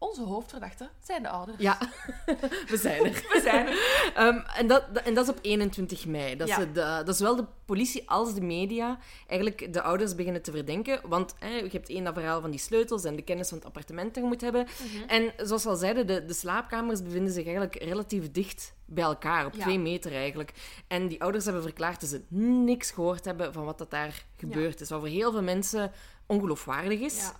onze 0.03 0.21
hoofdverdachten 0.23 0.89
zijn 1.03 1.23
de 1.23 1.29
ouders. 1.29 1.57
Ja, 1.59 1.77
we 2.71 2.77
zijn 2.77 3.05
er. 3.05 3.11
We 3.33 3.39
zijn 3.43 3.67
er. 3.67 4.11
Ehm, 4.15 4.37
en, 4.57 4.67
dat, 4.67 4.83
en 5.03 5.13
dat 5.13 5.23
is 5.23 5.31
op 5.31 5.39
21 5.41 6.05
mei. 6.05 6.35
Dat, 6.35 6.47
Ja. 6.47 6.59
ze 6.59 6.71
de, 6.71 7.01
dat 7.05 7.17
zowel 7.17 7.35
de 7.35 7.45
politie 7.65 8.09
als 8.09 8.33
de 8.33 8.41
media 8.41 8.97
eigenlijk 9.27 9.73
de 9.73 9.81
ouders 9.81 10.15
beginnen 10.15 10.41
te 10.41 10.51
verdenken. 10.51 10.99
Want 11.03 11.35
je 11.39 11.69
hebt 11.71 11.89
één 11.89 12.03
dat 12.03 12.13
verhaal 12.13 12.41
van 12.41 12.51
die 12.51 12.59
sleutels 12.59 13.03
en 13.03 13.15
de 13.15 13.21
kennis 13.21 13.47
van 13.49 13.57
het 13.57 13.67
appartement 13.67 14.13
dat 14.13 14.23
je 14.23 14.29
moet 14.29 14.41
hebben. 14.41 14.67
Mhm. 14.93 15.09
En 15.09 15.33
zoals 15.47 15.63
we 15.63 15.69
al 15.69 15.75
zeiden, 15.75 16.07
de, 16.07 16.25
de 16.25 16.33
slaapkamers 16.33 17.03
bevinden 17.03 17.33
zich 17.33 17.43
eigenlijk 17.45 17.75
relatief 17.75 18.31
dicht 18.31 18.73
bij 18.85 19.03
elkaar, 19.03 19.45
op 19.45 19.53
Ja. 19.53 19.61
twee 19.61 19.79
meter 19.79 20.13
eigenlijk. 20.13 20.53
En 20.87 21.07
die 21.07 21.21
ouders 21.21 21.43
hebben 21.45 21.63
verklaard 21.63 22.01
dat 22.01 22.09
ze 22.09 22.21
niks 22.37 22.91
gehoord 22.91 23.25
hebben 23.25 23.53
van 23.53 23.65
wat 23.65 23.77
dat 23.77 23.91
daar 23.91 24.25
gebeurd 24.37 24.81
is. 24.81 24.89
Wat 24.89 24.99
voor 24.99 25.07
heel 25.09 25.31
veel 25.31 25.43
mensen 25.43 25.91
ongeloofwaardig 26.25 26.99
is. 26.99 27.31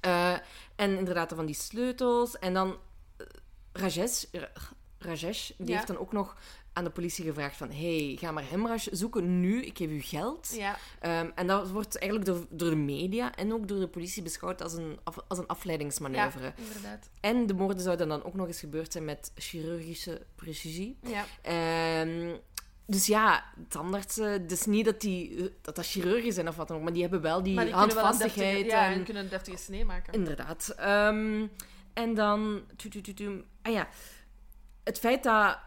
Ja. 0.00 0.42
Eh, 0.76 0.84
en 0.86 0.98
inderdaad, 0.98 1.32
van 1.34 1.46
die 1.46 1.54
sleutels. 1.54 2.38
En 2.38 2.54
dan 2.54 2.76
eh, 3.16 3.26
Rajesh, 3.72 4.24
Ra- 4.32 4.52
Rajesh 4.98 5.50
die 5.58 5.68
Ja. 5.68 5.74
heeft 5.74 5.86
dan 5.86 5.98
ook 5.98 6.12
nog 6.12 6.36
aan 6.72 6.84
de 6.84 6.90
politie 6.90 7.24
gevraagd 7.24 7.56
van 7.56 7.70
hey, 7.70 8.16
ga 8.20 8.30
maar 8.30 8.48
Hemraj 8.48 8.78
zoeken 8.90 9.40
nu, 9.40 9.62
ik 9.64 9.76
geef 9.76 9.90
u 9.90 10.00
geld. 10.00 10.52
Ja. 10.56 10.76
Ehm, 11.00 11.30
en 11.34 11.46
dat 11.46 11.70
wordt 11.70 11.98
eigenlijk 11.98 12.30
door, 12.30 12.46
door 12.50 12.70
de 12.70 12.76
media 12.76 13.34
en 13.34 13.52
ook 13.52 13.68
door 13.68 13.78
de 13.80 13.88
politie 13.88 14.22
beschouwd 14.22 14.62
als 14.62 14.72
een, 14.72 14.98
af- 15.04 15.24
als 15.28 15.38
een 15.38 15.46
afleidingsmanoeuvre. 15.46 16.44
ja, 16.44 16.54
inderdaad. 16.56 17.10
En 17.20 17.46
de 17.46 17.54
moorden 17.54 17.80
zouden 17.82 18.08
dan 18.08 18.24
ook 18.24 18.34
nog 18.34 18.46
eens 18.46 18.60
gebeurd 18.60 18.92
zijn 18.92 19.04
met 19.04 19.30
chirurgische 19.34 20.26
precisie. 20.34 20.98
Ja. 21.02 21.24
Ehm, 21.42 22.36
dus 22.86 23.06
ja, 23.06 23.44
tandartsen, 23.68 24.30
het 24.32 24.52
is 24.52 24.64
niet 24.66 24.84
dat, 24.84 25.00
die, 25.00 25.50
dat 25.62 25.76
dat 25.76 25.86
chirurgen 25.86 26.32
zijn 26.32 26.48
of 26.48 26.56
wat 26.56 26.68
dan 26.68 26.76
ook, 26.76 26.82
maar 26.82 26.92
die 26.92 27.02
hebben 27.02 27.20
wel 27.20 27.42
die, 27.42 27.54
Maar 27.54 27.64
die 27.64 27.72
kunnen 27.74 27.94
wel 27.94 28.04
een 28.04 28.10
handvastigheid. 28.10 28.54
deftige, 28.56 28.76
ja, 28.82 28.86
en- 28.90 28.98
en 28.98 29.04
kunnen 29.04 29.22
een 29.22 29.28
deftige 29.28 29.56
snee 29.56 29.84
maken. 29.84 30.12
Inderdaad. 30.12 30.68
Ehm, 30.76 31.46
en 31.92 32.14
dan... 32.14 32.62
tu, 32.76 32.88
tu, 32.88 33.00
tu, 33.00 33.14
tu. 33.14 33.44
Ah 33.62 33.72
ja. 33.72 33.88
Het 34.84 34.98
feit 34.98 35.22
dat 35.22 35.58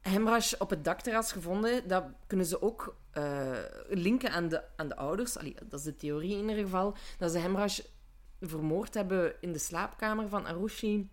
Hemraj 0.00 0.52
op 0.58 0.70
het 0.70 0.84
dakterras 0.84 1.32
gevonden, 1.32 1.88
dat 1.88 2.04
kunnen 2.26 2.46
ze 2.46 2.62
ook 2.62 2.96
eh, 3.10 3.58
linken 3.88 4.30
aan 4.32 4.48
de, 4.48 4.62
aan 4.76 4.88
de 4.88 4.96
ouders. 4.96 5.36
Allee, 5.38 5.54
dat 5.64 5.78
is 5.78 5.84
de 5.84 5.96
theorie 5.96 6.32
in 6.36 6.48
ieder 6.48 6.64
geval. 6.64 6.96
Dat 7.18 7.30
ze 7.32 7.38
Hemraj 7.38 7.78
vermoord 8.40 8.94
hebben 8.94 9.34
in 9.40 9.52
de 9.52 9.58
slaapkamer 9.58 10.28
van 10.28 10.46
Arushi. 10.46 11.08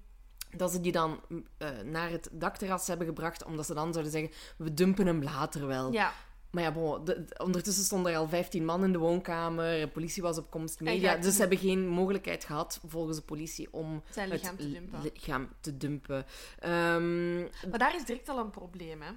Dat 0.58 0.72
ze 0.72 0.82
die 0.82 0.92
dan 0.92 1.20
eh, 1.58 1.70
naar 1.86 2.10
het 2.10 2.30
dakterras 2.32 2.88
hebben 2.88 3.08
gebracht, 3.08 3.44
omdat 3.44 3.66
ze 3.66 3.74
dan 3.74 3.92
zouden 3.94 4.12
zeggen, 4.12 4.32
we 4.58 4.74
dumpen 4.74 5.06
hem 5.06 5.24
later 5.24 5.68
wel. 5.68 5.92
Ja. 5.92 6.14
Maar 6.52 6.64
ja, 6.64 6.72
bon, 6.72 7.06
de- 7.06 7.26
de- 7.26 7.38
ondertussen 7.44 7.84
stonden 7.84 8.12
er 8.12 8.18
al 8.18 8.28
15 8.28 8.66
man 8.66 8.84
in 8.84 8.92
de 8.92 8.98
woonkamer. 8.98 9.80
De 9.80 9.88
politie 9.88 10.22
was 10.24 10.38
op 10.38 10.50
komst, 10.52 10.80
media. 10.80 11.16
Dus 11.16 11.34
ze 11.34 11.40
hebben 11.40 11.58
geen 11.58 11.88
mogelijkheid 11.88 12.44
gehad, 12.46 12.80
volgens 12.88 13.18
de 13.18 13.24
politie, 13.24 13.74
om 13.74 14.04
Zijn 14.10 14.30
lichaam 14.30 14.58
te 14.58 14.64
het 14.64 14.74
dumpen. 14.74 15.02
lichaam 15.02 15.50
te 15.62 15.78
dumpen. 15.78 16.26
Ehm, 16.60 17.40
Maar 17.42 17.80
daar 17.80 17.96
is 17.96 18.06
direct 18.06 18.30
al 18.30 18.40
een 18.40 18.50
probleem, 18.50 19.02
hè. 19.02 19.12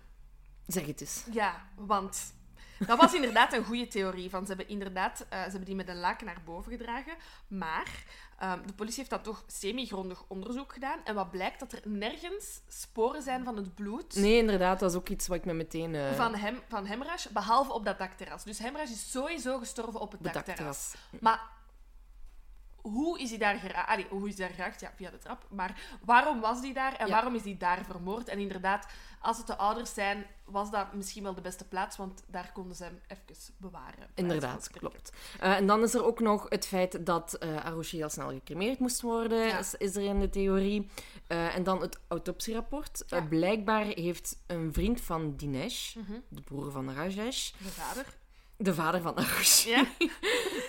zeg 0.67 0.87
het 0.87 1.01
eens. 1.01 1.25
Ja, 1.33 1.69
want 1.77 2.35
dat 2.87 2.99
was 2.99 3.15
inderdaad 3.15 3.53
een 3.53 3.65
goede 3.65 3.89
theorie. 3.89 4.31
Van, 4.31 4.41
ze 4.43 4.49
hebben 4.49 4.69
inderdaad 4.69 5.21
eh, 5.29 5.39
ze 5.39 5.49
hebben 5.49 5.65
die 5.65 5.75
met 5.75 5.89
een 5.89 5.99
laken 6.01 6.27
naar 6.27 6.43
boven 6.45 6.73
gedragen. 6.73 7.15
Maar 7.49 8.05
ehm, 8.39 8.67
de 8.67 8.73
politie 8.73 8.99
heeft 8.99 9.11
dat 9.11 9.25
toch 9.25 9.45
semi-grondig 9.47 10.25
onderzoek 10.29 10.73
gedaan. 10.73 10.99
En 11.05 11.15
wat 11.15 11.31
blijkt? 11.31 11.61
Dat 11.61 11.73
er 11.73 11.81
nergens 11.85 12.61
sporen 12.69 13.23
zijn 13.23 13.45
van 13.45 13.57
het 13.57 13.75
bloed 13.75 14.15
Nee, 14.15 14.37
inderdaad, 14.37 14.81
dat 14.81 14.91
is 14.91 14.97
ook 14.97 15.09
iets 15.09 15.27
wat 15.27 15.37
ik 15.37 15.45
me 15.45 15.53
meteen... 15.53 15.95
eh, 15.95 16.13
van, 16.13 16.35
hem, 16.35 16.61
van 16.69 16.87
Hemraj, 16.87 17.19
behalve 17.33 17.73
op 17.73 17.85
dat 17.85 17.99
dakterras. 17.99 18.45
Dus 18.45 18.59
Hemraj 18.59 18.85
is 18.85 19.11
sowieso 19.11 19.59
gestorven 19.59 20.01
op 20.01 20.13
het 20.13 20.23
dakterras. 20.23 20.47
dakterras. 20.47 20.95
Maar 21.21 21.41
hoe 22.93 23.21
is 23.21 23.29
hij 23.31 23.39
daar 23.39 23.57
geraakt? 23.57 24.09
Hoe 24.09 24.29
is 24.29 24.37
hij 24.39 24.47
daar 24.47 24.57
geraakt? 24.57 24.81
Ja, 24.81 24.93
via 24.97 25.11
de 25.11 25.19
trap. 25.19 25.47
Maar 25.51 25.99
waarom 26.05 26.41
was 26.41 26.61
hij 26.61 26.73
daar 26.73 26.95
en 26.97 27.07
Ja. 27.07 27.13
waarom 27.13 27.35
is 27.35 27.45
hij 27.45 27.57
daar 27.59 27.85
vermoord? 27.85 28.29
En 28.29 28.39
inderdaad, 28.39 28.87
als 29.21 29.37
het 29.39 29.47
de 29.47 29.57
ouders 29.57 29.95
zijn, 29.95 30.27
was 30.45 30.71
dat 30.71 30.93
misschien 30.95 31.23
wel 31.23 31.35
de 31.35 31.41
beste 31.41 31.65
plaats, 31.65 31.97
want 31.97 32.25
daar 32.29 32.51
konden 32.53 32.77
ze 32.77 32.85
hem 32.85 33.01
even 33.07 33.55
bewaren. 33.57 34.09
Inderdaad, 34.15 34.71
klopt. 34.71 35.13
Eh, 35.41 35.57
en 35.57 35.67
dan 35.67 35.83
is 35.83 35.95
er 35.95 36.05
ook 36.05 36.21
nog 36.21 36.47
het 36.49 36.67
feit 36.67 37.07
dat 37.07 37.35
eh 37.35 37.65
Arushi 37.65 37.97
heel 37.97 38.09
snel 38.09 38.29
gecremeerd 38.29 38.79
moest 38.79 39.01
worden, 39.01 39.47
Ja. 39.47 39.59
is, 39.59 39.75
is 39.75 39.97
er 39.97 40.03
in 40.05 40.21
de 40.21 40.31
theorie. 40.31 40.91
Eh, 41.27 41.55
en 41.57 41.63
dan 41.63 41.81
het 41.81 41.99
autopsierapport. 42.09 43.03
Ja. 43.07 43.21
Blijkbaar 43.21 43.85
heeft 43.85 44.43
een 44.47 44.73
vriend 44.73 45.01
van 45.01 45.37
Dinesh, 45.37 45.95
Mhm. 45.95 46.13
de 46.29 46.41
broer 46.41 46.71
van 46.71 46.93
Rajesh, 46.95 47.51
De 47.51 47.65
vader. 47.65 48.07
De 48.57 48.75
vader 48.75 49.01
van 49.01 49.15
Arushi, 49.17 49.71
Ja? 49.71 49.87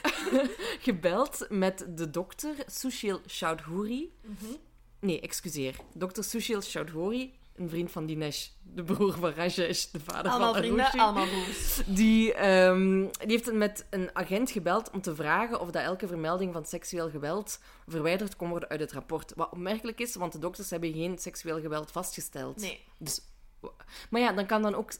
gebeld 0.79 1.45
met 1.49 1.85
de 1.89 2.09
dokter 2.09 2.55
Sushil 2.65 3.19
Chaudhuri. 3.25 4.13
Mhm. 4.21 4.51
Nee, 4.99 5.19
excuseer. 5.21 5.75
Dokter 5.93 6.23
Sushil 6.23 6.61
Chaudhuri, 6.61 7.33
een 7.55 7.69
vriend 7.69 7.91
van 7.91 8.05
Dinesh, 8.05 8.47
de 8.63 8.83
broer 8.83 9.13
van 9.13 9.31
Rajesh, 9.31 9.85
de 9.85 9.99
vader 9.99 10.31
Allemaal 10.31 10.53
van 10.53 10.61
vrienden, 10.61 10.85
Arushi. 10.85 10.99
allemaal 10.99 11.27
broers. 11.27 11.81
Die, 11.85 12.33
ehm, 12.33 12.99
die 13.01 13.11
heeft 13.31 13.53
met 13.53 13.85
een 13.89 14.09
agent 14.13 14.51
gebeld 14.51 14.89
om 14.91 15.01
te 15.01 15.15
vragen 15.15 15.59
of 15.59 15.71
dat 15.71 15.83
elke 15.83 16.07
vermelding 16.07 16.53
van 16.53 16.65
seksueel 16.65 17.09
geweld 17.09 17.59
verwijderd 17.87 18.35
kon 18.35 18.49
worden 18.49 18.69
uit 18.69 18.79
het 18.79 18.91
rapport. 18.91 19.33
Wat 19.35 19.51
opmerkelijk 19.51 19.99
is, 19.99 20.15
want 20.15 20.31
de 20.31 20.39
dokters 20.39 20.69
hebben 20.69 20.93
geen 20.93 21.17
seksueel 21.17 21.59
geweld 21.61 21.91
vastgesteld. 21.91 22.61
Nee. 22.61 22.79
Dus, 22.97 23.21
maar 24.09 24.21
ja, 24.21 24.31
dan 24.31 24.45
kan 24.45 24.61
dan 24.61 24.75
ook... 24.75 24.91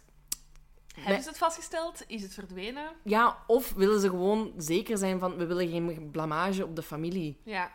Hebben 0.95 1.23
ze 1.23 1.29
het 1.29 1.37
vastgesteld? 1.37 2.03
Is 2.07 2.21
het 2.21 2.33
verdwenen? 2.33 2.91
Ja, 3.03 3.37
of 3.47 3.73
willen 3.73 3.99
ze 3.99 4.09
gewoon 4.09 4.53
zeker 4.57 4.97
zijn 4.97 5.19
van, 5.19 5.35
we 5.37 5.45
willen 5.45 5.69
geen 5.69 6.09
blamage 6.11 6.65
op 6.65 6.75
de 6.75 6.83
familie. 6.83 7.37
Ja. 7.43 7.71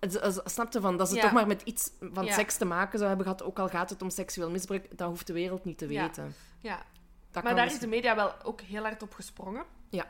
Het- 0.00 0.20
het- 0.20 0.40
Snap 0.44 0.72
je 0.72 0.80
van, 0.80 0.96
dat 0.96 1.08
ze 1.08 1.14
Ja. 1.14 1.20
toch 1.20 1.32
maar 1.32 1.46
met 1.46 1.62
iets 1.62 1.90
van 2.12 2.24
Ja. 2.24 2.32
seks 2.32 2.56
te 2.56 2.64
maken 2.64 2.96
zou 2.98 3.08
hebben 3.08 3.26
gehad, 3.26 3.42
ook 3.42 3.58
al 3.58 3.68
gaat 3.68 3.90
het 3.90 4.02
om 4.02 4.10
seksueel 4.10 4.50
misbruik, 4.50 4.98
dat 4.98 5.08
hoeft 5.08 5.26
de 5.26 5.32
wereld 5.32 5.64
niet 5.64 5.78
te 5.78 5.86
weten. 5.86 6.34
ja. 6.60 6.82
Dat 7.30 7.42
Maar 7.42 7.54
daar 7.54 7.64
dus- 7.64 7.74
is 7.74 7.80
de 7.80 7.86
media 7.86 8.14
wel 8.16 8.32
ook 8.42 8.60
heel 8.60 8.82
hard 8.82 9.02
op 9.02 9.14
gesprongen. 9.14 9.64
Ja. 9.88 10.06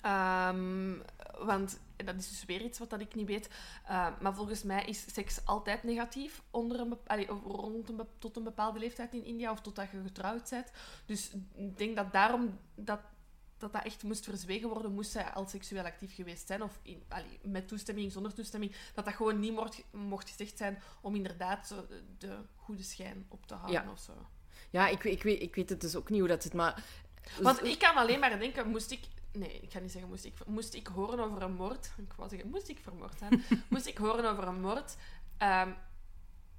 Ehm, 0.00 0.92
want 1.38 1.80
dat 1.96 2.14
is 2.14 2.28
dus 2.28 2.44
weer 2.44 2.60
iets 2.62 2.78
wat 2.78 2.90
dat 2.90 3.00
ik 3.00 3.14
niet 3.14 3.26
weet. 3.26 3.48
Uh, 3.90 4.08
maar 4.20 4.34
volgens 4.34 4.62
mij 4.62 4.84
is 4.84 5.04
seks 5.14 5.46
altijd 5.46 5.82
negatief 5.82 6.42
onder 6.50 6.80
een 6.80 6.98
allee, 7.06 7.26
rond 7.26 7.88
een 7.88 8.00
tot 8.18 8.36
een 8.36 8.44
bepaalde 8.44 8.78
leeftijd 8.78 9.14
in 9.14 9.24
India 9.24 9.50
of 9.50 9.60
totdat 9.60 9.90
je 9.90 10.02
getrouwd 10.02 10.50
bent. 10.50 10.70
Dus 11.06 11.30
ik 11.54 11.78
denk 11.78 11.96
dat 11.96 12.12
daarom 12.12 12.58
dat 12.74 13.00
dat, 13.62 13.72
dat 13.72 13.84
echt 13.84 14.02
moest 14.02 14.24
verzwegen 14.24 14.68
worden, 14.68 14.92
moest 14.92 15.10
zij 15.10 15.24
al 15.24 15.46
seksueel 15.46 15.84
actief 15.84 16.14
geweest 16.14 16.46
zijn. 16.46 16.62
Of 16.62 16.78
in, 16.82 17.02
allee, 17.08 17.38
met 17.42 17.68
toestemming, 17.68 18.12
zonder 18.12 18.34
toestemming. 18.34 18.72
Dat 18.94 19.04
dat 19.04 19.14
gewoon 19.14 19.40
niet 19.40 19.52
mocht, 19.52 19.84
mocht 19.90 20.30
gezegd 20.30 20.56
zijn 20.58 20.82
om 21.00 21.14
inderdaad 21.14 21.66
zo 21.66 21.86
de, 21.86 22.02
de 22.18 22.36
goede 22.56 22.82
schijn 22.82 23.26
op 23.28 23.46
te 23.46 23.54
houden 23.54 23.82
Ja. 23.82 23.90
of 23.90 23.98
zo. 23.98 24.12
Ja, 24.70 24.88
ik, 24.88 25.02
weet- 25.02 25.12
ik, 25.14 25.22
weet, 25.22 25.42
ik 25.42 25.54
weet 25.54 25.68
het 25.68 25.80
dus 25.80 25.96
ook 25.96 26.10
niet 26.10 26.18
hoe 26.18 26.28
dat 26.28 26.42
zit, 26.42 26.54
maar... 26.54 26.84
Want 27.40 27.64
ik 27.64 27.78
kan 27.78 27.94
alleen 27.94 28.20
maar 28.20 28.38
denken, 28.38 28.68
moest 28.68 28.90
ik... 28.90 29.00
Nee, 29.32 29.60
ik 29.60 29.72
ga 29.72 29.78
niet 29.78 29.92
zeggen 29.92 30.10
moest 30.10 30.24
ik. 30.24 30.34
Moest 30.46 30.74
ik 30.74 30.86
horen 30.86 31.18
over 31.18 31.42
een 31.42 31.54
moord... 31.54 31.92
Ik 31.96 32.12
wou 32.16 32.28
zeggen, 32.28 32.50
moest 32.50 32.68
ik 32.68 32.78
vermoord 32.82 33.18
zijn? 33.18 33.42
moest 33.70 33.86
ik 33.86 33.98
horen 33.98 34.30
over 34.30 34.46
een 34.46 34.60
moord... 34.60 34.96
ehm, 35.38 35.72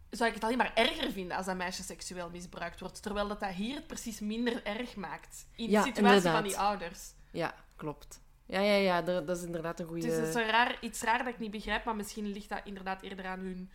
zou 0.09 0.29
ik 0.29 0.35
het 0.35 0.43
alleen 0.43 0.57
maar 0.57 0.73
erger 0.75 1.11
vinden 1.11 1.37
als 1.37 1.45
dat 1.45 1.55
meisje 1.55 1.83
seksueel 1.83 2.29
misbruikt 2.29 2.79
wordt. 2.79 3.01
Terwijl 3.01 3.27
dat, 3.27 3.39
dat 3.39 3.49
hier 3.49 3.75
het 3.75 3.87
precies 3.87 4.19
minder 4.19 4.65
erg 4.65 4.95
maakt. 4.95 5.47
In 5.55 5.69
de 5.69 5.81
situatie 5.81 6.29
van 6.29 6.43
die 6.43 6.57
ouders. 6.57 7.13
Ja, 7.31 7.55
klopt. 7.75 8.21
Ja, 8.45 8.59
ja, 8.59 8.75
ja, 8.75 9.01
dat 9.01 9.37
is 9.37 9.43
inderdaad 9.43 9.79
een 9.79 9.85
goede... 9.85 10.07
Dus 10.07 10.15
het 10.15 10.27
is 10.27 10.33
zo 10.33 10.39
raar, 10.39 10.77
iets 10.81 11.01
raar 11.01 11.17
dat 11.17 11.33
ik 11.33 11.39
niet 11.39 11.51
begrijp, 11.51 11.85
maar 11.85 11.95
misschien 11.95 12.27
ligt 12.27 12.49
dat 12.49 12.61
inderdaad 12.63 13.01
eerder 13.01 13.25
aan 13.25 13.39
hun 13.39 13.71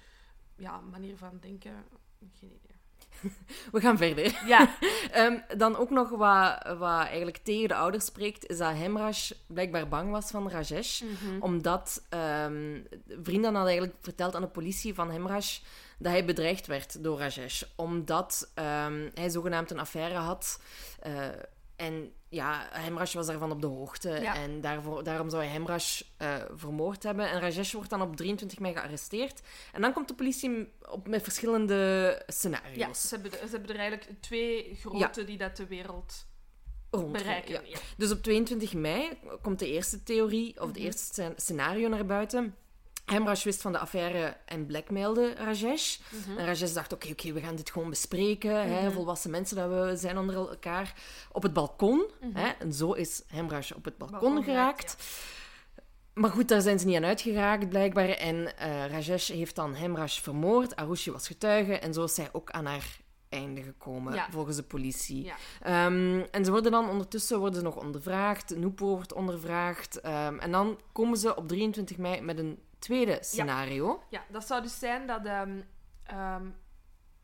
ja, 0.57 0.81
manier 0.81 1.17
van 1.17 1.39
denken. 1.41 1.85
Geen 2.39 2.53
idee. 2.63 2.68
We 3.73 3.81
gaan 3.81 3.97
verder. 3.99 4.43
Ja, 4.47 4.69
Ehm, 5.13 5.39
dan 5.57 5.77
ook 5.77 5.91
nog 5.91 6.09
wat, 6.11 6.77
wat 6.79 7.07
eigenlijk 7.07 7.37
tegen 7.37 7.69
de 7.69 7.75
ouders 7.75 8.05
spreekt, 8.05 8.47
is 8.47 8.59
dat 8.59 8.73
Hemraj 8.75 9.31
blijkbaar 9.47 9.89
bang 9.89 10.11
was 10.11 10.31
van 10.31 10.51
Rajesh. 10.51 11.03
Omdat 11.41 12.03
ehm, 12.09 12.81
vrienden 13.23 13.55
hadden 13.55 13.71
eigenlijk 13.73 13.95
verteld 14.03 14.35
aan 14.35 14.43
de 14.43 14.49
politie 14.49 14.95
van 14.95 15.11
Hemraj 15.11 15.59
dat 15.99 16.13
hij 16.13 16.25
bedreigd 16.25 16.67
werd 16.67 17.03
door 17.05 17.19
Rajesh. 17.19 17.63
Omdat 17.77 18.51
ehm, 18.55 19.09
hij 19.15 19.29
zogenaamd 19.29 19.71
een 19.71 19.79
affaire 19.79 20.15
had. 20.19 20.61
eh, 21.01 21.27
en 21.77 22.13
ja, 22.29 22.69
Hemraj 22.71 23.13
was 23.13 23.27
daarvan 23.27 23.51
op 23.53 23.61
de 23.61 23.67
hoogte. 23.67 24.09
Ja. 24.11 24.35
En 24.35 24.61
daarvoor, 24.61 25.05
daarom 25.05 25.31
zou 25.31 25.43
hij 25.43 25.53
Hemraj 25.53 25.83
eh, 26.17 26.35
vermoord 26.55 27.03
hebben. 27.03 27.31
En 27.31 27.41
Rajesh 27.41 27.73
wordt 27.73 27.91
dan 27.91 28.03
op 28.03 28.17
23 28.17 28.59
mei 28.59 28.75
gearresteerd. 28.75 29.41
En 29.73 29.81
dan 29.81 29.93
komt 29.93 30.09
de 30.09 30.15
politie 30.15 30.73
op, 30.91 31.09
met 31.09 31.23
verschillende 31.23 32.23
scenario's. 32.27 32.77
ja 32.77 32.95
ze, 32.95 33.15
hebben, 33.15 33.31
ze 33.33 33.39
hebben 33.51 33.71
er 33.71 33.77
eigenlijk 33.81 34.21
twee 34.21 34.77
grote 34.81 35.25
die 35.25 35.37
dat 35.39 35.57
de 35.57 35.67
wereld 35.67 36.27
rond- 36.91 37.13
bereiken. 37.13 37.67
ja. 37.69 37.79
Dus 37.97 38.11
op 38.11 38.23
22 38.23 38.75
mei 38.75 39.19
komt 39.43 39.59
de 39.59 39.67
eerste 39.73 40.03
theorie, 40.03 40.61
of 40.61 40.73
de 40.73 40.81
eerste 40.81 41.05
scen- 41.05 41.33
scenario 41.37 41.89
naar 41.89 42.07
buiten. 42.07 42.55
Hemraj 43.11 43.41
wist 43.45 43.63
van 43.63 43.73
de 43.73 43.79
affaire 43.79 44.37
en 44.45 44.67
blackmailde 44.67 45.35
Rajesh. 45.35 45.99
En 46.37 46.45
Rajesh 46.47 46.73
dacht, 46.73 46.93
oké, 46.93 47.09
oké, 47.11 47.33
we 47.33 47.41
gaan 47.41 47.57
dit 47.57 47.71
gewoon 47.71 47.91
bespreken. 47.91 48.69
hè, 48.73 48.91
volwassen 48.91 49.31
mensen, 49.31 49.57
dat 49.57 49.69
we 49.71 49.97
zijn 49.97 50.19
onder 50.19 50.35
elkaar. 50.35 50.95
Op 51.33 51.43
het 51.43 51.53
balkon. 51.53 52.05
Hè, 52.33 52.49
en 52.59 52.73
zo 52.73 52.93
is 52.93 53.23
Hemraj 53.27 53.71
op 53.77 53.85
het 53.85 53.99
balkon, 53.99 54.21
Balkon 54.21 54.43
geraakt. 54.45 54.97
Maar 56.15 56.31
goed, 56.31 56.49
daar 56.49 56.61
zijn 56.61 56.79
ze 56.79 56.87
niet 56.87 56.97
aan 56.97 57.05
uitgeraakt, 57.05 57.69
blijkbaar. 57.69 58.09
En 58.09 58.57
eh 58.57 58.87
Rajesh 58.87 59.29
heeft 59.31 59.55
dan 59.55 59.75
Hemraj 59.75 60.09
vermoord. 60.09 60.77
Arushi 60.77 61.11
was 61.13 61.27
getuige. 61.27 61.79
En 61.79 61.95
zo 61.95 62.05
is 62.05 62.15
zij 62.15 62.29
ook 62.33 62.51
aan 62.51 62.67
haar 62.67 62.97
einde 63.29 63.63
gekomen, 63.63 64.15
Ja. 64.15 64.27
volgens 64.31 64.57
de 64.57 64.63
politie. 64.63 65.25
Ja. 65.25 65.35
Ehm, 65.61 66.21
en 66.31 66.45
ze 66.45 66.51
worden 66.51 66.71
dan 66.73 66.89
ondertussen 66.89 67.39
worden 67.39 67.59
ze 67.59 67.65
nog 67.65 67.77
ondervraagd. 67.77 68.57
Nupo 68.57 68.87
wordt 68.87 69.13
ondervraagd. 69.13 70.01
Ehm, 70.01 70.39
en 70.39 70.51
dan 70.51 70.79
komen 70.93 71.19
ze 71.19 71.37
op 71.37 71.49
23 71.49 71.97
mei 71.97 72.21
met 72.21 72.39
een 72.39 72.59
tweede 72.79 73.19
scenario. 73.21 74.03
Ja, 74.09 74.25
dat 74.29 74.47
zou 74.47 74.63
dus 74.63 74.79
zijn 74.79 75.07
dat 75.07 75.25
ehm, 75.25 75.61
ehm, 76.03 76.47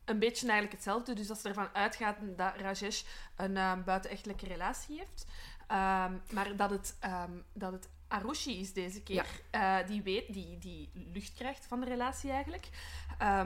een 0.05 0.19
beetje 0.19 0.43
eigenlijk 0.45 0.71
hetzelfde. 0.71 1.13
Dus 1.13 1.27
dat 1.27 1.37
ze 1.39 1.47
ervan 1.47 1.69
uitgaat 1.73 2.17
dat 2.37 2.53
Rajesh 2.57 3.03
een 3.35 3.57
ehm, 3.57 3.83
buitenechtelijke 3.83 4.47
relatie 4.47 4.97
heeft. 4.97 5.25
Maar 6.31 6.55
dat 6.55 6.69
het, 6.69 6.97
dat 7.53 7.71
het 7.71 7.89
Arushi 8.07 8.59
is 8.59 8.73
deze 8.73 9.03
keer. 9.03 9.25
eh, 9.51 9.87
die 9.87 10.01
weet, 10.01 10.33
die, 10.33 10.57
die 10.57 10.91
lucht 10.93 11.33
krijgt 11.33 11.65
van 11.65 11.79
de 11.79 11.85
relatie 11.85 12.31
eigenlijk. 12.31 12.69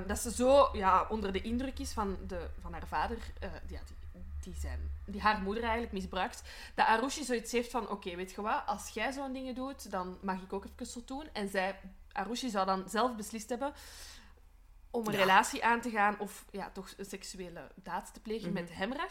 Dat 0.07 0.19
ze 0.19 0.31
zo 0.31 0.69
ja, 0.73 1.05
onder 1.09 1.31
de 1.31 1.41
indruk 1.41 1.79
is 1.79 1.91
van, 1.91 2.17
de, 2.27 2.49
van 2.61 2.71
haar 2.73 2.87
vader, 2.87 3.17
ja, 3.67 3.79
die, 3.87 3.97
die, 4.41 4.55
zijn, 4.55 4.91
die 5.05 5.21
haar 5.21 5.41
moeder 5.41 5.63
eigenlijk 5.63 5.93
misbruikt. 5.93 6.43
Dat 6.75 6.85
Arushi 6.85 7.23
zoiets 7.23 7.51
heeft 7.51 7.71
van, 7.71 7.89
oké, 7.89 8.15
weet 8.15 8.31
je 8.31 8.41
wat, 8.41 8.63
als 8.65 8.89
jij 8.89 9.11
zo'n 9.11 9.33
dingen 9.33 9.55
doet, 9.55 9.91
dan 9.91 10.17
mag 10.21 10.41
ik 10.41 10.53
ook 10.53 10.65
even 10.65 10.85
zo 10.85 11.01
doen. 11.05 11.27
En 11.33 11.49
zij, 11.49 11.79
Arushi 12.11 12.49
zou 12.49 12.65
dan 12.65 12.83
zelf 12.89 13.15
beslist 13.15 13.49
hebben 13.49 13.73
om 14.91 15.07
een 15.07 15.13
Ja. 15.13 15.19
relatie 15.19 15.65
aan 15.65 15.81
te 15.81 15.89
gaan 15.89 16.19
of 16.19 16.45
ja, 16.51 16.69
toch 16.69 16.93
een 16.97 17.05
seksuele 17.05 17.71
daad 17.75 18.13
te 18.13 18.19
plegen 18.19 18.53
met 18.53 18.69
Hemraj. 18.73 19.09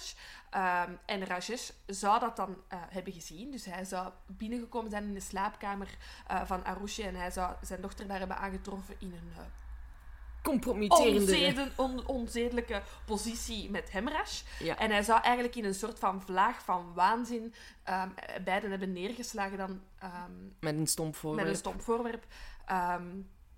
Ehm, 0.51 0.93
en 1.07 1.25
Rajesh 1.25 1.71
zou 1.87 2.21
dat 2.21 2.37
dan 2.37 2.57
eh, 2.69 2.79
hebben 2.89 3.13
gezien. 3.13 3.51
Dus 3.51 3.65
hij 3.65 3.85
zou 3.85 4.13
binnengekomen 4.27 4.91
zijn 4.91 5.05
in 5.05 5.15
de 5.15 5.21
slaapkamer 5.21 5.89
eh, 6.27 6.41
van 6.45 6.65
Arushi 6.65 7.03
en 7.03 7.15
hij 7.15 7.31
zou 7.31 7.55
zijn 7.63 7.81
dochter 7.81 8.07
daar 8.07 8.19
hebben 8.19 8.37
aangetroffen 8.39 8.95
in 8.99 9.13
een 9.13 9.33
eh, 9.37 9.43
Compromitterende... 10.43 11.71
on- 11.77 12.07
onzedelijke 12.07 12.83
positie 13.07 13.71
met 13.71 13.91
Hemraj. 13.91 14.27
Ja. 14.59 14.77
En 14.79 14.91
hij 14.91 15.03
zou 15.03 15.21
eigenlijk 15.23 15.57
in 15.57 15.65
een 15.65 15.75
soort 15.75 15.99
van 15.99 16.23
vlaag 16.23 16.63
van 16.65 16.95
waanzin 16.95 17.55
ehm, 17.83 18.09
beiden 18.45 18.71
hebben 18.71 18.93
neergeslagen 18.93 19.59
dan 19.59 19.81
ehm, 19.99 20.33
Met 20.61 20.75
een 20.77 20.87
stomp 20.87 21.09
met 21.13 21.17
voorwerp. 21.21 21.49
een 21.49 21.57
stomp 21.57 21.81
voorwerp. 21.83 22.25
Ehm, 22.69 23.07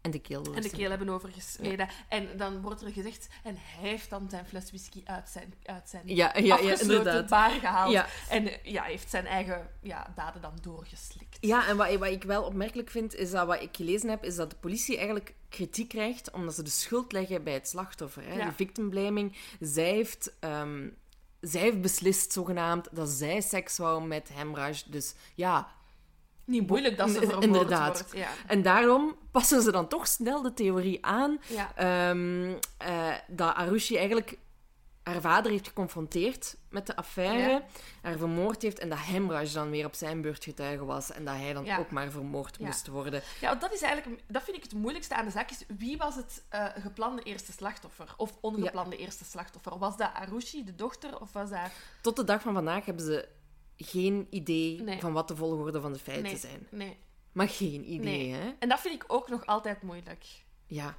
En 0.01 0.11
de 0.11 0.19
keel 0.19 0.55
en 0.55 0.63
de 0.63 0.71
keel 0.71 0.91
hebben 0.91 1.09
overgesneden. 1.09 1.89
En 2.09 2.37
dan 2.37 2.61
wordt 2.61 2.83
er 2.83 2.91
gezegd... 2.91 3.29
En 3.43 3.57
hij 3.59 3.89
heeft 3.89 4.11
dan 4.11 4.27
zijn 4.31 4.47
fles 4.47 4.69
whisky 4.69 5.03
uit 5.05 5.29
zijn, 5.29 5.55
uit 5.63 5.89
zijn 5.89 6.03
Ja, 6.07 6.39
ja, 6.39 6.59
ja, 6.59 7.25
bar 7.29 7.51
gehaald. 7.51 8.05
En 8.29 8.51
ja, 8.63 8.83
heeft 8.83 9.11
zijn 9.11 9.27
eigen 9.27 9.71
ja, 9.83 10.13
daden 10.17 10.43
dan 10.43 10.59
doorgeslikt. 10.63 11.37
Ja, 11.41 11.69
en 11.69 11.77
wat, 11.77 11.95
wat 11.95 12.09
ik 12.09 12.23
wel 12.23 12.43
opmerkelijk 12.43 12.91
vind, 12.91 13.15
is 13.15 13.31
dat 13.31 13.47
wat 13.47 13.63
ik 13.63 13.77
gelezen 13.77 14.09
heb, 14.09 14.25
is 14.25 14.37
dat 14.37 14.51
de 14.51 14.57
politie 14.57 14.97
eigenlijk 14.97 15.35
kritiek 15.49 15.89
krijgt 15.89 16.31
omdat 16.31 16.55
ze 16.55 16.63
de 16.63 16.71
schuld 16.71 17.13
leggen 17.13 17.45
bij 17.45 17.53
het 17.53 17.69
slachtoffer. 17.69 18.25
Hè? 18.27 18.45
De 18.45 18.53
victim 18.53 18.91
blaming. 18.91 19.37
Zij 19.61 19.85
heeft, 19.85 20.33
zij 21.41 21.61
heeft 21.61 21.81
beslist, 21.81 22.33
zogenaamd, 22.33 22.89
dat 22.93 23.09
zij 23.09 23.41
seks 23.41 23.79
wou 23.79 24.07
met 24.07 24.29
Hemraj. 24.33 24.83
Dus 24.87 25.15
ja, 25.35 25.73
Niet 26.51 26.67
moeilijk 26.69 26.97
dat 26.97 27.11
ze 27.11 27.19
vermoord 27.19 27.45
inderdaad. 27.45 27.99
wordt. 28.01 28.17
Ja. 28.17 28.29
En 28.47 28.63
daarom 28.63 29.17
passen 29.31 29.63
ze 29.63 29.73
dan 29.73 29.89
toch 29.89 30.07
snel 30.07 30.43
de 30.43 30.55
theorie 30.55 31.07
aan 31.07 31.39
Ja. 31.47 31.73
ehm, 31.77 32.53
eh, 32.79 33.15
dat 33.29 33.55
Arushi 33.55 33.97
eigenlijk 33.97 34.39
haar 35.03 35.21
vader 35.21 35.51
heeft 35.53 35.67
geconfronteerd 35.69 36.57
met 36.71 36.87
de 36.87 36.97
affaire, 36.97 37.49
Ja. 37.51 37.63
haar 38.03 38.17
vermoord 38.19 38.63
heeft 38.63 38.79
en 38.79 38.89
dat 38.89 38.99
Hemraj 38.99 39.53
dan 39.53 39.71
weer 39.71 39.85
op 39.87 39.95
zijn 39.95 40.21
beurt 40.21 40.45
getuige 40.45 40.85
was 40.85 41.13
en 41.13 41.25
dat 41.25 41.35
hij 41.37 41.53
dan 41.53 41.65
Ja. 41.65 41.79
ook 41.79 41.91
maar 41.91 42.11
vermoord 42.11 42.57
Ja. 42.59 42.67
moest 42.67 42.87
worden. 42.87 43.23
Ja, 43.41 43.49
want 43.49 43.61
dat 43.61 43.73
is 43.73 43.83
eigenlijk, 43.83 44.23
dat 44.27 44.43
vind 44.43 44.57
ik 44.57 44.63
het 44.63 44.75
moeilijkste 44.75 45.15
aan 45.15 45.25
de 45.25 45.31
zaak. 45.31 45.51
Is 45.51 45.65
wie 45.79 45.97
was 45.97 46.15
het 46.17 46.43
eh, 46.49 46.65
geplande 46.79 47.23
eerste 47.23 47.53
slachtoffer? 47.53 48.15
Of 48.17 48.33
ongeplande 48.41 48.97
eerste 48.97 49.25
slachtoffer? 49.25 49.79
Was 49.79 49.97
dat 49.97 50.11
Arushi, 50.15 50.65
de 50.65 50.75
dochter? 50.75 51.21
Of 51.21 51.33
was 51.33 51.51
dat... 51.51 51.71
Tot 52.01 52.17
de 52.17 52.25
dag 52.25 52.43
van 52.43 52.55
vandaag 52.55 52.85
hebben 52.85 53.05
ze 53.05 53.29
geen 53.85 54.27
idee 54.31 54.83
Nee. 54.83 55.01
van 55.01 55.13
wat 55.13 55.29
de 55.29 55.37
volgorde 55.37 55.81
van 55.81 55.93
de 55.93 55.99
feiten 55.99 56.27
Nee, 56.27 56.37
zijn. 56.37 56.67
nee, 56.71 56.97
Maar 57.33 57.49
geen 57.49 57.93
idee, 57.93 58.33
hè? 58.33 58.53
En 58.59 58.69
dat 58.69 58.81
vind 58.81 58.95
ik 58.95 59.05
ook 59.07 59.29
nog 59.29 59.47
altijd 59.47 59.83
moeilijk. 59.83 60.25
Ja. 60.67 60.97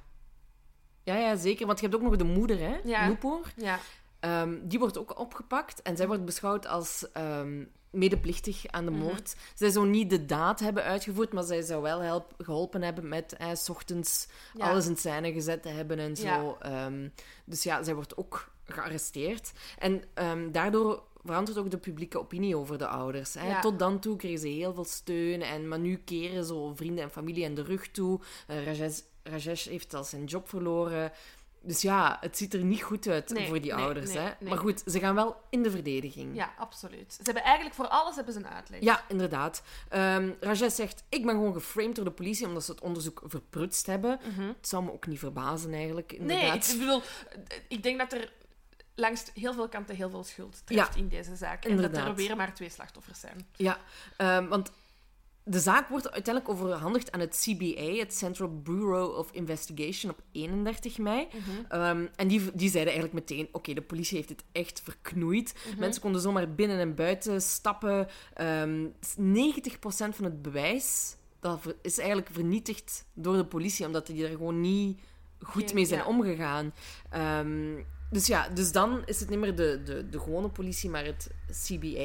Ja, 1.02 1.16
ja, 1.16 1.36
zeker. 1.36 1.66
Want 1.66 1.80
je 1.80 1.86
hebt 1.86 1.98
ook 1.98 2.04
nog 2.08 2.16
de 2.16 2.24
moeder, 2.24 2.58
hè? 2.58 2.76
Ja. 2.84 3.06
Noepoor. 3.06 3.52
Ja, 3.56 3.78
Ehm, 4.20 4.58
die 4.62 4.78
wordt 4.78 4.98
ook 4.98 5.18
opgepakt 5.18 5.82
en 5.82 5.96
zij 5.96 6.06
wordt 6.06 6.24
beschouwd 6.24 6.66
als 6.66 7.12
ehm, 7.12 7.64
medeplichtig 7.90 8.66
aan 8.66 8.84
de 8.84 8.90
Mhm. 8.90 9.00
moord. 9.00 9.36
Zij 9.54 9.70
zou 9.70 9.86
niet 9.88 10.10
de 10.10 10.24
daad 10.26 10.60
hebben 10.60 10.82
uitgevoerd, 10.82 11.32
maar 11.32 11.42
zij 11.42 11.62
zou 11.62 11.82
wel 11.82 12.00
help, 12.00 12.34
geholpen 12.38 12.82
hebben 12.82 13.08
met 13.08 13.32
eh, 13.36 13.50
's 13.54 13.68
ochtends 13.68 14.28
Ja. 14.54 14.70
alles 14.70 14.86
in 14.86 14.96
scène 14.96 15.32
gezet 15.32 15.62
te 15.62 15.68
hebben 15.68 15.98
en 15.98 16.16
zo. 16.16 16.26
Ja. 16.26 16.56
Ehm, 16.58 17.08
dus 17.44 17.62
ja, 17.62 17.82
zij 17.82 17.94
wordt 17.94 18.16
ook 18.16 18.52
gearresteerd. 18.64 19.52
En 19.78 20.02
daardoor 20.52 21.02
verandert 21.24 21.58
ook 21.58 21.70
de 21.70 21.78
publieke 21.78 22.18
opinie 22.18 22.56
over 22.56 22.78
de 22.78 22.86
ouders. 22.86 23.34
Hè. 23.34 23.48
Ja. 23.48 23.60
Tot 23.60 23.78
dan 23.78 23.98
toe 23.98 24.16
kregen 24.16 24.38
ze 24.38 24.48
heel 24.48 24.74
veel 24.74 24.84
steun, 24.84 25.42
en, 25.42 25.68
maar 25.68 25.78
nu 25.78 25.96
keren 25.96 26.44
zo 26.44 26.72
vrienden 26.74 27.04
en 27.04 27.10
familie 27.10 27.44
in 27.44 27.54
de 27.54 27.62
rug 27.62 27.88
toe. 27.90 28.20
Eh, 28.46 28.64
Rajesh, 28.64 29.00
Rajesh 29.22 29.66
heeft 29.68 29.94
al 29.94 30.04
zijn 30.04 30.24
job 30.24 30.48
verloren. 30.48 31.12
Dus 31.64 31.82
ja, 31.82 32.16
het 32.20 32.36
ziet 32.36 32.54
er 32.54 32.64
niet 32.64 32.82
goed 32.82 33.06
uit 33.06 33.28
Nee, 33.28 33.46
voor 33.48 33.60
die 33.60 33.72
nee, 33.74 33.82
ouders. 33.84 34.12
nee, 34.12 34.22
hè? 34.22 34.30
Maar 34.48 34.58
goed, 34.58 34.82
ze 34.86 34.98
gaan 34.98 35.14
wel 35.14 35.36
in 35.50 35.62
de 35.62 35.70
verdediging. 35.70 36.34
ja, 36.36 36.52
absoluut. 36.58 37.12
Ze 37.12 37.20
hebben 37.22 37.42
eigenlijk 37.42 37.74
voor 37.74 37.86
alles 37.88 38.14
hebben 38.16 38.34
ze 38.34 38.38
een 38.40 38.46
uitleg. 38.48 38.80
Ja, 38.80 39.04
inderdaad. 39.08 39.62
Ehm 39.88 40.30
Rajesh 40.40 40.74
zegt, 40.74 41.04
ik 41.08 41.24
ben 41.26 41.34
gewoon 41.34 41.52
geframed 41.52 41.94
door 41.96 42.04
de 42.04 42.10
politie 42.10 42.46
omdat 42.46 42.64
ze 42.64 42.70
het 42.70 42.80
onderzoek 42.80 43.22
verprutst 43.24 43.86
hebben. 43.86 44.20
Het 44.36 44.68
zou 44.68 44.84
me 44.84 44.92
ook 44.92 45.06
niet 45.06 45.18
verbazen 45.18 45.72
eigenlijk, 45.72 46.12
Mhm. 46.12 46.24
Nee, 46.26 46.36
inderdaad. 46.40 46.68
ik 46.72 46.78
bedoel, 46.78 47.02
ik 47.68 47.82
denk 47.82 47.98
dat 47.98 48.12
er 48.12 48.32
langs 48.94 49.24
heel 49.34 49.52
veel 49.54 49.68
kanten 49.68 49.96
heel 49.96 50.10
veel 50.10 50.24
schuld 50.24 50.62
treft 50.66 50.94
Ja, 50.94 51.00
in 51.00 51.08
deze 51.08 51.36
zaak. 51.36 51.64
En 51.64 51.76
dat 51.76 51.96
er 51.96 52.14
weer 52.14 52.36
maar 52.36 52.54
twee 52.54 52.68
slachtoffers 52.68 53.20
zijn. 53.20 53.46
Ja, 53.56 53.78
ehm, 54.16 54.48
want 54.48 54.72
de 55.44 55.60
zaak 55.60 55.88
wordt 55.88 56.10
uiteindelijk 56.10 56.54
overhandigd 56.54 57.12
aan 57.12 57.20
het 57.20 57.40
CBA, 57.46 57.94
het 57.98 58.14
Central 58.14 58.60
Bureau 58.62 59.16
of 59.16 59.32
Investigation, 59.32 60.12
op 60.12 60.22
31 60.32 60.98
mei. 60.98 61.28
Ehm, 61.68 62.06
en 62.16 62.28
die, 62.28 62.40
die 62.54 62.70
zeiden 62.70 62.92
eigenlijk 62.92 63.12
meteen, 63.28 63.48
oké, 63.52 63.74
de 63.74 63.82
politie 63.82 64.16
heeft 64.16 64.28
het 64.28 64.44
echt 64.52 64.80
verknoeid. 64.80 65.54
Mensen 65.78 66.02
konden 66.02 66.20
zomaar 66.20 66.54
binnen 66.54 66.78
en 66.78 66.94
buiten 66.94 67.40
stappen. 67.42 68.08
Ehm 68.34 68.86
90% 69.16 70.16
van 70.16 70.24
het 70.24 70.42
bewijs 70.42 71.16
dat 71.40 71.74
is 71.82 71.98
eigenlijk 71.98 72.28
vernietigd 72.32 73.04
door 73.14 73.36
de 73.36 73.44
politie, 73.44 73.86
omdat 73.86 74.06
die 74.06 74.24
er 74.24 74.30
gewoon 74.30 74.60
niet 74.60 75.00
goed 75.40 75.62
Geen- 75.64 75.74
mee 75.74 75.84
zijn 75.84 76.00
ja. 76.00 76.06
omgegaan. 76.06 76.74
Ehm, 77.10 77.74
Dus 78.12 78.26
ja, 78.26 78.48
dus 78.48 78.72
dan 78.72 79.02
is 79.04 79.20
het 79.20 79.28
niet 79.28 79.38
meer 79.38 79.54
de, 79.54 79.82
de, 79.84 80.08
de 80.08 80.18
gewone 80.20 80.48
politie, 80.48 80.90
maar 80.90 81.04
het 81.04 81.30
CBA. 81.50 81.98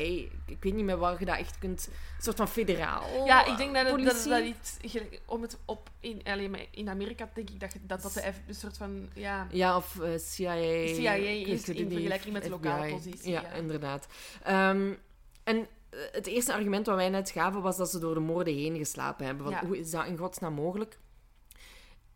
Ik 0.46 0.58
weet 0.60 0.74
niet 0.74 0.86
meer 0.86 0.98
waar 0.98 1.20
je 1.20 1.26
dat 1.26 1.38
echt 1.38 1.58
kunt... 1.60 1.88
Een 2.18 2.24
soort 2.24 2.38
van 2.38 2.48
federaal 2.48 3.26
Ja, 3.26 3.46
ik 3.46 3.58
denk 3.58 3.74
dat 3.74 3.86
het, 3.92 4.06
dat, 4.06 4.26
dat 4.30 4.44
iets... 4.44 4.78
Om 5.26 5.42
het 5.42 5.58
op... 5.66 5.90
In, 6.00 6.22
maar 6.52 6.66
in 6.72 6.90
Amerika 6.90 7.30
denk 7.34 7.50
ik 7.50 7.60
dat 7.60 7.76
dat, 7.82 8.02
dat 8.02 8.14
de 8.14 8.20
F- 8.22 8.42
een 8.48 8.56
soort 8.56 8.78
van... 8.78 9.10
Ja, 9.14 9.48
Ja, 9.52 9.76
of 9.76 10.00
eh, 10.00 10.10
CIA. 10.18 10.54
CIA 10.96 11.14
is 11.14 11.70
in 11.70 11.90
vergelijking 11.92 12.34
met 12.34 12.44
de 12.44 12.50
lokale 12.50 12.90
positie, 12.92 13.32
Ja, 13.32 13.42
ja. 13.42 13.52
inderdaad. 13.52 14.08
Ehm, 14.44 14.94
en 15.44 15.58
eh, 15.90 16.00
het 16.12 16.28
eerste 16.28 16.54
argument 16.54 16.86
wat 16.86 16.96
wij 16.96 17.10
net 17.10 17.30
gaven 17.30 17.62
was 17.62 17.78
dat 17.78 17.90
ze 17.90 18.00
door 18.00 18.14
de 18.14 18.20
moorden 18.20 18.54
heen 18.54 18.78
geslapen 18.78 19.26
hebben. 19.26 19.44
Van, 19.44 19.54
Ja. 19.54 19.66
Hoe 19.66 19.78
is 19.80 19.92
dat 19.92 20.06
in 20.06 20.18
godsnaam 20.18 20.54
mogelijk? 20.54 20.98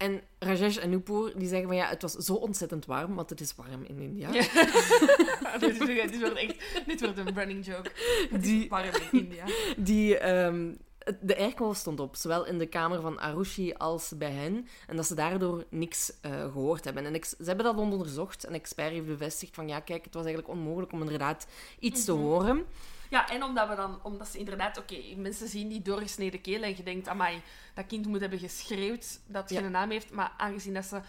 En 0.01 0.21
Rajesh 0.39 0.77
en 0.77 0.89
Nupur 0.89 1.33
die 1.37 1.47
zeggen 1.47 1.67
van 1.67 1.77
ja, 1.77 1.87
het 1.87 2.01
was 2.01 2.11
zo 2.13 2.33
ontzettend 2.33 2.85
warm, 2.85 3.15
want 3.15 3.29
het 3.29 3.41
is 3.41 3.55
warm 3.55 3.83
in 3.87 3.99
India. 3.99 4.29
Ja. 4.33 4.41
dit, 5.59 6.19
wordt 6.19 6.35
echt... 6.37 6.55
Dit 6.85 7.01
wordt 7.01 7.17
een 7.17 7.33
running 7.35 7.65
joke. 7.65 7.91
Het 8.31 8.43
Die- 8.43 8.63
is 8.63 8.67
warm 8.69 8.89
in 9.11 9.19
India. 9.19 9.45
Die, 9.77 10.17
ehm, 10.17 10.73
de 11.21 11.37
airco 11.37 11.73
stond 11.73 11.99
op, 11.99 12.15
zowel 12.15 12.45
in 12.45 12.57
de 12.57 12.65
kamer 12.65 13.01
van 13.01 13.19
Arushi 13.19 13.73
als 13.73 14.11
bij 14.17 14.31
hen. 14.31 14.67
En 14.87 14.95
dat 14.95 15.05
ze 15.05 15.15
daardoor 15.15 15.63
niks 15.69 16.13
eh, 16.21 16.31
gehoord 16.51 16.83
hebben. 16.83 17.05
En 17.05 17.23
ze 17.23 17.35
hebben 17.43 17.65
dat 17.65 17.77
onderzocht. 17.77 18.47
Een 18.47 18.53
expert 18.53 18.91
heeft 18.91 19.05
bevestigd 19.05 19.55
van 19.55 19.67
ja, 19.67 19.79
kijk, 19.79 20.03
het 20.03 20.13
was 20.13 20.25
eigenlijk 20.25 20.53
onmogelijk 20.53 20.91
om 20.91 21.01
inderdaad 21.01 21.47
iets 21.79 22.05
te 22.05 22.11
horen. 22.11 22.65
Ja, 23.12 23.30
en 23.30 23.43
omdat, 23.43 23.70
we 23.70 23.76
dan, 23.76 23.99
omdat 24.03 24.28
ze 24.28 24.38
inderdaad... 24.38 24.78
Oké, 24.78 25.16
mensen 25.16 25.47
zien 25.47 25.68
die 25.68 25.82
doorgesneden 25.82 26.41
keel 26.41 26.62
en 26.64 26.78
je 26.78 26.84
denkt... 26.84 27.07
Amai, 27.07 27.41
dat 27.74 27.86
kind 27.86 28.05
moet 28.05 28.20
hebben 28.22 28.39
geschreeuwd 28.39 29.20
dat 29.28 29.49
Ja. 29.49 29.59
geen 29.62 29.72
naam 29.72 29.89
heeft. 29.89 30.12
Maar 30.12 30.34
aangezien 30.38 30.74
dat 30.74 30.86
ze 30.86 31.01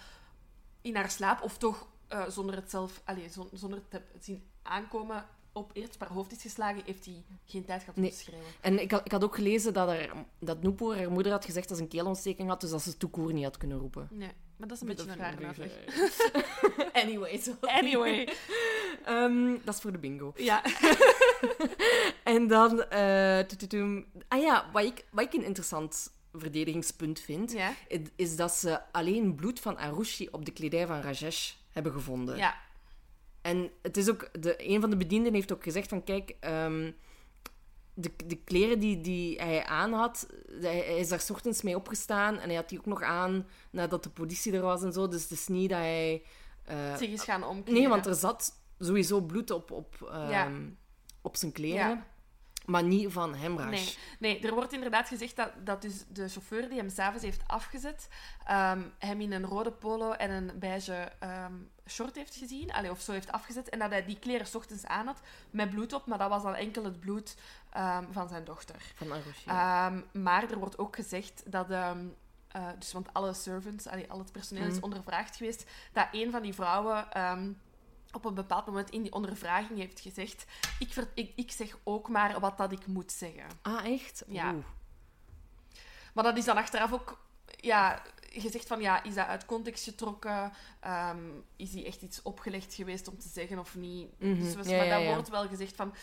in 0.81 0.97
haar 0.97 1.11
slaap, 1.11 1.43
of 1.43 1.59
toch 1.59 1.87
eh, 2.09 2.29
zonder 2.29 2.55
het 2.55 2.71
zelf... 2.71 3.01
Allee, 3.05 3.29
zon- 3.29 3.49
zonder 3.53 3.79
het 3.79 3.91
te 3.91 4.19
zien 4.21 4.43
aankomen, 4.63 5.27
op 5.53 5.71
eerst 5.75 5.97
haar 5.99 6.09
hoofd 6.09 6.33
is 6.33 6.43
geslagen, 6.43 6.83
heeft 6.85 7.05
hij 7.05 7.25
geen 7.45 7.65
tijd 7.65 7.81
gehad 7.81 7.97
om 7.97 8.03
Nee. 8.03 8.11
te 8.11 8.17
schreeuwen. 8.17 8.47
En 8.61 8.81
ik 8.81 8.91
had, 8.91 9.05
ik 9.05 9.13
had 9.13 9.25
ook 9.25 9.35
gelezen 9.35 9.73
dat, 9.73 9.89
er, 9.89 10.13
dat 10.39 10.63
Nupur, 10.63 10.97
haar 10.97 11.11
moeder, 11.11 11.33
had 11.33 11.45
gezegd 11.45 11.69
dat 11.69 11.77
ze 11.77 11.83
een 11.83 11.89
keelontsteking 11.89 12.49
had, 12.49 12.61
dus 12.61 12.71
dat 12.71 12.83
ze 12.83 12.97
toekoor 12.97 13.33
niet 13.33 13.45
had 13.45 13.57
kunnen 13.57 13.79
roepen. 13.79 14.09
Nee, 14.11 14.31
maar 14.57 14.69
dat 14.69 14.77
is 14.77 14.81
een 14.81 14.89
beetje 14.89 15.11
een 15.11 15.19
een 15.19 15.25
uitleg. 15.25 15.57
beetje- 15.57 16.91
Anyway. 16.93 17.41
Anyway. 17.61 18.29
Ehm, 19.05 19.57
dat 19.65 19.75
is 19.75 19.81
voor 19.81 19.93
de 19.93 19.99
bingo. 19.99 20.33
Ja. 20.37 20.63
En 22.25 22.47
dan... 22.49 22.83
eh, 22.83 23.39
ah 24.29 24.41
ja, 24.43 24.71
wat 24.73 24.85
ik, 24.85 25.05
wat 25.11 25.25
ik 25.25 25.33
een 25.33 25.45
interessant 25.45 26.13
verdedigingspunt 26.33 27.21
vind, 27.21 27.53
Ja. 27.53 27.73
is 28.17 28.37
dat 28.37 28.53
ze 28.53 28.81
alleen 28.93 29.35
bloed 29.35 29.61
van 29.61 29.77
Arushi 29.79 30.29
op 30.31 30.45
de 30.45 30.53
kledij 30.53 30.87
van 30.87 31.01
Rajesh 31.01 31.53
hebben 31.71 31.93
gevonden. 31.93 32.37
Ja. 32.37 32.55
En 33.43 33.71
het 33.83 33.97
is 33.97 34.11
ook... 34.11 34.43
De, 34.43 34.69
een 34.71 34.81
van 34.81 34.91
de 34.91 34.97
bedienden 34.97 35.35
heeft 35.35 35.53
ook 35.53 35.63
gezegd 35.63 35.89
van, 35.89 36.05
kijk... 36.05 36.35
ehm, 36.41 36.91
de, 37.95 38.11
de 38.27 38.37
kleren 38.37 38.79
die, 38.81 39.01
die 39.01 39.39
hij 39.41 39.65
aan 39.65 39.93
had, 39.93 40.27
hij, 40.61 40.77
hij 40.77 40.99
is 40.99 41.09
daar 41.09 41.21
's 41.21 41.31
ochtends 41.31 41.63
mee 41.63 41.77
opgestaan 41.77 42.39
en 42.39 42.47
hij 42.49 42.57
had 42.57 42.69
die 42.69 42.79
ook 42.79 42.87
nog 42.87 43.03
aan 43.03 43.47
nadat 43.71 44.03
de 44.03 44.11
politie 44.11 44.53
er 44.53 44.61
was 44.63 44.83
en 44.83 44.93
zo. 44.93 45.09
Dus 45.09 45.23
het 45.23 45.31
is 45.31 45.47
niet 45.49 45.69
dat 45.71 45.79
hij... 45.79 46.23
eh, 46.65 46.97
Zich 46.97 47.11
is 47.11 47.23
gaan 47.23 47.45
omkleden. 47.45 47.81
nee, 47.81 47.89
want 47.91 48.07
er 48.07 48.15
zat 48.15 48.53
sowieso 48.79 49.21
bloed 49.21 49.51
op, 49.51 49.71
op, 49.71 50.09
ehm, 50.11 50.31
Ja. 50.31 50.51
Op 51.23 51.37
zijn 51.37 51.53
kleren. 51.53 51.89
Ja. 51.89 52.05
Maar 52.67 52.83
niet 52.83 53.13
van 53.13 53.35
Hemrash. 53.35 53.69
Nee, 53.71 53.97
nee, 54.19 54.41
er 54.41 54.55
wordt 54.55 54.73
inderdaad 54.73 55.09
gezegd 55.09 55.37
dat, 55.37 55.51
dat 55.65 55.83
dus 55.83 56.05
de 56.09 56.29
chauffeur 56.29 56.69
die 56.69 56.79
hem 56.79 56.89
s'avonds 56.91 57.25
heeft 57.25 57.43
afgezet, 57.47 58.09
ehm, 58.47 58.83
hem 58.99 59.21
in 59.21 59.33
een 59.33 59.45
rode 59.45 59.73
polo 59.73 60.13
en 60.13 60.31
een 60.31 60.51
beige 60.59 61.13
ehm, 61.19 61.53
short 61.89 62.17
heeft 62.17 62.35
gezien, 62.35 62.73
allee, 62.73 62.91
of 62.91 63.01
zo 63.01 63.13
heeft 63.13 63.33
afgezet, 63.33 63.69
en 63.69 63.79
dat 63.79 63.91
hij 63.91 64.05
die 64.05 64.19
kleren 64.19 64.47
's 64.47 64.55
ochtends 64.55 64.85
aan 64.87 65.07
had 65.07 65.21
met 65.51 65.71
bloed 65.71 65.93
op, 65.93 66.07
maar 66.07 66.19
dat 66.19 66.29
was 66.29 66.43
dan 66.43 66.55
enkel 66.55 66.85
het 66.85 67.01
bloed 67.01 67.37
ehm, 67.71 68.05
van 68.11 68.29
zijn 68.29 68.45
dochter. 68.45 68.93
Van. 69.45 69.55
Ehm, 69.55 70.23
maar 70.23 70.51
er 70.51 70.59
wordt 70.59 70.79
ook 70.79 70.95
gezegd 70.97 71.43
dat... 71.47 71.71
eh, 71.71 71.91
dus, 72.79 72.93
want 72.93 73.13
alle 73.13 73.35
servants, 73.35 73.87
allee, 73.87 74.11
al 74.11 74.19
het 74.19 74.33
personeel 74.33 74.67
is 74.67 74.75
Mhm. 74.75 74.85
ondervraagd 74.85 75.37
geweest, 75.37 75.65
dat 75.93 76.07
een 76.13 76.31
van 76.31 76.43
die 76.43 76.55
vrouwen 76.55 77.07
op 78.13 78.25
een 78.25 78.35
bepaald 78.35 78.67
moment 78.67 78.91
in 78.91 79.03
die 79.03 79.13
ondervraging 79.13 79.79
heeft 79.79 80.01
gezegd 80.01 80.45
ik, 80.79 80.93
ver- 80.93 81.11
ik, 81.15 81.33
ik 81.37 81.51
zeg 81.53 81.77
ook 81.85 82.09
maar 82.09 82.41
wat 82.41 82.59
dat 82.59 82.73
ik 82.73 82.87
moet 82.87 83.13
zeggen. 83.13 83.45
Ah, 83.63 83.85
echt? 83.85 84.23
Ja. 84.27 84.53
Oeh. 84.53 84.65
Maar 86.15 86.25
dat 86.25 86.37
is 86.37 86.45
dan 86.45 86.57
achteraf 86.57 86.93
ook 86.93 87.21
ja, 87.47 88.03
gezegd 88.31 88.67
van 88.67 88.81
ja, 88.81 89.03
is 89.03 89.15
dat 89.15 89.27
uit 89.27 89.45
context 89.47 89.85
getrokken? 89.85 90.53
Ehm, 90.81 91.19
is 91.57 91.71
die 91.71 91.85
echt 91.87 92.03
iets 92.03 92.23
opgelegd 92.23 92.75
geweest 92.75 93.09
om 93.09 93.19
te 93.19 93.29
zeggen 93.29 93.59
of 93.59 93.75
niet? 93.75 94.09
Mhm. 94.19 94.43
Dus 94.43 94.55
was, 94.55 94.67
Ja, 94.67 94.77
maar 94.77 94.87
ja, 94.87 94.95
dat 94.97 95.03
ja. 95.03 95.15
wordt 95.15 95.29
wel 95.29 95.49
gezegd 95.49 95.77
van 95.77 95.95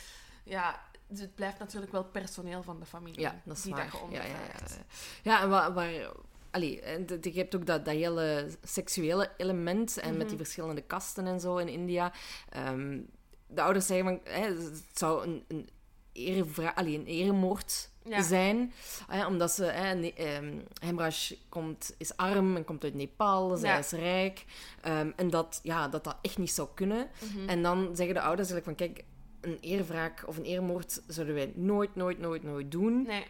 ja, 0.44 0.82
dus 1.08 1.20
het 1.20 1.36
blijft 1.36 1.60
natuurlijk 1.60 1.92
wel 1.92 2.04
personeel 2.04 2.64
van 2.64 2.80
de 2.80 2.86
familie. 2.86 3.20
Ja, 3.20 3.42
dat 3.44 3.58
is 3.58 3.64
die 3.64 3.74
waar. 3.74 3.90
Dat 3.92 4.00
je 4.00 4.16
ja, 4.16 4.24
ja, 4.24 4.28
ja, 4.28 4.34
ondervraagt. 4.36 4.80
ja. 5.24 5.32
ja, 5.32 5.42
en 5.42 5.50
waar... 5.50 5.74
waar 5.74 6.12
allee, 6.52 6.82
je 7.22 7.32
hebt 7.34 7.56
ook 7.56 7.66
dat, 7.66 7.86
dat 7.86 7.94
hele 7.94 8.48
seksuele 8.64 9.32
element 9.38 9.98
en 9.98 10.10
met 10.18 10.28
die 10.28 10.36
Mhm. 10.36 10.44
verschillende 10.44 10.82
kasten 10.82 11.28
en 11.28 11.40
zo 11.40 11.58
in 11.58 11.68
India. 11.68 12.14
Ehm, 12.50 13.00
de 13.48 13.62
ouders 13.62 13.86
zeggen 13.86 14.06
van, 14.08 14.20
hè, 14.34 14.42
het 14.56 14.84
zou 14.94 15.24
een, 15.28 15.44
een, 15.48 15.70
erevra- 16.14 16.72
allee, 16.76 16.96
een 16.98 17.06
eremoord 17.06 17.90
Ja. 18.04 18.22
zijn. 18.22 18.74
Hè, 19.08 19.26
omdat 19.26 19.52
ze, 19.52 19.64
hè, 19.66 19.94
ne- 19.96 20.14
ehm, 20.14 20.58
Hemrash 20.82 21.32
komt, 21.50 21.96
is 21.98 22.18
arm 22.18 22.56
en 22.56 22.66
komt 22.66 22.84
uit 22.84 22.94
Nepal, 22.94 23.58
zij 23.58 23.70
Ja. 23.70 23.78
is 23.78 23.92
rijk. 23.92 24.46
Ehm, 24.82 25.12
en 25.16 25.30
dat, 25.30 25.60
ja, 25.64 25.88
dat 25.88 26.04
dat 26.04 26.18
echt 26.22 26.38
niet 26.38 26.52
zou 26.52 26.68
kunnen. 26.74 27.08
Mhm. 27.34 27.50
En 27.50 27.62
dan 27.62 27.90
zeggen 27.96 28.16
de 28.16 28.22
ouders 28.22 28.50
eigenlijk 28.52 28.80
van, 28.80 28.88
kijk, 28.88 29.06
een 29.42 29.58
eerwraak 29.62 30.24
of 30.28 30.38
een 30.38 30.44
eermoord 30.44 31.02
zouden 31.08 31.36
wij 31.36 31.52
nooit, 31.56 31.96
nooit, 31.96 32.20
nooit, 32.20 32.44
nooit 32.44 32.72
doen. 32.72 33.04
Nee, 33.04 33.24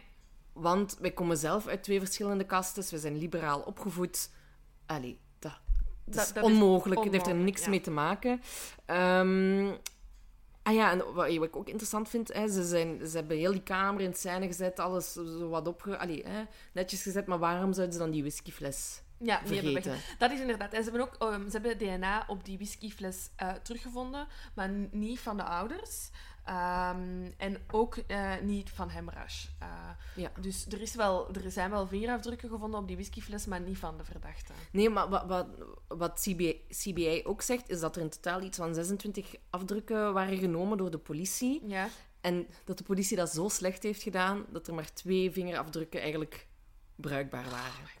Want 0.52 0.96
wij 1.00 1.10
komen 1.10 1.36
zelf 1.36 1.66
uit 1.66 1.82
twee 1.82 2.00
verschillende 2.00 2.44
kasten. 2.44 2.84
We 2.90 2.98
zijn 2.98 3.18
liberaal 3.18 3.60
opgevoed. 3.60 4.30
Allee, 4.86 5.20
dat, 5.38 5.52
dat 6.04 6.14
Dat- 6.14 6.26
is 6.26 6.32
dat 6.32 6.44
is 6.44 6.50
onmogelijk. 6.50 7.04
Het 7.04 7.12
heeft 7.12 7.26
er 7.26 7.34
niks 7.34 7.64
ja. 7.64 7.68
mee 7.70 7.80
te 7.80 7.90
maken. 7.90 8.42
Ehm, 8.86 9.72
ah 10.62 10.74
ja, 10.74 10.90
en 10.90 11.12
wat, 11.14 11.28
ik 11.28 11.56
ook 11.56 11.68
interessant 11.68 12.08
vind, 12.08 12.32
hè, 12.32 12.48
ze, 12.48 12.64
zijn, 12.64 13.08
ze 13.08 13.16
hebben 13.16 13.36
heel 13.36 13.52
die 13.52 13.62
kamer 13.62 14.00
in 14.00 14.14
scène 14.14 14.46
gezet, 14.46 14.78
alles 14.78 15.12
zo 15.12 15.48
wat 15.48 15.66
opge... 15.68 15.98
Allee, 15.98 16.22
hè, 16.26 16.44
netjes 16.72 17.02
gezet, 17.02 17.26
maar 17.26 17.38
waarom 17.38 17.72
zouden 17.72 17.92
ze 17.94 18.00
dan 18.00 18.10
die 18.10 18.22
whiskyfles 18.22 19.02
ja 19.18 19.40
vergeten? 19.44 19.96
Dat 20.18 20.30
is 20.30 20.40
inderdaad. 20.40 20.72
En 20.72 20.84
ze 20.84 20.90
hebben 20.90 21.08
ook 21.08 21.14
ehm, 21.32 21.50
ze 21.50 21.58
hebben 21.60 21.78
DNA 21.78 22.24
op 22.26 22.44
die 22.44 22.56
whiskyfles 22.56 23.30
eh, 23.36 23.52
teruggevonden, 23.52 24.26
maar 24.54 24.70
niet 24.90 25.20
van 25.20 25.36
de 25.36 25.42
ouders. 25.42 26.10
Ehm, 26.50 27.30
en 27.36 27.56
ook 27.70 27.96
eh, 27.96 28.32
niet 28.42 28.70
van 28.70 28.88
Hemrash. 28.88 29.46
Eh, 29.58 29.68
Ja. 30.14 30.32
Dus 30.40 30.66
er, 30.66 30.80
is 30.80 30.94
wel, 30.94 31.34
er 31.34 31.50
zijn 31.50 31.70
wel 31.70 31.86
vingerafdrukken 31.86 32.48
gevonden 32.48 32.80
op 32.80 32.86
die 32.86 32.96
whiskyfles, 32.96 33.46
maar 33.46 33.60
niet 33.60 33.78
van 33.78 33.96
de 33.98 34.04
verdachte. 34.04 34.52
Nee, 34.72 34.90
maar 34.90 35.08
wat, 35.08 35.26
wat, 35.26 35.46
wat 35.88 36.20
CBA, 36.20 36.52
CBA 36.68 37.20
ook 37.22 37.42
zegt, 37.42 37.68
is 37.68 37.80
dat 37.80 37.96
er 37.96 38.02
in 38.02 38.08
totaal 38.08 38.42
iets 38.42 38.58
van 38.58 38.74
26 38.74 39.34
afdrukken 39.50 40.12
waren 40.12 40.38
genomen 40.38 40.78
door 40.78 40.90
de 40.90 40.98
politie. 40.98 41.66
Ja. 41.66 41.88
En 42.20 42.46
dat 42.64 42.78
de 42.78 42.84
politie 42.84 43.16
dat 43.16 43.30
zo 43.30 43.48
slecht 43.48 43.82
heeft 43.82 44.02
gedaan, 44.02 44.46
dat 44.48 44.68
er 44.68 44.74
maar 44.74 44.92
twee 44.92 45.30
vingerafdrukken 45.30 46.00
eigenlijk 46.00 46.46
bruikbaar 46.96 47.50
waren. 47.50 47.84
Oh. 47.84 47.99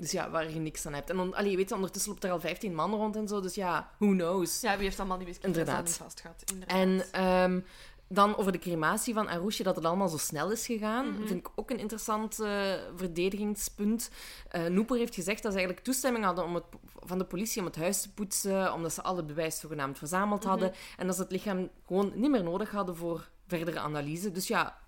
Dus 0.00 0.10
ja, 0.10 0.30
waar 0.30 0.50
je 0.50 0.58
niks 0.58 0.86
aan 0.86 0.92
hebt. 0.94 1.10
En 1.10 1.16
dan, 1.16 1.34
allee, 1.34 1.56
weet 1.56 1.68
je, 1.68 1.74
ondertussen 1.74 2.10
loopt 2.10 2.24
er 2.24 2.30
al 2.30 2.40
15 2.40 2.74
man 2.74 2.94
rond 2.94 3.16
en 3.16 3.28
zo, 3.28 3.40
dus 3.40 3.54
ja, 3.54 3.90
who 3.98 4.08
knows. 4.12 4.60
Ja, 4.60 4.74
wie 4.76 4.84
heeft 4.84 4.98
allemaal 4.98 5.16
die 5.18 5.26
whiskyfles 5.26 5.56
al 5.56 5.60
Inderdaad. 5.68 5.96
vast 5.96 6.20
gehad? 6.20 6.42
Inderdaad. 6.52 6.76
En 6.78 7.04
ehm, 7.12 7.60
dan 8.08 8.36
over 8.36 8.52
de 8.52 8.58
crematie 8.58 9.14
van 9.14 9.28
Arushi, 9.28 9.62
dat 9.62 9.76
het 9.76 9.84
allemaal 9.84 10.08
zo 10.08 10.16
snel 10.16 10.50
is 10.50 10.66
gegaan, 10.66 11.06
Mhm. 11.12 11.26
vind 11.26 11.38
ik 11.38 11.48
ook 11.54 11.70
een 11.70 11.78
interessant 11.78 12.40
eh, 12.40 12.72
verdedigingspunt. 12.96 14.10
Eh 14.48 14.64
Noeper 14.66 14.96
heeft 14.96 15.14
gezegd 15.14 15.42
dat 15.42 15.52
ze 15.52 15.58
eigenlijk 15.58 15.86
toestemming 15.86 16.24
hadden 16.24 16.44
om 16.44 16.54
het, 16.54 16.64
van 17.04 17.18
de 17.18 17.24
politie 17.24 17.60
om 17.60 17.66
het 17.66 17.76
huis 17.76 18.02
te 18.02 18.12
poetsen, 18.12 18.72
omdat 18.72 18.92
ze 18.92 19.02
alle 19.02 19.24
bewijs 19.24 19.60
zogenaamd 19.60 19.98
verzameld 19.98 20.40
Mhm. 20.40 20.48
hadden. 20.48 20.72
En 20.96 21.06
dat 21.06 21.16
ze 21.16 21.22
het 21.22 21.30
lichaam 21.32 21.68
gewoon 21.86 22.12
niet 22.14 22.30
meer 22.30 22.42
nodig 22.42 22.70
hadden 22.70 22.96
voor 22.96 23.28
verdere 23.46 23.78
analyse. 23.78 24.30
Dus 24.32 24.48
ja, 24.48 24.78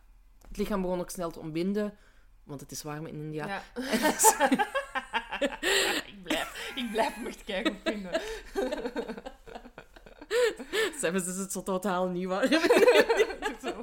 het 0.49 0.57
lichaam 0.57 0.83
begon 0.83 1.01
ook 1.01 1.11
snel 1.11 1.31
te 1.31 1.41
ontbinden, 1.41 1.97
want 2.45 2.61
het 2.61 2.71
is 2.71 2.83
warm 2.83 3.07
in 3.07 3.15
India. 3.15 3.47
Ja. 3.47 3.63
ik, 6.11 6.23
blijf, 6.23 6.73
ik 6.75 6.91
blijf 6.93 7.15
hem 7.15 7.27
echt 7.27 7.45
kijken 7.45 7.77
vinden. 7.85 8.21
Zelfs 11.01 11.27
is 11.27 11.37
het 11.37 11.53
zo 11.53 11.63
totaal 11.63 12.09
niet 12.09 12.27
warm. 12.27 12.49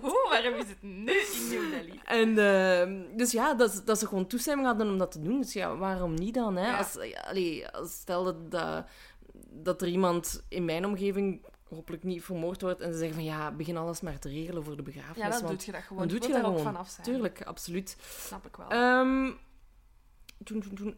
Hoe 0.01 0.27
waarom 0.29 0.53
is 0.53 0.67
het 0.69 0.81
nu 0.81 1.11
in 1.11 1.49
New 1.49 1.71
Delhi? 1.71 1.99
En 2.05 2.37
ehm, 2.37 3.17
dus 3.17 3.31
ja, 3.31 3.53
dat, 3.53 3.71
ze- 3.71 3.83
dat 3.83 3.99
ze 3.99 4.07
gewoon 4.07 4.27
toestemming 4.27 4.67
hadden 4.67 4.87
om 4.89 4.97
dat 4.97 5.11
te 5.11 5.21
doen. 5.21 5.41
Dus 5.41 5.53
ja, 5.53 5.75
waarom 5.75 6.13
niet 6.13 6.33
dan? 6.33 6.55
Hè? 6.55 6.67
Ja. 6.67 6.77
Als, 6.77 6.93
ja, 7.01 7.19
allee, 7.21 7.67
als 7.67 7.91
stel 7.93 8.23
dat, 8.23 8.51
dat, 8.51 8.85
dat 9.49 9.81
er 9.81 9.87
iemand 9.87 10.43
in 10.49 10.65
mijn 10.65 10.85
omgeving 10.85 11.45
hopelijk 11.69 12.03
niet 12.03 12.23
vermoord 12.23 12.61
wordt 12.61 12.81
en 12.81 12.91
ze 12.91 12.97
zeggen 12.97 13.15
van 13.15 13.25
ja, 13.25 13.51
begin 13.51 13.77
alles 13.77 14.01
maar 14.01 14.19
te 14.19 14.29
regelen 14.29 14.63
voor 14.63 14.75
de 14.75 14.83
begrafenis. 14.83 15.17
Ja, 15.17 15.29
dan 15.29 15.41
want 15.41 15.57
doe 15.57 15.65
je 15.65 15.71
dat 15.71 15.81
gewoon. 15.81 16.07
dan 16.07 16.17
doe 16.19 16.27
je 16.29 16.35
ook 16.35 16.41
gewoon. 16.43 16.59
vanaf 16.59 16.89
zijn. 16.89 17.07
Tuurlijk, 17.07 17.41
absoluut. 17.43 17.97
Snap 18.25 18.45
ik 18.45 18.55
wel. 18.55 18.69
Ehm, 18.69 19.31
toen, 20.43 20.61
toen, 20.61 20.75
toen. 20.75 20.97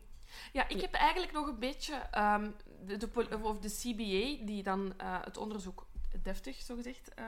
Ja, 0.53 0.67
ik 0.67 0.81
heb 0.81 0.93
eigenlijk 0.93 1.31
nog 1.31 1.47
een 1.47 1.59
beetje 1.59 1.93
ehm, 2.11 2.49
de, 2.85 3.09
of 3.41 3.59
de 3.59 3.69
CBA, 3.69 4.45
die 4.45 4.63
dan 4.63 4.93
eh, 4.97 5.15
het 5.23 5.37
onderzoek 5.37 5.85
deftig, 6.23 6.61
zogezegd, 6.61 7.13
eh 7.13 7.23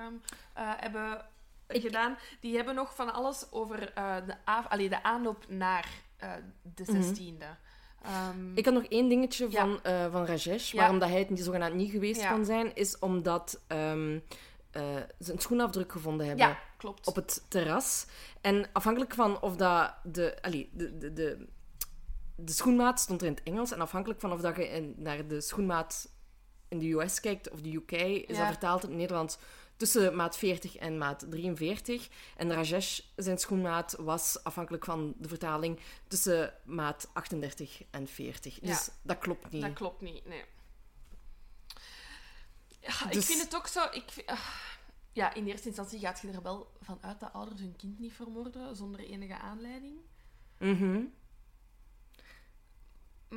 hebben 0.78 1.26
gedaan. 1.68 2.18
Die 2.40 2.56
hebben 2.56 2.76
nog 2.76 2.96
van 2.96 3.14
alles 3.14 3.52
over 3.52 3.94
eh, 3.94 4.16
de, 4.26 4.36
allee, 4.70 4.90
de 4.90 5.04
aanloop 5.04 5.46
naar 5.50 5.88
de 6.62 6.86
16e. 6.86 7.46
Ehm, 8.04 8.58
Ik 8.58 8.66
had 8.66 8.74
nog 8.74 8.84
één 8.86 9.10
dingetje 9.10 9.50
Ja. 9.52 9.60
van, 9.62 9.84
eh, 9.84 10.12
van 10.12 10.26
Rajesh, 10.26 10.72
Ja. 10.72 10.78
waarom 10.80 11.00
dat 11.00 11.10
hij 11.10 11.20
het 11.20 11.30
niet, 11.30 11.44
zogenaamd 11.44 11.74
niet 11.76 11.92
geweest 11.92 12.22
Ja. 12.22 12.30
kan 12.30 12.46
zijn, 12.46 12.76
is 12.76 13.00
omdat 13.00 13.60
ze 13.70 15.32
een 15.32 15.40
schoenafdruk 15.40 15.92
gevonden 15.92 16.28
hebben 16.28 16.58
klopt. 16.78 17.08
op 17.08 17.16
het 17.16 17.46
terras. 17.48 18.06
En 18.42 18.66
afhankelijk 18.74 19.14
van 19.14 19.42
of 19.42 19.56
dat 19.56 19.94
de, 20.04 20.38
allee, 20.42 20.70
de, 20.74 20.98
de, 20.98 21.14
de, 21.14 21.48
de 22.44 22.52
schoenmaat 22.52 23.00
stond 23.00 23.22
er 23.22 23.28
in 23.28 23.34
het 23.34 23.44
Engels, 23.44 23.72
en 23.72 23.82
afhankelijk 23.82 24.20
van 24.20 24.32
of 24.32 24.42
dat 24.42 24.56
je 24.56 24.68
in- 24.68 24.94
naar 24.98 25.28
de 25.28 25.42
schoenmaat 25.42 26.10
in 26.68 26.80
de 26.80 26.92
US 26.92 27.20
kijkt 27.20 27.50
of 27.50 27.62
de 27.62 27.74
UK, 27.76 27.92
is 27.92 28.24
Ja. 28.28 28.38
dat 28.42 28.48
vertaald 28.52 28.84
in 28.84 28.90
het 28.90 28.98
Nederlands 28.98 29.38
tussen 29.76 30.16
maat 30.16 30.38
40 30.38 30.76
en 30.76 30.98
maat 30.98 31.26
43. 31.30 32.10
En 32.38 32.52
Rajesh, 32.54 33.00
zijn 33.16 33.38
schoenmaat, 33.38 33.96
was 34.00 34.44
afhankelijk 34.44 34.86
van 34.86 35.14
de 35.18 35.28
vertaling 35.28 35.80
tussen 36.08 36.54
maat 36.66 37.10
38 37.14 37.84
en 37.92 38.08
40. 38.08 38.56
Ja. 38.62 38.68
Dus 38.68 38.90
dat 39.02 39.18
klopt 39.18 39.52
niet. 39.52 39.62
Dat 39.62 39.74
klopt 39.74 40.02
niet, 40.02 40.26
nee. 40.26 40.44
Ja, 42.80 43.06
Ik 43.06 43.12
Dus- 43.12 43.26
vind 43.26 43.42
het 43.42 43.56
ook 43.56 43.68
zo... 43.68 43.84
Ik, 43.92 44.04
vind- 44.12 44.28
ah, 44.28 44.48
ja, 45.12 45.34
in 45.34 45.48
eerste 45.48 45.68
instantie 45.68 46.00
gaat 46.00 46.20
je 46.22 46.28
er 46.32 46.42
wel 46.42 46.72
van 46.82 46.98
uit 47.02 47.20
dat 47.20 47.34
ouders 47.34 47.60
hun 47.62 47.76
kind 47.76 48.00
niet 48.00 48.14
vermoorden 48.14 48.76
zonder 48.76 49.00
enige 49.00 49.38
aanleiding. 49.38 49.96
Mhm. 50.60 51.02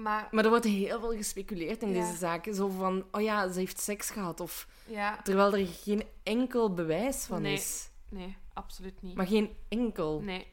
Maar 0.02 0.28
Maar 0.30 0.44
er 0.44 0.50
wordt 0.50 0.64
heel 0.64 1.00
veel 1.00 1.16
gespeculeerd 1.16 1.82
in 1.82 1.92
Ja. 1.94 2.00
deze 2.04 2.16
zaken. 2.16 2.54
Zo 2.54 2.68
van, 2.68 3.04
oh 3.10 3.20
ja, 3.22 3.52
ze 3.52 3.58
heeft 3.58 3.80
seks 3.80 4.10
gehad. 4.10 4.40
Of, 4.40 4.66
ja, 4.86 5.20
terwijl 5.22 5.56
er 5.56 5.66
geen 5.66 6.02
enkel 6.22 6.74
bewijs 6.74 7.24
van 7.24 7.42
Nee. 7.42 7.52
is. 7.54 7.88
nee, 8.08 8.36
absoluut 8.52 9.02
niet. 9.02 9.14
Maar 9.14 9.26
geen 9.26 9.56
enkel. 9.68 10.20
Nee. 10.20 10.52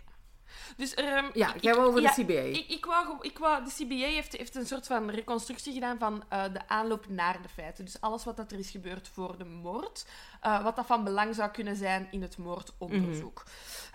Dus 0.78 0.94
ehm, 0.94 1.26
Ja, 1.34 1.54
ik- 1.54 1.62
jij 1.62 1.76
wou 1.76 1.88
over 1.88 2.02
ja, 2.02 2.14
de 2.16 2.24
CBA. 2.24 2.34
Ik, 2.60 2.68
ik, 2.70 2.86
wou, 2.86 3.18
ik 3.22 3.38
wou, 3.38 3.64
de 3.64 3.72
CBA 3.86 3.96
heeft, 4.08 4.38
heeft 4.38 4.56
een 4.56 4.66
soort 4.66 4.88
van 4.88 5.10
reconstructie 5.10 5.74
gedaan 5.74 5.98
van 6.00 6.24
eh, 6.30 6.44
de 6.54 6.68
aanloop 6.68 7.10
naar 7.10 7.42
de 7.42 7.50
feiten. 7.50 7.86
Dus 7.86 8.02
alles 8.02 8.24
wat 8.24 8.38
dat 8.38 8.52
er 8.52 8.60
is 8.60 8.70
gebeurd 8.72 9.08
voor 9.08 9.38
de 9.38 9.46
moord. 9.46 10.06
eh, 10.42 10.64
wat 10.64 10.76
dat 10.76 10.86
van 10.86 11.04
belang 11.04 11.36
zou 11.36 11.52
kunnen 11.52 11.76
zijn 11.76 12.08
in 12.12 12.22
het 12.22 12.38
moordonderzoek. 12.38 13.44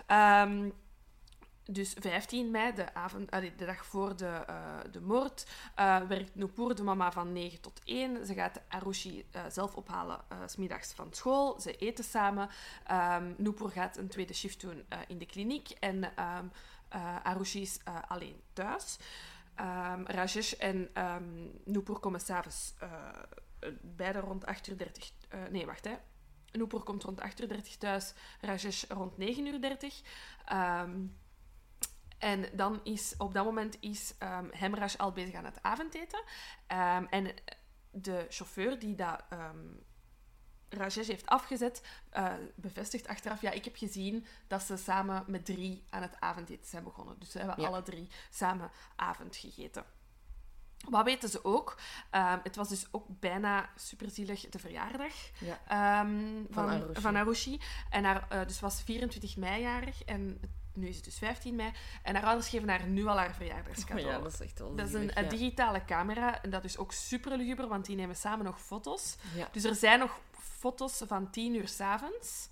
Ehm, 0.05 0.69
dus 1.67 1.93
15 1.99 2.51
mei, 2.51 2.73
de, 2.73 2.93
avond, 2.93 3.31
allee, 3.31 3.55
de 3.55 3.65
dag 3.65 3.85
voor 3.85 4.15
de, 4.17 4.25
eh, 4.25 4.79
de 4.91 5.01
moord, 5.01 5.45
eh, 5.75 6.01
werkt 6.01 6.35
Nupur, 6.35 6.75
de 6.75 6.83
mama, 6.83 7.11
van 7.11 7.31
9 7.31 7.61
tot 7.61 7.81
1. 7.83 8.25
Ze 8.25 8.33
gaat 8.33 8.61
Arushi 8.67 9.25
eh, 9.31 9.41
zelf 9.49 9.75
ophalen 9.75 10.19
smiddags 10.45 10.93
van 10.93 11.13
school. 11.13 11.59
Ze 11.59 11.75
eten 11.75 12.03
samen. 12.03 12.49
Um, 12.91 13.35
Nupur 13.37 13.69
gaat 13.69 13.97
een 13.97 14.07
tweede 14.07 14.33
shift 14.33 14.61
doen 14.61 14.85
in 15.07 15.17
de 15.17 15.25
kliniek. 15.25 15.69
En 15.69 16.15
eh, 16.15 17.15
Arushi 17.23 17.61
is 17.61 17.79
alleen 18.07 18.41
thuis. 18.53 18.97
Ehm, 19.57 20.03
Rajesh 20.05 20.51
en 20.53 20.89
ehm 20.93 21.23
Nupur 21.65 21.99
komen 21.99 22.19
s'avonds 22.19 22.73
uh, 22.83 22.89
beide 23.81 24.19
rond 24.19 24.45
8 24.45 24.67
uur 24.67 24.77
30. 24.77 25.11
eh, 25.29 25.39
nee, 25.49 25.65
wacht 25.65 25.85
hè. 25.85 25.95
Nupur 26.51 26.83
komt 26.83 27.03
rond 27.03 27.21
8 27.21 27.41
uur 27.41 27.47
30 27.47 27.77
thuis. 27.77 28.13
Rajesh 28.41 28.83
rond 28.83 29.17
9 29.17 29.45
uur 29.45 29.61
30. 29.61 30.01
Ehm, 32.17 32.43
en 32.43 32.49
dan 32.57 32.79
is 32.83 33.13
op 33.17 33.33
dat 33.33 33.45
moment 33.45 33.77
is 33.79 34.13
um, 34.23 34.49
Hemraj 34.51 34.93
al 34.97 35.11
bezig 35.11 35.33
aan 35.35 35.45
het 35.45 35.61
avondeten. 35.63 36.23
Ehm, 36.67 37.05
en 37.09 37.33
de 37.91 38.25
chauffeur 38.29 38.79
die 38.79 38.95
dat 38.95 39.23
um, 39.33 39.85
Rajesh 40.69 41.07
heeft 41.07 41.25
afgezet, 41.25 41.81
uh, 42.17 42.33
bevestigt 42.55 43.07
achteraf... 43.07 43.41
Ja, 43.41 43.51
ik 43.51 43.63
heb 43.65 43.75
gezien 43.75 44.25
dat 44.47 44.61
ze 44.61 44.77
samen 44.77 45.23
met 45.27 45.45
drie 45.45 45.85
aan 45.89 46.01
het 46.01 46.19
avondeten 46.19 46.65
zijn 46.67 46.83
begonnen. 46.83 47.15
Dus 47.19 47.31
ze 47.31 47.37
hebben 47.37 47.61
Ja. 47.61 47.67
alle 47.67 47.81
drie 47.83 48.07
samen 48.29 48.71
avond 48.95 49.35
gegeten. 49.35 49.83
Wat 50.89 51.05
weten 51.05 51.29
ze 51.29 51.43
ook? 51.43 51.77
Um, 52.11 52.39
het 52.43 52.55
was 52.55 52.69
dus 52.69 52.87
ook 52.91 53.05
bijna 53.19 53.69
superzielig 53.75 54.49
de 54.49 54.59
verjaardag 54.59 55.13
Ja. 55.39 56.01
um, 56.01 56.47
Van 56.49 56.69
van, 56.69 56.81
Arushi. 56.81 57.01
van 57.01 57.15
Arushi. 57.15 57.61
En 57.89 58.03
haar 58.03 58.27
uh, 58.33 58.45
dus 58.47 58.59
was 58.59 58.81
24 58.81 59.37
mei 59.37 59.61
jarig 59.61 60.03
en 60.03 60.39
nu 60.77 60.87
is 60.87 60.95
het 60.95 61.05
dus 61.05 61.17
15 61.17 61.55
mei. 61.55 61.71
En 62.03 62.15
haar 62.15 62.23
ouders 62.23 62.49
geven 62.49 62.69
haar 62.69 62.87
nu 62.87 63.05
al 63.05 63.17
haar 63.17 63.35
verjaardagscadeau. 63.35 64.07
Oh 64.07 64.13
ja, 64.13 64.19
dat 64.19 64.33
is 64.33 64.41
echt 64.41 64.59
wel 64.59 64.75
Dat 64.75 64.87
is 64.87 64.93
een, 64.93 65.11
ja. 65.15 65.21
digitale 65.21 65.85
camera 65.85 66.41
en 66.41 66.49
dat 66.49 66.63
is 66.63 66.77
ook 66.77 66.91
super 66.91 67.37
luguber, 67.37 67.67
want 67.67 67.85
die 67.85 67.95
nemen 67.95 68.15
samen 68.15 68.45
nog 68.45 68.61
foto's. 68.61 69.15
Ja. 69.35 69.47
Dus 69.51 69.63
er 69.63 69.75
zijn 69.75 69.99
nog 69.99 70.19
foto's 70.39 71.03
van 71.07 71.29
10 71.29 71.55
uur 71.55 71.67
s'avonds, 71.67 72.49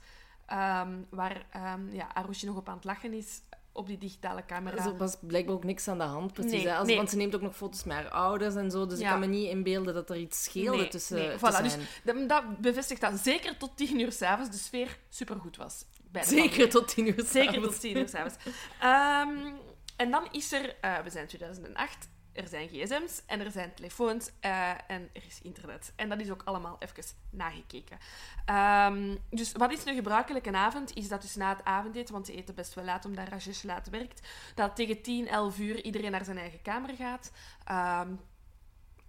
um, 0.51 1.07
waar 1.09 1.45
um, 1.75 1.93
ja, 1.93 2.07
Arushi 2.13 2.45
nog 2.45 2.55
op 2.55 2.69
aan 2.69 2.75
het 2.75 2.83
lachen 2.83 3.13
is 3.13 3.41
op 3.75 3.87
die 3.87 3.97
digitale 3.97 4.45
camera. 4.45 4.85
Er 4.85 4.97
was 4.97 5.15
blijkbaar 5.19 5.55
ook 5.55 5.63
niks 5.63 5.87
aan 5.87 5.97
de 5.97 6.03
hand, 6.03 6.33
precies. 6.33 6.63
Nee. 6.63 6.73
Als, 6.73 6.87
nee. 6.87 6.95
Want 6.95 7.09
ze 7.09 7.15
neemt 7.15 7.35
ook 7.35 7.41
nog 7.41 7.55
foto's 7.55 7.83
met 7.83 7.95
haar 7.95 8.09
ouders 8.09 8.55
en 8.55 8.71
zo, 8.71 8.85
dus 8.85 8.99
Ja. 8.99 9.05
ik 9.05 9.11
kan 9.11 9.19
me 9.19 9.25
niet 9.25 9.49
inbeelden 9.49 9.93
dat 9.93 10.09
er 10.09 10.17
iets 10.17 10.43
scheelde 10.43 10.77
Nee, 10.77 10.87
tussen, 10.87 11.17
nee, 11.17 11.37
voilà, 11.37 11.61
dus. 11.61 11.77
Dat, 12.03 12.29
dat 12.29 12.57
bevestigt 12.57 13.01
dat 13.01 13.19
zeker 13.19 13.57
tot 13.57 13.71
10 13.75 13.99
uur 13.99 14.11
s'avonds 14.11 14.51
de 14.51 14.57
sfeer 14.57 14.97
supergoed 15.09 15.57
was. 15.57 15.85
Bij 16.15 16.23
de 16.23 16.29
Zeker 16.35 16.49
familie. 16.49 16.67
tot 16.67 16.87
tien 16.87 17.07
uur 17.07 17.25
Zeker 17.25 17.61
tot 17.61 17.79
10 17.79 17.97
uur 17.97 18.09
s'avonds. 18.09 18.35
Ehm 18.79 19.63
en 19.95 20.11
dan 20.11 20.27
is 20.31 20.51
er, 20.51 20.75
eh, 20.81 20.99
we 20.99 21.09
zijn 21.09 21.23
in 21.23 21.29
2008, 21.29 22.09
er 22.33 22.47
zijn 22.47 22.67
gsm's 22.67 23.21
en 23.25 23.39
er 23.39 23.51
zijn 23.51 23.73
telefoons 23.73 24.31
eh, 24.39 24.69
en 24.69 25.09
er 25.13 25.23
is 25.27 25.41
internet. 25.41 25.93
En 25.95 26.09
dat 26.09 26.19
is 26.19 26.31
ook 26.31 26.41
allemaal 26.45 26.75
even 26.79 27.03
nagekeken. 27.29 27.97
Ehm, 28.45 29.15
dus 29.29 29.51
wat 29.51 29.71
is 29.71 29.83
nu 29.83 29.93
gebruikelijk 29.93 30.45
een 30.45 30.55
avond? 30.55 30.93
Is 30.93 31.07
dat 31.07 31.21
dus 31.21 31.35
na 31.35 31.49
het 31.49 31.63
avondeten, 31.63 32.13
want 32.13 32.25
ze 32.25 32.35
eten 32.35 32.55
best 32.55 32.73
wel 32.73 32.83
laat 32.83 33.05
omdat 33.05 33.27
Rajesh 33.27 33.63
laat 33.63 33.89
werkt, 33.89 34.27
dat 34.55 34.75
tegen 34.75 35.01
10, 35.01 35.27
11 35.27 35.59
uur 35.59 35.83
iedereen 35.83 36.11
naar 36.11 36.25
zijn 36.25 36.37
eigen 36.37 36.61
kamer 36.61 36.95
gaat. 36.95 37.31
Ehm, 37.63 38.09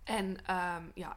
en 0.04 0.36
ja, 0.94 1.16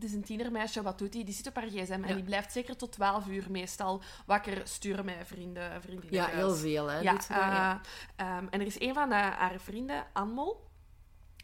het 0.00 0.06
is 0.06 0.12
een 0.12 0.22
tienermeisje, 0.24 0.82
wat 0.82 0.98
doet 0.98 1.14
hij? 1.14 1.24
Die 1.24 1.34
zit 1.34 1.46
op 1.46 1.54
haar 1.54 1.66
gsm 1.68 1.92
en 1.92 2.08
Ja. 2.08 2.14
die 2.14 2.22
blijft 2.24 2.52
zeker 2.52 2.76
tot 2.76 2.92
12 2.92 3.26
uur 3.26 3.50
meestal 3.50 4.02
wakker 4.26 4.60
sturen 4.68 5.04
met 5.04 5.16
vrienden, 5.24 5.82
vriendinnen. 5.82 6.20
Ja, 6.20 6.26
heel 6.26 6.54
veel, 6.54 6.86
hè. 6.86 6.98
Ja, 6.98 7.16
eh, 7.28 7.74
ehm, 8.16 8.46
en 8.50 8.60
er 8.60 8.66
is 8.66 8.80
een 8.80 8.94
van 8.94 9.08
de, 9.08 9.14
haar 9.14 9.60
vrienden, 9.60 10.06
Anmol, 10.12 10.66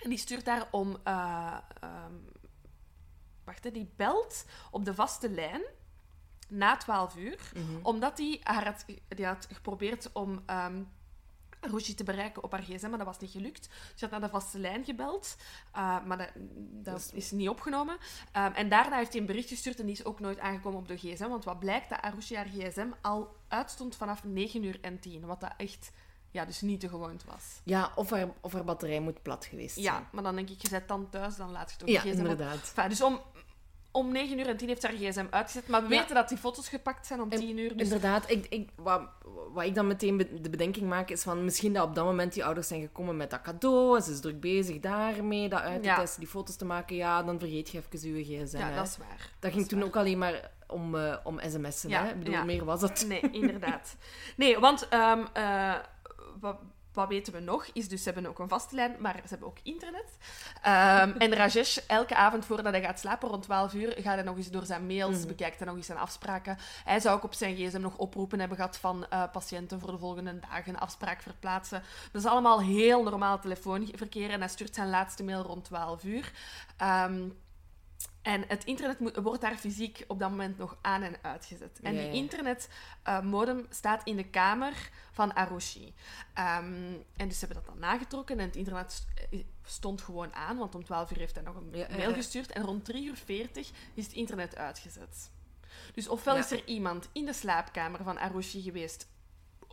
en 0.03 0.09
die 0.11 0.19
stuurt 0.19 0.45
daar 0.45 0.69
om... 0.71 0.97
eh, 1.05 1.57
ehm, 1.81 2.13
wacht, 3.45 3.65
hè, 3.65 3.71
die 3.71 3.93
belt 3.97 4.45
op 4.71 4.85
de 4.85 4.95
vaste 4.95 5.31
lijn 5.31 5.63
na 6.49 6.77
12 6.77 7.17
uur, 7.17 7.51
Mhm. 7.55 7.79
omdat 7.83 8.17
die, 8.17 8.41
haar 8.43 8.65
had, 8.65 8.85
die 9.09 9.27
had 9.27 9.49
geprobeerd 9.53 10.11
om... 10.13 10.43
ehm 10.47 10.83
Roosje 11.71 11.95
te 11.95 12.05
bereiken 12.05 12.43
op 12.43 12.53
haar 12.53 12.62
gsm, 12.62 12.89
maar 12.89 12.99
dat 12.99 13.07
was 13.07 13.19
niet 13.19 13.31
gelukt. 13.31 13.69
Ze 13.95 14.05
had 14.05 14.11
naar 14.11 14.21
de 14.21 14.29
vaste 14.29 14.59
lijn 14.59 14.85
gebeld, 14.85 15.37
uh, 15.77 16.05
maar 16.05 16.19
dat, 16.19 16.31
dat 16.85 16.95
Dus- 16.95 17.11
is 17.12 17.31
niet 17.31 17.49
opgenomen. 17.49 17.95
Um, 18.37 18.53
en 18.53 18.69
daarna 18.69 18.97
heeft 18.97 19.12
hij 19.12 19.21
een 19.21 19.27
bericht 19.27 19.49
gestuurd 19.49 19.79
en 19.81 19.87
die 19.87 19.95
is 19.95 20.05
ook 20.05 20.21
nooit 20.21 20.39
aangekomen 20.39 20.79
op 20.79 20.89
de 20.89 20.97
gsm. 20.97 21.29
Want 21.29 21.45
wat 21.45 21.59
blijkt, 21.59 21.89
dat 21.89 22.01
Arushi 22.01 22.37
haar 22.37 22.49
gsm 22.55 22.89
al 23.03 23.37
uitstond 23.49 23.97
vanaf 23.97 24.25
9 24.25 24.65
uur 24.65 24.79
en 24.81 24.99
10. 25.01 25.27
Wat 25.27 25.41
dat 25.41 25.53
echt 25.57 25.93
ja, 26.31 26.45
dus 26.45 26.61
niet 26.61 26.81
de 26.81 26.89
gewoonte 26.89 27.27
was. 27.27 27.61
Ja, 27.65 27.93
of 27.95 28.11
haar, 28.11 28.29
of 28.41 28.53
haar 28.53 28.65
batterij 28.65 29.01
moet 29.01 29.23
plat 29.23 29.45
geweest 29.45 29.75
zijn. 29.75 29.85
Ja, 29.87 30.09
maar 30.12 30.23
dan 30.23 30.35
denk 30.37 30.49
ik, 30.51 30.62
je 30.62 30.69
bent 30.69 30.89
dan 30.89 31.11
thuis, 31.11 31.37
dan 31.37 31.51
laat 31.51 31.71
je 31.71 31.77
toch 31.77 31.89
Ja, 31.89 32.03
de 32.03 32.09
gsm 32.09 32.19
op. 32.21 32.29
inderdaad. 32.29 32.57
Enfin, 32.77 32.89
dus 32.89 33.03
om, 33.03 33.21
om 33.95 34.12
9 34.12 34.38
uur 34.38 34.47
en 34.49 34.57
10 34.57 34.68
heeft 34.68 34.82
haar 34.82 34.92
gsm 34.92 35.26
uitgezet. 35.30 35.68
Maar 35.68 35.82
we 35.86 35.95
Ja. 35.95 36.01
weten 36.01 36.14
dat 36.14 36.28
die 36.28 36.38
foto's 36.38 36.68
gepakt 36.68 37.07
zijn 37.07 37.20
om 37.20 37.30
En 37.30 37.38
10 37.38 37.59
uur. 37.59 37.76
Dus 37.76 37.82
Inderdaad, 37.82 38.30
ik, 38.30 38.47
ik, 38.49 38.68
wat, 38.76 39.03
wat 39.53 39.64
ik 39.64 39.74
dan 39.74 39.86
meteen 39.86 40.16
be- 40.16 40.40
de 40.40 40.51
bedenking 40.51 40.88
maak, 40.88 41.11
is 41.11 41.22
van 41.22 41.45
misschien 41.45 41.72
dat 41.72 41.84
op 41.86 41.95
dat 41.95 42.05
moment 42.05 42.32
die 42.32 42.45
ouders 42.45 42.68
zijn 42.68 42.80
gekomen 42.80 43.16
met 43.16 43.30
dat 43.30 43.40
cadeau 43.40 43.97
en 43.97 44.03
ze 44.03 44.11
is 44.12 44.20
druk 44.20 44.40
bezig 44.40 44.80
daarmee, 44.80 45.49
dat 45.49 45.61
uit 45.61 45.82
te 45.82 45.88
Ja. 45.88 45.97
testen, 45.99 46.20
die 46.20 46.28
foto's 46.28 46.57
te 46.57 46.64
maken, 46.64 46.97
ja, 46.97 47.22
dan 47.22 47.38
vergeet 47.38 47.70
je 47.70 47.78
even 47.78 48.14
je 48.16 48.24
gsm. 48.45 48.59
ja, 48.59 48.68
hè. 48.68 48.74
dat 48.74 48.86
is 48.86 48.97
waar. 48.97 49.30
dat 49.38 49.53
ging 49.53 49.68
toen 49.68 49.78
waar. 49.78 49.88
ook 49.88 49.97
alleen 49.97 50.18
maar 50.18 50.51
om, 50.68 50.95
eh, 50.95 51.16
om 51.24 51.38
sms'en, 51.40 51.90
Ja, 51.90 52.03
hè? 52.05 52.11
Ik 52.11 52.18
bedoel, 52.18 52.45
meer 52.45 52.64
was 52.64 52.80
het. 52.82 53.05
Nee, 53.09 53.20
inderdaad. 53.30 53.97
Nee, 54.36 54.59
want 54.59 54.88
ehm, 54.88 55.24
eh, 55.32 55.74
wat, 56.40 56.57
wat 56.95 57.09
weten 57.09 57.32
we 57.32 57.40
nog? 57.40 57.66
Is 57.72 57.88
dus, 57.88 58.03
ze 58.03 58.11
hebben 58.11 58.30
ook 58.30 58.38
een 58.38 58.49
vaste 58.49 58.74
lijn, 58.74 58.97
maar 58.99 59.14
ze 59.14 59.28
hebben 59.28 59.49
ook 59.49 59.59
internet. 59.62 60.16
Ehm, 60.62 61.11
en 61.18 61.34
Rajesh, 61.34 61.76
elke 61.86 62.14
avond 62.14 62.45
voordat 62.45 62.72
hij 62.72 62.82
gaat 62.82 62.99
slapen, 63.01 63.28
rond 63.28 63.42
12 63.42 63.74
uur, 63.74 63.92
gaat 63.97 64.14
hij 64.14 64.22
nog 64.22 64.36
eens 64.36 64.51
door 64.51 64.64
zijn 64.66 64.86
mails, 64.86 65.18
Mhm. 65.18 65.26
bekijkt 65.26 65.59
hij 65.59 65.66
nog 65.66 65.76
eens 65.76 65.86
zijn 65.86 65.99
afspraken. 65.99 66.59
Hij 66.84 67.01
zou 67.01 67.16
ook 67.16 67.24
op 67.24 67.34
zijn 67.34 67.57
gsm 67.57 67.80
nog 67.80 67.97
oproepen 67.97 68.38
hebben 68.38 68.57
gehad 68.57 68.76
van 68.76 69.07
eh, 69.11 69.22
patiënten 69.32 69.80
voor 69.80 69.90
de 69.90 69.99
volgende 69.99 70.38
dagen, 70.40 70.74
een 70.74 70.80
afspraak 70.80 71.22
verplaatsen. 71.22 71.82
Dat 72.12 72.22
is 72.22 72.28
allemaal 72.28 72.61
heel 72.61 73.03
normaal 73.03 73.38
telefoonverkeer 73.40 74.30
en 74.30 74.38
hij 74.40 74.49
stuurt 74.49 74.74
zijn 74.74 74.90
laatste 74.90 75.24
mail 75.24 75.42
rond 75.42 75.64
12 75.64 76.05
uur. 76.05 76.32
Ehm, 76.76 77.22
En 78.25 78.45
het 78.49 78.64
internet 78.64 78.99
moet, 78.99 79.16
wordt 79.16 79.41
daar 79.41 79.57
fysiek 79.57 80.05
op 80.09 80.18
dat 80.18 80.31
moment 80.31 80.59
nog 80.59 80.77
aan 80.81 81.03
en 81.03 81.16
uitgezet. 81.22 81.81
En 81.83 81.97
die 81.97 82.11
internetmodem 82.11 83.66
staat 83.70 84.05
in 84.05 84.16
de 84.16 84.25
kamer 84.31 84.91
van 85.12 85.35
Arushi. 85.35 85.95
Ehm, 86.35 86.64
en 87.16 87.29
dus 87.29 87.39
ze 87.39 87.45
hebben 87.47 87.64
dat 87.64 87.72
dan 87.75 87.79
nagetrokken 87.79 88.39
en 88.39 88.45
het 88.47 88.57
internet 88.57 89.07
eh, 89.31 89.41
stond 89.64 90.03
gewoon 90.03 90.35
aan, 90.35 90.57
want 90.57 90.75
om 90.75 90.85
12 90.85 91.11
uur 91.11 91.16
heeft 91.18 91.35
hij 91.35 91.45
nog 91.45 91.57
een 91.57 91.68
Ja, 91.72 91.87
mail 91.91 92.09
ja. 92.09 92.14
gestuurd. 92.14 92.53
En 92.53 92.62
rond 92.62 92.85
3 92.85 93.07
uur 93.07 93.16
40 93.25 93.70
is 93.95 94.05
het 94.05 94.14
internet 94.14 94.57
uitgezet. 94.57 95.31
Dus 95.95 96.09
ofwel 96.09 96.35
Ja. 96.35 96.41
is 96.41 96.51
er 96.51 96.64
iemand 96.66 97.09
in 97.12 97.25
de 97.25 97.33
slaapkamer 97.33 98.03
van 98.05 98.18
Arushi 98.18 98.62
geweest, 98.62 99.07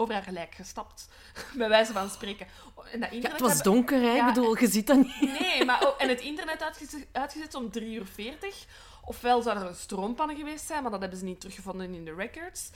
over 0.01 0.13
haar 0.13 0.33
lijk 0.33 0.55
gestapt, 0.55 1.07
bij 1.57 1.69
wijze 1.69 1.93
van 1.93 2.09
spreken. 2.09 2.47
En 2.91 2.99
dat 2.99 3.09
Ja, 3.11 3.29
het 3.29 3.39
was 3.39 3.53
hebben- 3.53 3.73
donker, 3.73 4.01
hè? 4.01 4.11
Ja. 4.15 4.27
Ik 4.27 4.33
bedoel, 4.33 4.57
je 4.57 4.67
ziet 4.67 4.87
dat 4.87 4.97
niet. 4.97 5.39
Nee, 5.39 5.65
maar 5.65 5.87
ook, 5.87 5.97
en 5.97 6.09
het 6.09 6.19
internet 6.21 6.61
uitgezet, 6.63 7.07
uitgezet 7.11 7.55
om 7.55 7.71
3 7.71 7.95
uur 7.95 8.05
40. 8.05 8.65
Ofwel 9.05 9.41
zou 9.41 9.57
er 9.59 9.65
een 9.67 9.75
stroompanne 9.75 10.35
geweest 10.35 10.65
zijn, 10.65 10.81
maar 10.81 10.91
dat 10.91 11.01
hebben 11.01 11.19
ze 11.19 11.25
niet 11.25 11.39
teruggevonden 11.39 11.93
in 11.93 12.05
de 12.05 12.13
records. 12.13 12.69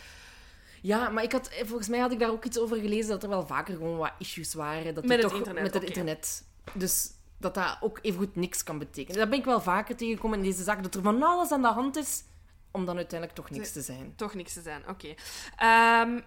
Ja, 0.81 1.09
maar 1.09 1.23
ik 1.23 1.31
had, 1.31 1.49
volgens 1.63 1.87
mij 1.87 1.99
had 1.99 2.11
ik 2.11 2.19
daar 2.19 2.29
ook 2.29 2.45
iets 2.45 2.59
over 2.59 2.77
gelezen 2.77 3.09
dat 3.09 3.23
er 3.23 3.29
wel 3.29 3.47
vaker 3.47 3.75
gewoon 3.75 3.97
wat 3.97 4.11
issues 4.19 4.53
waren. 4.53 4.93
Dat 4.93 5.05
Met 5.05 5.17
het 5.21 5.29
toch, 5.29 5.37
internet, 5.37 5.63
Met 5.63 5.73
het 5.73 5.83
internet. 5.83 6.43
Dus 6.73 7.09
dat 7.37 7.53
dat 7.53 7.77
ook 7.81 7.99
evengoed 8.01 8.35
niks 8.35 8.63
kan 8.63 8.77
betekenen. 8.79 9.19
Dat 9.19 9.29
ben 9.29 9.39
ik 9.39 9.45
wel 9.45 9.61
vaker 9.61 9.95
tegengekomen 9.95 10.37
in 10.37 10.43
deze 10.43 10.63
zaak, 10.63 10.83
dat 10.83 10.95
er 10.95 11.01
van 11.01 11.23
alles 11.23 11.51
aan 11.51 11.61
de 11.61 11.67
hand 11.67 11.95
is, 11.95 12.23
om 12.71 12.85
dan 12.85 12.95
uiteindelijk 12.95 13.39
toch 13.39 13.49
niks 13.49 13.71
te 13.71 13.81
zijn. 13.81 14.13
Toch 14.15 14.33
niks 14.33 14.53
te 14.53 14.61
zijn, 14.61 14.83
oké. 14.89 15.13
Ehm, 15.57 16.19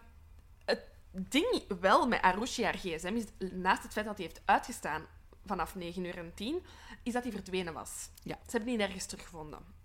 ding 1.10 1.64
wel 1.80 2.06
met 2.06 2.22
Arushi 2.22 2.64
haar 2.64 2.78
gsm 2.78 3.16
is, 3.16 3.50
naast 3.52 3.82
het 3.82 3.92
feit 3.92 4.06
dat 4.06 4.16
hij 4.16 4.26
heeft 4.26 4.42
uitgestaan 4.44 5.06
vanaf 5.46 5.74
9 5.74 6.04
uur 6.04 6.18
en 6.18 6.34
10, 6.34 6.64
is 7.02 7.12
dat 7.12 7.22
hij 7.22 7.32
verdwenen 7.32 7.74
was. 7.74 8.08
Ja. 8.22 8.34
Ze 8.34 8.50
hebben 8.50 8.68
die 8.68 8.78
nergens 8.78 9.06
teruggevonden. 9.06 9.76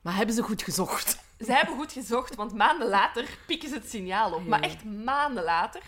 Maar 0.00 0.16
hebben 0.16 0.34
ze 0.34 0.42
goed 0.42 0.62
gezocht? 0.62 1.18
Ze 1.46 1.52
hebben 1.52 1.76
goed 1.76 1.92
gezocht, 1.92 2.34
want 2.34 2.54
maanden 2.54 2.88
later 2.88 3.38
pikken 3.46 3.68
ze 3.68 3.74
het 3.74 3.90
signaal 3.90 4.32
op. 4.32 4.46
Maar 4.46 4.60
echt 4.60 4.84
maanden 4.84 5.44
later. 5.44 5.82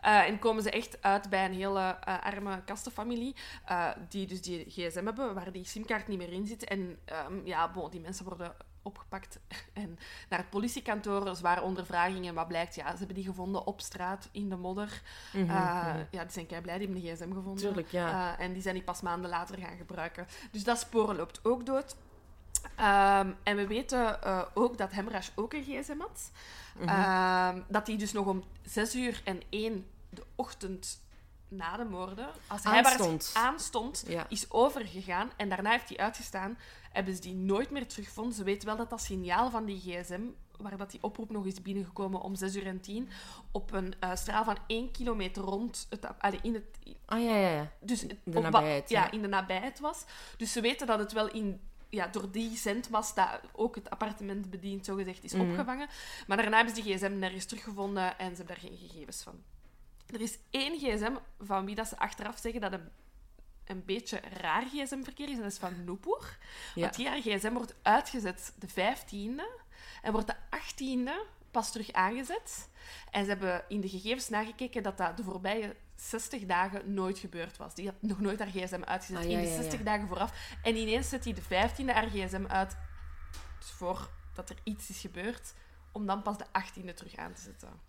Eh, 0.00 0.28
en 0.28 0.38
komen 0.38 0.62
ze 0.62 0.70
echt 0.70 1.02
uit 1.02 1.30
bij 1.30 1.44
een 1.44 1.54
hele 1.54 1.80
eh, 1.80 2.20
arme 2.22 2.64
kastenfamilie. 2.64 3.34
eh, 3.64 3.88
die 4.08 4.26
dus 4.26 4.40
die 4.40 4.64
gsm 4.68 5.04
hebben, 5.04 5.34
waar 5.34 5.52
die 5.52 5.64
simkaart 5.64 6.08
niet 6.08 6.18
meer 6.18 6.32
in 6.32 6.46
zit. 6.46 6.64
En 6.64 6.98
ehm, 7.04 7.46
ja, 7.46 7.70
bon, 7.70 7.90
die 7.90 8.00
mensen 8.00 8.24
worden 8.24 8.54
opgepakt 8.82 9.38
en 9.72 9.98
naar 10.28 10.38
het 10.38 10.50
politiekantoor. 10.50 11.36
Zware 11.36 11.62
ondervraging. 11.62 12.26
En 12.26 12.34
wat 12.34 12.48
blijkt? 12.48 12.74
Ja, 12.74 12.90
ze 12.90 12.96
hebben 12.98 13.14
die 13.16 13.24
gevonden 13.24 13.66
op 13.66 13.80
straat, 13.80 14.28
in 14.32 14.48
de 14.48 14.56
modder. 14.56 15.02
Mhm, 15.32 15.50
Eh. 15.50 15.94
Ja, 16.10 16.22
die 16.22 16.30
zijn 16.32 16.46
kei 16.46 16.60
blij, 16.60 16.78
die 16.78 16.86
hebben 16.86 17.04
de 17.04 17.12
gsm 17.12 17.32
gevonden. 17.32 17.56
Tuurlijk, 17.64 17.90
ja. 17.90 18.36
Eh, 18.38 18.44
en 18.44 18.52
die 18.52 18.62
zijn 18.62 18.74
die 18.74 18.84
pas 18.84 19.00
maanden 19.00 19.30
later 19.30 19.58
gaan 19.58 19.76
gebruiken. 19.76 20.26
Dus 20.50 20.64
dat 20.64 20.78
spoor 20.78 21.14
loopt 21.14 21.44
ook 21.44 21.66
dood. 21.66 21.96
Ehm, 22.76 23.30
en 23.42 23.56
we 23.56 23.66
weten 23.66 24.22
eh, 24.22 24.42
ook 24.54 24.78
dat 24.78 24.90
Hemrash 24.90 25.28
ook 25.34 25.52
een 25.52 25.62
gsm 25.62 25.98
had. 25.98 26.30
Mhm. 26.78 26.88
Ehm, 26.88 27.60
dat 27.68 27.86
hij 27.86 27.96
dus 27.96 28.12
nog 28.12 28.26
om 28.26 28.44
6 28.62 28.94
uur 28.94 29.20
en 29.24 29.40
1 29.50 29.86
de 30.10 30.24
ochtend 30.34 31.00
na 31.48 31.76
de 31.76 31.84
moorden, 31.84 32.28
als 32.46 32.64
hij 32.64 32.82
Aanstond. 32.84 33.30
aanstond, 33.36 34.04
Ja. 34.08 34.26
is 34.28 34.50
overgegaan 34.50 35.30
en 35.36 35.48
daarna 35.48 35.70
heeft 35.70 35.88
hij 35.88 35.98
uitgestaan, 35.98 36.58
hebben 36.90 37.14
ze 37.14 37.20
die 37.20 37.34
nooit 37.34 37.70
meer 37.70 37.86
teruggevonden. 37.86 38.34
Ze 38.34 38.44
weten 38.44 38.66
wel 38.66 38.76
dat 38.76 38.90
dat 38.90 39.02
signaal 39.02 39.50
van 39.50 39.64
die 39.64 39.78
gsm, 39.80 40.20
waar 40.58 40.76
dat 40.76 40.90
die 40.90 41.02
oproep 41.02 41.30
nog 41.30 41.46
is 41.46 41.62
binnengekomen 41.62 42.20
om 42.20 42.34
6 42.34 42.56
uur 42.56 42.66
en 42.66 42.80
10, 42.80 43.08
op 43.50 43.72
een 43.72 43.94
eh, 44.00 44.14
straal 44.16 44.44
van 44.44 44.56
1 44.66 44.90
kilometer 44.90 45.42
rond 45.42 45.86
het, 45.90 46.18
allee, 46.18 46.38
in 46.42 46.54
het, 46.54 46.64
Ah 47.06 47.22
ja, 47.22 47.36
ja, 47.36 47.48
ja. 47.50 47.70
dus 47.80 48.00
het- 48.00 48.16
De 48.24 48.40
nabijheid, 48.40 48.88
ja, 48.90 49.02
ja. 49.04 49.10
in 49.10 49.22
de 49.22 49.28
nabijheid 49.28 49.80
was. 49.80 50.04
Dus 50.36 50.52
ze 50.52 50.60
weten 50.60 50.86
dat 50.86 50.98
het 50.98 51.12
wel 51.12 51.28
in, 51.30 51.60
ja, 51.88 52.06
door 52.06 52.30
die 52.30 52.56
zendmast 52.56 53.14
dat 53.16 53.40
ook 53.52 53.74
het 53.74 53.90
appartement 53.90 54.50
bedient, 54.50 54.84
zogezegd, 54.84 55.24
is 55.24 55.32
Mhm. 55.32 55.50
opgevangen. 55.50 55.88
Maar 56.26 56.36
daarna 56.36 56.56
hebben 56.56 56.74
ze 56.76 56.82
die 56.82 56.94
gsm 56.96 57.18
nergens 57.18 57.44
teruggevonden 57.44 58.18
en 58.18 58.30
ze 58.30 58.36
hebben 58.36 58.46
daar 58.46 58.70
geen 58.70 58.78
gegevens 58.88 59.22
van. 59.22 59.34
Er 60.06 60.20
is 60.20 60.38
één 60.50 60.78
gsm 60.78 61.12
van 61.40 61.64
wie 61.64 61.74
dat 61.74 61.88
ze 61.88 61.98
achteraf 61.98 62.38
zeggen 62.38 62.60
dat 62.60 62.72
een, 62.72 62.88
een 63.64 63.84
beetje 63.84 64.20
raar 64.40 64.62
gsm-verkeer 64.62 65.28
is, 65.28 65.36
en 65.36 65.42
dat 65.42 65.52
is 65.52 65.58
van 65.58 65.84
Nupur. 65.84 66.38
Ja. 66.74 66.80
Want 66.82 66.94
die 66.96 67.08
haar 67.08 67.20
gsm 67.20 67.52
wordt 67.52 67.74
uitgezet 67.82 68.52
de 68.58 68.68
15e 68.68 69.68
en 70.02 70.12
wordt 70.12 70.26
de 70.26 70.36
18e 70.36 71.38
pas 71.50 71.72
terug 71.72 71.92
aangezet. 71.92 72.68
En 73.10 73.22
ze 73.22 73.28
hebben 73.28 73.64
in 73.68 73.80
de 73.80 73.88
gegevens 73.88 74.28
nagekeken 74.28 74.82
dat 74.82 74.98
dat 74.98 75.16
de 75.16 75.22
voorbije 75.22 75.76
60 75.94 76.46
dagen 76.46 76.94
nooit 76.94 77.18
gebeurd 77.18 77.56
was. 77.56 77.74
Die 77.74 77.86
had 77.86 77.94
nog 78.00 78.20
nooit 78.20 78.38
haar 78.38 78.48
gsm 78.48 78.82
uitgezet 78.84 79.24
Ah, 79.24 79.30
ja, 79.30 79.38
in 79.38 79.44
de 79.44 79.48
ja, 79.50 79.54
ja. 79.54 79.62
60 79.62 79.82
dagen 79.82 80.08
vooraf. 80.08 80.56
En 80.62 80.76
ineens 80.76 81.08
zet 81.08 81.24
hij 81.24 81.34
de 81.34 81.42
15e 81.42 81.92
haar 81.92 82.08
gsm 82.08 82.44
uit, 82.48 82.76
dus 83.58 83.70
voordat 83.70 84.50
er 84.50 84.56
iets 84.64 84.90
is 84.90 85.00
gebeurd, 85.00 85.54
om 85.92 86.06
dan 86.06 86.22
pas 86.22 86.38
de 86.38 86.46
18e 86.46 86.94
terug 86.94 87.16
aan 87.16 87.32
te 87.32 87.40
zetten. 87.40 87.80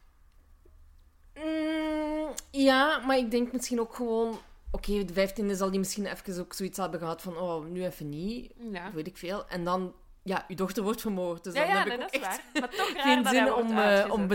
Mm, 1.35 2.33
ja, 2.51 2.97
maar 2.97 3.17
ik 3.17 3.31
denk 3.31 3.51
misschien 3.51 3.79
ook 3.79 3.95
gewoon... 3.95 4.39
Oké, 4.71 5.05
de 5.05 5.13
vijftiende 5.13 5.55
zal 5.55 5.69
die 5.69 5.79
misschien 5.79 6.05
even 6.05 6.39
ook 6.39 6.53
zoiets 6.53 6.77
hebben 6.77 6.99
gehad 6.99 7.21
van... 7.21 7.37
Oh, 7.37 7.65
nu 7.65 7.85
even 7.85 8.09
niet. 8.09 8.51
Ja, 8.71 8.91
Weet 8.93 9.07
ik 9.07 9.17
veel. 9.17 9.47
En 9.47 9.63
dan... 9.63 9.93
Ja, 10.23 10.45
uw 10.47 10.55
dochter 10.55 10.83
wordt 10.83 11.01
vermoord. 11.01 11.43
Dus 11.43 11.53
ja, 11.53 11.59
dan 11.59 11.69
ja 11.69 11.77
heb 11.77 11.87
nee, 11.87 11.95
ik 11.95 11.99
dat 12.01 12.15
ook 12.15 12.21
is 12.21 12.27
echt. 12.27 12.41
Maar 12.59 12.69
toch 12.69 12.91
geen 13.05 13.23
dat 13.23 13.33
zin 13.33 13.53
om, 13.53 13.77
eh, 13.77 14.05
om, 14.11 14.27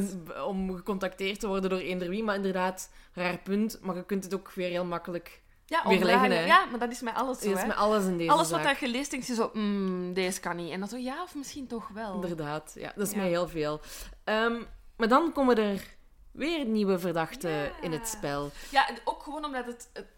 om 0.46 0.74
gecontacteerd 0.76 1.40
te 1.40 1.46
worden 1.46 1.70
door 1.70 1.78
eender 1.78 2.08
wie. 2.08 2.24
Maar 2.24 2.34
inderdaad, 2.34 2.90
raar 3.12 3.38
punt. 3.38 3.78
Maar 3.82 3.96
je 3.96 4.04
kunt 4.04 4.24
het 4.24 4.34
ook 4.34 4.52
weer 4.52 4.68
heel 4.68 4.84
makkelijk... 4.84 5.42
ja, 5.66 5.82
weer 5.88 5.98
leggen, 6.04 6.22
omdraaien. 6.22 6.38
hè. 6.38 6.46
Ja, 6.46 6.64
maar 6.64 6.78
dat 6.78 6.90
is 6.90 7.00
met 7.00 7.14
alles 7.14 7.38
zo, 7.38 7.46
Het 7.48 7.54
is 7.56 7.60
hè. 7.62 7.66
met 7.68 7.76
alles 7.76 8.04
in 8.04 8.16
deze 8.16 8.30
Alles 8.30 8.50
wat 8.50 8.60
zaak. 8.60 8.68
dat 8.68 8.78
je 8.78 8.88
leest, 8.88 9.10
denk 9.10 9.22
je 9.22 9.34
zo, 9.34 9.50
mm, 9.52 10.12
deze 10.14 10.40
kan 10.40 10.56
niet. 10.56 10.70
En 10.72 10.78
dan 10.80 10.88
zo, 10.88 10.96
ja, 10.96 11.22
of 11.22 11.34
misschien 11.34 11.66
toch 11.66 11.88
wel. 11.88 12.14
Inderdaad, 12.14 12.72
ja. 12.74 12.92
Dat 12.96 13.06
is 13.06 13.14
mij 13.14 13.28
heel 13.28 13.48
veel. 13.48 13.80
Ehm, 14.24 14.62
maar 14.96 15.08
dan 15.08 15.32
komen 15.32 15.56
er 15.56 15.94
weer 16.32 16.64
nieuwe 16.64 16.98
verdachten 16.98 17.70
in 17.80 17.92
het 17.92 18.08
spel. 18.08 18.50
Ja, 18.70 18.88
en 18.88 18.96
ook 19.04 19.22
gewoon 19.22 19.44
omdat 19.44 19.66
het... 19.66 19.90
het- 19.92 20.14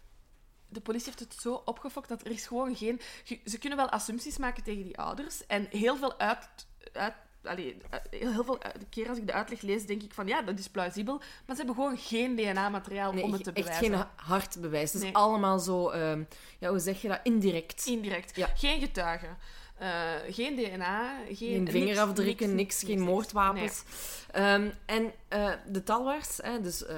de 0.69 0.81
politie 0.81 1.05
heeft 1.07 1.19
het 1.19 1.35
zo 1.41 1.61
opgefokt 1.65 2.09
dat 2.09 2.21
er 2.25 2.31
is 2.31 2.47
gewoon 2.47 2.75
geen... 2.75 2.99
Ze 3.45 3.57
kunnen 3.57 3.77
wel 3.77 3.89
assumpties 3.89 4.37
maken 4.37 4.63
tegen 4.63 4.83
die 4.83 4.97
ouders. 4.97 5.45
En 5.47 5.67
heel 5.69 5.95
veel 5.97 6.19
uit... 6.19 6.49
uit 6.93 7.13
allee, 7.43 7.77
uit- 7.89 8.07
heel, 8.09 8.43
veel 8.43 8.63
uit- 8.63 8.85
keer 8.89 9.09
als 9.09 9.17
ik 9.17 9.27
de 9.27 9.33
uitleg 9.33 9.61
lees, 9.61 9.85
denk 9.85 10.03
ik 10.03 10.13
van 10.13 10.27
ja, 10.27 10.41
dat 10.41 10.59
is 10.59 10.67
plausibel. 10.69 11.17
Maar 11.17 11.55
ze 11.55 11.63
hebben 11.63 11.75
gewoon 11.75 11.97
geen 11.97 12.35
DNA-materiaal 12.35 13.11
Nee, 13.13 13.23
om 13.23 13.31
het 13.33 13.43
te 13.43 13.51
echt 13.53 13.65
bewijzen. 13.67 13.91
geen 13.97 14.05
hard 14.15 14.61
bewijs. 14.61 14.87
Het 14.93 15.01
is 15.01 15.07
Nee. 15.07 15.15
allemaal 15.15 15.59
zo... 15.59 15.89
ehm, 15.89 16.23
ja, 16.59 16.69
hoe 16.69 16.79
zeg 16.79 17.01
je 17.01 17.07
dat? 17.07 17.19
Indirect. 17.23 17.85
Indirect. 17.85 18.35
Ja. 18.35 18.47
Geen 18.55 18.79
getuigen. 18.79 19.37
Eh, 19.77 19.89
geen 20.29 20.55
DNA. 20.55 21.17
Geen, 21.25 21.35
Geen 21.37 21.59
niks, 21.63 21.71
vingerafdrukken, 21.71 22.55
niks, 22.55 22.81
niks, 22.81 22.91
geen 22.93 22.99
moordwapens. 23.05 23.83
Ehm, 24.31 24.69
en 24.85 25.11
eh, 25.27 25.51
de 25.67 25.83
talwaars, 25.83 26.37
hè, 26.37 26.61
dus 26.61 26.85
eh, 26.85 26.95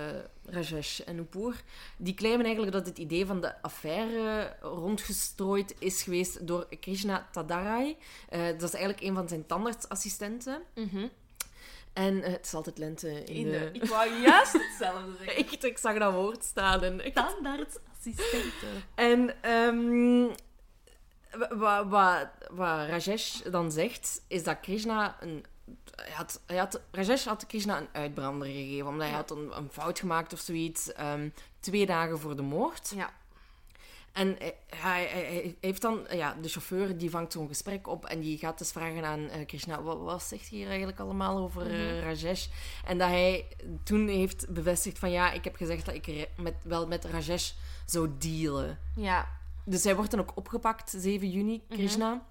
Rajesh 0.52 0.99
en 0.99 1.16
Nupur, 1.16 1.64
die 1.97 2.14
claimen 2.14 2.43
eigenlijk 2.45 2.74
dat 2.74 2.86
het 2.86 2.97
idee 2.97 3.26
van 3.26 3.41
de 3.41 3.62
affaire 3.62 4.56
rondgestrooid 4.62 5.76
is 5.80 6.04
geweest 6.04 6.47
door 6.47 6.68
Krishna 6.80 7.28
Tadarai. 7.32 7.97
Eh, 8.30 8.45
dat 8.45 8.62
is 8.62 8.74
eigenlijk 8.74 9.04
een 9.04 9.16
van 9.16 9.28
zijn 9.28 9.45
tandartsassistenten. 9.45 10.62
Mhm. 10.76 11.08
En 11.93 12.24
eh, 12.24 12.32
het 12.32 12.45
is 12.45 12.54
altijd 12.54 12.78
lente 12.78 13.24
in, 13.24 13.36
In 13.36 13.52
de... 13.52 13.72
de... 13.72 13.80
Ik 13.80 13.86
wou 13.86 14.22
juist 14.22 14.54
hetzelfde 14.54 15.12
zeggen. 15.18 15.38
Ik, 15.43 15.64
ik 15.64 15.78
zag 15.78 15.97
dat 15.97 16.14
woord 16.14 16.43
staan 16.43 16.84
en 16.84 17.06
ik 17.06 17.12
Standaardassistenten. 17.12 18.84
En 18.95 19.41
ehm, 19.41 20.28
wat, 21.58 21.88
wat, 21.88 22.28
wat 22.49 22.88
Rajesh 22.88 23.41
dan 23.41 23.72
zegt, 23.72 24.22
is 24.28 24.43
dat 24.43 24.60
Krishna 24.60 25.18
een. 25.20 25.45
Hij 26.04 26.14
had, 26.14 26.41
hij 26.45 26.58
had, 26.58 26.82
Rajesh 26.91 27.26
had 27.26 27.45
Krishna 27.45 27.78
een 27.78 27.88
uitbrander 27.91 28.47
gegeven, 28.47 28.88
omdat 28.88 29.02
hij 29.02 29.10
Ja. 29.12 29.16
had 29.16 29.32
een, 29.32 29.58
een 29.58 29.70
fout 29.72 29.99
gemaakt 29.99 30.34
of 30.34 30.39
zoiets, 30.39 30.93
ehm, 30.93 31.30
twee 31.60 31.86
dagen 31.86 32.20
voor 32.20 32.36
de 32.36 32.41
moord. 32.41 32.91
Ja. 32.95 33.10
En 34.12 34.38
hij, 34.76 35.06
hij, 35.08 35.56
heeft 35.62 35.82
dan, 35.82 36.06
ja, 36.10 36.36
de 36.41 36.49
chauffeur 36.49 36.97
die 36.97 37.10
vangt 37.10 37.32
zo'n 37.32 37.47
gesprek 37.47 37.88
op 37.88 38.06
en 38.06 38.20
die 38.20 38.38
gaat 38.38 38.58
dus 38.58 38.72
vragen 38.72 39.06
aan 39.06 39.30
eh, 39.30 39.45
Krishna, 39.45 39.82
wat, 39.82 39.99
wat 39.99 40.24
zegt 40.24 40.49
hij 40.49 40.58
hier 40.58 40.68
eigenlijk 40.68 40.99
allemaal 40.99 41.38
over 41.38 41.62
eh, 41.62 41.72
Mhm. 41.95 41.99
Rajesh? 42.04 42.47
En 42.86 42.97
dat 42.97 43.08
hij 43.08 43.47
toen 43.84 44.08
heeft 44.08 44.49
bevestigd 44.54 44.99
van, 44.99 45.12
ja, 45.12 45.32
ik 45.32 45.43
heb 45.43 45.56
gezegd 45.56 45.86
dat 45.86 45.95
ik 45.95 46.28
met, 46.38 46.54
wel 46.64 46.88
met 46.88 47.06
Rajesh 47.06 47.52
zou 47.86 48.10
dealen. 48.18 48.80
Ja. 48.95 49.28
Dus 49.66 49.84
hij 49.84 49.95
wordt 49.95 50.12
dan 50.12 50.20
ook 50.20 50.38
opgepakt, 50.38 50.93
7 50.97 51.30
juni, 51.30 51.62
Mhm. 51.68 51.78
Krishna. 51.78 52.26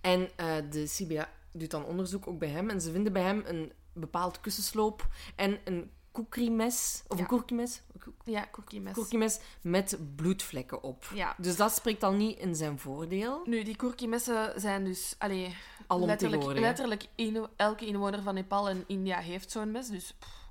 En 0.00 0.30
eh, 0.36 0.46
de 0.70 0.84
CBA 0.84 1.28
doet 1.52 1.70
dan 1.70 1.84
onderzoek 1.84 2.26
ook 2.26 2.38
bij 2.38 2.48
hem. 2.48 2.70
En 2.70 2.80
ze 2.80 2.92
vinden 2.92 3.12
bij 3.12 3.22
hem 3.22 3.42
een 3.46 3.72
bepaald 3.92 4.40
kussensloop 4.40 5.06
en 5.36 5.58
een 5.64 5.90
koekiemes. 6.12 7.02
Of 7.08 7.16
Ja. 7.16 7.22
een 7.22 7.28
koekiemes. 7.28 7.82
Ja, 8.24 8.48
cookie 8.52 8.80
mes. 8.80 8.94
Koekiemes 8.94 9.40
met 9.62 9.98
bloedvlekken 10.16 10.82
op. 10.82 11.10
Ja. 11.14 11.34
Dus 11.38 11.56
dat 11.56 11.72
spreekt 11.72 12.02
al 12.02 12.12
niet 12.12 12.38
in 12.38 12.54
zijn 12.54 12.78
voordeel. 12.78 13.40
Nu, 13.44 13.62
die 13.62 13.76
koerkiemessen 13.76 14.60
zijn 14.60 14.84
dus... 14.84 15.14
Allee, 15.18 15.56
letterlijk, 15.88 16.44
letterlijk 16.44 17.06
in, 17.14 17.46
elke 17.56 17.86
inwoner 17.86 18.22
van 18.22 18.34
Nepal 18.34 18.68
en 18.68 18.84
India 18.86 19.18
heeft 19.18 19.50
zo'n 19.50 19.70
mes. 19.70 19.88
Dus 19.88 20.14
pff, 20.18 20.49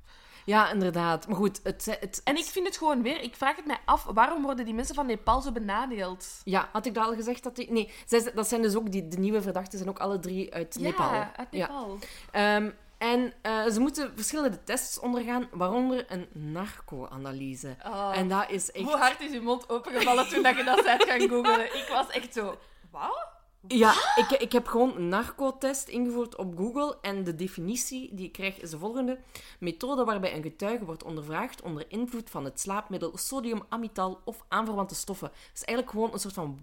Ja, 0.50 0.72
inderdaad. 0.72 1.28
Maar 1.28 1.36
goed, 1.36 1.60
het... 1.64 1.98
het 2.00 2.22
En 2.24 2.38
ik 2.38 2.46
vind 2.46 2.68
het 2.68 2.78
gewoon 2.78 3.02
weer, 3.02 3.22
ik 3.22 3.36
vraag 3.36 3.56
het 3.56 3.66
mij 3.66 3.80
af, 3.86 4.04
waarom 4.04 4.44
worden 4.44 4.66
die 4.66 4.74
mensen 4.74 4.96
van 4.96 5.06
Nepal 5.06 5.42
zo 5.42 5.52
benadeeld? 5.52 6.28
Ja, 6.44 6.70
had 6.72 6.86
ik 6.86 6.94
dat 6.94 7.06
al 7.06 7.14
gezegd? 7.14 7.44
Dat 7.44 7.56
die... 7.56 7.72
Nee, 7.72 7.92
zij, 8.06 8.32
dat 8.36 8.48
zijn 8.48 8.62
dus 8.62 8.76
ook... 8.76 8.92
Die, 8.92 9.08
de 9.08 9.18
nieuwe 9.18 9.42
verdachten 9.42 9.78
zijn 9.78 9.90
ook 9.90 10.00
alle 10.00 10.20
drie 10.20 10.54
uit 10.54 10.78
Nepal. 10.80 11.14
Ja, 11.14 11.32
uit 11.36 11.52
Nepal. 11.52 11.98
Ehm, 12.32 12.70
en 12.98 13.34
eh, 13.42 13.66
ze 13.66 13.80
moeten 13.80 14.12
verschillende 14.16 14.64
tests 14.64 15.00
ondergaan, 15.00 15.48
waaronder 15.52 16.06
een 16.08 16.28
narco-analyse. 16.32 17.76
Oh. 17.86 18.12
En 18.16 18.28
dat 18.28 18.50
is 18.50 18.72
echt... 18.72 18.86
Hoe 18.86 18.98
hard 18.98 19.22
is 19.22 19.32
je 19.32 19.42
mond 19.42 19.70
opengevallen 19.70 20.28
toen 20.30 20.44
dat 20.44 20.58
je 20.58 20.64
dat 20.64 20.84
bent 20.84 21.04
gaan 21.04 21.20
googelen? 21.20 21.66
Ik 21.66 21.88
was 21.90 22.10
echt 22.10 22.34
zo, 22.34 22.58
wat? 22.92 23.39
Ja, 23.68 23.94
ik, 24.16 24.30
ik 24.30 24.52
heb 24.52 24.68
gewoon 24.68 24.96
een 24.96 25.08
narcotest 25.10 25.88
ingevoerd 25.88 26.36
op 26.36 26.58
Google 26.58 26.98
en 27.02 27.24
de 27.24 27.36
definitie 27.36 28.10
die 28.16 28.26
ik 28.26 28.32
krijg 28.32 28.60
is 28.62 28.70
de 28.70 28.78
volgende. 28.78 29.20
Methode 29.60 30.04
waarbij 30.04 30.36
een 30.36 30.42
getuige 30.42 30.86
wordt 30.86 31.04
ondervraagd 31.04 31.62
onder 31.62 31.86
invloed 31.88 32.30
van 32.30 32.46
het 32.46 32.60
slaapmiddel 32.60 33.18
sodium, 33.18 33.62
amital 33.70 34.22
of 34.26 34.44
aanverwante 34.48 34.96
stoffen. 34.96 35.28
Het 35.28 35.52
is 35.58 35.64
eigenlijk 35.64 35.90
gewoon 35.98 36.14
een 36.14 36.20
soort 36.20 36.34
van 36.34 36.60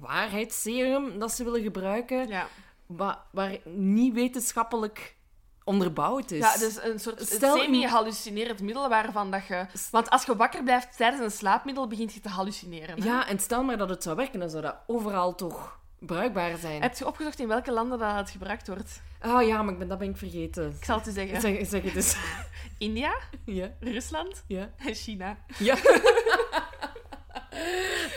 waarheidsserum 0.00 1.18
dat 1.18 1.32
ze 1.32 1.44
willen 1.44 1.62
gebruiken, 1.62 2.28
Ja. 2.28 2.46
waar, 2.86 3.18
waar 3.30 3.58
niet 3.74 4.14
wetenschappelijk 4.14 5.16
onderbouwd 5.64 6.30
is. 6.30 6.38
Ja, 6.38 6.56
dus 6.58 6.82
een 6.82 7.00
soort 7.00 7.28
semi-hallucinerend 7.28 8.60
middel 8.60 8.88
waarvan 8.88 9.30
dat 9.30 9.46
je... 9.46 9.66
Want 9.90 10.10
als 10.10 10.24
je 10.24 10.36
wakker 10.36 10.62
blijft 10.62 10.96
tijdens 10.96 11.22
een 11.22 11.38
slaapmiddel, 11.38 11.86
begint 11.86 12.12
je 12.14 12.20
te 12.20 12.28
hallucineren. 12.28 13.02
hè? 13.02 13.08
Ja, 13.08 13.26
en 13.28 13.38
stel 13.38 13.62
maar 13.64 13.78
dat 13.78 13.88
het 13.88 14.02
zou 14.02 14.16
werken, 14.16 14.40
dan 14.40 14.50
zou 14.50 14.62
dat 14.62 14.76
overal 14.86 15.34
toch 15.34 15.77
bruikbaar 15.98 16.56
zijn. 16.56 16.82
Heb 16.82 16.96
je 16.96 17.06
opgezocht 17.06 17.38
in 17.38 17.48
welke 17.48 17.72
landen 17.72 17.98
dat 17.98 18.14
het 18.16 18.30
gebruikt 18.30 18.68
wordt? 18.68 19.02
Ah 19.20 19.46
ja, 19.46 19.62
maar 19.62 19.72
ik 19.72 19.78
ben, 19.78 19.88
dat 19.88 19.98
ben 19.98 20.08
ik 20.08 20.16
vergeten. 20.16 20.74
Ik 20.78 20.84
zal 20.84 20.98
het 20.98 21.06
u 21.08 21.10
zeggen. 21.10 21.40
Zeg, 21.40 21.66
zeg 21.66 21.82
het 21.82 21.96
eens. 21.96 22.16
India, 22.78 23.14
Ja, 23.44 23.70
Rusland 23.80 24.44
ja, 24.46 24.70
en 24.76 24.94
China. 24.94 25.38
ja. 25.58 25.76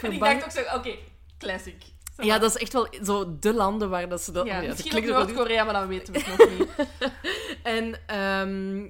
En 0.02 0.12
ik 0.12 0.20
dacht 0.20 0.44
ook 0.44 0.52
zo, 0.52 0.76
oké, 0.76 0.96
classic. 1.38 1.84
Zo 2.18 2.24
Ja, 2.24 2.40
dat 2.40 2.56
is 2.56 2.62
echt 2.62 2.74
wel 2.74 2.88
zo 3.04 3.38
de 3.40 3.54
landen 3.54 3.90
waar 3.90 4.10
dat 4.10 4.22
ze 4.22 4.32
dat... 4.32 4.46
Ja, 4.46 4.62
oh 4.62 4.68
dat 4.68 4.78
misschien. 4.78 5.06
Noord-Korea, 5.06 5.64
maar 5.64 5.74
dat 5.74 5.88
weten 5.88 6.14
we 6.14 6.20
het 6.20 6.38
nog 6.38 6.58
niet. 6.60 6.70
En 7.64 7.96
ehm, 8.08 8.90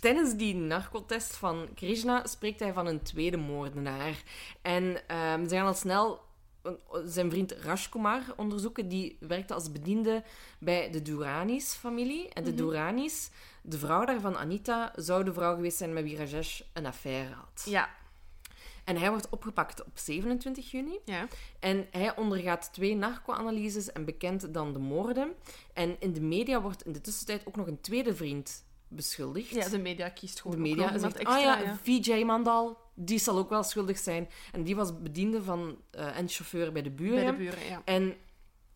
tijdens 0.00 0.34
die 0.34 0.54
narcotest 0.54 1.36
van 1.36 1.68
Krishna 1.74 2.26
spreekt 2.26 2.60
hij 2.60 2.72
van 2.72 2.86
een 2.86 3.02
tweede 3.02 3.36
moordenaar. 3.36 4.22
En 4.62 5.00
ehm, 5.06 5.48
ze 5.48 5.54
gaan 5.54 5.66
al 5.66 5.74
snel 5.74 6.20
zijn 7.04 7.30
vriend 7.30 7.52
Rajkumar 7.52 8.22
onderzoeken. 8.36 8.88
Die 8.88 9.16
werkte 9.20 9.54
als 9.54 9.72
bediende 9.72 10.22
bij 10.58 10.90
de 10.90 11.02
Duranis-familie. 11.02 12.28
En 12.28 12.44
de 12.44 12.54
Duranis, 12.54 13.30
de 13.62 13.78
vrouw 13.78 14.04
daarvan, 14.04 14.36
Anita, 14.36 14.92
zou 14.96 15.24
de 15.24 15.32
vrouw 15.32 15.54
geweest 15.54 15.76
zijn 15.76 15.92
met 15.92 16.04
wie 16.04 16.16
Rajesh 16.16 16.60
een 16.72 16.86
affaire 16.86 17.34
had. 17.34 17.62
Ja, 17.64 17.88
En 18.84 18.96
hij 18.96 19.10
wordt 19.10 19.28
opgepakt 19.28 19.84
op 19.84 19.98
27 19.98 20.70
juni. 20.70 20.98
ja. 21.04 21.26
En 21.60 21.86
hij 21.90 22.16
ondergaat 22.16 22.72
twee 22.72 22.94
narco-analyses 22.96 23.92
en 23.92 24.04
bekent 24.04 24.54
dan 24.54 24.72
de 24.72 24.78
moorden. 24.78 25.32
En 25.72 25.96
in 25.98 26.12
de 26.12 26.20
media 26.20 26.60
wordt 26.60 26.84
in 26.84 26.92
de 26.92 27.00
tussentijd 27.00 27.46
ook 27.46 27.56
nog 27.56 27.66
een 27.66 27.80
tweede 27.80 28.14
vriend 28.14 28.64
beschuldigd. 28.88 29.50
ja 29.50 29.68
de 29.68 29.78
media 29.78 30.08
kiest 30.08 30.40
gewoon 30.40 30.56
de 30.56 30.62
media 30.62 30.98
zegt, 30.98 31.16
extra. 31.16 31.54
ah 31.54 31.64
ja, 31.64 31.78
Vijay 31.82 32.24
Mandal, 32.24 32.78
die 33.04 33.18
zal 33.18 33.38
ook 33.38 33.48
wel 33.48 33.62
schuldig 33.62 33.98
zijn. 33.98 34.28
En 34.52 34.62
die 34.62 34.76
was 34.76 35.02
bediende 35.02 35.42
van, 35.42 35.78
eh, 35.90 36.16
en 36.18 36.28
chauffeur 36.28 36.72
bij 36.72 36.82
de 36.82 36.90
buren. 36.90 37.14
Bij 37.24 37.30
de 37.30 37.36
buren, 37.36 37.64
ja. 37.68 37.82
En 37.84 38.14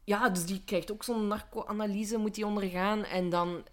ja, 0.05 0.29
dus 0.29 0.45
die 0.47 0.63
krijgt 0.65 0.93
ook 0.93 1.03
zo'n 1.05 1.27
narco-analyse, 1.27 2.17
moet 2.19 2.35
die 2.35 2.47
ondergaan. 2.47 3.05
En 3.05 3.29
dan 3.31 3.65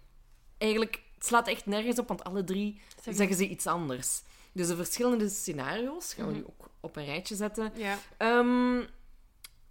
eigenlijk, 0.58 1.02
het 1.14 1.26
slaat 1.26 1.48
echt 1.48 1.66
nergens 1.66 1.98
op, 1.98 2.08
want 2.08 2.24
alle 2.24 2.44
drie 2.44 2.80
Zeggen- 2.94 3.14
zeggen 3.14 3.36
ze 3.36 3.48
iets 3.48 3.66
anders. 3.66 4.22
Dus 4.52 4.66
de 4.68 4.76
verschillende 4.76 5.28
scenario's 5.28 6.14
gaan 6.14 6.26
we 6.26 6.32
Mhm. 6.32 6.40
nu 6.40 6.46
ook 6.46 6.68
op 6.80 6.96
een 6.96 7.04
rijtje 7.04 7.34
zetten. 7.34 7.72
Ja. 7.76 7.98
Ehm, 8.16 8.82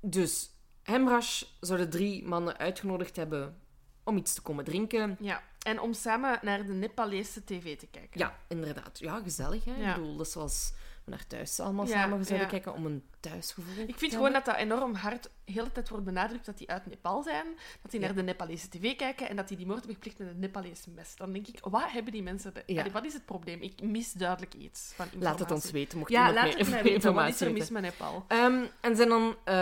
dus 0.02 0.50
Hemrash 0.84 1.44
zou 1.60 1.80
de 1.80 1.88
drie 1.88 2.24
mannen 2.28 2.58
uitgenodigd 2.58 3.16
hebben 3.16 3.62
om 4.04 4.18
iets 4.18 4.34
te 4.34 4.42
komen 4.42 4.64
drinken. 4.66 5.18
ja. 5.20 5.44
En 5.62 5.80
om 5.80 5.93
samen 5.93 6.39
naar 6.41 6.66
de 6.66 6.74
Nepalese 6.74 7.43
tv 7.43 7.78
te 7.78 7.88
kijken. 7.88 8.20
Ja, 8.20 8.38
inderdaad. 8.47 8.99
Ja, 8.99 9.20
gezellig. 9.20 9.66
Hè? 9.66 9.76
Ja. 9.76 9.89
Ik 9.89 9.95
bedoel, 9.95 10.16
dat 10.18 10.34
we 10.34 10.72
naar 11.06 11.28
thuis 11.28 11.60
allemaal 11.60 11.86
Ja, 11.86 11.91
samen 11.91 12.26
zouden 12.26 12.47
ja. 12.47 12.52
kijken 12.54 12.74
om 12.74 12.86
een 12.86 13.04
thuisgevoel 13.20 13.84
Ik 13.84 13.93
te 13.93 13.97
vind 13.97 14.14
gewoon 14.14 14.34
dat 14.34 14.45
dat 14.45 14.56
enorm 14.56 14.93
hard 14.95 15.30
de 15.45 15.52
hele 15.58 15.72
tijd 15.72 15.89
wordt 15.89 16.06
benadrukt 16.06 16.45
dat 16.45 16.58
die 16.58 16.70
uit 16.70 16.86
Nepal 16.86 17.24
zijn, 17.24 17.45
dat 17.82 17.91
die 17.91 17.99
Ja. 17.99 18.06
naar 18.06 18.16
de 18.16 18.22
Nepalese 18.24 18.70
tv 18.70 18.95
kijken 18.95 19.30
en 19.30 19.36
dat 19.36 19.47
die 19.47 19.58
die 19.58 19.66
moord 19.66 19.78
hebben 19.78 19.95
gepleegd 19.95 20.20
met 20.20 20.28
een 20.28 20.39
Nepalese 20.39 20.89
mes. 20.89 21.16
Dan 21.16 21.32
denk 21.32 21.47
ik, 21.47 21.60
wat 21.62 21.91
hebben 21.91 22.12
die 22.14 22.24
mensen... 22.24 22.54
De... 22.54 22.64
Ja. 22.66 22.80
Allee, 22.80 22.91
wat 22.91 23.06
is 23.06 23.14
het 23.14 23.26
probleem? 23.26 23.62
Ik 23.62 23.82
mis 23.82 24.12
duidelijk 24.12 24.54
iets 24.54 24.91
van 24.95 25.06
informatie. 25.06 25.30
Laat 25.30 25.39
het 25.39 25.52
ons 25.52 25.72
weten, 25.72 25.97
mocht 25.97 26.12
Ja, 26.12 26.34
laat 26.34 26.43
meer 26.43 26.58
het 26.58 26.70
mij 26.70 26.84
weten. 26.91 27.14
Wat 27.14 27.28
is 27.28 27.41
er 27.41 27.52
mis 27.52 27.70
met 27.70 27.82
Nepal? 27.82 28.26
Ehm, 28.28 28.64
en 28.82 28.95
zijn 28.95 29.10
dan 29.10 29.36
eh, 29.43 29.54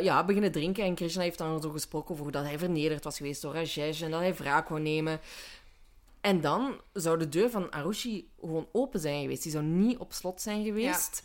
ja, 0.00 0.24
beginnen 0.24 0.52
drinken. 0.52 0.84
En 0.84 0.94
Krishna 0.94 1.22
heeft 1.22 1.38
dan 1.38 1.62
zo 1.62 1.70
gesproken 1.70 2.10
over 2.10 2.22
hoe 2.22 2.32
dat 2.32 2.44
hij 2.44 2.58
vernederd 2.58 3.04
was 3.04 3.16
geweest 3.16 3.42
door 3.42 3.54
Rajesh 3.54 4.02
en 4.02 4.10
dat 4.10 4.20
hij 4.20 4.34
wraak 4.34 4.68
wou 4.68 4.80
nemen. 4.80 5.20
En 6.26 6.40
dan 6.40 6.80
zou 6.92 7.18
de 7.18 7.28
deur 7.28 7.50
van 7.50 7.70
Arushi 7.70 8.30
gewoon 8.40 8.68
open 8.72 9.00
zijn 9.00 9.20
geweest. 9.22 9.42
Die 9.42 9.52
zou 9.52 9.64
niet 9.64 9.98
op 9.98 10.12
slot 10.12 10.40
zijn 10.40 10.64
geweest. 10.64 11.24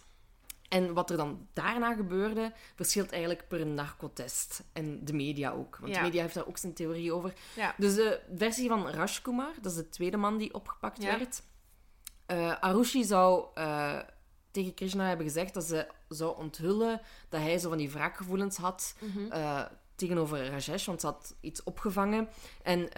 En 0.69 0.93
wat 0.93 1.09
er 1.09 1.17
dan 1.17 1.47
daarna 1.53 1.93
gebeurde, 1.95 2.53
verschilt 2.75 3.11
eigenlijk 3.11 3.47
per 3.47 3.65
narcotest. 3.67 4.63
En 4.73 5.05
de 5.05 5.13
media 5.13 5.51
ook. 5.51 5.77
Want 5.77 5.91
Ja. 5.93 5.97
de 5.99 6.05
media 6.05 6.21
heeft 6.21 6.33
daar 6.33 6.47
ook 6.47 6.57
zijn 6.57 6.73
theorie 6.73 7.13
over. 7.13 7.33
Ja. 7.55 7.75
Dus 7.77 7.95
de 7.95 8.21
versie 8.35 8.67
van 8.67 8.87
Rajkumar, 8.89 9.53
dat 9.61 9.71
is 9.71 9.77
de 9.77 9.89
tweede 9.89 10.17
man 10.17 10.37
die 10.37 10.53
opgepakt 10.53 11.03
werd. 11.03 11.43
Eh, 12.25 12.55
Arushi 12.59 13.03
zou 13.03 13.45
eh, 13.53 13.99
tegen 14.51 14.73
Krishna 14.73 15.07
hebben 15.07 15.25
gezegd 15.25 15.53
dat 15.53 15.63
ze 15.63 15.87
zou 16.09 16.37
onthullen 16.37 17.01
dat 17.29 17.41
hij 17.41 17.57
zo 17.59 17.69
van 17.69 17.77
die 17.77 17.91
wraakgevoelens 17.91 18.57
had 18.57 18.95
Mhm. 18.99 19.31
eh, 19.31 19.61
tegenover 19.95 20.45
Rajesh, 20.49 20.85
want 20.85 21.01
ze 21.01 21.05
had 21.07 21.35
iets 21.41 21.63
opgevangen. 21.63 22.29
En 22.63 22.89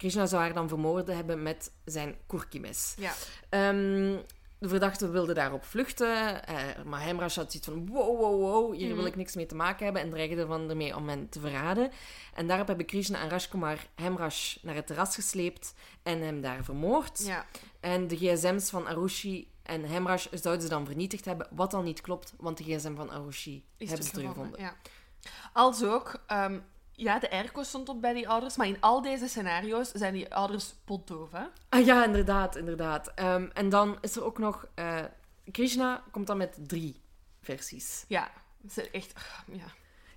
Krishna 0.00 0.26
zou 0.26 0.42
haar 0.42 0.52
dan 0.52 0.68
vermoorden 0.68 1.16
hebben 1.16 1.42
met 1.42 1.72
zijn 1.84 2.16
kurkimes. 2.26 2.94
Ja. 2.98 3.12
Ehm, 3.48 4.16
de 4.58 4.68
verdachte 4.68 5.10
wilde 5.10 5.34
daarop 5.34 5.64
vluchten, 5.64 6.46
eh, 6.46 6.56
maar 6.84 7.00
Hemrash 7.00 7.36
had 7.36 7.50
zoiets 7.52 7.68
van 7.68 7.86
wow, 7.88 8.18
wow, 8.20 8.40
wow, 8.40 8.74
hier 8.74 8.86
wil 8.88 8.96
Mhm. 8.96 9.06
ik 9.06 9.16
niks 9.16 9.34
mee 9.34 9.46
te 9.46 9.54
maken 9.54 9.84
hebben 9.84 10.02
en 10.02 10.10
dreigde 10.10 10.46
van 10.46 10.70
ermee 10.70 10.96
om 10.96 11.08
hen 11.08 11.28
te 11.28 11.40
verraden. 11.40 11.90
En 12.34 12.46
daarop 12.46 12.66
hebben 12.66 12.86
Krishna 12.86 13.20
en 13.20 13.28
Rajkumar 13.28 13.78
Hemrash 13.94 14.56
naar 14.62 14.74
het 14.74 14.86
terras 14.86 15.14
gesleept 15.14 15.74
en 16.02 16.20
hem 16.20 16.40
daar 16.40 16.64
vermoord. 16.64 17.24
ja. 17.26 17.46
En 17.80 18.08
de 18.08 18.16
gsm's 18.16 18.70
van 18.70 18.86
Arushi 18.86 19.50
en 19.62 19.84
Hemrash 19.84 20.26
zouden 20.32 20.62
ze 20.62 20.68
dan 20.68 20.86
vernietigd 20.86 21.24
hebben, 21.24 21.46
wat 21.50 21.74
al 21.74 21.82
niet 21.82 22.00
klopt, 22.00 22.34
want 22.38 22.56
de 22.58 22.64
gsm 22.64 22.94
van 22.94 23.10
Arushi 23.10 23.64
Is 23.76 23.88
hebben 23.88 24.06
ze 24.06 24.12
teruggevonden, 24.12 24.52
teruggevonden. 24.52 24.88
Ja. 25.22 25.50
Als 25.52 25.84
ook, 25.84 26.22
ehm, 26.26 26.58
ja, 27.00 27.18
de 27.18 27.30
airco 27.30 27.62
stond 27.62 27.88
op 27.88 28.00
bij 28.00 28.12
die 28.12 28.28
ouders, 28.28 28.56
maar 28.56 28.66
in 28.66 28.80
al 28.80 29.02
deze 29.02 29.28
scenario's 29.28 29.90
zijn 29.90 30.12
die 30.14 30.34
ouders 30.34 30.74
potdoof, 30.84 31.30
hè? 31.32 31.44
Ah 31.68 31.84
ja, 31.84 32.04
inderdaad, 32.04 32.56
inderdaad. 32.56 33.12
Ehm, 33.14 33.48
en 33.52 33.68
dan 33.68 33.98
is 34.00 34.16
er 34.16 34.24
ook 34.24 34.38
nog... 34.38 34.66
eh, 34.74 34.98
Krishna 35.50 36.02
komt 36.10 36.26
dan 36.26 36.36
met 36.36 36.56
drie 36.66 37.00
versies. 37.40 38.04
Ja, 38.08 38.30
ze 38.70 38.90
echt, 38.90 39.12
ja. 39.52 39.64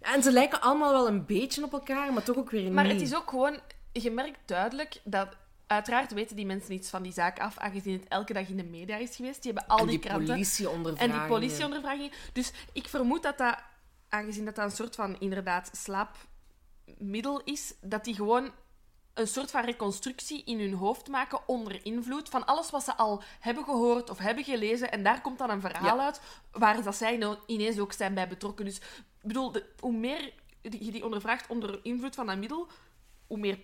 En 0.01 0.23
ze 0.23 0.31
lijken 0.31 0.61
allemaal 0.61 0.91
wel 0.91 1.07
een 1.07 1.25
beetje 1.25 1.63
op 1.63 1.73
elkaar, 1.73 2.13
maar 2.13 2.23
toch 2.23 2.37
ook 2.37 2.49
weer 2.49 2.71
Maar 2.71 2.83
niet. 2.83 2.93
het 2.93 3.01
is 3.01 3.15
ook 3.15 3.29
gewoon, 3.29 3.59
je 3.91 4.11
merkt 4.11 4.39
duidelijk 4.45 5.01
dat. 5.03 5.27
Uiteraard 5.67 6.13
weten 6.13 6.35
die 6.35 6.45
mensen 6.45 6.73
iets 6.73 6.89
van 6.89 7.03
die 7.03 7.11
zaak 7.11 7.39
af, 7.39 7.57
aangezien 7.57 7.93
het 7.99 8.07
elke 8.07 8.33
dag 8.33 8.47
in 8.47 8.57
de 8.57 8.63
media 8.63 8.97
is 8.97 9.15
geweest. 9.15 9.43
Die 9.43 9.51
hebben 9.51 9.69
al 9.71 9.77
en 9.77 9.87
die, 9.87 9.99
die 9.99 10.09
kranten 10.09 10.33
en 10.97 11.11
die 11.11 11.27
politieondervragingen. 11.27 12.11
Dus 12.33 12.51
ik 12.73 12.87
vermoed 12.87 13.23
dat 13.23 13.37
dat, 13.37 13.57
aangezien 14.09 14.45
dat 14.45 14.55
dat 14.55 14.65
een 14.65 14.71
soort 14.75 14.95
van 14.95 15.19
inderdaad 15.19 15.69
slaapmiddel 16.85 17.41
is, 17.43 17.73
dat 17.81 18.03
die 18.03 18.15
gewoon 18.15 18.51
een 19.13 19.27
soort 19.27 19.51
van 19.51 19.63
reconstructie 19.65 20.43
in 20.43 20.59
hun 20.59 20.73
hoofd 20.73 21.07
maken 21.07 21.39
onder 21.47 21.85
invloed 21.85 22.29
van 22.29 22.45
alles 22.45 22.69
wat 22.69 22.83
ze 22.83 22.95
al 22.95 23.23
hebben 23.39 23.63
gehoord 23.63 24.09
of 24.09 24.17
hebben 24.17 24.43
gelezen. 24.43 24.91
En 24.91 25.03
daar 25.03 25.21
komt 25.21 25.37
dan 25.37 25.49
een 25.49 25.61
verhaal 25.61 25.99
uit 26.01 26.21
waar 26.51 26.83
dat 26.83 26.95
zij 26.95 27.17
nou 27.17 27.37
ineens 27.45 27.79
ook 27.79 27.93
zijn 27.93 28.13
bij 28.13 28.27
betrokken. 28.27 28.65
Dus 28.65 28.77
ik 28.77 28.83
bedoel, 29.27 29.51
de- 29.51 29.65
hoe 29.79 29.93
meer 29.97 30.33
je 30.61 30.69
die 30.91 31.03
ondervraagt 31.05 31.47
onder 31.49 31.79
invloed 31.83 32.15
van 32.15 32.25
dat 32.25 32.37
middel, 32.37 32.67
hoe 33.27 33.37
meer 33.37 33.59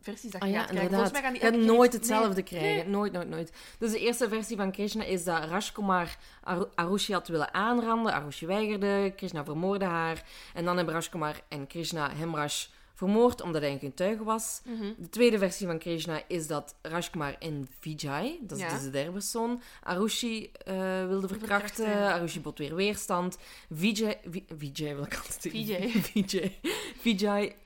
versies 0.00 0.30
dat 0.30 0.42
je 0.42 0.46
Ah 0.48 0.52
ja, 0.54 0.58
gaat 0.58 0.68
krijgen. 0.68 0.90
inderdaad. 0.90 1.10
Volgens 1.10 1.12
mij 1.12 1.22
gaan 1.22 1.50
die 1.52 1.58
Je 1.60 1.66
gaat 1.66 1.76
nooit 1.76 1.92
hetzelfde 1.92 2.34
Nee. 2.34 2.42
krijgen. 2.42 2.90
Nooit, 2.90 3.12
nooit, 3.12 3.28
nooit. 3.28 3.52
Dus 3.78 3.90
de 3.90 3.98
eerste 3.98 4.28
versie 4.28 4.56
van 4.56 4.72
Krishna 4.72 5.04
is 5.04 5.24
dat 5.24 5.44
Rajkumar 5.44 6.16
Aru- 6.42 6.68
Arushi 6.74 7.12
had 7.12 7.28
willen 7.28 7.54
aanranden. 7.54 8.12
Arushi 8.12 8.46
weigerde. 8.46 9.12
Krishna 9.16 9.44
vermoordde 9.44 9.84
haar. 9.86 10.22
En 10.54 10.64
dan 10.64 10.76
hebben 10.76 10.94
Rajkumar 10.94 11.40
en 11.48 11.66
Krishna 11.66 12.10
Hemrash 12.10 12.66
vermoord 12.94 13.40
omdat 13.40 13.62
hij 13.62 13.70
een 13.72 13.78
getuige 13.78 14.24
was. 14.24 14.60
Mhm. 14.64 14.92
De 14.96 15.08
tweede 15.08 15.38
versie 15.38 15.66
van 15.66 15.78
Krishna 15.78 16.20
is 16.28 16.46
dat 16.46 16.74
Rajkumar 16.82 17.36
en 17.38 17.68
Vijay, 17.80 18.38
dat 18.40 18.58
is 18.58 18.64
Ja. 18.64 18.70
dus 18.72 18.82
de 18.82 18.90
derde 18.90 19.10
persoon, 19.12 19.62
Arushi 19.82 20.50
eh, 20.52 21.06
wilde 21.06 21.28
verkrachten. 21.28 21.86
Arushi 22.12 22.40
bot 22.40 22.58
weer 22.58 22.74
weerstand. 22.74 23.38
Vijay, 23.70 24.20
Vi- 24.30 24.44
Vijay 24.58 24.94
wil 24.94 25.04
ik 25.04 25.14
altijd 25.16 25.38
zeggen. 25.40 25.64
Vijay. 25.64 25.90
Vijay. 26.26 26.58
Vijay 27.00 27.56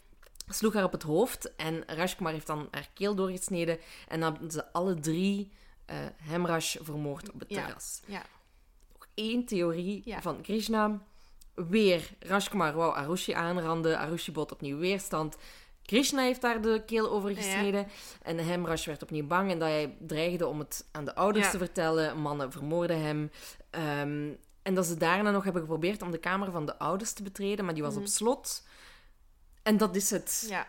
sloeg 0.54 0.74
haar 0.74 0.84
op 0.84 0.92
het 0.92 1.02
hoofd 1.02 1.56
en 1.56 1.82
Rajkumar 1.86 2.32
heeft 2.32 2.46
dan 2.46 2.68
haar 2.70 2.88
keel 2.94 3.14
doorgesneden. 3.14 3.78
En 4.08 4.20
dan 4.20 4.32
hebben 4.32 4.50
ze 4.50 4.72
alle 4.72 4.94
drie 5.00 5.50
eh 5.86 5.96
Hemrash 6.16 6.76
vermoord 6.80 7.32
op 7.32 7.40
het 7.40 7.48
Ja. 7.50 7.64
terras. 7.64 8.00
Ja. 8.06 8.22
Nog 8.92 9.06
één 9.14 9.44
theorie 9.44 10.02
Ja. 10.04 10.22
van 10.22 10.40
Krishna. 10.40 11.00
Weer, 11.54 12.10
Rajkumar 12.18 12.72
wou 12.74 12.94
Arushi 12.94 13.32
aanranden. 13.32 13.98
Arushi 13.98 14.32
bot 14.32 14.52
opnieuw 14.52 14.78
weerstand. 14.78 15.36
Krishna 15.82 16.22
heeft 16.22 16.40
daar 16.40 16.60
de 16.62 16.82
keel 16.86 17.10
over 17.10 17.34
gesneden. 17.34 17.86
En 18.22 18.38
Hemrash 18.38 18.86
werd 18.86 19.02
opnieuw 19.02 19.26
bang 19.26 19.50
en 19.50 19.58
dat 19.58 19.68
hij 19.68 19.96
dreigde 20.00 20.46
om 20.46 20.58
het 20.58 20.88
aan 20.92 21.04
de 21.04 21.14
ouders 21.14 21.44
Ja. 21.44 21.50
te 21.50 21.58
vertellen. 21.58 22.18
Mannen 22.20 22.52
vermoorden 22.52 23.00
hem. 23.02 23.30
Ehm, 23.70 24.30
en 24.62 24.74
dat 24.74 24.86
ze 24.86 24.96
daarna 24.96 25.30
nog 25.30 25.44
hebben 25.44 25.62
geprobeerd 25.62 26.02
om 26.02 26.10
de 26.10 26.18
kamer 26.18 26.50
van 26.50 26.66
de 26.66 26.78
ouders 26.78 27.12
te 27.12 27.22
betreden, 27.22 27.64
maar 27.64 27.74
die 27.74 27.82
was 27.82 27.96
op 27.96 28.06
slot. 28.06 28.62
En 29.62 29.76
dat 29.76 29.96
is 29.96 30.10
het. 30.10 30.44
Ja. 30.48 30.66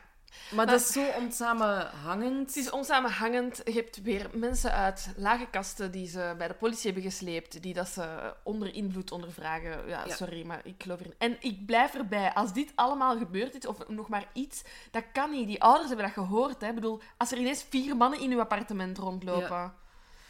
Maar, 0.51 0.65
dat 0.65 0.79
is 0.79 0.91
zo 0.91 1.07
onsamenhangend. 1.17 2.47
Het 2.47 2.55
is 2.55 2.69
onsamenhangend. 2.71 3.61
Je 3.65 3.71
hebt 3.71 4.01
weer 4.01 4.29
mensen 4.33 4.71
uit 4.71 5.13
lage 5.15 5.47
kasten 5.51 5.91
die 5.91 6.07
ze 6.07 6.35
bij 6.37 6.47
de 6.47 6.53
politie 6.53 6.91
hebben 6.91 7.11
gesleept, 7.11 7.61
die 7.61 7.73
dat 7.73 7.87
ze 7.87 8.33
onder 8.43 8.73
invloed 8.73 9.11
ondervragen. 9.11 9.87
Ja, 9.87 10.03
Ja. 10.05 10.15
sorry, 10.15 10.45
maar 10.45 10.61
ik 10.63 10.75
geloof 10.83 10.99
erin. 10.99 11.13
En 11.17 11.37
ik 11.39 11.65
blijf 11.65 11.93
erbij. 11.93 12.33
Als 12.33 12.53
dit 12.53 12.71
allemaal 12.75 13.17
gebeurd 13.17 13.55
is, 13.55 13.65
of 13.65 13.87
nog 13.87 14.07
maar 14.07 14.25
iets, 14.33 14.63
dat 14.91 15.03
kan 15.13 15.31
niet. 15.31 15.47
Die 15.47 15.61
ouders 15.63 15.87
hebben 15.87 16.05
dat 16.05 16.13
gehoord. 16.13 16.61
Hè. 16.61 16.67
Ik 16.67 16.75
bedoel, 16.75 17.01
als 17.17 17.31
er 17.31 17.37
ineens 17.37 17.65
vier 17.69 17.97
mannen 17.97 18.19
in 18.19 18.31
uw 18.31 18.39
appartement 18.39 18.97
rondlopen... 18.97 19.49
Ja. 19.57 19.75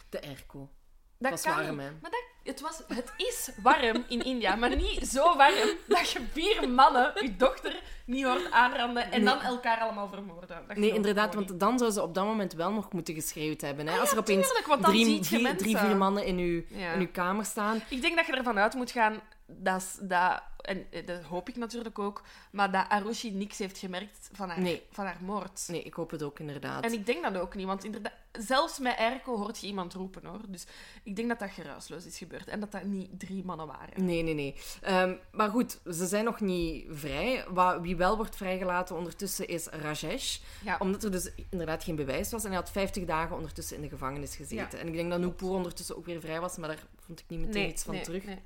De 0.10 0.22
airco. 0.22 0.70
Dat 1.18 1.32
was 1.32 1.42
kan 1.42 1.56
warm, 1.56 1.70
niet. 1.78 1.86
hè? 1.86 1.92
Maar 2.02 2.12
dat, 2.12 2.24
het, 2.44 2.62
was, 2.62 2.82
het 2.88 3.14
is 3.18 3.50
warm 3.62 4.04
in 4.08 4.24
India, 4.24 4.56
maar 4.56 4.76
niet 4.76 5.08
zo 5.08 5.36
warm 5.38 5.70
dat 5.88 6.10
je 6.12 6.20
vier 6.32 6.70
mannen 6.70 7.12
je 7.22 7.36
dochter 7.36 7.82
niet 8.06 8.24
hoort 8.24 8.52
aanranden 8.52 9.04
en 9.12 9.24
Nee. 9.24 9.34
dan 9.34 9.42
elkaar 9.42 9.78
allemaal 9.80 10.08
vermoorden. 10.10 10.64
Dat 10.68 10.78
Nee, 10.78 10.94
inderdaad, 10.94 11.34
want 11.36 11.60
dan 11.60 11.78
zou 11.80 11.92
ze 11.92 12.02
op 12.02 12.14
dat 12.14 12.26
moment 12.26 12.54
wel 12.54 12.72
nog 12.72 12.92
moeten 12.92 13.14
geschreeuwd 13.14 13.62
hebben. 13.62 13.88
Hè? 13.88 13.94
Ah 13.94 14.00
Als 14.00 14.10
ja, 14.10 14.16
er 14.16 14.22
opeens 14.22 14.48
tuurlijk, 14.48 14.82
drie, 14.84 15.40
je 15.50 15.56
drie, 15.56 15.78
vier 15.78 15.98
mannen 15.98 16.26
in 16.26 16.38
uw, 16.38 16.62
Ja. 16.68 16.92
in 16.92 17.00
uw 17.00 17.12
kamer 17.12 17.46
staan. 17.46 17.82
Ik 17.90 18.02
denk 18.02 18.16
dat 18.16 18.26
je 18.26 18.34
ervan 18.36 18.60
uit 18.60 18.74
moet 18.74 18.92
gaan 18.92 19.22
dat, 19.46 20.00
dat 20.02 20.42
en 20.64 20.86
eh, 20.92 21.06
dat 21.06 21.22
hoop 21.22 21.50
ik 21.50 21.56
natuurlijk 21.56 22.00
ook, 22.00 22.24
maar 22.52 22.72
dat 22.72 22.86
Arushi 22.90 23.32
niks 23.32 23.58
heeft 23.58 23.78
gemerkt 23.78 24.30
van 24.34 24.50
haar, 24.50 24.62
Nee. 24.62 24.84
van 24.92 25.06
haar 25.06 25.18
moord. 25.22 25.64
Nee, 25.68 25.84
ik 25.84 25.94
hoop 25.94 26.12
het 26.12 26.24
ook 26.24 26.40
inderdaad. 26.40 26.84
En 26.84 26.94
ik 26.94 27.06
denk 27.06 27.24
dat 27.24 27.38
ook 27.38 27.56
niet, 27.56 27.66
want 27.66 27.84
inderdaad, 27.84 28.14
zelfs 28.32 28.80
met 28.80 28.96
Erko 28.98 29.38
hoort 29.38 29.60
je 29.60 29.68
iemand 29.68 29.94
roepen 29.94 30.26
hoor. 30.26 30.40
Dus 30.48 30.66
ik 31.04 31.16
denk 31.16 31.30
dat 31.30 31.40
dat 31.40 31.50
geruisloos 31.50 32.06
is 32.06 32.18
gebeurd 32.18 32.48
en 32.48 32.60
dat 32.60 32.72
dat 32.72 32.84
niet 32.84 33.20
drie 33.20 33.44
mannen 33.46 33.68
waren. 33.68 34.06
Nee, 34.06 34.22
nee, 34.24 34.34
nee. 34.34 34.56
Ehm, 34.82 35.16
maar 35.32 35.50
goed, 35.50 35.80
ze 35.86 36.06
zijn 36.08 36.26
nog 36.26 36.40
niet 36.40 36.86
vrij. 36.90 37.46
Wie 37.82 37.96
wel 37.96 38.16
wordt 38.16 38.36
vrijgelaten 38.36 38.96
ondertussen 38.96 39.48
is 39.48 39.68
Rajesh. 39.68 40.40
Ja. 40.64 40.78
Omdat 40.80 41.04
er 41.04 41.12
dus 41.12 41.32
inderdaad 41.50 41.84
geen 41.84 41.96
bewijs 41.96 42.32
was. 42.32 42.44
En 42.44 42.50
hij 42.50 42.60
had 42.60 42.72
50 42.72 43.06
dagen 43.06 43.36
ondertussen 43.36 43.76
in 43.76 43.82
de 43.82 43.90
gevangenis 43.90 44.36
gezeten. 44.36 44.78
Ja. 44.78 44.84
En 44.84 44.88
ik 44.88 44.94
denk 44.94 45.10
dat 45.10 45.20
Nupur 45.20 45.50
ondertussen 45.50 45.98
ook 45.98 46.06
weer 46.06 46.22
vrij 46.22 46.40
was, 46.40 46.58
maar 46.58 46.70
daar 46.70 46.84
vond 47.00 47.20
ik 47.20 47.26
niet 47.28 47.40
meteen 47.40 47.70
iets 47.70 47.84
van 47.84 47.94
nee, 47.94 48.04
terug. 48.04 48.26
nee. 48.26 48.40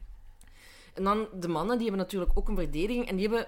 En 0.98 1.04
dan 1.04 1.28
de 1.34 1.48
mannen, 1.48 1.78
die 1.78 1.88
hebben 1.88 2.06
natuurlijk 2.06 2.32
ook 2.36 2.48
een 2.48 2.56
verdediging. 2.56 3.08
En 3.08 3.16
die 3.16 3.28
hebben 3.30 3.48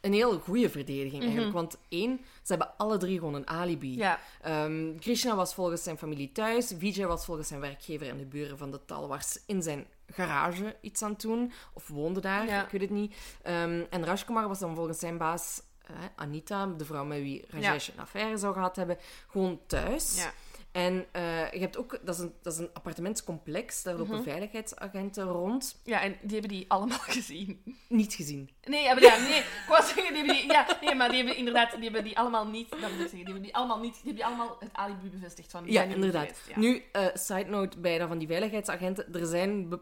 een 0.00 0.12
heel 0.12 0.38
goede 0.38 0.70
verdediging 0.70 1.22
eigenlijk. 1.22 1.52
Want 1.52 1.76
één, 1.88 2.20
ze 2.42 2.52
hebben 2.52 2.76
alle 2.76 2.96
drie 2.98 3.18
gewoon 3.18 3.34
een 3.34 3.48
alibi. 3.48 3.90
Mhm. 3.90 3.98
Ja, 3.98 4.18
Ehm, 4.42 4.96
Krishna 4.98 5.34
was 5.36 5.54
volgens 5.54 5.82
zijn 5.82 5.98
familie 5.98 6.32
thuis. 6.32 6.72
Vijay 6.78 7.06
was 7.06 7.24
volgens 7.24 7.48
zijn 7.48 7.60
werkgever 7.60 8.08
en 8.08 8.18
de 8.18 8.24
buren 8.26 8.58
van 8.58 8.70
de 8.70 8.84
Talwars 8.84 9.38
in 9.46 9.62
zijn 9.62 9.86
garage 10.06 10.76
iets 10.80 11.02
aan 11.02 11.10
het 11.10 11.20
doen. 11.20 11.52
Of 11.72 11.88
woonde 11.88 12.20
daar, 12.20 12.46
Ja. 12.46 12.64
ik 12.64 12.70
weet 12.70 12.80
het 12.80 12.90
niet. 12.90 13.14
Ehm, 13.42 13.82
en 13.90 14.04
Rajkumar 14.04 14.48
was 14.48 14.58
dan 14.58 14.74
volgens 14.74 14.98
zijn 14.98 15.18
baas, 15.18 15.62
eh, 15.86 15.94
Anita, 16.16 16.66
de 16.66 16.84
vrouw 16.84 17.04
met 17.04 17.18
wie 17.20 17.44
Rajesh 17.48 17.88
een 17.88 18.00
affaire 18.00 18.36
zou 18.36 18.52
gehad 18.54 18.76
hebben, 18.76 18.98
gewoon 19.28 19.60
thuis. 19.66 20.16
ja. 20.16 20.32
En 20.74 21.06
eh, 21.12 21.52
je 21.52 21.58
hebt 21.58 21.76
ook, 21.76 21.98
dat 22.04 22.14
is 22.14 22.20
een, 22.20 22.32
dat 22.42 22.52
is 22.52 22.58
een 22.58 22.70
appartementscomplex, 22.72 23.82
daar 23.82 23.94
lopen 23.96 24.14
Mhm. 24.14 24.22
veiligheidsagenten 24.22 25.24
rond. 25.24 25.80
ja, 25.84 26.00
en 26.02 26.16
die 26.22 26.32
hebben 26.32 26.48
die 26.48 26.64
allemaal 26.68 26.98
gezien. 27.18 27.62
Niet 27.88 28.14
gezien. 28.14 28.50
Nee, 28.64 28.84
maar 28.84 29.02
ja, 29.02 29.18
nee, 29.18 29.38
ik 29.38 29.64
wou 29.68 29.82
zeggen, 29.82 30.02
die 30.14 30.16
hebben 30.16 30.34
die, 30.34 30.46
ja, 30.52 30.66
nee, 30.80 30.94
maar 30.94 31.08
die 31.08 31.16
hebben 31.18 31.36
inderdaad, 31.36 31.70
die 31.74 31.82
hebben 31.82 32.04
die 32.04 32.18
allemaal 32.18 32.46
niet, 32.46 32.70
dat 32.70 32.80
moet 32.80 32.90
ik 32.90 32.96
zeggen, 32.96 33.10
die 33.16 33.24
hebben 33.24 33.42
die 33.42 33.54
allemaal 33.54 33.80
niet, 33.80 33.92
die 33.92 34.02
hebben 34.02 34.14
die 34.14 34.24
allemaal 34.24 34.56
het 34.60 34.72
alibi 34.72 35.08
bevestigd 35.08 35.50
van, 35.50 35.64
die 35.64 35.72
Ja, 35.72 35.82
er 35.84 35.90
inderdaad. 35.90 36.22
geweest, 36.26 36.48
ja. 36.48 36.58
Nu, 36.58 36.82
eh, 36.92 37.06
side 37.14 37.44
note 37.50 37.78
bij 37.78 37.98
dat 37.98 38.08
van 38.08 38.18
die 38.18 38.28
veiligheidsagenten. 38.28 39.14
Er 39.14 39.26
zijn 39.26 39.80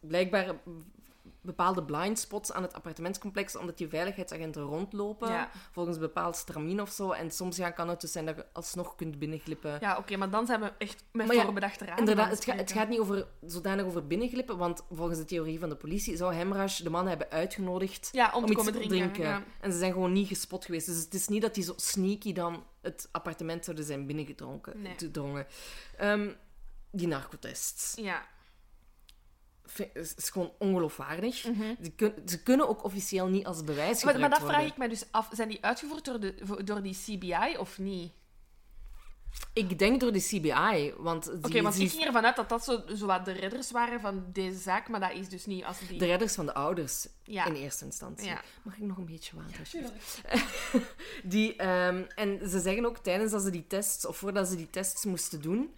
blijkbaar 0.00 0.54
bepaalde 1.44 1.82
blind 1.84 2.18
spots 2.18 2.52
aan 2.52 2.62
het 2.62 2.72
appartementscomplex, 2.74 3.56
omdat 3.56 3.78
die 3.78 3.88
veiligheidsagenten 3.88 4.62
rondlopen, 4.62 5.28
Ja. 5.28 5.50
volgens 5.72 5.96
een 5.96 6.02
bepaald 6.02 6.36
stramien 6.36 6.80
of 6.80 6.90
zo. 6.90 7.10
En 7.10 7.30
soms 7.30 7.56
ja, 7.56 7.70
kan 7.70 7.88
het 7.88 8.00
dus 8.00 8.12
zijn 8.12 8.26
dat 8.26 8.36
je 8.36 8.46
alsnog 8.52 8.94
kunt 8.94 9.18
binnenglippen. 9.18 9.76
Ja, 9.80 9.96
oké, 9.96 10.16
maar 10.16 10.30
dan 10.30 10.46
zijn 10.46 10.60
we 10.60 10.72
echt 10.78 11.04
met 11.12 11.26
Maar 11.26 11.36
voorbedachte 11.36 11.84
raden 11.84 11.98
Inderdaad, 11.98 12.30
het, 12.30 12.44
ga- 12.44 12.54
het 12.56 12.72
gaat 12.72 12.88
niet 12.88 12.98
over, 13.00 13.26
zodanig 13.46 13.84
over 13.84 14.06
binnenglippen, 14.06 14.58
want 14.58 14.82
volgens 14.90 15.18
de 15.18 15.24
theorie 15.24 15.58
van 15.58 15.68
de 15.68 15.76
politie 15.76 16.16
zou 16.16 16.34
Hemrash 16.34 16.80
de 16.80 16.90
man 16.90 17.06
hebben 17.08 17.30
uitgenodigd 17.30 18.08
Ja, 18.12 18.30
om, 18.34 18.44
te 18.44 18.52
iets 18.52 18.56
komen 18.64 18.80
te 18.80 18.88
drinken. 18.88 19.22
Ja. 19.24 19.42
En 19.60 19.72
ze 19.72 19.78
zijn 19.78 19.92
gewoon 19.92 20.12
niet 20.12 20.28
gespot 20.28 20.64
geweest. 20.64 20.86
Dus 20.86 20.98
het 20.98 21.14
is 21.14 21.28
niet 21.28 21.42
dat 21.42 21.54
die 21.54 21.64
zo 21.64 21.72
sneaky 21.76 22.32
dan 22.32 22.64
het 22.80 23.08
appartement 23.12 23.64
zouden 23.64 23.84
zijn 23.84 24.06
binnengedrongen. 24.06 24.82
Nee. 24.82 25.44
Ehm, 25.96 26.30
die 26.90 27.06
narcotests. 27.06 27.94
ja. 27.96 28.30
Vind- 29.64 29.94
is, 29.96 30.14
gewoon 30.16 30.52
ongeloofwaardig. 30.58 31.44
Mhm. 31.44 31.74
Die 31.78 31.92
kun- 31.96 32.14
ze 32.26 32.42
kunnen 32.42 32.68
ook 32.68 32.84
officieel 32.84 33.26
niet 33.28 33.46
als 33.46 33.64
bewijs 33.64 33.78
Maar, 34.04 34.12
gebruikt 34.14 34.20
maar 34.20 34.30
dat 34.30 34.38
worden. 34.38 34.56
vraag 34.56 34.70
ik 34.70 34.76
mij 34.76 34.88
dus 34.88 35.04
af. 35.10 35.28
Zijn 35.32 35.48
die 35.48 35.64
uitgevoerd 35.64 36.04
door, 36.04 36.20
de, 36.20 36.34
door 36.64 36.82
die 36.82 36.94
CBI 37.04 37.56
of 37.58 37.78
niet? 37.78 38.12
Ik 39.52 39.78
denk 39.78 40.00
door 40.00 40.12
de 40.12 40.20
CBI, 40.20 40.92
want... 40.96 41.32
Oké, 41.32 41.62
want 41.62 41.74
die- 41.74 41.84
ik 41.84 41.90
ging 41.90 42.04
ervan 42.04 42.24
uit 42.24 42.36
dat 42.36 42.48
dat 42.48 42.64
zo, 42.64 42.82
zo 42.96 43.06
wat 43.06 43.24
de 43.24 43.32
redders 43.32 43.70
waren 43.70 44.00
van 44.00 44.24
deze 44.32 44.58
zaak, 44.58 44.88
maar 44.88 45.00
dat 45.00 45.12
is 45.12 45.28
dus 45.28 45.46
niet 45.46 45.64
als 45.64 45.78
die... 45.88 45.98
De 45.98 46.06
redders 46.06 46.34
van 46.34 46.46
de 46.46 46.54
ouders, 46.54 47.06
Ja. 47.22 47.46
in 47.46 47.54
eerste 47.54 47.84
instantie. 47.84 48.26
Ja. 48.26 48.40
Mag 48.62 48.76
ik 48.76 48.82
nog 48.82 48.96
een 48.96 49.04
beetje 49.06 49.36
water, 49.36 49.58
alsjeblieft? 49.58 50.20
Die, 51.32 51.56
ehm, 51.56 52.02
en 52.14 52.48
ze 52.48 52.60
zeggen 52.60 52.84
ook, 52.86 52.98
tijdens 52.98 53.32
dat 53.32 53.42
ze 53.42 53.50
die 53.50 53.66
tests, 53.66 54.06
of 54.06 54.16
voordat 54.16 54.48
ze 54.48 54.56
die 54.56 54.70
tests 54.70 55.04
moesten 55.04 55.42
doen, 55.42 55.74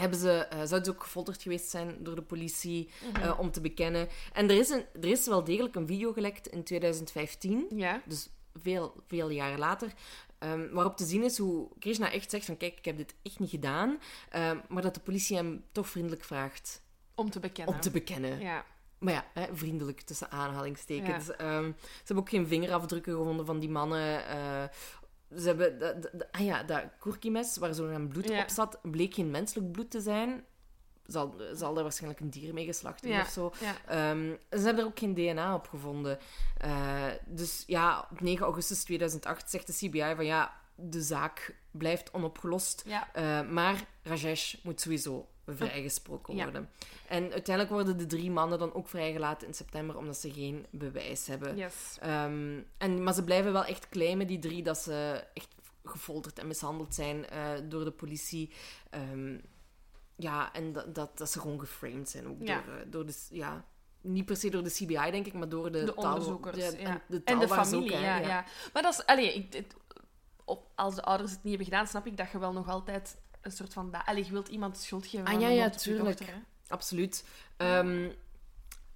hebben 0.00 0.18
ze, 0.18 0.30
eh, 0.32 0.56
zouden 0.58 0.84
ze 0.84 0.90
ook 0.90 1.02
gefolterd 1.02 1.42
geweest 1.42 1.68
zijn 1.70 1.96
door 2.00 2.14
de 2.14 2.22
politie 2.22 2.90
Mhm. 3.12 3.22
eh, 3.22 3.38
om 3.38 3.50
te 3.50 3.60
bekennen. 3.60 4.08
En 4.32 4.50
er 4.50 4.58
is, 4.58 4.68
een, 4.68 4.84
er 5.00 5.08
is 5.08 5.26
wel 5.26 5.44
degelijk 5.44 5.74
een 5.74 5.86
video 5.86 6.12
gelekt 6.12 6.46
in 6.48 6.64
2015, 6.64 7.66
Ja. 7.74 8.02
dus 8.06 8.28
veel, 8.62 8.94
veel 9.06 9.30
jaren 9.30 9.58
later, 9.58 9.92
ehm, 10.38 10.68
waarop 10.72 10.96
te 10.96 11.04
zien 11.04 11.22
is 11.24 11.38
hoe 11.38 11.68
Krishna 11.78 12.12
echt 12.12 12.30
zegt 12.30 12.44
van 12.46 12.56
kijk, 12.56 12.78
ik 12.78 12.84
heb 12.84 12.96
dit 12.96 13.14
echt 13.22 13.38
niet 13.38 13.50
gedaan, 13.50 13.98
ehm, 14.30 14.58
maar 14.68 14.82
dat 14.82 14.94
de 14.94 15.00
politie 15.00 15.36
hem 15.36 15.64
toch 15.72 15.88
vriendelijk 15.88 16.24
vraagt 16.24 16.82
Om 17.14 17.30
te 17.30 17.40
bekennen. 17.40 17.74
om 17.74 17.80
te 17.80 17.90
bekennen. 17.90 18.40
Ja. 18.40 18.64
Maar 18.98 19.12
ja, 19.12 19.24
hè, 19.34 19.46
vriendelijk 19.52 20.00
tussen 20.00 20.30
aanhalingstekens. 20.30 21.30
Ehm, 21.30 21.64
ze 21.64 21.74
hebben 22.04 22.24
ook 22.24 22.28
geen 22.30 22.46
vingerafdrukken 22.46 23.12
gevonden 23.16 23.46
van 23.46 23.58
die 23.58 23.68
mannen. 23.68 24.26
eh, 24.28 24.64
ze 25.36 25.46
hebben... 25.46 25.78
de- 25.78 26.28
ah 26.30 26.44
ja, 26.44 26.62
dat 26.62 26.82
kurkimes 26.98 27.56
waar 27.56 27.74
zo'n 27.74 28.08
bloed 28.08 28.28
Ja. 28.28 28.42
op 28.42 28.48
zat, 28.48 28.78
bleek 28.82 29.14
geen 29.14 29.30
menselijk 29.30 29.72
bloed 29.72 29.90
te 29.90 30.00
zijn. 30.00 30.44
Zal, 31.06 31.34
zal 31.52 31.76
er 31.76 31.82
waarschijnlijk 31.82 32.20
een 32.20 32.30
dier 32.30 32.54
mee 32.54 32.64
geslacht 32.64 33.00
hebben 33.00 33.18
Ja. 33.18 33.24
of 33.24 33.30
zo. 33.30 33.52
Ja. 33.60 33.74
Ehm, 33.86 34.34
ze 34.50 34.64
hebben 34.64 34.78
er 34.84 34.90
ook 34.90 34.98
geen 34.98 35.14
DNA 35.14 35.54
op 35.54 35.68
gevonden. 35.68 36.18
Eh, 36.58 37.04
dus 37.26 37.64
ja, 37.66 38.08
op 38.12 38.20
9 38.20 38.44
augustus 38.44 38.84
2008 38.84 39.50
zegt 39.50 39.66
de 39.66 39.72
CBI 39.88 40.12
van 40.14 40.24
ja, 40.24 40.54
de 40.74 41.02
zaak 41.02 41.54
blijft 41.70 42.12
onopgelost. 42.12 42.84
Eh, 43.12 43.48
maar 43.50 43.84
Rajesh 44.02 44.54
moet 44.62 44.80
sowieso 44.80 45.28
vrijgesproken 45.46 46.36
Ja. 46.36 46.42
worden. 46.44 46.70
En 47.08 47.22
uiteindelijk 47.32 47.70
worden 47.74 47.98
de 47.98 48.06
drie 48.06 48.30
mannen 48.30 48.58
dan 48.58 48.74
ook 48.74 48.88
vrijgelaten 48.88 49.46
in 49.46 49.54
september, 49.54 49.96
omdat 49.96 50.16
ze 50.16 50.32
geen 50.32 50.66
bewijs 50.70 51.26
hebben. 51.26 51.56
Yes. 51.56 51.96
Ehm, 52.00 52.60
en, 52.78 53.02
maar 53.02 53.14
ze 53.14 53.24
blijven 53.24 53.52
wel 53.52 53.64
echt 53.64 53.88
claimen, 53.88 54.26
die 54.26 54.38
drie, 54.38 54.62
dat 54.62 54.78
ze 54.78 55.24
echt 55.34 55.54
gefolterd 55.84 56.38
en 56.38 56.46
mishandeld 56.46 56.94
zijn 56.94 57.28
eh, 57.28 57.48
door 57.64 57.84
de 57.84 57.90
politie. 57.90 58.52
Ehm, 58.90 59.36
ja, 60.16 60.52
en 60.52 60.72
dat, 60.72 60.94
dat, 60.94 61.18
dat 61.18 61.30
ze 61.30 61.40
gewoon 61.40 61.60
geframed 61.60 62.08
zijn. 62.08 62.28
Ook 62.28 62.36
Ja. 62.42 62.62
door, 62.66 62.74
eh, 62.74 62.80
door 62.86 63.06
de... 63.06 63.26
Ja, 63.30 63.64
niet 64.00 64.24
per 64.26 64.36
se 64.36 64.50
door 64.50 64.62
de 64.64 64.70
CBI, 64.70 65.10
denk 65.10 65.26
ik, 65.26 65.32
maar 65.32 65.48
door 65.48 65.72
de, 65.72 65.84
De 65.84 65.94
taal- 65.94 66.04
onderzoekers. 66.04 66.56
de- 66.56 66.62
ja. 66.80 66.88
en 66.88 67.02
de, 67.06 67.20
en 67.24 67.38
de 67.38 67.46
taalwaars 67.46 67.68
familie, 67.68 67.94
ook, 67.96 68.00
ja, 68.00 68.16
ja. 68.18 68.44
Maar 68.72 68.82
dat 68.82 68.92
is... 68.92 69.06
Allee, 69.06 69.34
ik, 69.34 69.52
het- 69.54 69.74
op, 70.44 70.66
als 70.74 70.94
de 70.94 71.02
ouders 71.02 71.30
het 71.30 71.42
niet 71.42 71.54
hebben 71.56 71.72
gedaan, 71.72 71.86
snap 71.86 72.06
ik 72.06 72.16
dat 72.16 72.30
je 72.30 72.38
wel 72.38 72.52
nog 72.52 72.68
altijd 72.68 73.16
een 73.46 73.52
soort 73.52 73.72
van... 73.72 73.90
da- 73.90 74.02
Allee, 74.04 74.24
je 74.24 74.30
wilt 74.30 74.48
iemand 74.48 74.74
de 74.74 74.80
schuld 74.80 75.06
geven 75.06 75.26
Ah, 75.26 75.32
aan 75.32 75.40
ja, 75.40 75.48
ja, 75.48 75.70
tuurlijk. 75.70 76.18
dochter. 76.18 76.42
Absoluut. 76.68 77.24
Ehm, 77.56 78.10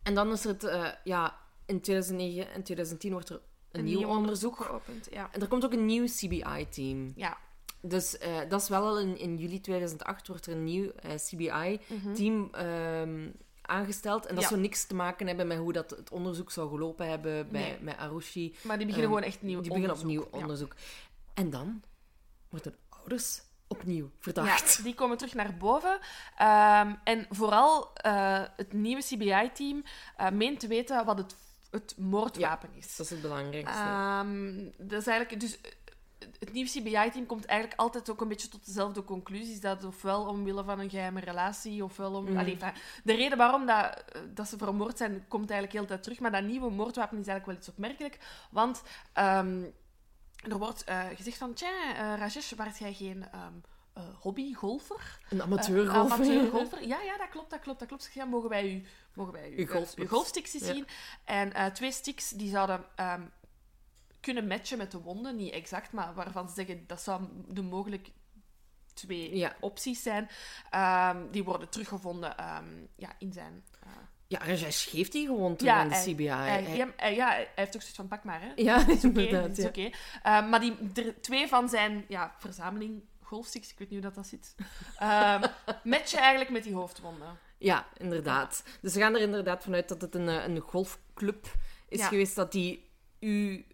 en 0.02 0.14
dan 0.14 0.32
is 0.32 0.44
er 0.44 0.50
het... 0.50 0.64
eh, 0.64 0.88
ja, 1.04 1.38
in 1.66 1.80
2009 1.80 2.52
en 2.52 2.62
2010 2.62 3.12
wordt 3.12 3.28
er 3.28 3.40
een, 3.72 3.84
nieuw, 3.84 4.08
onderzoek. 4.08 4.56
geopend. 4.56 5.08
Ja. 5.10 5.28
En 5.32 5.40
er 5.40 5.48
komt 5.48 5.64
ook 5.64 5.72
een 5.72 5.86
nieuw 5.86 6.04
CBI-team. 6.06 7.12
Ja. 7.16 7.36
Dus 7.82 8.18
eh, 8.18 8.38
dat 8.48 8.60
is 8.62 8.68
wel 8.68 8.82
al 8.86 8.98
in, 9.00 9.18
in 9.18 9.36
juli 9.36 9.60
2008 9.60 10.26
wordt 10.26 10.46
er 10.46 10.52
een 10.52 10.64
nieuw 10.64 10.90
eh, 10.90 11.14
CBI-team 11.14 12.48
ehm, 12.54 13.28
aangesteld. 13.62 14.26
En 14.26 14.34
dat 14.34 14.42
Ja. 14.42 14.48
zou 14.48 14.60
niks 14.60 14.84
te 14.86 14.94
maken 14.94 15.26
hebben 15.26 15.46
met 15.46 15.58
hoe 15.58 15.72
dat 15.72 15.90
het 15.90 16.10
onderzoek 16.10 16.50
zou 16.50 16.68
gelopen 16.68 17.08
hebben 17.08 17.48
bij, 17.50 17.60
Nee. 17.70 17.78
met 17.80 17.96
Arushi. 17.96 18.54
Maar 18.62 18.76
die 18.78 18.86
beginnen 18.86 19.10
Ehm, 19.10 19.18
gewoon 19.18 19.22
echt 19.22 19.42
nieuw 19.42 19.60
Die 19.60 19.68
beginnen 19.70 19.96
onderzoek. 19.96 20.20
opnieuw 20.22 20.38
Ja. 20.38 20.44
onderzoek. 20.46 20.74
En 21.34 21.50
dan 21.50 21.82
worden 22.48 22.74
ouders 22.88 23.42
opnieuw 23.70 24.10
verdacht. 24.18 24.76
Ja, 24.76 24.82
die 24.82 24.94
komen 24.94 25.16
terug 25.16 25.34
naar 25.34 25.56
boven. 25.56 25.98
Ehm, 26.36 26.94
en 27.04 27.26
vooral 27.30 27.92
uh, 28.06 28.42
het 28.56 28.72
nieuwe 28.72 29.02
CBI-team 29.02 29.82
uh, 30.20 30.30
meent 30.30 30.60
te 30.60 30.66
weten 30.66 31.04
wat 31.04 31.18
het, 31.18 31.36
het 31.70 31.94
moordwapen 31.98 32.68
is. 32.74 32.96
Dat 32.96 33.06
is 33.06 33.12
het 33.12 33.22
belangrijkste. 33.22 33.82
Um, 34.22 34.72
dat 34.78 35.00
is 35.00 35.06
eigenlijk... 35.06 35.40
Dus, 35.40 35.58
het 36.38 36.52
nieuwe 36.52 36.70
CBI-team 36.70 37.26
komt 37.26 37.44
eigenlijk 37.44 37.80
altijd 37.80 38.10
ook 38.10 38.20
een 38.20 38.28
beetje 38.28 38.48
tot 38.48 38.66
dezelfde 38.66 39.04
conclusies. 39.04 39.60
Dat 39.60 39.84
ofwel 39.84 40.26
omwille 40.26 40.64
van 40.64 40.78
een 40.78 40.90
geheime 40.90 41.20
relatie, 41.20 41.84
ofwel 41.84 42.12
om... 42.12 42.30
Mm. 42.30 42.38
Allee, 42.38 42.56
de 43.04 43.14
reden 43.14 43.38
waarom 43.38 43.66
dat, 43.66 44.04
dat 44.34 44.48
ze 44.48 44.58
vermoord 44.58 44.98
zijn, 44.98 45.24
komt 45.28 45.50
eigenlijk 45.50 45.78
heel 45.78 45.88
tijd 45.88 46.02
terug. 46.02 46.20
Maar 46.20 46.32
dat 46.32 46.44
nieuwe 46.44 46.70
moordwapen 46.70 47.18
is 47.18 47.26
eigenlijk 47.26 47.46
wel 47.46 47.56
iets 47.56 47.68
opmerkelijk. 47.68 48.18
Want 48.50 48.82
um, 49.18 49.72
er 50.48 50.58
wordt 50.58 50.88
uh, 50.88 51.06
gezegd 51.14 51.38
van... 51.38 51.54
Tja, 51.54 51.92
uh, 51.92 52.18
Rajesh, 52.18 52.52
waart 52.52 52.78
jij 52.78 52.94
geen... 52.94 53.24
Um, 53.34 53.62
uh, 53.96 54.02
hobby-golfer. 54.20 55.18
Een 55.28 55.42
amateurgolfer. 55.42 56.12
amateurgolfer. 56.12 56.86
Ja, 56.88 57.00
ja, 57.00 57.16
dat 57.16 57.28
klopt, 57.28 57.50
dat 57.50 57.60
klopt, 57.60 57.78
dat 57.78 57.88
klopt. 57.88 58.10
Ja, 58.14 58.24
mogen 58.24 58.48
wij 58.48 58.72
u, 58.74 58.84
mogen 59.14 59.32
wij 59.32 59.50
u, 59.50 59.58
uw, 59.58 59.66
golf, 59.66 59.94
uw 59.94 60.06
golfsticks 60.06 60.52
ja. 60.52 60.58
zien? 60.58 60.86
En 61.24 61.72
twee 61.72 61.92
sticks 61.92 62.30
die 62.30 62.50
zouden 62.50 62.84
um, 62.96 63.30
kunnen 64.20 64.46
matchen 64.46 64.78
met 64.78 64.90
de 64.90 65.00
wonden. 65.00 65.36
Niet 65.36 65.52
exact, 65.52 65.92
maar 65.92 66.14
waarvan 66.14 66.48
ze 66.48 66.54
zeggen 66.54 66.86
dat 66.86 67.00
zou 67.00 67.22
de 67.48 67.62
mogelijk 67.62 68.10
twee 68.94 69.36
ja. 69.36 69.56
opties 69.60 70.02
zijn. 70.02 70.28
Um, 70.74 71.30
die 71.30 71.44
worden 71.44 71.68
teruggevonden 71.68 72.34
ja, 72.96 73.12
in 73.18 73.32
zijn... 73.32 73.64
Uh... 74.30 74.38
Ja, 74.38 74.56
hij 74.56 74.72
geeft 74.72 75.12
die 75.12 75.26
gewoon 75.26 75.56
toen 75.56 75.70
aan 75.70 75.88
de 75.88 76.02
CBI. 76.04 76.28
Hij, 76.28 76.62
hij, 76.62 76.92
hij, 76.96 77.14
ja, 77.14 77.28
hij 77.28 77.48
heeft 77.54 77.74
ook 77.74 77.80
zoiets 77.80 77.96
van, 77.96 78.08
pak 78.08 78.24
maar, 78.24 78.40
hè. 78.40 78.52
Ja, 78.56 78.88
is 78.88 79.04
is 79.04 79.04
oké. 79.04 79.66
Okay. 79.66 79.94
Uh, 80.42 80.50
maar 80.50 80.60
die, 80.60 80.76
er, 80.94 81.20
twee 81.20 81.48
van 81.48 81.68
zijn 81.68 82.04
ja, 82.08 82.34
verzameling 82.38 83.02
golfsticks, 83.22 83.70
ik 83.70 83.78
weet 83.78 83.90
niet 83.90 84.02
hoe 84.02 84.12
dat, 84.12 84.14
dat 84.14 84.26
zit, 84.26 84.54
um, 85.02 85.40
matchen 85.92 86.18
eigenlijk 86.18 86.50
met 86.50 86.62
die 86.62 86.74
hoofdwonden. 86.74 87.38
Ja, 87.58 87.86
inderdaad. 87.96 88.62
Dus 88.80 88.94
we 88.94 89.00
gaan 89.00 89.14
er 89.14 89.20
inderdaad 89.20 89.62
vanuit 89.62 89.88
dat 89.88 90.00
het 90.00 90.14
een, 90.14 90.28
een 90.28 90.60
golfclub 90.60 91.46
is 91.88 91.98
ja. 91.98 92.06
geweest 92.06 92.34
dat 92.34 92.52
die 92.52 92.90
u 93.20 93.66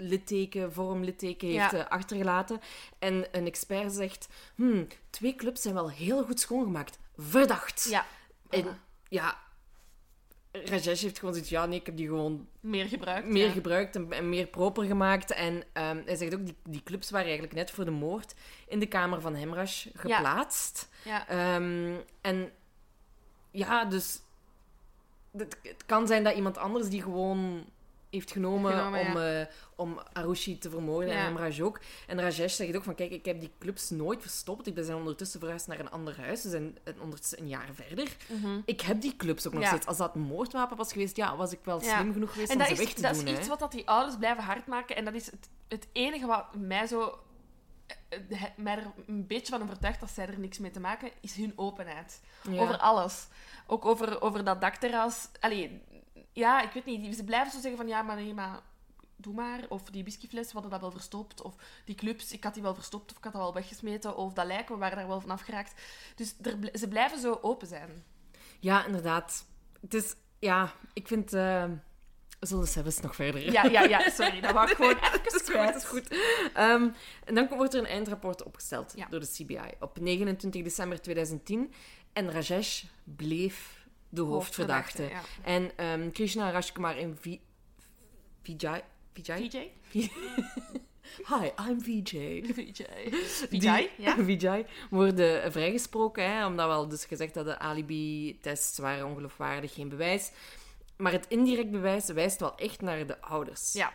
litteken, 0.00 0.72
vormlitteken 0.72 1.48
heeft 1.48 1.70
ja. 1.70 1.86
achtergelaten. 1.88 2.60
En 2.98 3.26
een 3.32 3.46
expert 3.46 3.92
zegt, 3.92 4.28
hmm, 4.54 4.86
twee 5.10 5.34
clubs 5.34 5.62
zijn 5.62 5.74
wel 5.74 5.90
heel 5.90 6.24
goed 6.24 6.40
schoongemaakt. 6.40 6.98
Verdacht. 7.16 7.86
Ja. 7.90 8.06
En 8.48 8.80
ja, 9.08 9.38
Rajesh 10.52 11.02
heeft 11.02 11.18
gewoon 11.18 11.34
zoiets 11.34 11.50
ja, 11.50 11.66
nee, 11.66 11.78
ik 11.78 11.86
heb 11.86 11.96
die 11.96 12.06
gewoon... 12.06 12.48
Meer 12.60 12.86
gebruikt. 12.86 13.28
Meer 13.28 13.46
ja. 13.46 13.52
gebruikt 13.52 13.96
en, 13.96 14.12
en, 14.12 14.28
meer 14.28 14.46
proper 14.46 14.84
gemaakt. 14.84 15.30
En 15.30 15.54
um, 15.54 16.02
hij 16.04 16.16
zegt 16.16 16.34
ook, 16.34 16.46
die, 16.46 16.56
die 16.68 16.82
clubs 16.82 17.10
waren 17.10 17.26
eigenlijk 17.26 17.56
net 17.56 17.70
voor 17.70 17.84
de 17.84 17.90
moord 17.90 18.34
in 18.68 18.78
de 18.78 18.86
kamer 18.86 19.20
van 19.20 19.34
Hemrash 19.34 19.86
geplaatst. 19.94 20.88
Ja. 21.04 21.24
ja. 21.28 21.56
Um, 21.56 22.00
en 22.20 22.52
ja, 23.50 23.84
dus... 23.84 24.20
Het, 25.36 25.58
het 25.62 25.86
kan 25.86 26.06
zijn 26.06 26.24
dat 26.24 26.34
iemand 26.34 26.58
anders 26.58 26.88
die 26.88 27.02
gewoon 27.02 27.64
heeft 28.10 28.30
genomen, 28.32 28.72
genomen 28.72 29.00
om, 29.00 29.16
ja. 29.16 29.40
uh, 29.40 29.46
om 29.76 29.98
Arushi 30.12 30.58
te 30.58 30.70
vermoorden 30.70 31.08
Ja. 31.14 31.18
en 31.18 31.24
Hemraj 31.24 31.62
ook. 31.62 31.80
En 32.06 32.20
Rajesh 32.20 32.54
zegt 32.54 32.76
ook 32.76 32.82
van, 32.84 32.94
kijk, 32.94 33.10
ik 33.10 33.24
heb 33.24 33.40
die 33.40 33.52
clubs 33.58 33.90
nooit 33.90 34.20
verstopt. 34.22 34.66
Ik 34.66 34.74
ben 34.74 34.84
zijn 34.84 34.96
ondertussen 34.96 35.40
verhuisd 35.40 35.66
naar 35.66 35.80
een 35.80 35.90
ander 35.90 36.20
huis. 36.20 36.40
Ze 36.42 36.48
zijn 36.48 36.78
ondertussen 37.00 37.38
een 37.40 37.48
jaar 37.48 37.68
verder. 37.72 38.16
Mhm. 38.28 38.58
Ik 38.64 38.80
heb 38.80 39.00
die 39.00 39.16
clubs 39.16 39.46
ook 39.46 39.52
nog 39.52 39.62
Ja. 39.62 39.68
steeds. 39.68 39.86
Als 39.86 39.96
dat 39.96 40.14
een 40.14 40.20
moordwapen 40.20 40.76
was 40.76 40.92
geweest, 40.92 41.16
ja, 41.16 41.36
was 41.36 41.52
ik 41.52 41.60
wel 41.62 41.80
slim 41.80 42.12
genoeg 42.12 42.30
geweest 42.32 42.50
En 42.50 42.56
om 42.56 42.62
dat 42.66 42.76
ze 42.76 42.82
is, 42.82 42.86
weg 42.88 42.92
te 42.94 43.02
dat 43.02 43.14
doen. 43.14 43.24
is 43.26 43.30
hè. 43.32 43.38
iets 43.38 43.48
wat 43.48 43.58
dat 43.58 43.72
die 43.72 43.88
ouders 43.88 44.16
blijven 44.16 44.44
hardmaken. 44.44 44.96
En 44.96 45.04
dat 45.04 45.14
is 45.14 45.26
het, 45.26 45.48
het 45.68 45.86
enige 45.92 46.26
wat 46.26 46.44
mij 46.56 46.86
zo... 46.86 47.18
eh, 48.08 48.18
eh, 48.30 48.42
mij 48.56 48.76
er 48.76 48.92
een 49.06 49.26
beetje 49.26 49.52
van 49.52 49.62
overtuigt 49.62 50.00
dat 50.00 50.10
zij 50.10 50.26
er 50.26 50.38
niks 50.38 50.58
mee 50.58 50.70
te 50.70 50.80
maken, 50.80 51.10
is 51.20 51.34
hun 51.34 51.52
openheid. 51.56 52.20
Over 52.50 52.76
alles. 52.78 53.26
Ook 53.66 53.84
over, 53.84 54.20
over 54.22 54.44
dat 54.44 54.60
dakterras. 54.60 55.28
Allee, 55.40 55.82
ja, 56.32 56.62
ik 56.62 56.72
weet 56.72 56.84
niet. 56.86 57.16
Ze 57.16 57.24
blijven 57.24 57.52
zo 57.52 57.58
zeggen 57.60 57.76
van, 57.76 57.88
ja, 57.88 58.02
maar 58.02 58.16
nee, 58.16 58.34
maar 58.34 58.60
doe 59.16 59.34
maar. 59.34 59.60
Of 59.68 59.82
die 59.90 60.02
whiskyfles, 60.02 60.46
we 60.46 60.52
hadden 60.52 60.70
dat 60.70 60.80
wel 60.80 60.90
verstopt. 60.90 61.42
Of 61.42 61.54
die 61.84 61.94
clubs, 61.94 62.32
ik 62.32 62.44
had 62.44 62.54
die 62.54 62.62
wel 62.62 62.74
verstopt 62.74 63.10
of 63.10 63.16
ik 63.16 63.24
had 63.24 63.32
dat 63.32 63.42
wel 63.42 63.54
weggesmeten. 63.54 64.16
Of 64.16 64.32
dat 64.32 64.46
lijk, 64.46 64.68
we 64.68 64.76
waren 64.76 64.96
daar 64.96 65.06
wel 65.08 65.20
van 65.20 65.30
afgeraakt. 65.30 65.80
Dus 66.16 66.34
er, 66.42 66.78
ze 66.78 66.88
blijven 66.88 67.18
zo 67.20 67.38
open 67.42 67.66
zijn. 67.66 68.04
Ja, 68.60 68.86
inderdaad. 68.86 69.46
Het 69.80 69.94
is, 69.94 70.14
ja, 70.38 70.72
ik 70.92 71.06
vind... 71.08 71.32
eh 71.32 71.64
we 72.40 72.46
zullen 72.46 72.66
zelfs 72.68 73.00
nog 73.00 73.14
verder. 73.14 73.52
Ja, 73.52 73.64
ja, 73.64 73.82
ja, 73.82 74.10
sorry. 74.10 74.40
Dat 74.40 74.70
ik 74.70 74.76
gewoon 74.76 74.96
even 75.04 75.22
Dat 75.22 75.26
is 75.26 75.32
goed, 75.32 75.42
kwijt. 75.42 75.72
dat 75.72 75.82
is 75.82 75.88
goed. 75.88 76.08
Ehm, 76.54 76.88
en 77.24 77.34
dan 77.34 77.48
wordt 77.48 77.74
er 77.74 77.80
een 77.80 77.86
eindrapport 77.86 78.42
opgesteld 78.42 78.92
Ja. 78.96 79.06
door 79.10 79.20
de 79.20 79.30
CBI 79.30 79.70
op 79.80 79.98
29 80.00 80.62
december 80.62 81.00
2010. 81.00 81.72
En 82.12 82.30
Rajesh 82.32 82.84
bleef 83.04 83.79
de 84.10 84.20
hoofdverdachte. 84.20 85.02
Ja. 85.02 85.20
En 85.42 85.70
ehm, 85.76 86.10
Krishna 86.10 86.50
Rajkumar 86.50 86.96
en 86.96 87.16
Vi- 87.20 87.40
Vijay... 88.42 88.82
Vijay? 89.12 89.72
Hi, 91.30 91.50
I'm 91.68 91.80
VJ. 91.80 92.42
VJ. 92.54 92.82
Vijay, 93.50 93.90
ja. 93.98 94.16
Vijay 94.24 94.66
worden 94.90 95.52
vrijgesproken, 95.52 96.30
hè, 96.32 96.46
omdat 96.46 96.66
we 96.66 96.72
al 96.72 96.88
dus 96.88 97.04
gezegd 97.04 97.34
hadden, 97.34 97.60
alibi-tests 97.60 98.78
waren 98.78 99.06
ongeloofwaardig, 99.06 99.74
geen 99.74 99.88
bewijs. 99.88 100.30
Maar 100.96 101.12
het 101.12 101.26
indirect 101.28 101.70
bewijs 101.70 102.06
wijst 102.06 102.40
wel 102.40 102.56
echt 102.56 102.80
naar 102.80 103.06
de 103.06 103.20
ouders. 103.20 103.72
Ja, 103.72 103.92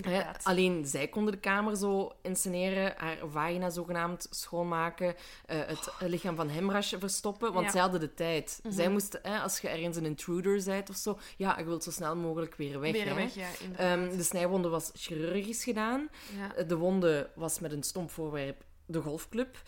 Hè, 0.00 0.22
alleen 0.42 0.86
zij 0.86 1.08
konden 1.08 1.32
de 1.32 1.38
kamer 1.40 1.76
zo 1.76 2.12
insceneren, 2.22 2.94
haar 2.96 3.18
vagina 3.30 3.70
zogenaamd 3.70 4.26
schoonmaken, 4.30 5.14
eh, 5.46 5.58
het 5.66 5.88
lichaam 6.00 6.36
van 6.36 6.48
Hemrash 6.48 6.94
verstoppen, 6.98 7.52
want 7.52 7.64
Ja. 7.66 7.70
zij 7.72 7.80
hadden 7.80 8.00
de 8.00 8.14
tijd. 8.14 8.60
Zij 8.68 8.88
moesten, 8.88 9.20
hè, 9.22 9.38
als 9.38 9.58
je 9.58 9.68
ergens 9.68 9.96
een 9.96 10.04
intruder 10.04 10.62
bent 10.64 10.90
of 10.90 10.96
zo, 10.96 11.18
ja, 11.36 11.58
je 11.58 11.64
wilt 11.64 11.84
zo 11.84 11.90
snel 11.90 12.16
mogelijk 12.16 12.54
weer 12.54 12.80
weg. 12.80 12.92
Weer 12.92 13.06
hè. 13.08 13.14
weg, 13.14 13.34
ja. 13.34 13.48
Ehm, 13.76 14.16
de 14.16 14.22
snijwonde 14.22 14.68
was 14.68 14.90
chirurgisch 14.94 15.64
gedaan. 15.64 16.08
ja. 16.56 16.62
De 16.62 16.76
wonde 16.76 17.30
was 17.34 17.58
met 17.60 17.72
een 17.72 17.82
stomp 17.82 18.10
voorwerp 18.10 18.64
de 18.86 19.00
golfclub. 19.00 19.62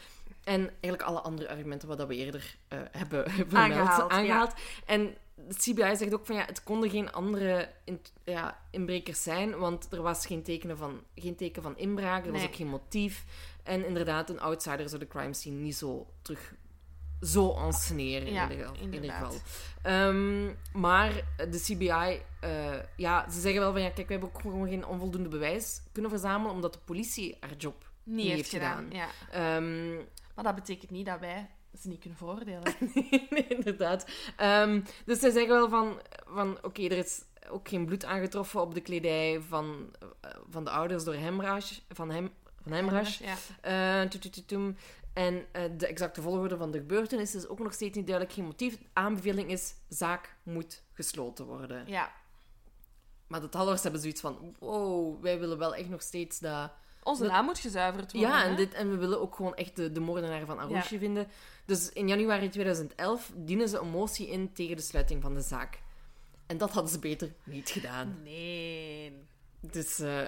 En 0.45 0.61
eigenlijk 0.71 1.03
alle 1.03 1.21
andere 1.21 1.49
argumenten 1.49 1.89
wat 1.89 2.07
we 2.07 2.15
eerder 2.17 2.57
eh, 2.69 2.79
hebben 2.91 3.31
vermeld, 3.49 3.89
Aangehaald, 4.11 4.53
ja. 4.57 4.65
En 4.87 5.15
de 5.35 5.55
CBI 5.55 5.97
zegt 5.97 6.15
ook 6.15 6.27
van 6.27 6.37
ja, 6.37 6.45
het 6.45 6.63
konden 6.63 6.91
geen 6.91 7.13
andere 7.13 7.69
in- 7.85 8.01
ja, 8.25 8.61
inbrekers 8.71 9.23
zijn, 9.23 9.59
want 9.59 9.93
er 9.93 10.03
was 10.03 10.27
geen, 10.27 10.43
tekenen 10.43 10.77
van, 10.77 11.01
geen 11.15 11.37
teken 11.37 11.63
van 11.63 11.79
inbraak, 11.79 12.27
er 12.27 12.33
was 12.33 12.41
ook 12.47 12.55
geen 12.57 12.67
motief. 12.69 13.25
En 13.63 13.87
inderdaad, 13.87 14.31
een 14.31 14.41
outsider 14.41 14.89
zou 14.89 15.01
de 15.01 15.07
crime 15.09 15.35
scene 15.35 15.57
niet 15.57 15.77
zo 15.77 16.07
terug 16.23 16.55
zo 17.21 17.55
enceneren 17.57 18.33
Ja, 18.33 18.49
in, 18.81 18.93
ieder 18.93 19.11
geval. 19.13 19.35
Ehm, 19.83 20.47
maar 20.73 21.13
de 21.37 21.61
CBI, 21.63 22.23
eh, 22.41 22.79
ja, 22.97 23.31
ze 23.31 23.41
zeggen 23.41 23.61
wel 23.61 23.73
van 23.73 23.81
ja, 23.83 23.91
kijk, 23.91 24.07
we 24.07 24.13
hebben 24.13 24.31
ook 24.35 24.41
gewoon 24.41 24.69
geen 24.69 24.87
onvoldoende 24.87 25.29
bewijs 25.29 25.81
kunnen 25.93 26.11
verzamelen, 26.11 26.53
omdat 26.53 26.73
de 26.73 26.79
politie 26.85 27.37
haar 27.41 27.57
job 27.57 27.93
Niet 28.05 28.31
heeft 28.31 28.51
gedaan. 28.51 28.91
Ja. 28.91 29.09
Ehm, 29.31 29.95
Maar 30.35 30.45
dat 30.45 30.55
betekent 30.55 30.91
niet 30.91 31.07
dat 31.07 31.21
wij 31.21 31.51
ze 31.81 31.89
niet 31.89 32.01
kunnen 32.01 32.19
veroordelen. 32.19 32.63
nee, 33.31 33.47
inderdaad. 33.49 34.07
Ehm, 34.37 34.81
dus 35.05 35.19
zij 35.19 35.31
zeggen 35.31 35.55
wel 35.55 35.69
van, 35.69 36.01
van 36.27 36.59
oké, 36.63 36.83
er 36.83 36.99
is 36.99 37.23
ook 37.49 37.69
geen 37.69 37.87
bloed 37.87 38.05
aangetroffen 38.05 38.61
op 38.61 38.75
de 38.75 38.81
kledij 38.81 39.41
van, 39.41 39.91
eh, 40.21 40.31
van 40.51 40.65
de 40.65 40.71
ouders 40.71 41.05
door 41.05 41.15
Hemraj, 41.15 41.63
van, 41.89 42.11
hem, 42.11 42.31
van. 42.65 43.05
Ja. 43.63 44.09
Tutututum. 44.09 44.77
en 45.13 45.47
eh, 45.53 45.63
de 45.77 45.87
exacte 45.87 46.23
volgorde 46.23 46.57
van 46.57 46.71
de 46.71 46.79
gebeurtenis 46.79 47.35
is 47.35 47.47
ook 47.49 47.59
nog 47.59 47.73
steeds 47.73 47.97
niet 47.97 48.07
duidelijk. 48.07 48.37
Geen 48.37 48.45
motief. 48.45 48.79
De 48.79 48.85
aanbeveling 48.93 49.51
is, 49.51 49.75
zaak 49.89 50.37
moet 50.43 50.83
gesloten 50.93 51.45
worden. 51.47 51.85
ja. 51.87 52.13
Maar 53.27 53.41
de 53.41 53.49
tallers 53.49 53.83
hebben 53.83 54.01
zoiets 54.01 54.21
van, 54.21 54.57
wow, 54.59 55.23
wij 55.23 55.39
willen 55.39 55.59
wel 55.59 55.75
echt 55.75 55.89
nog 55.89 56.03
steeds 56.03 56.39
dat... 56.39 56.73
Onze 57.05 57.23
Dat- 57.23 57.33
naam 57.33 57.45
moet 57.45 57.59
gezuiverd 57.59 58.13
worden. 58.13 58.31
Ja, 58.31 58.45
en, 58.45 58.51
hè? 58.51 58.57
dit, 58.57 58.75
en 58.75 58.91
we 58.91 58.97
willen 58.97 59.21
ook 59.21 59.35
gewoon 59.35 59.55
echt 59.55 59.77
de, 59.77 59.93
de 59.93 60.01
moordenaar 60.01 60.47
van 60.47 60.59
Arushi 60.59 60.99
vinden. 60.99 61.27
Dus 61.65 61.89
in 61.93 62.09
januari 62.09 62.49
2011 62.49 63.33
dienen 63.35 63.69
ze 63.69 63.79
een 63.79 63.89
motie 63.89 64.29
in 64.29 64.53
tegen 64.53 64.77
de 64.77 64.83
sluiting 64.83 65.23
van 65.23 65.35
de 65.35 65.41
zaak. 65.41 65.83
En 66.47 66.59
dat 66.59 66.71
hadden 66.71 66.93
ze 66.93 66.99
beter 66.99 67.33
niet 67.45 67.71
gedaan. 67.71 68.17
Nee. 68.23 69.13
Dus, 69.61 69.99
eh, 69.99 70.27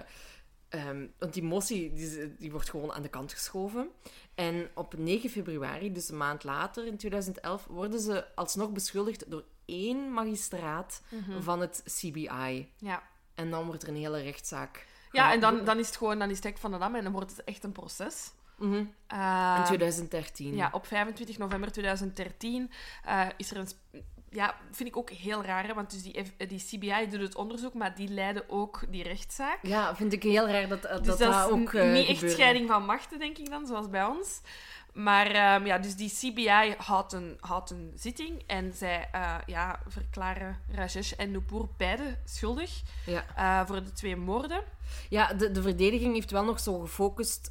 ehm, 0.68 1.06
want 1.18 1.32
die 1.34 1.42
motie 1.42 1.92
die, 1.92 2.34
die 2.38 2.50
wordt 2.50 2.70
gewoon 2.70 2.92
aan 2.92 3.02
de 3.02 3.08
kant 3.08 3.32
geschoven. 3.32 3.88
En 4.34 4.68
op 4.74 4.94
9 4.98 5.30
februari, 5.30 5.92
dus 5.92 6.08
een 6.08 6.16
maand 6.16 6.44
later 6.44 6.86
in 6.86 6.96
2011, 6.96 7.66
worden 7.66 8.00
ze 8.00 8.24
alsnog 8.34 8.72
beschuldigd 8.72 9.30
door 9.30 9.44
één 9.64 10.12
magistraat 10.12 11.02
Mhm. 11.10 11.40
van 11.42 11.60
het 11.60 11.82
CBI. 11.84 12.72
Ja. 12.78 13.02
En 13.34 13.50
dan 13.50 13.66
wordt 13.66 13.82
er 13.82 13.88
een 13.88 13.96
hele 13.96 14.22
rechtszaak. 14.22 14.86
Ja, 15.12 15.32
en 15.32 15.40
dan, 15.40 15.64
dan 15.64 15.78
is 15.78 15.86
het 15.86 15.96
gewoon 15.96 16.18
dan 16.18 16.30
is 16.30 16.36
het 16.36 16.44
hek 16.44 16.58
van 16.58 16.70
de 16.70 16.78
dam 16.78 16.94
en 16.94 17.02
dan 17.02 17.12
wordt 17.12 17.30
het 17.30 17.44
echt 17.44 17.64
een 17.64 17.72
proces. 17.72 18.32
Mhm. 18.58 18.84
Eh, 19.06 19.54
In 19.58 19.64
2013. 19.64 20.54
Ja, 20.54 20.68
op 20.72 20.86
25 20.86 21.38
november 21.38 21.72
2013 21.72 22.70
eh, 23.04 23.26
is 23.36 23.50
er 23.50 23.56
een, 23.56 23.68
ja, 24.36 24.54
vind 24.70 24.88
ik 24.88 24.96
ook 24.96 25.10
heel 25.10 25.44
raar, 25.44 25.66
hè, 25.66 25.74
want 25.74 25.90
dus 25.90 26.02
die, 26.02 26.24
F- 26.24 26.46
die 26.48 26.64
CBI 26.66 27.08
doet 27.10 27.20
het 27.20 27.34
onderzoek, 27.36 27.74
maar 27.74 27.94
die 27.94 28.08
leiden 28.08 28.44
ook 28.48 28.80
die 28.88 29.02
rechtszaak. 29.02 29.58
Ja, 29.62 29.96
vind 29.96 30.12
ik 30.12 30.22
heel 30.22 30.48
raar 30.48 30.68
dat 30.68 30.82
dat, 30.82 31.04
Dus 31.04 31.16
dat, 31.16 31.18
dat, 31.32 31.46
is 31.46 31.52
ook 31.52 31.72
eh, 31.72 31.92
niet 31.92 32.08
echt 32.08 32.30
scheiding 32.30 32.68
van 32.68 32.84
machten, 32.84 33.18
denk 33.18 33.38
ik 33.38 33.50
dan, 33.50 33.66
zoals 33.66 33.90
bij 33.90 34.04
ons. 34.04 34.40
Maar 34.92 35.26
ehm, 35.26 35.66
ja, 35.66 35.78
dus 35.78 35.94
die 35.96 36.10
CBI 36.10 36.74
houdt 36.78 37.12
een, 37.12 37.36
houdt 37.40 37.70
een 37.70 37.92
zitting 37.94 38.42
en 38.46 38.72
zij 38.74 39.08
eh, 39.12 39.34
ja, 39.46 39.80
verklaren 39.88 40.58
Rajesh 40.72 41.12
en 41.12 41.30
Nupur 41.30 41.66
beide 41.76 42.16
schuldig 42.24 42.82
Ja, 43.06 43.24
eh, 43.36 43.66
voor 43.66 43.84
de 43.84 43.92
twee 43.92 44.16
moorden. 44.16 44.62
ja 45.08 45.32
de, 45.34 45.50
de 45.50 45.62
verdediging 45.62 46.14
heeft 46.14 46.30
wel 46.30 46.44
nog 46.44 46.60
zo 46.60 46.78
gefocust 46.78 47.50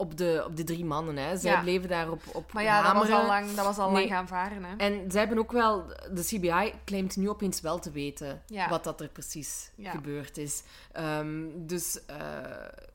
op 0.00 0.16
de, 0.16 0.42
op 0.46 0.56
de 0.56 0.64
drie 0.64 0.84
mannen. 0.84 1.16
Hè. 1.16 1.36
Zij 1.36 1.50
Ja. 1.50 1.60
bleven 1.60 1.88
daarop 1.88 2.22
op 2.32 2.52
Maar 2.52 2.62
ja, 2.62 2.82
dat 2.82 2.92
was 2.92 3.10
al 3.10 3.26
lang, 3.26 3.54
dat 3.54 3.64
was 3.64 3.78
al 3.78 3.90
Nee. 3.90 3.94
lang 3.98 4.14
gaan 4.14 4.28
varen. 4.28 4.64
Hè. 4.64 4.76
En 4.76 5.10
zij 5.10 5.20
hebben 5.20 5.38
ook 5.38 5.52
wel... 5.52 5.86
De 6.12 6.22
CBI 6.24 6.72
claimt 6.84 7.16
nu 7.16 7.28
opeens 7.28 7.60
wel 7.60 7.78
te 7.78 7.90
weten 7.90 8.42
Ja. 8.46 8.68
wat 8.68 8.84
dat 8.84 9.00
er 9.00 9.08
precies 9.08 9.70
Ja. 9.76 9.90
gebeurd 9.90 10.38
is. 10.38 10.62
Ehm, 10.92 11.44
dus 11.56 12.04
eh, 12.06 12.16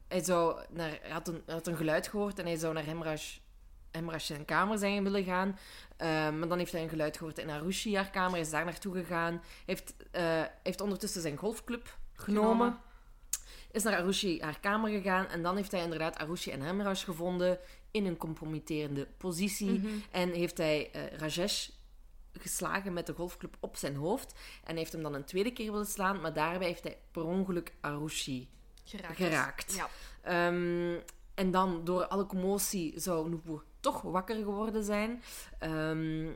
hij, 0.08 0.24
zou 0.24 0.60
naar, 0.70 0.90
hij, 1.02 1.12
had 1.12 1.28
een, 1.28 1.42
hij 1.46 1.54
had 1.56 1.68
een 1.68 1.76
geluid 1.78 2.08
gehoord 2.08 2.40
en 2.40 2.46
hij 2.46 2.56
zou 2.58 2.74
naar 2.74 2.86
Hemraj, 2.86 3.22
Hemraj 3.92 4.20
zijn 4.20 4.46
kamer 4.46 4.78
zijn 4.78 5.04
willen 5.04 5.24
gaan. 5.24 5.58
Ehm, 5.98 6.40
maar 6.40 6.48
dan 6.48 6.58
heeft 6.58 6.72
hij 6.72 6.84
een 6.84 6.90
geluid 6.90 7.18
gehoord 7.18 7.38
in 7.40 7.50
Arushi, 7.50 7.96
haar 7.96 8.10
kamer. 8.10 8.32
Hij 8.32 8.40
is 8.40 8.50
daar 8.50 8.66
naartoe 8.66 8.94
gegaan. 8.96 9.32
Hij 9.34 9.42
heeft, 9.66 9.94
eh, 10.12 10.24
heeft 10.64 10.82
ondertussen 10.82 11.22
zijn 11.22 11.38
golfclub 11.38 11.98
genomen. 12.14 12.52
Genomen. 12.52 12.80
Is 13.76 13.84
naar 13.84 13.98
Arushi 13.98 14.42
haar 14.42 14.60
kamer 14.60 14.90
gegaan. 14.90 15.28
En 15.28 15.44
dan 15.44 15.56
heeft 15.56 15.72
hij 15.72 15.84
inderdaad 15.84 16.18
Arushi 16.18 16.52
en 16.52 16.62
Hemraj 16.62 16.96
gevonden 16.96 17.60
in 17.92 18.06
een 18.06 18.18
compromitterende 18.18 19.08
positie. 19.18 19.80
Mhm. 19.80 19.88
En 20.12 20.32
heeft 20.32 20.58
hij 20.58 20.92
eh, 20.92 21.18
Rajesh 21.18 21.70
geslagen 22.34 22.94
met 22.94 23.06
de 23.06 23.14
golfclub 23.14 23.58
op 23.60 23.76
zijn 23.76 23.96
hoofd. 23.96 24.34
En 24.64 24.76
heeft 24.76 24.92
hem 24.92 25.02
dan 25.02 25.14
een 25.14 25.26
tweede 25.26 25.52
keer 25.52 25.72
willen 25.72 25.86
slaan, 25.86 26.22
maar 26.22 26.34
daarbij 26.34 26.68
heeft 26.68 26.84
hij 26.84 26.98
per 27.12 27.24
ongeluk 27.24 27.74
Arushi. 27.82 28.50
Geraakt. 28.84 29.16
Geraakt. 29.16 29.74
Ja. 29.74 29.90
Ehm, 30.22 31.00
en 31.34 31.52
dan, 31.52 31.84
door 31.84 32.08
alle 32.08 32.26
commotie, 32.26 33.00
zou 33.00 33.30
Nupur 33.30 33.64
toch 33.80 34.02
wakker 34.02 34.36
geworden 34.36 34.84
zijn. 34.84 35.22
Ehm, 35.60 36.28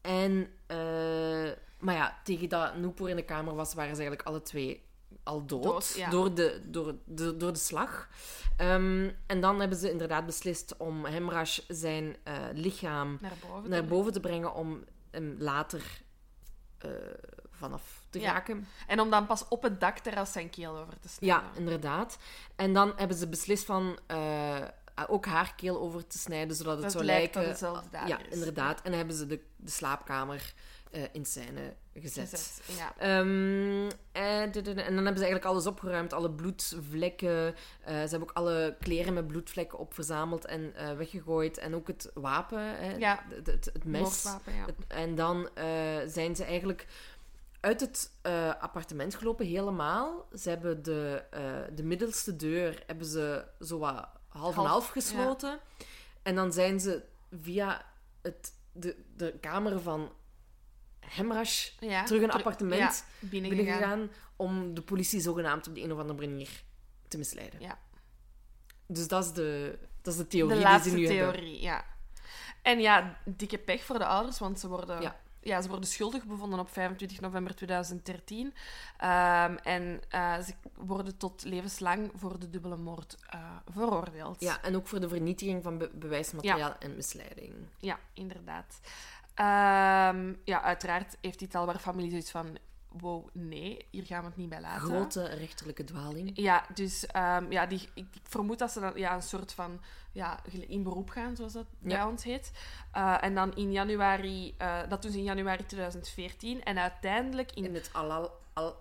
en, 0.00 0.50
eh, 0.66 1.50
maar 1.78 1.94
ja, 1.94 2.20
tegen 2.24 2.48
dat 2.48 2.76
Nupur 2.76 3.08
in 3.08 3.16
de 3.16 3.24
kamer 3.24 3.54
was, 3.54 3.74
waren 3.74 3.94
ze 3.96 4.00
eigenlijk 4.00 4.28
alle 4.28 4.42
twee 4.42 4.88
al 5.22 5.46
dood. 5.46 5.62
Dood, 5.62 5.92
ja. 5.96 6.10
door, 6.10 6.34
de, 6.34 6.60
door, 6.64 6.94
de, 7.04 7.36
door 7.36 7.52
de 7.52 7.58
slag. 7.58 8.08
Ehm, 8.56 9.10
en 9.26 9.40
dan 9.40 9.60
hebben 9.60 9.78
ze 9.78 9.90
inderdaad 9.90 10.26
beslist 10.26 10.74
om 10.76 11.04
Hemraj 11.04 11.58
zijn 11.68 12.16
eh, 12.22 12.34
lichaam 12.52 13.18
Naar 13.20 13.32
boven. 13.48 13.70
naar 13.70 13.84
boven 13.84 14.12
te 14.12 14.20
brengen 14.20 14.54
om 14.54 14.84
hem 15.10 15.34
later 15.38 16.02
eh, 16.78 16.90
vanaf 17.50 18.02
te 18.10 18.20
Ja. 18.20 18.32
raken. 18.32 18.66
En 18.86 19.00
om 19.00 19.10
dan 19.10 19.26
pas 19.26 19.48
op 19.48 19.62
het 19.62 19.80
dakterras 19.80 20.32
zijn 20.32 20.50
keel 20.50 20.78
over 20.78 20.98
te 21.00 21.08
snijden. 21.08 21.42
Ja, 21.52 21.58
inderdaad. 21.58 22.18
En 22.56 22.72
dan 22.72 22.92
hebben 22.96 23.16
ze 23.16 23.28
beslist 23.28 23.64
van 23.64 23.98
eh, 24.06 24.58
ook 25.08 25.26
haar 25.26 25.54
keel 25.54 25.80
over 25.80 26.06
te 26.06 26.18
snijden, 26.18 26.56
zodat 26.56 26.72
het 26.72 26.82
Dat 26.82 26.92
zo 26.92 26.98
het 26.98 27.06
lijkt 27.06 27.34
lijken... 27.34 27.50
hetzelfde 27.52 27.88
dader 27.90 28.08
ja, 28.08 28.18
is. 28.18 28.34
inderdaad. 28.34 28.82
En 28.82 28.92
hebben 28.92 29.14
ze 29.16 29.26
de, 29.26 29.40
de 29.56 29.70
slaapkamer 29.70 30.52
eh, 30.90 31.02
in 31.12 31.24
scène 31.24 31.74
gezet. 31.94 32.28
Gezet, 32.28 32.60
Ja. 32.78 32.94
Ehm, 32.98 33.90
en, 34.12 34.52
en 34.52 34.64
dan 34.64 34.74
hebben 34.74 34.94
ze 34.94 35.24
eigenlijk 35.24 35.44
alles 35.44 35.66
opgeruimd, 35.66 36.12
alle 36.12 36.30
bloedvlekken. 36.30 37.54
Eh, 37.80 37.94
ze 37.94 38.08
hebben 38.08 38.22
ook 38.22 38.36
alle 38.36 38.76
kleren 38.80 39.14
met 39.14 39.26
bloedvlekken 39.26 39.78
op 39.78 39.94
verzameld 39.94 40.44
en 40.44 40.74
eh, 40.74 40.92
weggegooid. 40.96 41.58
En 41.58 41.74
ook 41.74 41.86
het 41.86 42.10
wapen, 42.14 42.60
hè, 42.60 42.96
Ja. 42.96 43.24
het, 43.28 43.46
het, 43.46 43.64
het 43.72 43.84
mes. 43.84 44.00
Moordwapen, 44.00 44.54
ja. 44.54 44.64
Het- 44.66 44.74
En 44.88 45.14
dan 45.14 45.48
eh, 45.54 45.64
zijn 46.06 46.36
ze 46.36 46.44
eigenlijk 46.44 46.86
uit 47.60 47.80
het 47.80 48.10
eh, 48.22 48.54
appartement 48.60 49.14
gelopen, 49.14 49.46
helemaal. 49.46 50.26
Ze 50.38 50.48
hebben 50.48 50.82
de, 50.82 51.22
eh, 51.30 51.42
de 51.74 51.82
middelste 51.82 52.36
deur 52.36 52.82
hebben 52.86 53.06
ze 53.06 53.44
zo 53.60 53.78
wat 53.78 54.08
half 54.30 54.56
en 54.56 54.64
Half, 54.64 54.88
gesloten. 54.88 55.60
En 56.22 56.34
dan 56.34 56.52
zijn 56.52 56.80
ze 56.80 57.02
via 57.42 57.84
het, 58.22 58.52
de, 58.72 58.96
de 59.16 59.38
kamer 59.40 59.80
van 59.80 60.12
Hemraj 61.00 61.72
Ja, 61.80 62.04
terug 62.04 62.22
een 62.22 62.30
appartement 62.30 62.80
ja, 63.20 63.28
binnengegaan. 63.28 63.64
binnengegaan 63.66 64.10
om 64.36 64.74
de 64.74 64.82
politie 64.82 65.20
zogenaamd 65.20 65.68
op 65.68 65.74
de 65.74 65.82
een 65.82 65.92
of 65.92 65.98
andere 65.98 66.28
manier 66.28 66.62
te 67.08 67.18
misleiden. 67.18 67.60
Ja. 67.60 67.78
Dus 68.86 69.08
dat 69.08 69.24
is 69.24 69.32
de, 69.32 69.78
dat 70.02 70.12
is 70.12 70.18
de 70.18 70.26
theorie 70.26 70.56
de 70.56 70.62
laatste 70.62 70.94
die 70.94 71.06
ze 71.06 71.12
nu 71.12 71.18
hebben. 71.18 71.34
theorie, 71.34 71.60
ja. 71.60 71.84
En 72.62 72.80
ja, 72.80 73.18
dikke 73.24 73.58
pech 73.58 73.84
voor 73.84 73.98
de 73.98 74.06
ouders, 74.06 74.38
want 74.38 74.60
ze 74.60 74.68
worden, 74.68 75.14
Ja. 75.42 75.60
ze 75.62 75.68
worden 75.68 75.88
schuldig 75.88 76.24
bevonden 76.24 76.58
op 76.58 76.68
25 76.70 77.20
november 77.20 77.54
2013. 77.54 78.54
Ehm, 78.96 79.54
en 79.62 80.00
eh, 80.08 80.38
ze 80.38 80.52
worden 80.76 81.16
tot 81.16 81.44
levenslang 81.44 82.10
voor 82.14 82.38
de 82.38 82.50
dubbele 82.50 82.76
moord 82.76 83.16
eh, 83.28 83.40
veroordeeld. 83.72 84.40
Ja, 84.40 84.62
en 84.62 84.76
ook 84.76 84.86
voor 84.88 85.00
de 85.00 85.08
vernietiging 85.08 85.62
van 85.62 85.78
be- 85.78 85.90
bewijsmateriaal 85.94 86.76
en 86.78 86.96
misleiding. 86.96 87.54
Ja, 87.78 87.98
inderdaad. 88.14 88.80
Ehm, 89.34 90.34
ja, 90.44 90.62
uiteraard 90.62 91.16
heeft 91.20 91.38
die 91.38 91.48
Talbar 91.48 91.78
familie 91.78 92.10
zoiets 92.10 92.30
van... 92.30 92.58
Wow, 92.92 93.28
nee, 93.32 93.86
hier 93.90 94.04
gaan 94.04 94.20
we 94.20 94.26
het 94.26 94.36
niet 94.36 94.48
bij 94.48 94.60
laten. 94.60 94.80
Grote 94.80 95.24
rechterlijke 95.24 95.84
dwaling. 95.84 96.30
Ja, 96.34 96.64
dus 96.74 97.06
ehm, 97.06 97.52
ja, 97.52 97.66
die, 97.66 97.88
ik, 97.94 98.06
ik 98.14 98.22
vermoed 98.22 98.58
dat 98.58 98.70
ze 98.70 98.80
dan 98.80 98.92
ja, 98.94 99.14
een 99.14 99.22
soort 99.22 99.52
van 99.52 99.80
ja, 100.12 100.40
in 100.66 100.82
beroep 100.82 101.10
gaan, 101.10 101.36
zoals 101.36 101.52
dat 101.52 101.66
bij 101.78 102.02
ons 102.02 102.24
heet. 102.24 102.52
Eh, 102.92 103.16
en 103.20 103.34
dan 103.34 103.54
in 103.54 103.72
januari, 103.72 104.54
eh, 104.58 104.78
dat 104.88 105.02
doen 105.02 105.10
ze 105.10 105.18
in 105.18 105.24
januari 105.24 105.66
2014. 105.66 106.62
En 106.62 106.78
uiteindelijk 106.78 107.52
in 107.52 107.64
In 107.64 107.74
het 107.74 107.90
Alal, 107.92 108.30
al, 108.52 108.76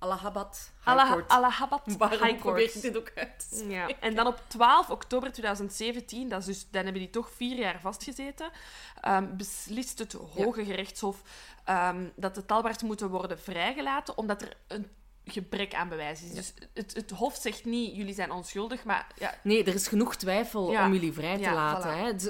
Allahabad 0.00 0.70
Alla- 0.84 1.02
High 1.04 1.12
Court. 1.12 1.28
Allahabad 1.30 1.80
Waarom 1.98 2.22
High 2.22 2.38
probeer 2.38 2.70
Court. 2.70 2.74
ik 2.74 2.82
dit 2.82 2.96
ook 2.96 3.12
uit? 3.14 3.64
Ja. 3.68 3.88
En 4.00 4.14
dan 4.14 4.26
op 4.26 4.40
12 4.46 4.90
oktober 4.90 5.32
2017, 5.32 6.28
dat 6.28 6.40
is 6.40 6.46
dus, 6.46 6.66
dan 6.70 6.82
hebben 6.84 7.02
die 7.02 7.10
toch 7.10 7.30
vier 7.30 7.56
jaar 7.58 7.80
vastgezeten, 7.80 8.50
ehm, 9.00 9.36
beslist 9.36 9.98
het 9.98 10.12
Hoge 10.12 10.64
Gerechtshof 10.64 11.22
ehm, 11.64 12.04
dat 12.16 12.34
de 12.34 12.46
talbaars 12.46 12.82
moeten 12.82 13.08
worden 13.08 13.38
vrijgelaten, 13.40 14.18
omdat 14.18 14.42
er 14.42 14.56
een 14.66 14.86
gebrek 15.24 15.74
aan 15.74 15.88
bewijs 15.88 16.22
is. 16.22 16.32
Dus 16.34 16.54
het, 16.74 16.94
het 16.94 17.10
Hof 17.10 17.34
zegt 17.36 17.64
niet, 17.64 17.96
jullie 17.96 18.14
zijn 18.14 18.30
onschuldig, 18.30 18.84
maar 18.84 19.06
ja, 19.18 19.34
Nee, 19.42 19.64
er 19.64 19.74
is 19.74 19.88
genoeg 19.88 20.16
twijfel 20.16 20.70
Ja. 20.70 20.86
om 20.86 20.92
jullie 20.92 21.12
vrij 21.12 21.34
te 21.36 21.40
Ja, 21.42 21.54
laten. 21.54 21.90
voilà. 21.90 21.96
Hè. 21.96 22.04
Het, 22.04 22.22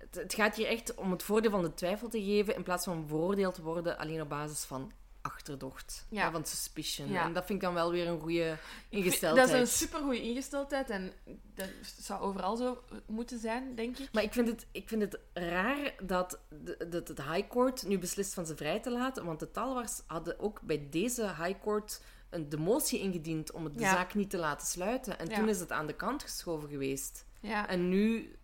het- 0.00 0.14
het 0.14 0.34
gaat 0.34 0.56
hier 0.56 0.66
echt 0.66 0.94
om 0.94 1.10
het 1.10 1.22
voordeel 1.22 1.50
van 1.50 1.62
de 1.62 1.74
twijfel 1.74 2.08
te 2.08 2.22
geven 2.24 2.54
in 2.56 2.62
plaats 2.62 2.84
van 2.84 3.04
veroordeeld 3.08 3.54
te 3.54 3.62
worden 3.62 3.98
alleen 3.98 4.20
op 4.20 4.28
basis 4.28 4.64
van 4.64 4.92
achterdocht. 5.28 6.06
Ja. 6.10 6.40
Suspicion. 6.42 7.08
Ja. 7.08 7.24
En 7.24 7.32
dat 7.32 7.44
vind 7.46 7.58
ik 7.58 7.64
dan 7.64 7.74
wel 7.74 7.90
weer 7.90 8.06
een 8.06 8.20
goede 8.20 8.48
dat 8.48 8.58
ingesteldheid. 8.88 9.48
is 9.48 9.54
een 9.54 9.66
supergoeie 9.66 10.22
ingesteldheid 10.22 10.90
en 10.90 11.12
dat 11.54 11.68
zou 12.00 12.20
overal 12.20 12.56
zo 12.56 12.82
moeten 13.06 13.38
zijn, 13.38 13.74
denk 13.74 13.98
ik. 13.98 14.08
Maar 14.12 14.22
ik 14.22 14.32
vind 14.32 14.48
het, 14.48 14.66
ik 14.72 14.88
vind 14.88 15.02
het 15.02 15.18
raar 15.32 15.94
dat, 16.02 16.38
de, 16.48 16.86
dat 16.88 17.08
het 17.08 17.22
High 17.22 17.48
Court 17.48 17.86
nu 17.86 17.98
beslist 17.98 18.34
van 18.34 18.46
ze 18.46 18.56
vrij 18.56 18.80
te 18.80 18.90
laten. 18.90 19.24
Want 19.24 19.40
de 19.40 19.50
Talwars 19.50 20.02
hadden 20.06 20.38
ook 20.40 20.60
bij 20.62 20.86
deze 20.90 21.22
High 21.22 21.60
Court 21.62 22.00
een, 22.30 22.48
de 22.48 22.56
motie 22.56 23.00
ingediend 23.00 23.52
om 23.52 23.64
het 23.64 23.74
de 23.74 23.80
Ja. 23.80 23.92
zaak 23.92 24.14
niet 24.14 24.30
te 24.30 24.38
laten 24.38 24.66
sluiten. 24.66 25.18
En 25.18 25.28
toen 25.28 25.48
is 25.48 25.60
het 25.60 25.72
aan 25.72 25.86
de 25.86 25.96
kant 25.96 26.22
geschoven 26.22 26.68
geweest. 26.68 27.26
Ja. 27.40 27.68
En 27.68 27.88
nu 27.88 28.36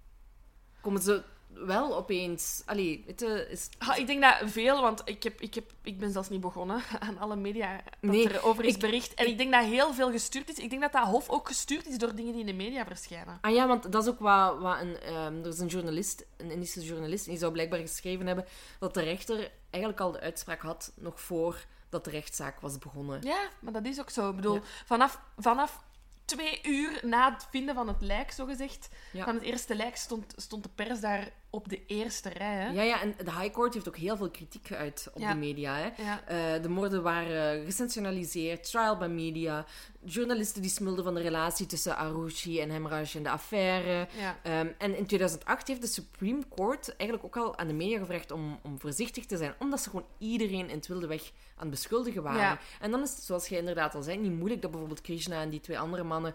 komen 0.80 1.02
ze 1.02 1.22
wel 1.54 1.96
opeens... 1.96 2.62
Allee, 2.66 3.04
is... 3.48 3.68
Ah, 3.78 3.98
ik 3.98 4.06
denk 4.06 4.22
dat 4.22 4.36
veel, 4.44 4.80
want 4.82 5.02
ik, 5.04 5.22
heb, 5.22 5.40
ik, 5.40 5.54
heb, 5.54 5.72
ik 5.82 5.98
ben 5.98 6.12
zelfs 6.12 6.28
niet 6.28 6.40
begonnen 6.40 6.82
aan 7.08 7.18
alle 7.18 7.36
media 7.36 7.80
dat 8.00 8.10
Nee, 8.10 8.28
er 8.28 8.44
over 8.44 8.64
is 8.64 8.74
ik- 8.74 8.80
bericht. 8.80 9.14
En 9.14 9.26
ik, 9.26 9.38
denk 9.38 9.52
dat 9.52 9.64
heel 9.64 9.94
veel 9.94 10.10
gestuurd 10.10 10.48
is. 10.50 10.58
Ik 10.58 10.70
denk 10.70 10.82
dat 10.82 10.92
dat 10.92 11.06
hof 11.06 11.28
ook 11.28 11.48
gestuurd 11.48 11.86
is 11.86 11.98
door 11.98 12.14
dingen 12.14 12.32
die 12.32 12.40
in 12.40 12.46
de 12.46 12.52
media 12.64 12.84
verschijnen. 12.86 13.38
Ah 13.40 13.54
ja, 13.54 13.66
want 13.66 13.92
dat 13.92 14.02
is 14.02 14.08
ook 14.08 14.18
wat, 14.18 14.58
wat 14.58 14.80
een... 14.80 15.00
ehm, 15.00 15.38
er 15.40 15.46
is 15.46 15.58
een 15.58 15.66
journalist, 15.66 16.24
een 16.36 16.50
Indische 16.50 16.80
journalist, 16.84 17.24
en 17.24 17.30
die 17.30 17.40
zou 17.40 17.52
blijkbaar 17.52 17.78
geschreven 17.80 18.26
hebben 18.26 18.44
dat 18.78 18.94
de 18.94 19.02
rechter 19.02 19.50
eigenlijk 19.70 20.02
al 20.02 20.12
de 20.12 20.20
uitspraak 20.20 20.60
had 20.62 20.92
nog 20.96 21.20
voor 21.20 21.64
dat 21.88 22.04
de 22.04 22.10
rechtszaak 22.10 22.60
was 22.60 22.78
begonnen. 22.78 23.22
Ja, 23.22 23.48
maar 23.60 23.72
dat 23.72 23.84
is 23.86 24.00
ook 24.00 24.10
zo. 24.10 24.30
Ik 24.30 24.36
bedoel, 24.36 24.54
Ja. 24.54 24.60
vanaf, 24.84 25.20
vanaf 25.38 25.82
twee 26.24 26.60
uur 26.62 27.00
na 27.02 27.32
het 27.32 27.46
vinden 27.50 27.74
van 27.74 27.88
het 27.88 28.00
lijk, 28.00 28.30
zogezegd, 28.30 28.88
Ja. 29.12 29.24
van 29.24 29.34
het 29.34 29.42
eerste 29.42 29.74
lijk, 29.74 29.96
stond, 29.96 30.32
stond 30.36 30.62
de 30.62 30.68
pers 30.74 31.00
daar 31.00 31.28
op 31.54 31.68
de 31.68 31.86
eerste 31.86 32.28
rij. 32.28 32.54
Hè? 32.54 32.68
Ja, 32.70 32.82
ja, 32.82 33.00
en 33.00 33.14
de 33.24 33.32
High 33.32 33.52
Court 33.52 33.74
heeft 33.74 33.88
ook 33.88 33.96
heel 33.96 34.16
veel 34.16 34.30
kritiek 34.30 34.66
geuit 34.66 35.08
op 35.14 35.20
Ja. 35.20 35.32
de 35.32 35.38
media. 35.38 35.74
Hè. 35.76 36.02
Ja. 36.02 36.26
Eh, 36.26 36.62
de 36.62 36.68
moorden 36.68 37.02
waren 37.02 37.64
gesensationaliseerd, 37.64 38.70
trial 38.70 38.96
by 38.96 39.06
media. 39.06 39.64
Journalisten 40.04 40.62
die 40.62 40.70
smulden 40.70 41.04
van 41.04 41.14
de 41.14 41.20
relatie 41.20 41.66
tussen 41.66 41.96
Arushi 41.96 42.60
en 42.60 42.70
Hemraj 42.70 43.10
en 43.14 43.22
de 43.22 43.30
affaire. 43.30 44.08
Ja. 44.18 44.36
Ehm, 44.42 44.68
en 44.78 44.96
in 44.96 45.06
2008 45.06 45.68
heeft 45.68 45.80
de 45.80 45.86
Supreme 45.86 46.42
Court 46.54 46.96
eigenlijk 46.96 47.36
ook 47.36 47.44
al 47.44 47.58
aan 47.58 47.66
de 47.66 47.72
media 47.72 47.98
gevraagd 47.98 48.30
om, 48.30 48.58
om 48.62 48.80
voorzichtig 48.80 49.26
te 49.26 49.36
zijn, 49.36 49.54
omdat 49.58 49.80
ze 49.80 49.90
gewoon 49.90 50.06
iedereen 50.18 50.68
in 50.68 50.76
het 50.76 50.86
wilde 50.86 51.06
weg 51.06 51.22
aan 51.56 51.60
het 51.60 51.70
beschuldigen 51.70 52.22
waren. 52.22 52.58
En 52.80 52.90
dan 52.90 53.02
is 53.02 53.10
het, 53.10 53.22
zoals 53.22 53.48
jij 53.48 53.58
inderdaad 53.58 53.94
al 53.94 54.02
zei, 54.02 54.18
niet 54.18 54.32
moeilijk 54.32 54.62
dat 54.62 54.70
bijvoorbeeld 54.70 55.00
Krishna 55.00 55.40
en 55.40 55.50
die 55.50 55.60
twee 55.60 55.78
andere 55.78 56.02
mannen 56.02 56.34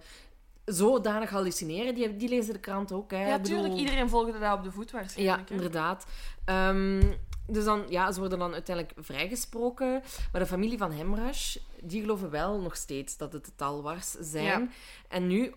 zodanig 0.73 1.29
hallucineren. 1.29 1.95
Die, 1.95 2.15
die 2.15 2.29
lezen 2.29 2.53
de 2.53 2.59
krant 2.59 2.91
ook. 2.91 3.11
Hè. 3.11 3.27
Ja, 3.27 3.39
bedoel- 3.39 3.57
tuurlijk. 3.57 3.79
Iedereen 3.79 4.09
volgde 4.09 4.39
dat 4.39 4.57
op 4.57 4.63
de 4.63 4.71
voet 4.71 4.89
Ja, 4.91 4.97
waarschijnlijk. 4.97 5.49
hè. 5.49 5.55
inderdaad. 5.55 6.05
Ehm, 6.45 7.03
dus 7.47 7.63
dan, 7.63 7.83
ja, 7.89 8.11
ze 8.11 8.19
worden 8.19 8.39
dan 8.39 8.53
uiteindelijk 8.53 8.97
vrijgesproken. 9.05 10.01
Maar 10.31 10.41
de 10.41 10.47
familie 10.47 10.77
van 10.77 10.91
Hemrash, 10.91 11.55
die 11.81 12.01
geloven 12.01 12.29
wel 12.29 12.59
nog 12.59 12.75
steeds 12.75 13.17
dat 13.17 13.33
het 13.33 13.45
de 13.45 13.51
Talwars 13.55 14.11
zijn. 14.11 14.43
Ja. 14.45 14.67
En 15.07 15.27
nu, 15.27 15.53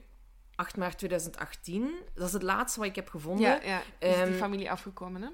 8 0.54 0.76
maart 0.76 0.98
2018, 0.98 1.90
dat 2.14 2.26
is 2.26 2.32
het 2.32 2.42
laatste 2.42 2.78
wat 2.80 2.88
ik 2.88 2.94
heb 2.94 3.08
gevonden. 3.08 3.46
Ja, 3.46 3.60
ja. 3.64 3.78
Is 3.78 4.14
die 4.14 4.24
Ehm, 4.24 4.32
familie 4.32 4.70
afgekomen, 4.70 5.22
hè? 5.22 5.28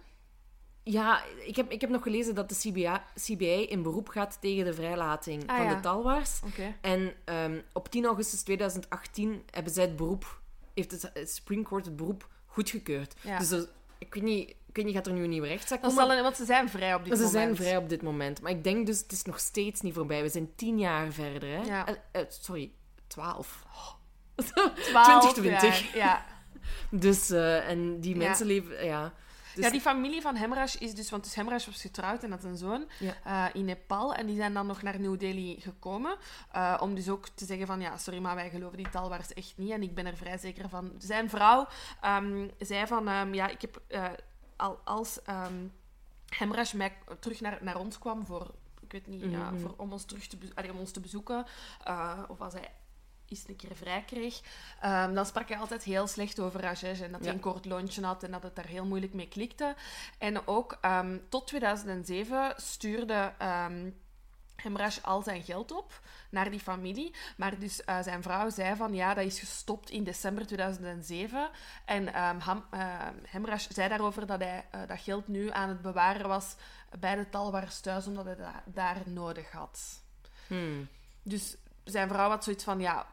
Ja, 0.90 1.23
ik 1.44 1.56
heb, 1.56 1.70
ik 1.70 1.81
heb 1.81 1.90
nog 1.90 2.02
gelezen 2.02 2.35
dat 2.35 2.48
de 2.48 2.55
CBA, 2.55 3.05
CBI 3.15 3.62
in 3.69 3.82
beroep 3.82 4.09
gaat 4.09 4.39
tegen 4.40 4.65
de 4.65 4.74
vrijlating 4.74 5.43
Ah, 5.47 5.56
van 5.56 5.65
ja. 5.65 5.74
de 5.74 5.81
Talwars. 5.81 6.40
Oké. 6.44 6.74
En 6.81 7.12
ehm, 7.24 7.60
op 7.73 7.89
10 7.89 8.05
augustus 8.05 8.43
2018 8.43 9.43
hebben 9.51 9.73
zij 9.73 9.85
het 9.85 9.97
beroep, 9.97 10.40
heeft 10.74 10.90
het, 10.90 11.31
Supreme 11.31 11.62
Court 11.62 11.85
het 11.85 11.97
beroep 11.97 12.28
goedgekeurd. 12.47 13.15
Ja. 13.20 13.39
Dus 13.39 13.51
er- 13.51 13.69
ik 13.98 14.15
weet 14.15 14.23
niet, 14.23 14.48
ik 14.48 14.77
weet 14.77 14.85
niet, 14.85 14.94
gaat 14.94 15.06
er 15.06 15.12
nu 15.12 15.23
een 15.23 15.28
nieuwe 15.31 15.47
rechtszaak 15.48 15.82
komen? 15.82 15.97
zal 15.97 16.23
want 16.23 16.36
ze 16.36 16.44
zijn 16.44 16.69
vrij 16.69 16.94
op 16.94 17.05
dit 17.05 17.16
ze 17.19 17.24
moment. 17.24 17.32
zijn 17.43 17.56
vrij 17.56 17.77
op 17.77 17.89
dit 17.89 18.02
moment. 18.02 18.40
Maar 18.40 18.51
ik 18.51 18.65
denk 18.65 18.86
dus, 18.86 18.98
het 18.98 19.12
is 19.12 19.23
nog 19.24 19.39
steeds 19.39 19.81
niet 19.81 19.94
voorbij. 19.94 20.23
We 20.23 20.28
zijn 20.28 20.55
tien 20.55 20.78
jaar 20.78 21.12
verder, 21.12 21.48
hè? 21.48 21.62
Ja. 21.62 21.86
Eh, 21.86 21.94
eh, 22.10 22.27
sorry, 22.28 22.70
twaalf. 23.06 23.65
12 24.36 25.32
2020. 25.32 25.94
jaar, 25.94 25.97
Ja. 25.97 26.24
Dus, 27.05 27.31
eh, 27.31 27.69
en 27.69 28.01
die 28.01 28.16
mensen 28.16 28.47
leven, 28.47 28.85
ja. 28.85 29.12
Dus, 29.54 29.64
ja, 29.64 29.70
die 29.70 29.80
familie 29.80 30.20
van 30.20 30.34
Hemrash 30.36 30.74
is 30.74 30.94
dus... 30.94 31.10
Want 31.10 31.24
dus 31.24 31.34
Hemrash 31.34 31.66
was 31.66 31.80
getrouwd 31.80 32.22
en 32.22 32.30
had 32.30 32.44
een 32.44 32.56
zoon 32.56 32.88
Ja. 32.98 33.14
eh, 33.24 33.54
in 33.54 33.64
Nepal. 33.64 34.14
En 34.14 34.26
die 34.26 34.36
zijn 34.36 34.54
dan 34.54 34.66
nog 34.66 34.82
naar 34.82 35.00
New 35.00 35.18
Delhi 35.18 35.56
gekomen. 35.60 36.16
eh, 36.52 36.76
om 36.80 36.94
dus 36.94 37.08
ook 37.08 37.28
te 37.28 37.44
zeggen 37.44 37.66
van... 37.66 37.80
Ja, 37.80 37.96
sorry, 37.96 38.18
maar 38.20 38.34
wij 38.34 38.50
geloven 38.50 38.76
die 38.76 38.90
talwaars 38.90 39.32
echt 39.32 39.52
niet. 39.56 39.70
En 39.70 39.82
ik 39.82 39.94
ben 39.94 40.06
er 40.06 40.16
vrij 40.16 40.38
zeker 40.38 40.68
van. 40.68 40.92
Zijn 40.98 41.28
vrouw 41.30 41.66
ehm, 42.00 42.48
zei 42.58 42.86
van... 42.86 43.08
ehm, 43.08 43.34
ja, 43.34 43.48
ik 43.48 43.60
heb... 43.60 43.80
eh, 43.86 44.04
al, 44.56 44.80
als 44.84 45.22
ehm 45.22 45.54
Hemrash 46.28 46.72
mij 46.72 46.92
terug 47.20 47.40
naar, 47.40 47.58
naar 47.60 47.76
ons 47.76 47.98
kwam 47.98 48.26
voor... 48.26 48.50
Ik 48.80 48.92
weet 48.92 49.06
niet, 49.06 49.30
ja, 49.30 49.50
Mhm. 49.50 49.58
voor, 49.60 49.74
om, 49.76 49.92
ons 49.92 50.04
terug 50.04 50.26
te, 50.26 50.38
allee, 50.54 50.72
om 50.72 50.78
ons 50.78 50.90
te 50.90 51.00
bezoeken. 51.00 51.46
of 52.28 52.40
als 52.40 52.52
hij 52.52 52.70
eens 53.30 53.48
een 53.48 53.56
keer 53.56 53.76
vrij 53.76 54.02
kreeg, 54.05 54.40
ehm, 54.80 55.14
dan 55.14 55.26
sprak 55.26 55.48
hij 55.48 55.59
altijd 55.59 55.82
heel 55.82 56.06
slecht 56.06 56.40
over 56.40 56.60
Rajesh 56.60 57.00
en 57.00 57.10
dat 57.12 57.20
hij 57.20 57.28
Ja. 57.28 57.34
een 57.34 57.40
kort 57.40 57.64
lontje 57.64 58.05
had 58.05 58.22
en 58.22 58.30
dat 58.30 58.42
het 58.42 58.56
daar 58.56 58.66
heel 58.66 58.84
moeilijk 58.86 59.14
mee 59.14 59.28
klikte. 59.28 59.74
En 60.18 60.46
ook 60.46 60.78
ehm, 60.80 61.18
tot 61.28 61.46
2007 61.46 62.52
stuurde 62.56 63.32
Hemrash 64.56 64.98
al 65.02 65.22
zijn 65.22 65.42
geld 65.42 65.72
op 65.72 66.00
naar 66.30 66.50
die 66.50 66.60
familie. 66.60 67.14
Maar 67.36 67.59
dus 67.59 67.84
eh, 67.84 68.02
zijn 68.02 68.22
vrouw 68.22 68.50
zei 68.50 68.76
van 68.76 68.94
ja, 68.94 69.14
dat 69.14 69.24
is 69.24 69.38
gestopt 69.38 69.90
in 69.90 70.05
december 70.05 70.46
2007. 70.46 71.50
En 71.84 72.09
Ham, 72.40 72.64
Hemrash 73.28 73.66
zei 73.68 73.88
daarover 73.88 74.26
dat 74.26 74.40
hij 74.40 74.66
eh, 74.70 74.80
dat 74.86 75.00
geld 75.00 75.28
nu 75.28 75.50
aan 75.50 75.68
het 75.68 75.82
bewaren 75.82 76.28
was 76.28 76.55
bij 76.98 77.14
de 77.16 77.28
talwaars 77.28 77.80
thuis, 77.80 78.06
omdat 78.06 78.24
hij 78.24 78.36
dat 78.36 78.52
daar 78.64 79.02
nodig 79.05 79.50
had. 79.50 80.02
hmm. 80.46 80.88
Dus 81.22 81.56
zijn 81.84 82.09
vrouw 82.09 82.28
had 82.28 82.44
zoiets 82.44 82.64
van, 82.64 82.80
ja, 82.80 83.06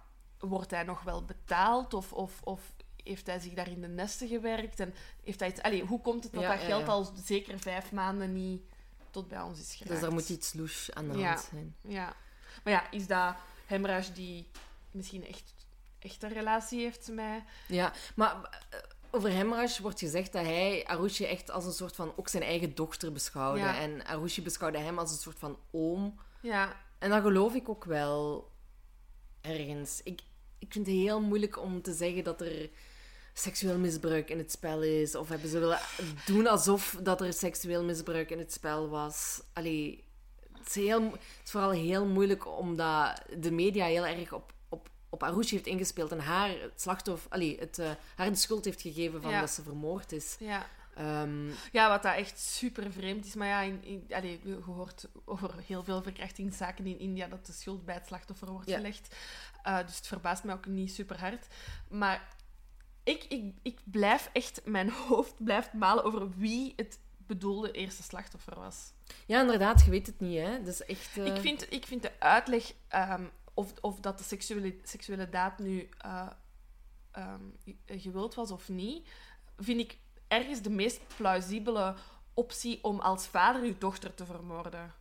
wordt 0.47 0.71
hij 0.71 0.83
nog 0.83 1.03
wel 1.03 1.25
betaald? 1.25 1.93
Of, 1.93 2.13
of, 2.13 2.41
of 2.43 2.73
heeft 3.03 3.25
hij 3.25 3.39
zich 3.39 3.53
daar 3.53 3.69
in 3.69 3.81
de 3.81 3.87
nesten 3.87 4.27
gewerkt? 4.27 4.79
En 4.79 4.93
heeft 5.23 5.39
hij 5.39 5.49
iets... 5.49 5.61
Allee, 5.61 5.83
hoe 5.83 6.01
komt 6.01 6.23
het 6.23 6.33
dat 6.33 6.41
Ja, 6.41 6.55
dat 6.55 6.65
geld 6.65 6.85
ja. 6.85 6.91
al 6.91 7.11
zeker 7.23 7.59
vijf 7.59 7.91
maanden 7.91 8.33
niet 8.33 8.61
tot 9.11 9.27
bij 9.27 9.41
ons 9.41 9.59
is 9.59 9.75
geraakt? 9.75 9.99
Dus 9.99 10.07
er 10.07 10.13
moet 10.13 10.29
iets 10.29 10.53
louche 10.53 10.93
aan 10.93 11.09
de 11.09 11.23
hand 11.23 11.47
zijn. 11.49 11.75
Ja. 11.81 12.15
Maar 12.63 12.73
ja, 12.73 12.91
is 12.91 13.07
dat 13.07 13.35
Hemraj 13.65 14.13
die 14.13 14.47
misschien 14.91 15.27
echt, 15.27 15.53
echt 15.99 16.23
een 16.23 16.33
relatie 16.33 16.81
heeft 16.81 17.07
met... 17.11 17.43
Ja, 17.67 17.93
maar 18.15 18.61
eh, 18.69 18.79
over 19.11 19.29
Hemraj 19.29 19.77
wordt 19.81 19.99
gezegd 19.99 20.33
dat 20.33 20.45
hij 20.45 20.85
Arushi 20.85 21.25
echt 21.25 21.51
als 21.51 21.65
een 21.65 21.71
soort 21.71 21.95
van 21.95 22.13
ook 22.15 22.27
zijn 22.27 22.43
eigen 22.43 22.75
dochter 22.75 23.11
beschouwde. 23.11 23.61
En 23.61 24.05
Arushi 24.05 24.41
beschouwde 24.41 24.77
hem 24.77 24.99
als 24.99 25.11
een 25.11 25.17
soort 25.17 25.39
van 25.39 25.59
oom. 25.71 26.19
Ja, 26.41 26.75
En 26.99 27.09
dat 27.09 27.21
geloof 27.21 27.53
ik 27.53 27.69
ook 27.69 27.83
wel 27.83 28.51
ergens. 29.41 30.01
Ik, 30.03 30.21
ik 30.65 30.71
vind 30.73 30.85
het 30.87 30.95
heel 30.95 31.21
moeilijk 31.21 31.59
om 31.61 31.81
te 31.81 31.93
zeggen 31.93 32.23
dat 32.23 32.41
er 32.41 32.69
seksueel 33.33 33.77
misbruik 33.77 34.29
in 34.29 34.37
het 34.37 34.51
spel 34.51 34.83
is. 34.83 35.15
Of 35.15 35.29
hebben 35.29 35.49
ze 35.49 35.59
willen 35.59 35.79
doen 36.25 36.47
alsof 36.47 36.97
dat 37.03 37.21
er 37.21 37.33
seksueel 37.33 37.83
misbruik 37.83 38.31
in 38.31 38.39
het 38.39 38.53
spel 38.53 38.89
was. 38.89 39.41
Allee, 39.53 40.03
het 40.57 40.67
is, 40.67 40.75
heel, 40.75 41.01
het 41.03 41.19
is 41.43 41.51
vooral 41.51 41.71
heel 41.71 42.05
moeilijk 42.05 42.47
omdat 42.57 43.21
de 43.39 43.51
media 43.51 43.85
heel 43.85 44.05
erg 44.05 44.33
op, 44.33 44.53
op, 44.69 44.89
op 45.09 45.23
Arushi 45.23 45.55
heeft 45.55 45.67
ingespeeld 45.67 46.11
en 46.11 46.19
haar 46.19 46.49
het 46.49 46.81
slachtoffer, 46.81 47.31
allee, 47.31 47.57
het, 47.59 47.79
eh, 47.79 47.89
haar 48.15 48.29
de 48.29 48.35
schuld 48.35 48.65
heeft 48.65 48.81
gegeven 48.81 49.21
van 49.21 49.31
Ja. 49.31 49.39
dat 49.39 49.49
ze 49.49 49.63
vermoord 49.63 50.11
is. 50.11 50.35
ja. 50.39 50.67
Ehm, 50.95 51.47
Ja, 51.71 51.89
wat 51.89 52.03
dat 52.03 52.15
echt 52.15 52.39
super 52.39 52.91
vreemd 52.91 53.25
is. 53.25 53.35
Maar 53.35 53.47
ja, 53.47 53.61
in, 53.61 54.05
je 54.43 54.59
hoort 54.65 55.07
over 55.25 55.53
heel 55.67 55.83
veel 55.83 56.01
verkrachtingszaken 56.03 56.85
in 56.85 56.99
India 56.99 57.27
dat 57.27 57.45
de 57.45 57.51
schuld 57.53 57.85
bij 57.85 57.95
het 57.95 58.07
slachtoffer 58.07 58.51
wordt 58.51 58.69
Ja. 58.69 58.75
gelegd. 58.75 59.15
Uh, 59.67 59.79
dus 59.85 59.95
het 59.95 60.07
verbaast 60.07 60.43
mij 60.43 60.55
ook 60.55 60.65
niet 60.65 60.91
super 60.93 61.19
hard. 61.19 61.47
Maar 61.89 62.35
ik, 63.03 63.23
ik, 63.23 63.53
ik 63.61 63.79
blijf 63.83 64.29
echt, 64.33 64.61
mijn 64.65 64.89
hoofd 65.07 65.43
blijft 65.43 65.73
malen 65.73 66.03
over 66.03 66.29
wie 66.29 66.73
het 66.75 66.99
bedoelde 67.17 67.71
eerste 67.71 68.03
slachtoffer 68.03 68.55
was. 68.55 68.91
ja, 69.25 69.41
inderdaad, 69.41 69.83
je 69.85 69.89
weet 69.91 70.07
het 70.07 70.19
niet, 70.19 70.39
hè. 70.39 70.61
Dus 70.63 70.85
echt... 70.85 71.17
eh, 71.17 71.25
Ik, 71.25 71.37
vind, 71.41 71.73
ik 71.73 71.85
vind 71.85 72.01
de 72.01 72.19
uitleg 72.19 72.73
ehm, 72.87 73.23
of, 73.53 73.73
of 73.81 73.99
dat 73.99 74.17
de 74.17 74.23
seksuele, 74.23 74.75
seksuele 74.83 75.29
daad 75.29 75.59
nu 75.59 75.89
eh, 75.97 76.27
ehm, 77.11 77.41
gewild 77.85 78.35
was 78.35 78.51
of 78.51 78.69
niet, 78.69 79.07
vind 79.57 79.79
ik 79.79 79.97
ergens 80.27 80.61
de 80.61 80.69
meest 80.69 80.99
plausibele 81.17 81.93
optie 82.33 82.79
om 82.83 82.99
als 82.99 83.27
vader 83.27 83.65
je 83.65 83.77
dochter 83.77 84.13
te 84.13 84.25
vermoorden. 84.25 84.93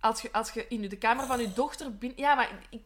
Als 0.00 0.22
je, 0.22 0.32
als 0.32 0.50
je 0.50 0.66
in 0.68 0.88
de 0.88 0.96
kamer 0.96 1.26
van 1.26 1.40
je 1.40 1.52
dochter 1.52 1.96
binnen... 1.96 2.18
Ja, 2.18 2.34
maar 2.34 2.50
ik, 2.70 2.82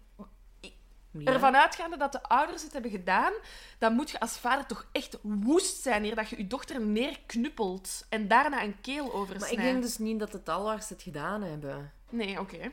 ja. 1.11 1.33
ervan 1.33 1.57
uitgaande 1.57 1.97
dat 1.97 2.13
de 2.13 2.23
ouders 2.23 2.63
het 2.63 2.73
hebben 2.73 2.91
gedaan, 2.91 3.33
dan 3.79 3.95
moet 3.95 4.11
je 4.11 4.21
als 4.21 4.39
vader 4.39 4.67
toch 4.67 4.87
echt 4.93 5.19
woest 5.23 5.83
zijn 5.83 6.03
hier 6.03 6.15
dat 6.15 6.29
je 6.29 6.37
je 6.37 6.47
dochter 6.47 6.81
neerknuppelt 6.81 8.07
en 8.09 8.29
daarna 8.29 8.63
een 8.63 8.81
keel 8.81 9.05
Maar 9.05 9.15
oversnijdt. 9.15 9.55
ik 9.55 9.61
denk 9.63 9.83
dus 9.83 9.99
niet 9.99 10.19
dat 10.19 10.33
de 10.33 10.43
talwars 10.43 10.89
het 10.89 11.03
gedaan 11.03 11.43
hebben. 11.43 11.93
Nee, 12.11 12.41
oké. 12.41 12.73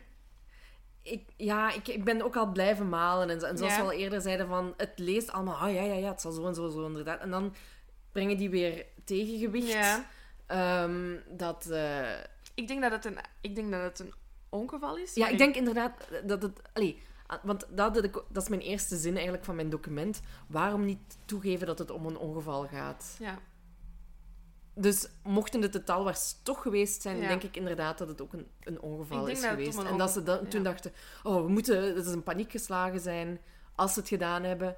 Ik, 1.01 1.29
ja, 1.37 1.71
ik, 1.71 1.87
ik 1.87 2.03
ben 2.03 2.21
ook 2.21 2.35
al 2.35 2.51
blijven 2.51 2.89
malen. 2.89 3.29
En, 3.29 3.39
zo- 3.39 3.45
en 3.45 3.57
zoals 3.57 3.73
Ja. 3.73 3.79
we 3.79 3.85
al 3.85 3.91
eerder 3.91 4.21
zeiden, 4.21 4.47
van, 4.47 4.73
het 4.77 4.91
leest 4.95 5.31
allemaal... 5.31 5.55
Ah, 5.55 5.73
ja, 5.73 5.81
ja, 5.81 5.93
ja, 5.93 6.09
het 6.09 6.21
zal 6.21 6.31
zo 6.31 6.47
en 6.47 6.55
zo, 6.55 6.69
zo 6.69 6.85
inderdaad. 6.85 7.19
En 7.19 7.29
dan 7.29 7.55
brengen 8.11 8.37
die 8.37 8.49
weer 8.49 8.85
tegengewicht. 9.03 9.67
Ja. 9.71 10.05
Ehm, 10.47 11.15
dat... 11.29 11.69
eh, 11.69 12.17
Ik 12.53 12.67
denk 12.67 12.81
dat 12.81 12.91
het 12.91 13.05
een, 13.05 13.17
ik 13.41 13.55
denk 13.55 13.71
dat 13.71 13.81
het 13.81 13.99
een 13.99 14.13
ongeval 14.49 14.97
is. 14.97 15.13
ja, 15.13 15.27
ik 15.27 15.37
denk 15.37 15.55
inderdaad 15.55 15.93
dat 16.25 16.41
het... 16.41 16.61
Allee, 16.73 17.01
want 17.43 17.65
dat, 17.69 17.93
dat 18.29 18.43
is 18.43 18.49
mijn 18.49 18.61
eerste 18.61 18.97
zin 18.97 19.13
eigenlijk 19.13 19.45
van 19.45 19.55
mijn 19.55 19.69
document. 19.69 20.21
Waarom 20.47 20.85
niet 20.85 21.17
toegeven 21.25 21.67
dat 21.67 21.79
het 21.79 21.91
om 21.91 22.05
een 22.05 22.17
ongeval 22.17 22.67
gaat? 22.67 23.15
Ja, 23.19 23.39
Dus 24.73 25.07
mochten 25.23 25.61
het 25.61 25.73
de 25.73 25.83
talwars 25.83 26.35
toch 26.43 26.61
geweest 26.61 27.01
zijn, 27.01 27.17
Ja. 27.17 27.27
denk 27.27 27.43
ik 27.43 27.57
inderdaad 27.57 27.97
dat 27.97 28.07
het 28.07 28.21
ook 28.21 28.33
een, 28.33 28.47
een 28.63 28.81
ongeval 28.81 29.27
is 29.27 29.45
geweest. 29.45 29.77
En 29.83 29.97
dat 29.97 30.11
ze 30.11 30.23
dan, 30.23 30.47
toen 30.47 30.63
ja. 30.63 30.69
dachten, 30.69 30.91
oh, 31.23 31.41
we 31.43 31.49
moeten, 31.49 31.95
dat 31.95 32.05
is 32.05 32.11
een 32.13 32.23
paniek 32.23 32.51
geslagen 32.51 32.99
zijn 32.99 33.39
als 33.75 33.93
ze 33.93 33.99
het 33.99 34.09
gedaan 34.09 34.43
hebben. 34.43 34.75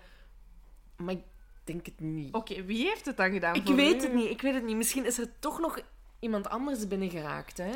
Maar 0.97 1.13
ik 1.13 1.23
denk 1.71 1.85
het 1.85 1.99
niet. 1.99 2.33
oké. 2.33 2.63
wie 2.63 2.87
heeft 2.87 3.05
het 3.05 3.17
dan 3.17 3.31
gedaan 3.31 3.55
ik 3.55 3.65
voor 3.65 3.75
weet 3.75 4.01
u? 4.01 4.05
het 4.05 4.13
niet, 4.13 4.29
ik 4.29 4.41
weet 4.41 4.53
het 4.53 4.63
niet. 4.63 4.75
Misschien 4.75 5.05
is 5.05 5.17
er 5.17 5.39
toch 5.39 5.59
nog 5.59 5.79
iemand 6.19 6.49
anders 6.49 6.87
binnengeraakt, 6.87 7.57
hè? 7.57 7.71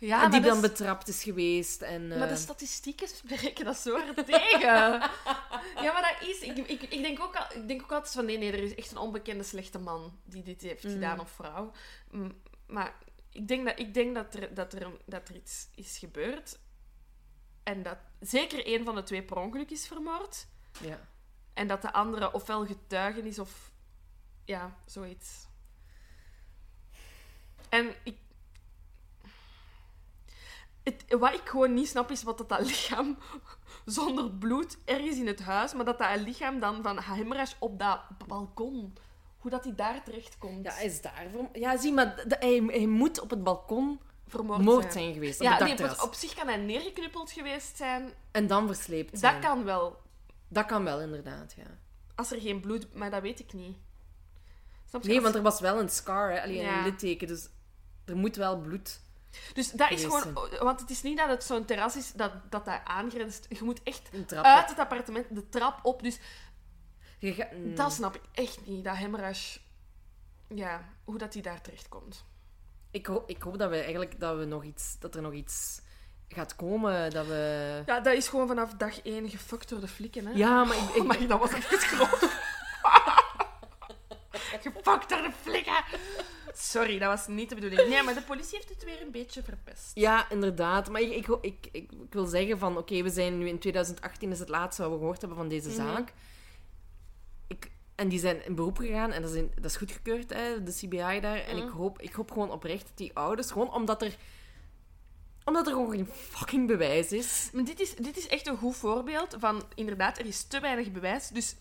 Ja, 0.00 0.28
die 0.28 0.40
dan 0.40 0.54
is- 0.54 0.60
betrapt 0.60 1.08
is 1.08 1.22
geweest. 1.22 1.82
En, 1.82 2.08
Maar 2.08 2.18
de 2.18 2.34
eh, 2.34 2.36
statistieken 2.36 3.08
spreken 3.08 3.64
dat 3.64 3.76
zo 3.76 3.98
hard 3.98 4.26
tegen. 4.26 4.60
ja, 5.84 5.92
maar 5.92 6.16
dat 6.18 6.28
is... 6.28 6.40
Ik, 6.40 6.56
ik, 6.56 6.82
ik, 6.82 7.02
denk 7.02 7.20
ook 7.20 7.36
al, 7.36 7.56
ik 7.56 7.68
denk 7.68 7.82
ook 7.82 7.92
altijd 7.92 8.12
van... 8.14 8.24
Nee, 8.24 8.38
nee, 8.38 8.52
er 8.52 8.62
is 8.62 8.74
echt 8.74 8.90
een 8.90 8.96
onbekende 8.98 9.44
slechte 9.44 9.78
man 9.78 10.18
die 10.24 10.42
dit 10.42 10.62
heeft 10.62 10.84
Mm. 10.84 10.90
gedaan, 10.90 11.20
of 11.20 11.30
vrouw. 11.30 11.70
Mm, 12.10 12.32
Maar 12.66 12.94
ik 13.32 13.48
denk, 13.48 13.66
dat, 13.66 13.78
ik 13.78 13.94
denk 13.94 14.14
dat, 14.14 14.34
er, 14.34 14.54
dat, 14.54 14.72
er, 14.72 14.90
dat 15.06 15.28
er 15.28 15.34
iets 15.34 15.68
is 15.74 15.98
gebeurd. 15.98 16.58
En 17.62 17.82
dat 17.82 17.98
zeker 18.20 18.66
één 18.66 18.84
van 18.84 18.94
de 18.94 19.02
twee 19.02 19.22
per 19.22 19.36
ongeluk 19.36 19.70
is 19.70 19.86
vermoord. 19.86 20.46
ja. 20.80 21.08
En 21.58 21.66
dat 21.66 21.82
de 21.82 21.92
andere 21.92 22.32
ofwel 22.32 22.66
getuigen 22.66 23.24
is 23.24 23.38
of... 23.38 23.70
Ja, 24.44 24.74
zoiets. 24.86 25.46
En 27.68 27.94
ik... 28.02 28.16
Het, 30.82 31.04
wat 31.08 31.34
ik 31.34 31.48
gewoon 31.48 31.74
niet 31.74 31.88
snap 31.88 32.10
is 32.10 32.22
wat 32.22 32.38
dat, 32.38 32.48
dat 32.48 32.60
lichaam 32.60 33.18
zonder 33.84 34.30
bloed 34.30 34.78
ergens 34.84 35.16
in 35.16 35.26
het 35.26 35.40
huis, 35.40 35.74
maar 35.74 35.84
dat 35.84 35.98
dat 35.98 36.20
lichaam 36.20 36.60
dan 36.60 36.82
van 36.82 36.98
Hemrash 36.98 37.52
op 37.58 37.78
dat 37.78 38.00
balkon, 38.26 38.94
hoe 39.38 39.50
dat 39.50 39.64
hij 39.64 39.74
daar 39.74 40.02
terecht 40.04 40.38
komt, 40.38 40.64
ja, 40.64 40.72
hij 40.72 40.84
is 40.84 41.00
daarvoor... 41.00 41.48
Ja, 41.52 41.76
zie, 41.76 41.92
maar 41.92 42.24
hij, 42.28 42.62
hij 42.66 42.86
moet 42.86 43.20
op 43.20 43.30
het 43.30 43.44
balkon 43.44 44.00
vermoord 44.26 44.62
moord 44.62 44.92
zijn 44.92 45.12
geweest. 45.12 45.42
Ja, 45.42 45.58
nee, 45.58 46.02
op 46.02 46.14
zich 46.14 46.34
kan 46.34 46.46
hij 46.46 46.56
neergeknuppeld 46.56 47.30
geweest 47.30 47.76
zijn. 47.76 48.12
En 48.30 48.46
dan 48.46 48.66
versleept 48.66 49.18
zijn. 49.18 49.32
Dat 49.32 49.50
kan 49.50 49.64
wel. 49.64 50.06
Dat 50.48 50.66
kan 50.66 50.84
wel, 50.84 51.00
inderdaad, 51.00 51.52
ja. 51.56 51.78
Als 52.14 52.32
er 52.32 52.40
geen 52.40 52.60
bloed... 52.60 52.94
Maar 52.94 53.10
dat 53.10 53.22
weet 53.22 53.40
ik 53.40 53.52
niet. 53.52 53.76
Snap 54.88 55.02
je? 55.02 55.08
Nee, 55.08 55.16
Als- 55.16 55.24
want 55.24 55.36
er 55.36 55.42
was 55.42 55.60
wel 55.60 55.80
een 55.80 55.88
scar, 55.88 56.30
hè? 56.30 56.42
Alleen 56.42 56.54
Ja. 56.62 56.78
een 56.78 56.84
litteken, 56.84 57.28
dus 57.28 57.48
er 58.04 58.16
moet 58.16 58.36
wel 58.36 58.58
bloed... 58.60 59.00
Dus 59.54 59.70
dat 59.70 59.90
is 59.90 60.04
gewoon... 60.04 60.32
Want 60.60 60.80
het 60.80 60.90
is 60.90 61.02
niet 61.02 61.16
dat 61.18 61.28
het 61.28 61.44
zo'n 61.44 61.64
terras 61.64 61.96
is 61.96 62.12
dat, 62.12 62.32
dat 62.50 62.64
dat 62.64 62.80
aangrenst. 62.84 63.46
Je 63.48 63.62
moet 63.64 63.82
echt 63.82 64.08
Een 64.12 64.24
trap. 64.26 64.44
uit 64.44 64.68
het 64.68 64.78
appartement 64.78 65.34
de 65.34 65.48
trap 65.48 65.84
op. 65.84 66.02
Dus 66.02 66.18
Je 67.18 67.34
ga- 67.34 67.48
mm. 67.52 67.74
dat 67.74 67.92
snap 67.92 68.14
ik 68.14 68.22
echt 68.32 68.66
niet. 68.66 68.84
Dat 68.84 68.96
hemorrhage... 68.96 69.58
Ja, 70.54 70.88
hoe 71.04 71.18
dat 71.18 71.32
hij 71.32 71.42
daar 71.42 71.60
terecht 71.60 71.88
komt. 71.88 72.24
ik, 72.90 73.06
hoop, 73.06 73.28
ik 73.30 73.42
hoop 73.42 73.58
dat, 73.58 73.70
we 73.70 73.76
eigenlijk, 73.76 74.20
dat, 74.20 74.36
we 74.38 74.44
nog 74.44 74.64
iets, 74.64 74.96
dat 74.98 75.14
er 75.14 75.22
nog 75.22 75.32
iets 75.32 75.80
gaat 76.28 76.56
komen, 76.56 77.10
dat 77.10 77.26
we... 77.26 77.82
Ja, 77.86 78.00
dat 78.00 78.14
is 78.14 78.28
gewoon 78.28 78.46
vanaf 78.48 78.72
dag 78.74 79.00
één 79.02 79.28
gefukt 79.30 79.68
door 79.68 79.80
de 79.80 79.88
flikken, 79.88 80.26
hè? 80.26 80.32
Ja, 80.34 80.64
maar 80.64 80.76
ik... 80.76 80.82
ik 80.94 81.00
Oh, 81.02 81.06
maar 81.06 81.26
dat 81.26 81.38
was 81.40 81.52
echt 81.52 81.66
groot. 81.84 82.30
gefukt 84.62 85.08
door 85.08 85.22
de 85.22 85.32
flikken. 85.42 85.84
Sorry, 86.54 86.98
dat 86.98 87.08
was 87.08 87.26
niet 87.26 87.48
de 87.48 87.54
bedoeling. 87.54 87.88
Nee, 87.88 88.02
maar 88.02 88.14
de 88.14 88.22
politie 88.22 88.56
heeft 88.56 88.68
het 88.68 88.84
weer 88.84 89.02
een 89.02 89.10
beetje 89.10 89.42
verpest. 89.42 89.90
Ja, 89.94 90.30
inderdaad. 90.30 90.88
Maar 90.90 91.00
ik, 91.00 91.10
ik, 91.12 91.26
ik, 91.40 91.68
ik, 91.72 91.90
wil 92.10 92.24
zeggen 92.26 92.58
van... 92.58 92.76
Oké, 92.76 93.02
we 93.02 93.10
zijn 93.10 93.38
nu 93.38 93.48
in 93.48 93.58
2018, 93.58 94.30
is 94.30 94.38
het 94.38 94.48
laatste 94.48 94.82
wat 94.82 94.90
we 94.90 94.98
gehoord 94.98 95.20
hebben 95.20 95.38
van 95.38 95.48
deze 95.48 95.68
Mhm. 95.68 95.76
zaak. 95.76 96.12
Ik, 97.46 97.70
en 97.94 98.08
die 98.08 98.18
zijn 98.18 98.44
in 98.44 98.54
beroep 98.54 98.76
gegaan 98.78 99.12
en 99.12 99.22
dat 99.22 99.30
is, 99.30 99.36
in- 99.36 99.52
dat 99.54 99.64
is 99.64 99.76
goedgekeurd, 99.76 100.32
hè, 100.34 100.62
de 100.62 100.72
CBI 100.72 101.20
daar. 101.20 101.38
En 101.38 101.56
Mhm. 101.56 101.66
ik, 101.66 101.72
hoop, 101.72 102.00
ik 102.00 102.12
hoop 102.12 102.30
gewoon 102.30 102.50
oprecht 102.50 102.82
dat 102.86 102.96
die 102.96 103.10
ouders... 103.14 103.50
Gewoon 103.50 103.72
omdat 103.72 104.02
er... 104.02 104.16
Omdat 105.48 105.66
er 105.66 105.72
gewoon 105.72 105.90
geen 105.90 106.06
fucking 106.06 106.66
bewijs 106.66 107.12
is. 107.12 107.50
Maar 107.52 107.64
dit 107.64 107.80
is, 107.80 107.94
dit 107.94 108.16
is 108.16 108.26
echt 108.28 108.46
een 108.46 108.56
goed 108.56 108.76
voorbeeld 108.76 109.36
van, 109.38 109.62
inderdaad, 109.74 110.18
er 110.18 110.26
is 110.26 110.42
te 110.44 110.60
weinig 110.60 110.92
bewijs. 110.92 111.28
Dus 111.28 111.56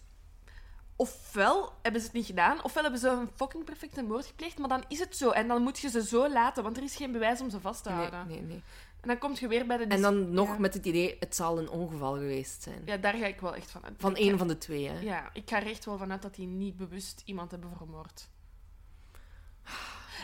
ofwel 0.96 1.74
hebben 1.82 2.02
ze 2.02 2.08
het 2.08 2.16
niet 2.16 2.26
gedaan, 2.26 2.64
ofwel 2.64 2.84
hebben 2.84 3.02
ze 3.02 3.10
een 3.10 3.30
fucking 3.36 3.64
perfecte 3.64 4.04
moord 4.04 4.26
gepleegd, 4.26 4.58
maar 4.58 4.70
dan 4.70 4.84
is 4.88 5.00
het 5.00 5.18
zo. 5.18 5.30
En 5.30 5.48
dan 5.48 5.62
moet 5.62 5.80
je 5.80 5.90
ze 5.90 6.04
zo 6.04 6.30
laten, 6.30 6.64
want 6.64 6.78
er 6.78 6.84
is 6.84 6.96
geen 6.96 7.12
bewijs 7.12 7.42
om 7.42 7.50
ze 7.50 7.60
vast 7.60 7.84
te 7.84 7.90
Nee, 7.90 7.98
houden. 7.98 8.28
nee, 8.28 8.42
nee. 8.42 8.64
En 9.02 9.08
dan 9.08 9.18
kom 9.18 9.34
je 9.40 9.48
weer 9.48 9.66
bij 9.68 9.78
de... 9.78 9.84
En 9.84 10.02
dan 10.02 10.34
nog 10.34 10.48
ja. 10.48 10.58
met 10.60 10.74
het 10.74 10.86
idee, 10.86 11.16
het 11.20 11.36
zal 11.36 11.58
een 11.58 11.70
ongeval 11.70 12.14
geweest 12.14 12.64
zijn. 12.64 12.82
Ja, 12.86 12.98
daar 12.98 13.14
ga 13.14 13.26
ik 13.26 13.42
wel 13.42 13.56
echt 13.56 13.72
van 13.72 13.84
uit. 13.84 13.94
Van 13.98 14.16
één 14.16 14.38
van 14.38 14.48
de 14.48 14.58
twee, 14.58 14.88
hè. 14.90 15.00
Ja, 15.00 15.30
ik 15.34 15.50
ga 15.50 15.58
er 15.62 15.68
echt 15.68 15.86
wel 15.86 15.98
vanuit 15.98 16.22
dat 16.22 16.36
die 16.36 16.48
niet 16.48 16.78
bewust 16.78 17.22
iemand 17.26 17.52
hebben 17.52 17.70
vermoord. 17.78 18.30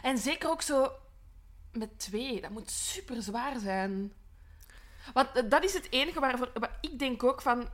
En 0.01 0.17
zeker 0.17 0.49
ook 0.49 0.61
zo 0.61 0.91
met 1.73 1.99
twee. 1.99 2.41
Dat 2.41 2.49
moet 2.49 2.71
super 2.71 3.21
zwaar 3.21 3.59
zijn. 3.59 4.13
Want 5.13 5.31
eh, 5.31 5.49
dat 5.49 5.63
is 5.63 5.73
het 5.73 5.91
enige 5.91 6.19
waarvoor... 6.19 6.51
Maar 6.59 6.77
ik 6.81 6.99
denk 6.99 7.23
ook 7.23 7.41
van... 7.41 7.69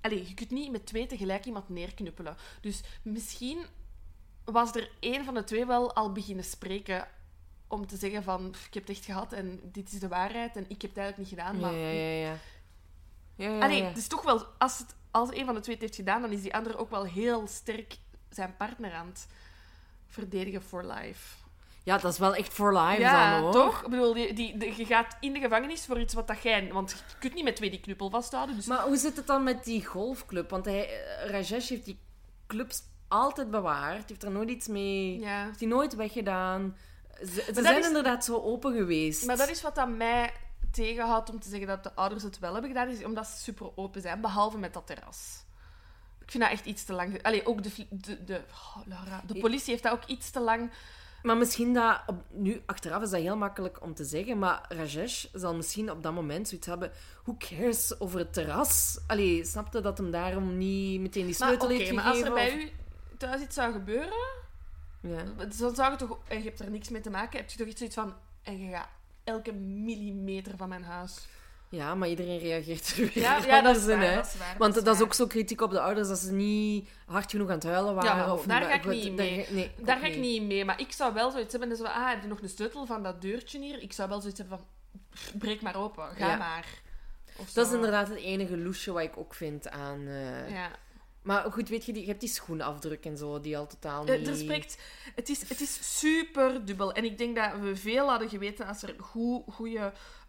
Allee, 0.00 0.28
je 0.28 0.34
kunt 0.34 0.50
niet 0.50 0.70
met 0.70 0.86
twee 0.86 1.06
tegelijk 1.06 1.44
iemand 1.44 1.68
neerknuppelen. 1.68 2.36
Dus 2.60 2.82
misschien 3.02 3.66
was 4.44 4.74
er 4.74 4.90
één 5.00 5.24
van 5.24 5.34
de 5.34 5.44
twee 5.44 5.66
wel 5.66 5.94
al 5.94 6.12
beginnen 6.12 6.44
spreken 6.44 7.08
om 7.66 7.86
te 7.86 7.96
zeggen 7.96 8.22
van... 8.22 8.50
"Pff, 8.50 8.66
Ik 8.66 8.74
heb 8.74 8.86
het 8.86 8.96
echt 8.96 9.04
gehad 9.04 9.32
en 9.32 9.60
dit 9.72 9.92
is 9.92 9.98
de 10.00 10.08
waarheid 10.08 10.56
en 10.56 10.64
ik 10.68 10.82
heb 10.82 10.90
het 10.90 10.98
eigenlijk 10.98 11.18
niet 11.30 11.38
gedaan. 11.38 11.54
Ja, 11.54 11.60
Maar 11.60 11.74
ja, 11.74 11.88
ja, 11.88 12.26
ja. 12.26 12.36
ja, 13.36 13.48
ja, 13.48 13.58
Allee, 13.58 13.82
het 13.82 13.96
is 13.96 14.06
toch 14.06 14.22
wel... 14.22 14.46
Als, 14.58 14.78
het, 14.78 14.94
als 15.10 15.32
een 15.32 15.44
van 15.44 15.54
de 15.54 15.60
twee 15.60 15.74
het 15.74 15.84
heeft 15.84 15.96
gedaan, 15.96 16.20
dan 16.20 16.32
is 16.32 16.42
die 16.42 16.54
andere 16.54 16.76
ook 16.76 16.90
wel 16.90 17.04
heel 17.04 17.46
sterk 17.46 17.96
zijn 18.30 18.56
partner 18.56 18.92
aan 18.92 19.06
het 19.06 19.26
verdedigen 20.06 20.62
for 20.62 20.84
life. 20.84 21.45
Ja, 21.86 21.98
dat 21.98 22.12
is 22.12 22.18
wel 22.18 22.34
echt 22.34 22.52
for 22.52 22.78
life 22.78 23.00
ja, 23.00 23.30
dan, 23.30 23.40
hoor. 23.42 23.52
toch? 23.52 23.82
Ik 23.82 23.88
bedoel, 23.90 24.14
die, 24.14 24.32
die, 24.32 24.56
de- 24.58 24.74
je 24.76 24.84
gaat 24.84 25.16
in 25.20 25.32
de 25.32 25.40
gevangenis 25.40 25.84
voor 25.86 26.00
iets 26.00 26.14
wat 26.14 26.26
dat 26.26 26.42
jij... 26.42 26.72
Want 26.72 26.90
je 26.90 26.96
kunt 27.18 27.34
niet 27.34 27.44
met 27.44 27.56
twee 27.56 27.70
die 27.70 27.80
knuppel 27.80 28.10
vasthouden. 28.10 28.56
Dus 28.56 28.66
Maar 28.66 28.82
hoe 28.82 28.96
zit 28.96 29.16
het 29.16 29.26
dan 29.26 29.42
met 29.42 29.64
die 29.64 29.84
golfclub? 29.84 30.50
Want 30.50 30.64
hij, 30.64 30.88
eh, 30.88 31.30
Rajesh 31.30 31.68
heeft 31.68 31.84
die 31.84 32.00
clubs 32.46 32.82
altijd 33.08 33.50
bewaard. 33.50 34.08
Heeft 34.08 34.22
er 34.22 34.30
nooit 34.30 34.50
iets 34.50 34.66
mee... 34.66 35.18
ja. 35.20 35.44
Heeft 35.44 35.58
die 35.58 35.68
nooit 35.68 35.94
weggedaan. 35.94 36.76
Ze, 37.18 37.26
ze 37.54 37.62
zijn 37.62 37.78
is- 37.78 37.86
inderdaad 37.86 38.24
zo 38.24 38.36
open 38.42 38.74
geweest. 38.76 39.26
Maar 39.26 39.36
dat 39.36 39.48
is 39.50 39.62
wat 39.62 39.74
dat 39.74 39.88
mij 39.88 40.32
tegenhoudt 40.72 41.30
om 41.30 41.40
te 41.40 41.48
zeggen 41.48 41.66
dat 41.68 41.82
de 41.82 41.94
ouders 41.94 42.22
het 42.22 42.38
wel 42.38 42.52
hebben 42.52 42.70
gedaan, 42.70 42.88
is 42.88 43.04
omdat 43.04 43.26
ze 43.26 43.38
super 43.38 43.70
open 43.76 44.00
zijn, 44.00 44.20
behalve 44.20 44.58
met 44.58 44.74
dat 44.74 44.86
terras. 44.86 45.44
Ik 46.20 46.30
vind 46.30 46.42
dat 46.42 46.52
echt 46.52 46.64
iets 46.66 46.84
te 46.84 46.92
lang. 46.92 47.22
Allee, 47.22 47.46
ook 47.46 47.62
de, 47.62 47.86
de, 47.90 48.24
de, 48.24 48.40
oh, 48.50 48.76
Laura, 48.86 49.22
de 49.26 49.38
politie 49.40 49.70
heeft 49.70 49.82
dat 49.82 49.92
ook 49.92 50.04
iets 50.04 50.30
te 50.30 50.40
lang. 50.40 50.70
Maar 51.26 51.36
misschien 51.36 51.74
dat... 51.74 52.00
Op, 52.06 52.22
nu, 52.30 52.62
achteraf 52.66 53.02
is 53.02 53.10
dat 53.10 53.20
heel 53.20 53.36
makkelijk 53.36 53.82
om 53.82 53.94
te 53.94 54.04
zeggen, 54.04 54.38
maar 54.38 54.64
Rajesh 54.68 55.24
zal 55.32 55.54
misschien 55.54 55.90
op 55.90 56.02
dat 56.02 56.12
moment 56.14 56.48
zoiets 56.48 56.66
hebben... 56.66 56.90
Who 57.24 57.36
cares 57.38 58.00
over 58.00 58.18
het 58.18 58.32
terras? 58.32 58.98
Allee, 59.06 59.44
snapte 59.44 59.80
dat 59.80 59.98
hem 59.98 60.10
daarom 60.10 60.58
niet 60.58 61.00
meteen 61.00 61.26
die 61.26 61.36
Maar 61.38 61.48
sleutel 61.48 61.68
oké, 61.68 61.76
heeft 61.76 61.92
maar 61.92 62.04
als 62.04 62.18
gegeven? 62.18 62.38
er 62.38 62.44
bij 62.54 62.64
of- 62.64 62.70
u 63.12 63.16
thuis 63.16 63.40
iets 63.42 63.54
zou 63.54 63.72
gebeuren, 63.72 64.12
Ja. 65.00 65.22
dan 65.58 65.74
zou 65.74 65.90
je 65.92 65.96
toch, 65.96 66.18
en 66.28 66.38
je 66.38 66.44
hebt 66.44 66.60
er 66.60 66.70
niks 66.70 66.88
mee 66.88 67.00
te 67.00 67.10
maken, 67.10 67.38
heb 67.38 67.50
je 67.50 67.58
toch 67.58 67.66
iets 67.66 67.78
zoiets 67.78 67.96
van, 67.96 68.14
en 68.42 68.58
je 68.58 68.70
gaat 68.70 68.88
elke 69.24 69.52
millimeter 69.52 70.56
van 70.56 70.68
mijn 70.68 70.84
huis. 70.84 71.26
Ja, 71.68 71.94
maar 71.94 72.08
iedereen 72.08 72.38
reageert 72.38 72.88
er 72.88 72.96
weer 72.96 73.18
Ja, 73.18 73.36
ja 73.46 73.56
anders 73.58 73.78
is 73.78 73.86
in, 73.86 73.98
waar, 73.98 74.08
hè. 74.08 74.14
dat 74.14 74.26
is 74.26 74.36
waar. 74.38 74.54
Want 74.58 74.84
dat 74.84 74.94
is 74.96 75.02
ook 75.02 75.14
zo 75.14 75.26
kritiek 75.26 75.60
op 75.60 75.70
de 75.70 75.80
ouders, 75.80 76.08
dat 76.08 76.18
ze 76.18 76.32
niet 76.32 76.88
hard 77.06 77.30
genoeg 77.30 77.48
aan 77.48 77.54
het 77.54 77.64
huilen 77.64 77.94
waren. 77.94 78.16
Ja, 78.16 78.32
of 78.32 78.44
daar 78.44 78.62
ga 78.62 78.72
ik 78.74 78.82
goed, 78.82 78.90
niet 78.92 79.16
daar 79.16 79.26
mee. 79.26 79.46
nee, 79.50 79.70
Daar 79.78 79.98
ga 79.98 80.06
ik 80.06 80.16
niet 80.16 80.42
mee, 80.42 80.64
maar 80.64 80.80
ik 80.80 80.92
zou 80.92 81.14
wel 81.14 81.30
zoiets 81.30 81.50
hebben. 81.52 81.68
Dus 81.70 81.80
ah, 81.82 82.08
heb 82.08 82.22
je 82.22 82.28
nog 82.28 82.42
een 82.42 82.48
sleutel 82.48 82.86
van 82.86 83.02
dat 83.02 83.20
deurtje 83.22 83.60
hier? 83.60 83.82
Ik 83.82 83.92
zou 83.92 84.08
wel 84.08 84.20
zoiets 84.20 84.38
hebben 84.38 84.58
van, 84.58 84.66
breek 85.38 85.60
maar 85.62 85.76
open, 85.76 86.04
ga 86.16 86.28
Ja. 86.28 86.36
maar. 86.36 86.66
Of 87.38 87.52
Dat 87.52 87.66
is 87.66 87.72
inderdaad 87.72 88.08
het 88.08 88.18
enige 88.18 88.56
loesje 88.58 88.92
wat 88.92 89.02
ik 89.02 89.16
ook 89.16 89.34
vind 89.34 89.68
aan... 89.70 90.06
eh, 90.06 90.50
Ja. 90.50 90.70
Maar 91.22 91.52
goed, 91.52 91.68
weet 91.68 91.84
je, 91.84 91.92
die, 91.92 92.02
je 92.02 92.08
hebt 92.08 92.20
die 92.20 92.28
schoenafdruk 92.28 93.04
en 93.04 93.16
zo, 93.16 93.40
die 93.40 93.56
al 93.58 93.66
totaal 93.66 94.06
Eh, 94.06 94.18
niet... 94.18 94.28
Er 94.28 94.36
spreekt, 94.36 94.78
het, 95.14 95.28
is, 95.28 95.48
het 95.48 95.60
is 95.60 95.98
super 95.98 96.64
dubbel. 96.64 96.92
En 96.92 97.04
ik 97.04 97.18
denk 97.18 97.36
dat 97.36 97.50
we 97.60 97.76
veel 97.76 98.08
hadden 98.08 98.28
geweten 98.28 98.66
als 98.66 98.82
er 98.82 98.88
een 98.88 99.02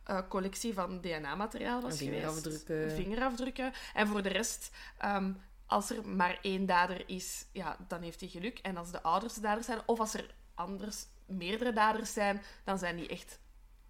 goede 0.08 0.28
collectie 0.28 0.74
van 0.74 1.02
DNA-materiaal 1.02 1.82
was 1.82 1.98
Vingerafdrukken. 1.98 2.66
geweest. 2.78 2.96
Vingerafdrukken. 2.96 3.74
En 3.94 4.08
voor 4.08 4.22
de 4.22 4.30
rest, 4.30 4.72
ehm, 4.98 5.32
als 5.66 5.90
er 5.90 6.08
maar 6.08 6.40
één 6.42 6.66
dader 6.66 7.04
is, 7.10 7.46
ja, 7.52 7.78
dan 7.88 8.02
heeft 8.02 8.20
hij 8.20 8.30
geluk. 8.30 8.60
En 8.60 8.78
als 8.78 8.92
de 8.92 9.02
ouders 9.02 9.34
de 9.34 9.42
daders 9.42 9.66
zijn, 9.66 9.80
of 9.86 10.00
als 10.00 10.14
er 10.14 10.34
anders 10.56 11.06
meerdere 11.26 11.74
daders 11.74 12.14
zijn, 12.14 12.42
dan 12.64 12.78
zijn 12.78 12.96
die 12.96 13.08
echt 13.08 13.40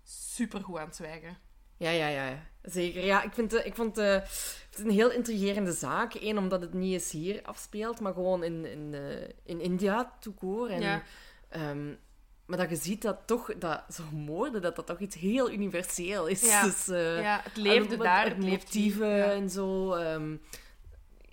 super 0.03 0.63
goed 0.63 0.77
aan 0.77 0.85
het 0.85 0.95
zwijgen. 0.95 1.37
Ja, 1.77 1.89
ja, 1.89 2.07
ja. 2.07 2.39
Zeker. 2.63 3.05
Ja, 3.05 3.23
ik, 3.23 3.33
vind, 3.33 3.53
eh, 3.53 3.65
ik 3.65 3.75
vond 3.75 3.97
eh, 3.97 4.13
het 4.13 4.77
een 4.77 4.89
heel 4.89 5.11
intrigerende 5.11 5.71
zaak. 5.71 6.13
Eén, 6.13 6.37
omdat 6.37 6.61
het 6.61 6.73
niet 6.73 6.93
eens 6.93 7.11
hier 7.11 7.41
afspeelt, 7.43 7.99
maar 7.99 8.13
gewoon 8.13 8.43
in, 8.43 8.65
in, 8.65 8.93
eh, 8.93 9.29
in 9.43 9.61
India, 9.61 10.13
court. 10.39 10.71
En, 10.71 10.81
Ja. 10.81 11.03
ehm, 11.49 11.93
maar 12.47 12.57
dat 12.57 12.69
je 12.69 12.75
ziet 12.75 13.01
dat 13.01 13.17
toch, 13.25 13.57
dat 13.57 13.83
zo'n 13.89 14.15
moorden, 14.23 14.61
dat 14.61 14.75
dat 14.75 14.85
toch 14.87 14.99
iets 14.99 15.15
heel 15.15 15.51
universeel 15.51 16.27
is. 16.27 16.41
Ja. 16.41 16.63
Dus, 16.63 16.87
eh, 16.87 17.21
ja, 17.21 17.41
het 17.43 17.57
leefde 17.57 17.97
daar, 17.97 18.25
het 18.25 18.37
motieven 18.37 19.07
Ja. 19.17 19.31
en 19.31 19.49
zo. 19.49 19.93
ehm, 19.93 20.35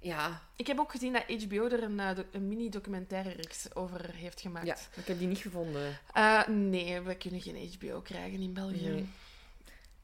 ja, 0.01 0.43
Ik 0.57 0.67
heb 0.67 0.79
ook 0.79 0.91
gezien 0.91 1.13
dat 1.13 1.23
HBO 1.43 1.65
er 1.67 1.83
een, 1.83 2.01
eh, 2.01 2.11
een 2.33 2.49
mini-documentaire 2.49 3.31
reeks 3.31 3.75
over 3.75 4.15
heeft 4.15 4.41
gemaakt. 4.41 4.67
ja, 4.67 4.77
ik 5.01 5.07
heb 5.07 5.19
die 5.19 5.29
niet 5.29 5.39
gevonden. 5.39 5.99
Eh, 6.13 6.47
nee, 6.47 7.01
we 7.01 7.15
kunnen 7.17 7.41
geen 7.41 7.71
HBO 7.79 8.01
krijgen 8.01 8.41
in 8.41 8.53
België. 8.53 8.89
Nee. 8.89 9.09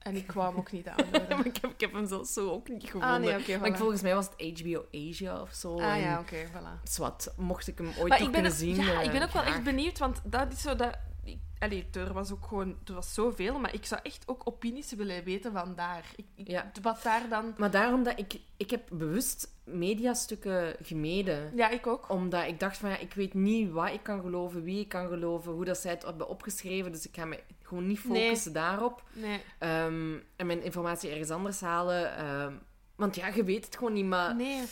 En 0.01 0.17
ik 0.17 0.27
kwam 0.27 0.57
ook 0.57 0.73
niet 0.73 0.89
aan. 0.89 1.05
maar 1.29 1.47
ik 1.47 1.57
heb, 1.61 1.71
ik 1.71 1.81
heb 1.81 1.93
hem 1.93 2.07
zelfs 2.09 2.33
zo 2.33 2.51
ook 2.51 2.69
niet 2.69 2.85
gevonden. 2.85 3.09
ah, 3.11 3.21
nee, 3.21 3.39
oké, 3.39 3.59
Maar 3.59 3.69
ik- 3.69 3.77
volgens 3.77 4.03
mij 4.03 4.15
was 4.15 4.29
het 4.37 4.61
HBO 4.61 4.85
Asia 4.93 5.41
of 5.41 5.53
zo. 5.53 5.81
Ah 5.81 6.01
ja, 6.01 6.19
oké, 6.21 6.47
voilà. 6.47 6.83
Zwat, 6.85 7.35
mocht 7.37 7.67
ik 7.69 7.79
hem 7.79 7.87
ooit 7.87 8.09
Maar 8.09 8.19
toch 8.19 8.27
ik 8.27 8.33
ben, 8.33 8.43
kunnen 8.43 8.51
ook- 8.51 8.57
zien. 8.59 8.77
ja, 8.77 8.99
eh, 9.01 9.05
ik 9.05 9.13
ben 9.13 9.23
ook 9.23 9.33
wel 9.33 9.43
echt 9.43 9.63
benieuwd, 9.63 9.99
want 9.99 10.21
dat 10.25 10.53
is 10.53 10.61
zo 10.63 10.77
dat... 10.77 10.99
ik- 11.25 11.39
Allee, 11.59 11.87
er 11.93 12.13
was 12.13 12.33
ook 12.33 12.47
gewoon... 12.47 12.77
Er 12.87 12.95
was 12.95 13.15
zoveel, 13.15 13.59
maar 13.59 13.75
ik 13.75 13.85
zou 13.87 14.01
echt 14.05 14.23
ook 14.29 14.43
opinies 14.45 14.93
willen 14.95 15.25
weten 15.25 15.53
van 15.53 15.75
daar. 15.77 16.05
Ik, 16.17 16.25
ik- 16.35 16.49
Ja. 16.49 16.71
Wat 16.83 17.03
daar 17.03 17.29
dan... 17.29 17.55
Maar 17.57 17.71
daarom 17.71 18.03
dat 18.03 18.19
ik... 18.19 18.41
Ik 18.57 18.71
heb 18.71 18.83
bewust 18.93 19.49
mediastukken 19.65 20.75
gemeden. 20.83 21.53
Ja, 21.57 21.69
ik 21.71 21.87
ook. 21.87 22.09
Omdat 22.11 22.47
ik 22.47 22.61
dacht 22.61 22.77
van, 22.77 22.91
ja, 22.91 22.99
ik 22.99 23.13
weet 23.15 23.35
niet 23.35 23.71
wat 23.71 23.91
ik 23.93 24.03
kan 24.03 24.21
geloven, 24.21 24.63
wie 24.63 24.81
ik 24.81 24.89
kan 24.89 25.09
geloven, 25.09 25.53
hoe 25.53 25.65
dat 25.65 25.79
zij 25.79 25.91
het 25.91 26.03
hebben 26.03 26.29
opgeschreven. 26.29 26.93
Dus 26.93 27.07
ik 27.07 27.15
ga 27.15 27.25
me 27.25 27.41
gewoon 27.71 27.87
niet 27.87 28.05
Nee. 28.05 28.23
focussen 28.25 28.53
daarop. 28.53 29.03
Nee. 29.13 29.41
Ehm, 29.59 30.17
en 30.37 30.47
mijn 30.47 30.63
informatie 30.63 31.11
ergens 31.11 31.31
anders 31.31 31.61
halen. 31.61 32.17
ehm, 32.17 32.55
want 32.97 33.17
ja, 33.17 33.27
je 33.27 33.45
weet 33.45 33.65
het 33.65 33.77
gewoon 33.77 33.93
niet, 33.93 34.05
maar... 34.05 34.35
Nee. 34.35 34.63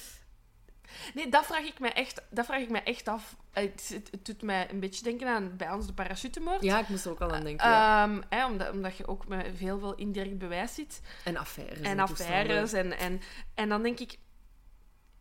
Nee, 1.15 1.29
dat 1.29 1.47
vraag 1.47 1.65
ik 1.67 1.79
me 1.81 1.89
echt, 1.89 2.23
dat 2.31 2.47
vraag 2.47 2.61
ik 2.61 2.71
me 2.71 2.79
echt 2.83 3.09
af. 3.09 3.37
Eh, 3.53 3.63
Het, 3.63 3.91
het, 3.95 4.09
het 4.11 4.25
doet 4.27 4.43
mij 4.43 4.71
een 4.71 4.81
beetje 4.81 5.03
denken 5.03 5.29
aan 5.29 5.57
bij 5.57 5.71
ons 5.73 5.87
de 5.87 5.93
parachutemoord. 5.93 6.63
Ja, 6.63 6.79
ik 6.79 6.89
moest 6.89 7.05
er 7.05 7.11
ook 7.11 7.21
al 7.21 7.33
aan 7.33 7.45
denken. 7.45 7.69
ja. 7.69 8.05
Ehm, 8.05 8.21
hè, 8.29 8.47
omdat, 8.47 8.71
omdat 8.71 8.97
je 8.97 9.07
ook 9.07 9.29
met 9.29 9.47
heel 9.47 9.79
veel 9.79 9.95
indirect 9.95 10.39
bewijs 10.39 10.75
zit. 10.75 11.01
En 11.25 11.37
affaires. 11.37 11.81
en 11.81 11.97
toestanden. 11.97 12.37
affaires. 12.37 12.73
En, 12.73 12.99
en, 12.99 13.21
en 13.55 13.69
dan 13.69 13.83
denk 13.83 13.99
ik, 13.99 14.19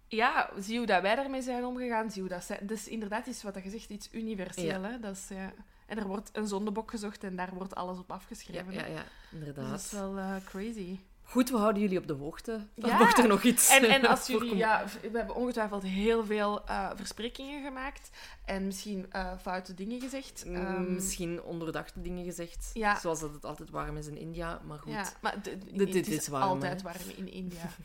ja, 0.08 0.50
zie 0.60 0.78
hoe 0.78 0.88
dat 0.88 1.02
wij 1.02 1.16
daarmee 1.16 1.42
zijn 1.42 1.66
omgegaan. 1.66 2.12
Zie 2.12 2.22
hoe 2.22 2.30
dat 2.32 2.44
zij, 2.44 2.60
dus 2.62 2.88
inderdaad 2.88 3.28
is 3.28 3.44
wat 3.44 3.64
je 3.64 3.70
zegt 3.70 3.90
iets 3.90 4.10
universeel. 4.12 4.82
Hè? 4.84 5.00
Dat 5.00 5.16
is, 5.16 5.28
ja. 5.30 5.54
En 5.88 5.98
er 5.98 6.08
wordt 6.08 6.30
een 6.34 6.48
zondebok 6.48 6.90
gezocht 6.90 7.24
en 7.24 7.36
daar 7.36 7.54
wordt 7.54 7.76
alles 7.76 7.98
op 7.98 8.12
afgeschreven. 8.12 8.74
ja, 8.74 8.86
ja, 8.86 8.96
Dus 8.96 9.40
inderdaad. 9.40 9.70
dat 9.70 9.80
is 9.80 9.92
wel 9.92 10.18
eh, 10.18 10.36
crazy. 10.46 11.00
Goed, 11.24 11.50
we 11.50 11.58
houden 11.58 11.82
jullie 11.82 11.98
op 12.00 12.08
de 12.08 12.14
hoogte. 12.14 12.66
Ja. 12.74 12.98
Mocht 12.98 13.18
er 13.18 13.28
nog 13.28 13.44
iets 13.44 13.70
En, 13.70 13.84
en 13.84 14.06
als 14.06 14.28
jullie, 14.34 14.56
ja, 14.56 14.86
we 15.12 15.18
hebben 15.18 15.36
ongetwijfeld 15.36 15.84
heel 15.84 16.26
veel 16.26 16.66
eh, 16.66 16.90
versprekingen 16.96 17.64
gemaakt 17.64 18.10
en 18.46 18.66
misschien 18.66 19.06
eh, 19.12 19.32
foute 19.42 19.74
dingen 19.74 20.02
gezegd. 20.02 20.44
Mm, 20.46 20.56
Ehm, 20.56 20.94
Misschien 20.94 21.42
onderdachte 21.44 22.02
dingen 22.02 22.24
gezegd. 22.26 22.70
Ja. 22.74 23.00
Zoals 23.00 23.20
dat 23.20 23.34
het 23.34 23.46
altijd 23.46 23.70
warm 23.70 23.98
is 23.98 24.08
in 24.08 24.18
India. 24.18 24.62
Maar 24.68 24.80
goed. 24.80 24.92
Ja, 24.94 25.10
maar 25.22 25.36
Dit- 25.74 26.08
is 26.08 26.28
warm, 26.28 26.44
altijd 26.44 26.82
hè? 26.82 26.92
warm 26.92 27.10
in 27.16 27.32
India. 27.32 27.62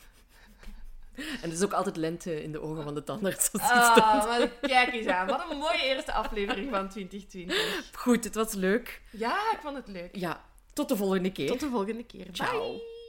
En 1.17 1.51
het 1.51 1.53
is 1.53 1.65
ook 1.65 1.73
altijd 1.73 1.97
lente 1.97 2.43
in 2.43 2.53
de 2.53 2.61
ogen 2.61 2.83
van 2.83 2.95
de 2.95 3.05
tandarts. 3.05 3.53
Ah, 3.53 3.97
maar 4.25 4.49
kijk 4.61 4.93
eens 4.93 5.07
aan. 5.07 5.27
Wat 5.27 5.45
een 5.51 5.57
mooie 5.67 5.83
eerste 5.83 6.13
aflevering 6.13 6.71
van 6.71 6.89
2020. 6.89 7.91
Goed, 7.93 8.25
het 8.25 8.35
was 8.35 8.53
leuk. 8.53 9.03
Ja, 9.11 9.37
ik 9.53 9.59
vond 9.63 9.77
het 9.77 9.89
leuk. 9.89 10.17
Ja, 10.17 10.41
tot 10.73 10.89
de 10.89 10.97
volgende 10.97 11.33
keer. 11.33 11.47
Tot 11.47 11.61
de 11.61 11.69
volgende 11.69 12.05
keer. 12.05 12.27
Ciao. 12.33 12.71
Bye. 12.71 13.01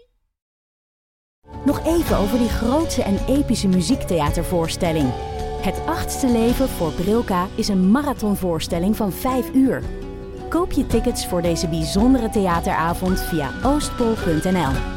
Nog 1.66 1.86
even 1.86 2.18
over 2.18 2.38
die 2.38 2.50
grootse 2.50 3.04
en 3.04 3.26
epische 3.28 3.68
muziektheatervoorstelling. 3.68 5.12
Het 5.62 5.86
achtste 5.86 6.28
leven 6.28 6.70
voor 6.70 6.92
Brilka 6.92 7.48
is 7.56 7.68
een 7.68 7.92
marathonvoorstelling 7.92 8.96
van 8.96 9.12
5 9.12 9.54
uur. 9.54 9.84
Koop 10.50 10.72
je 10.72 10.88
tickets 10.88 11.28
voor 11.28 11.42
deze 11.42 11.68
bijzondere 11.68 12.30
theateravond 12.30 13.22
via 13.22 13.52
oostpol.nl. 13.64 14.93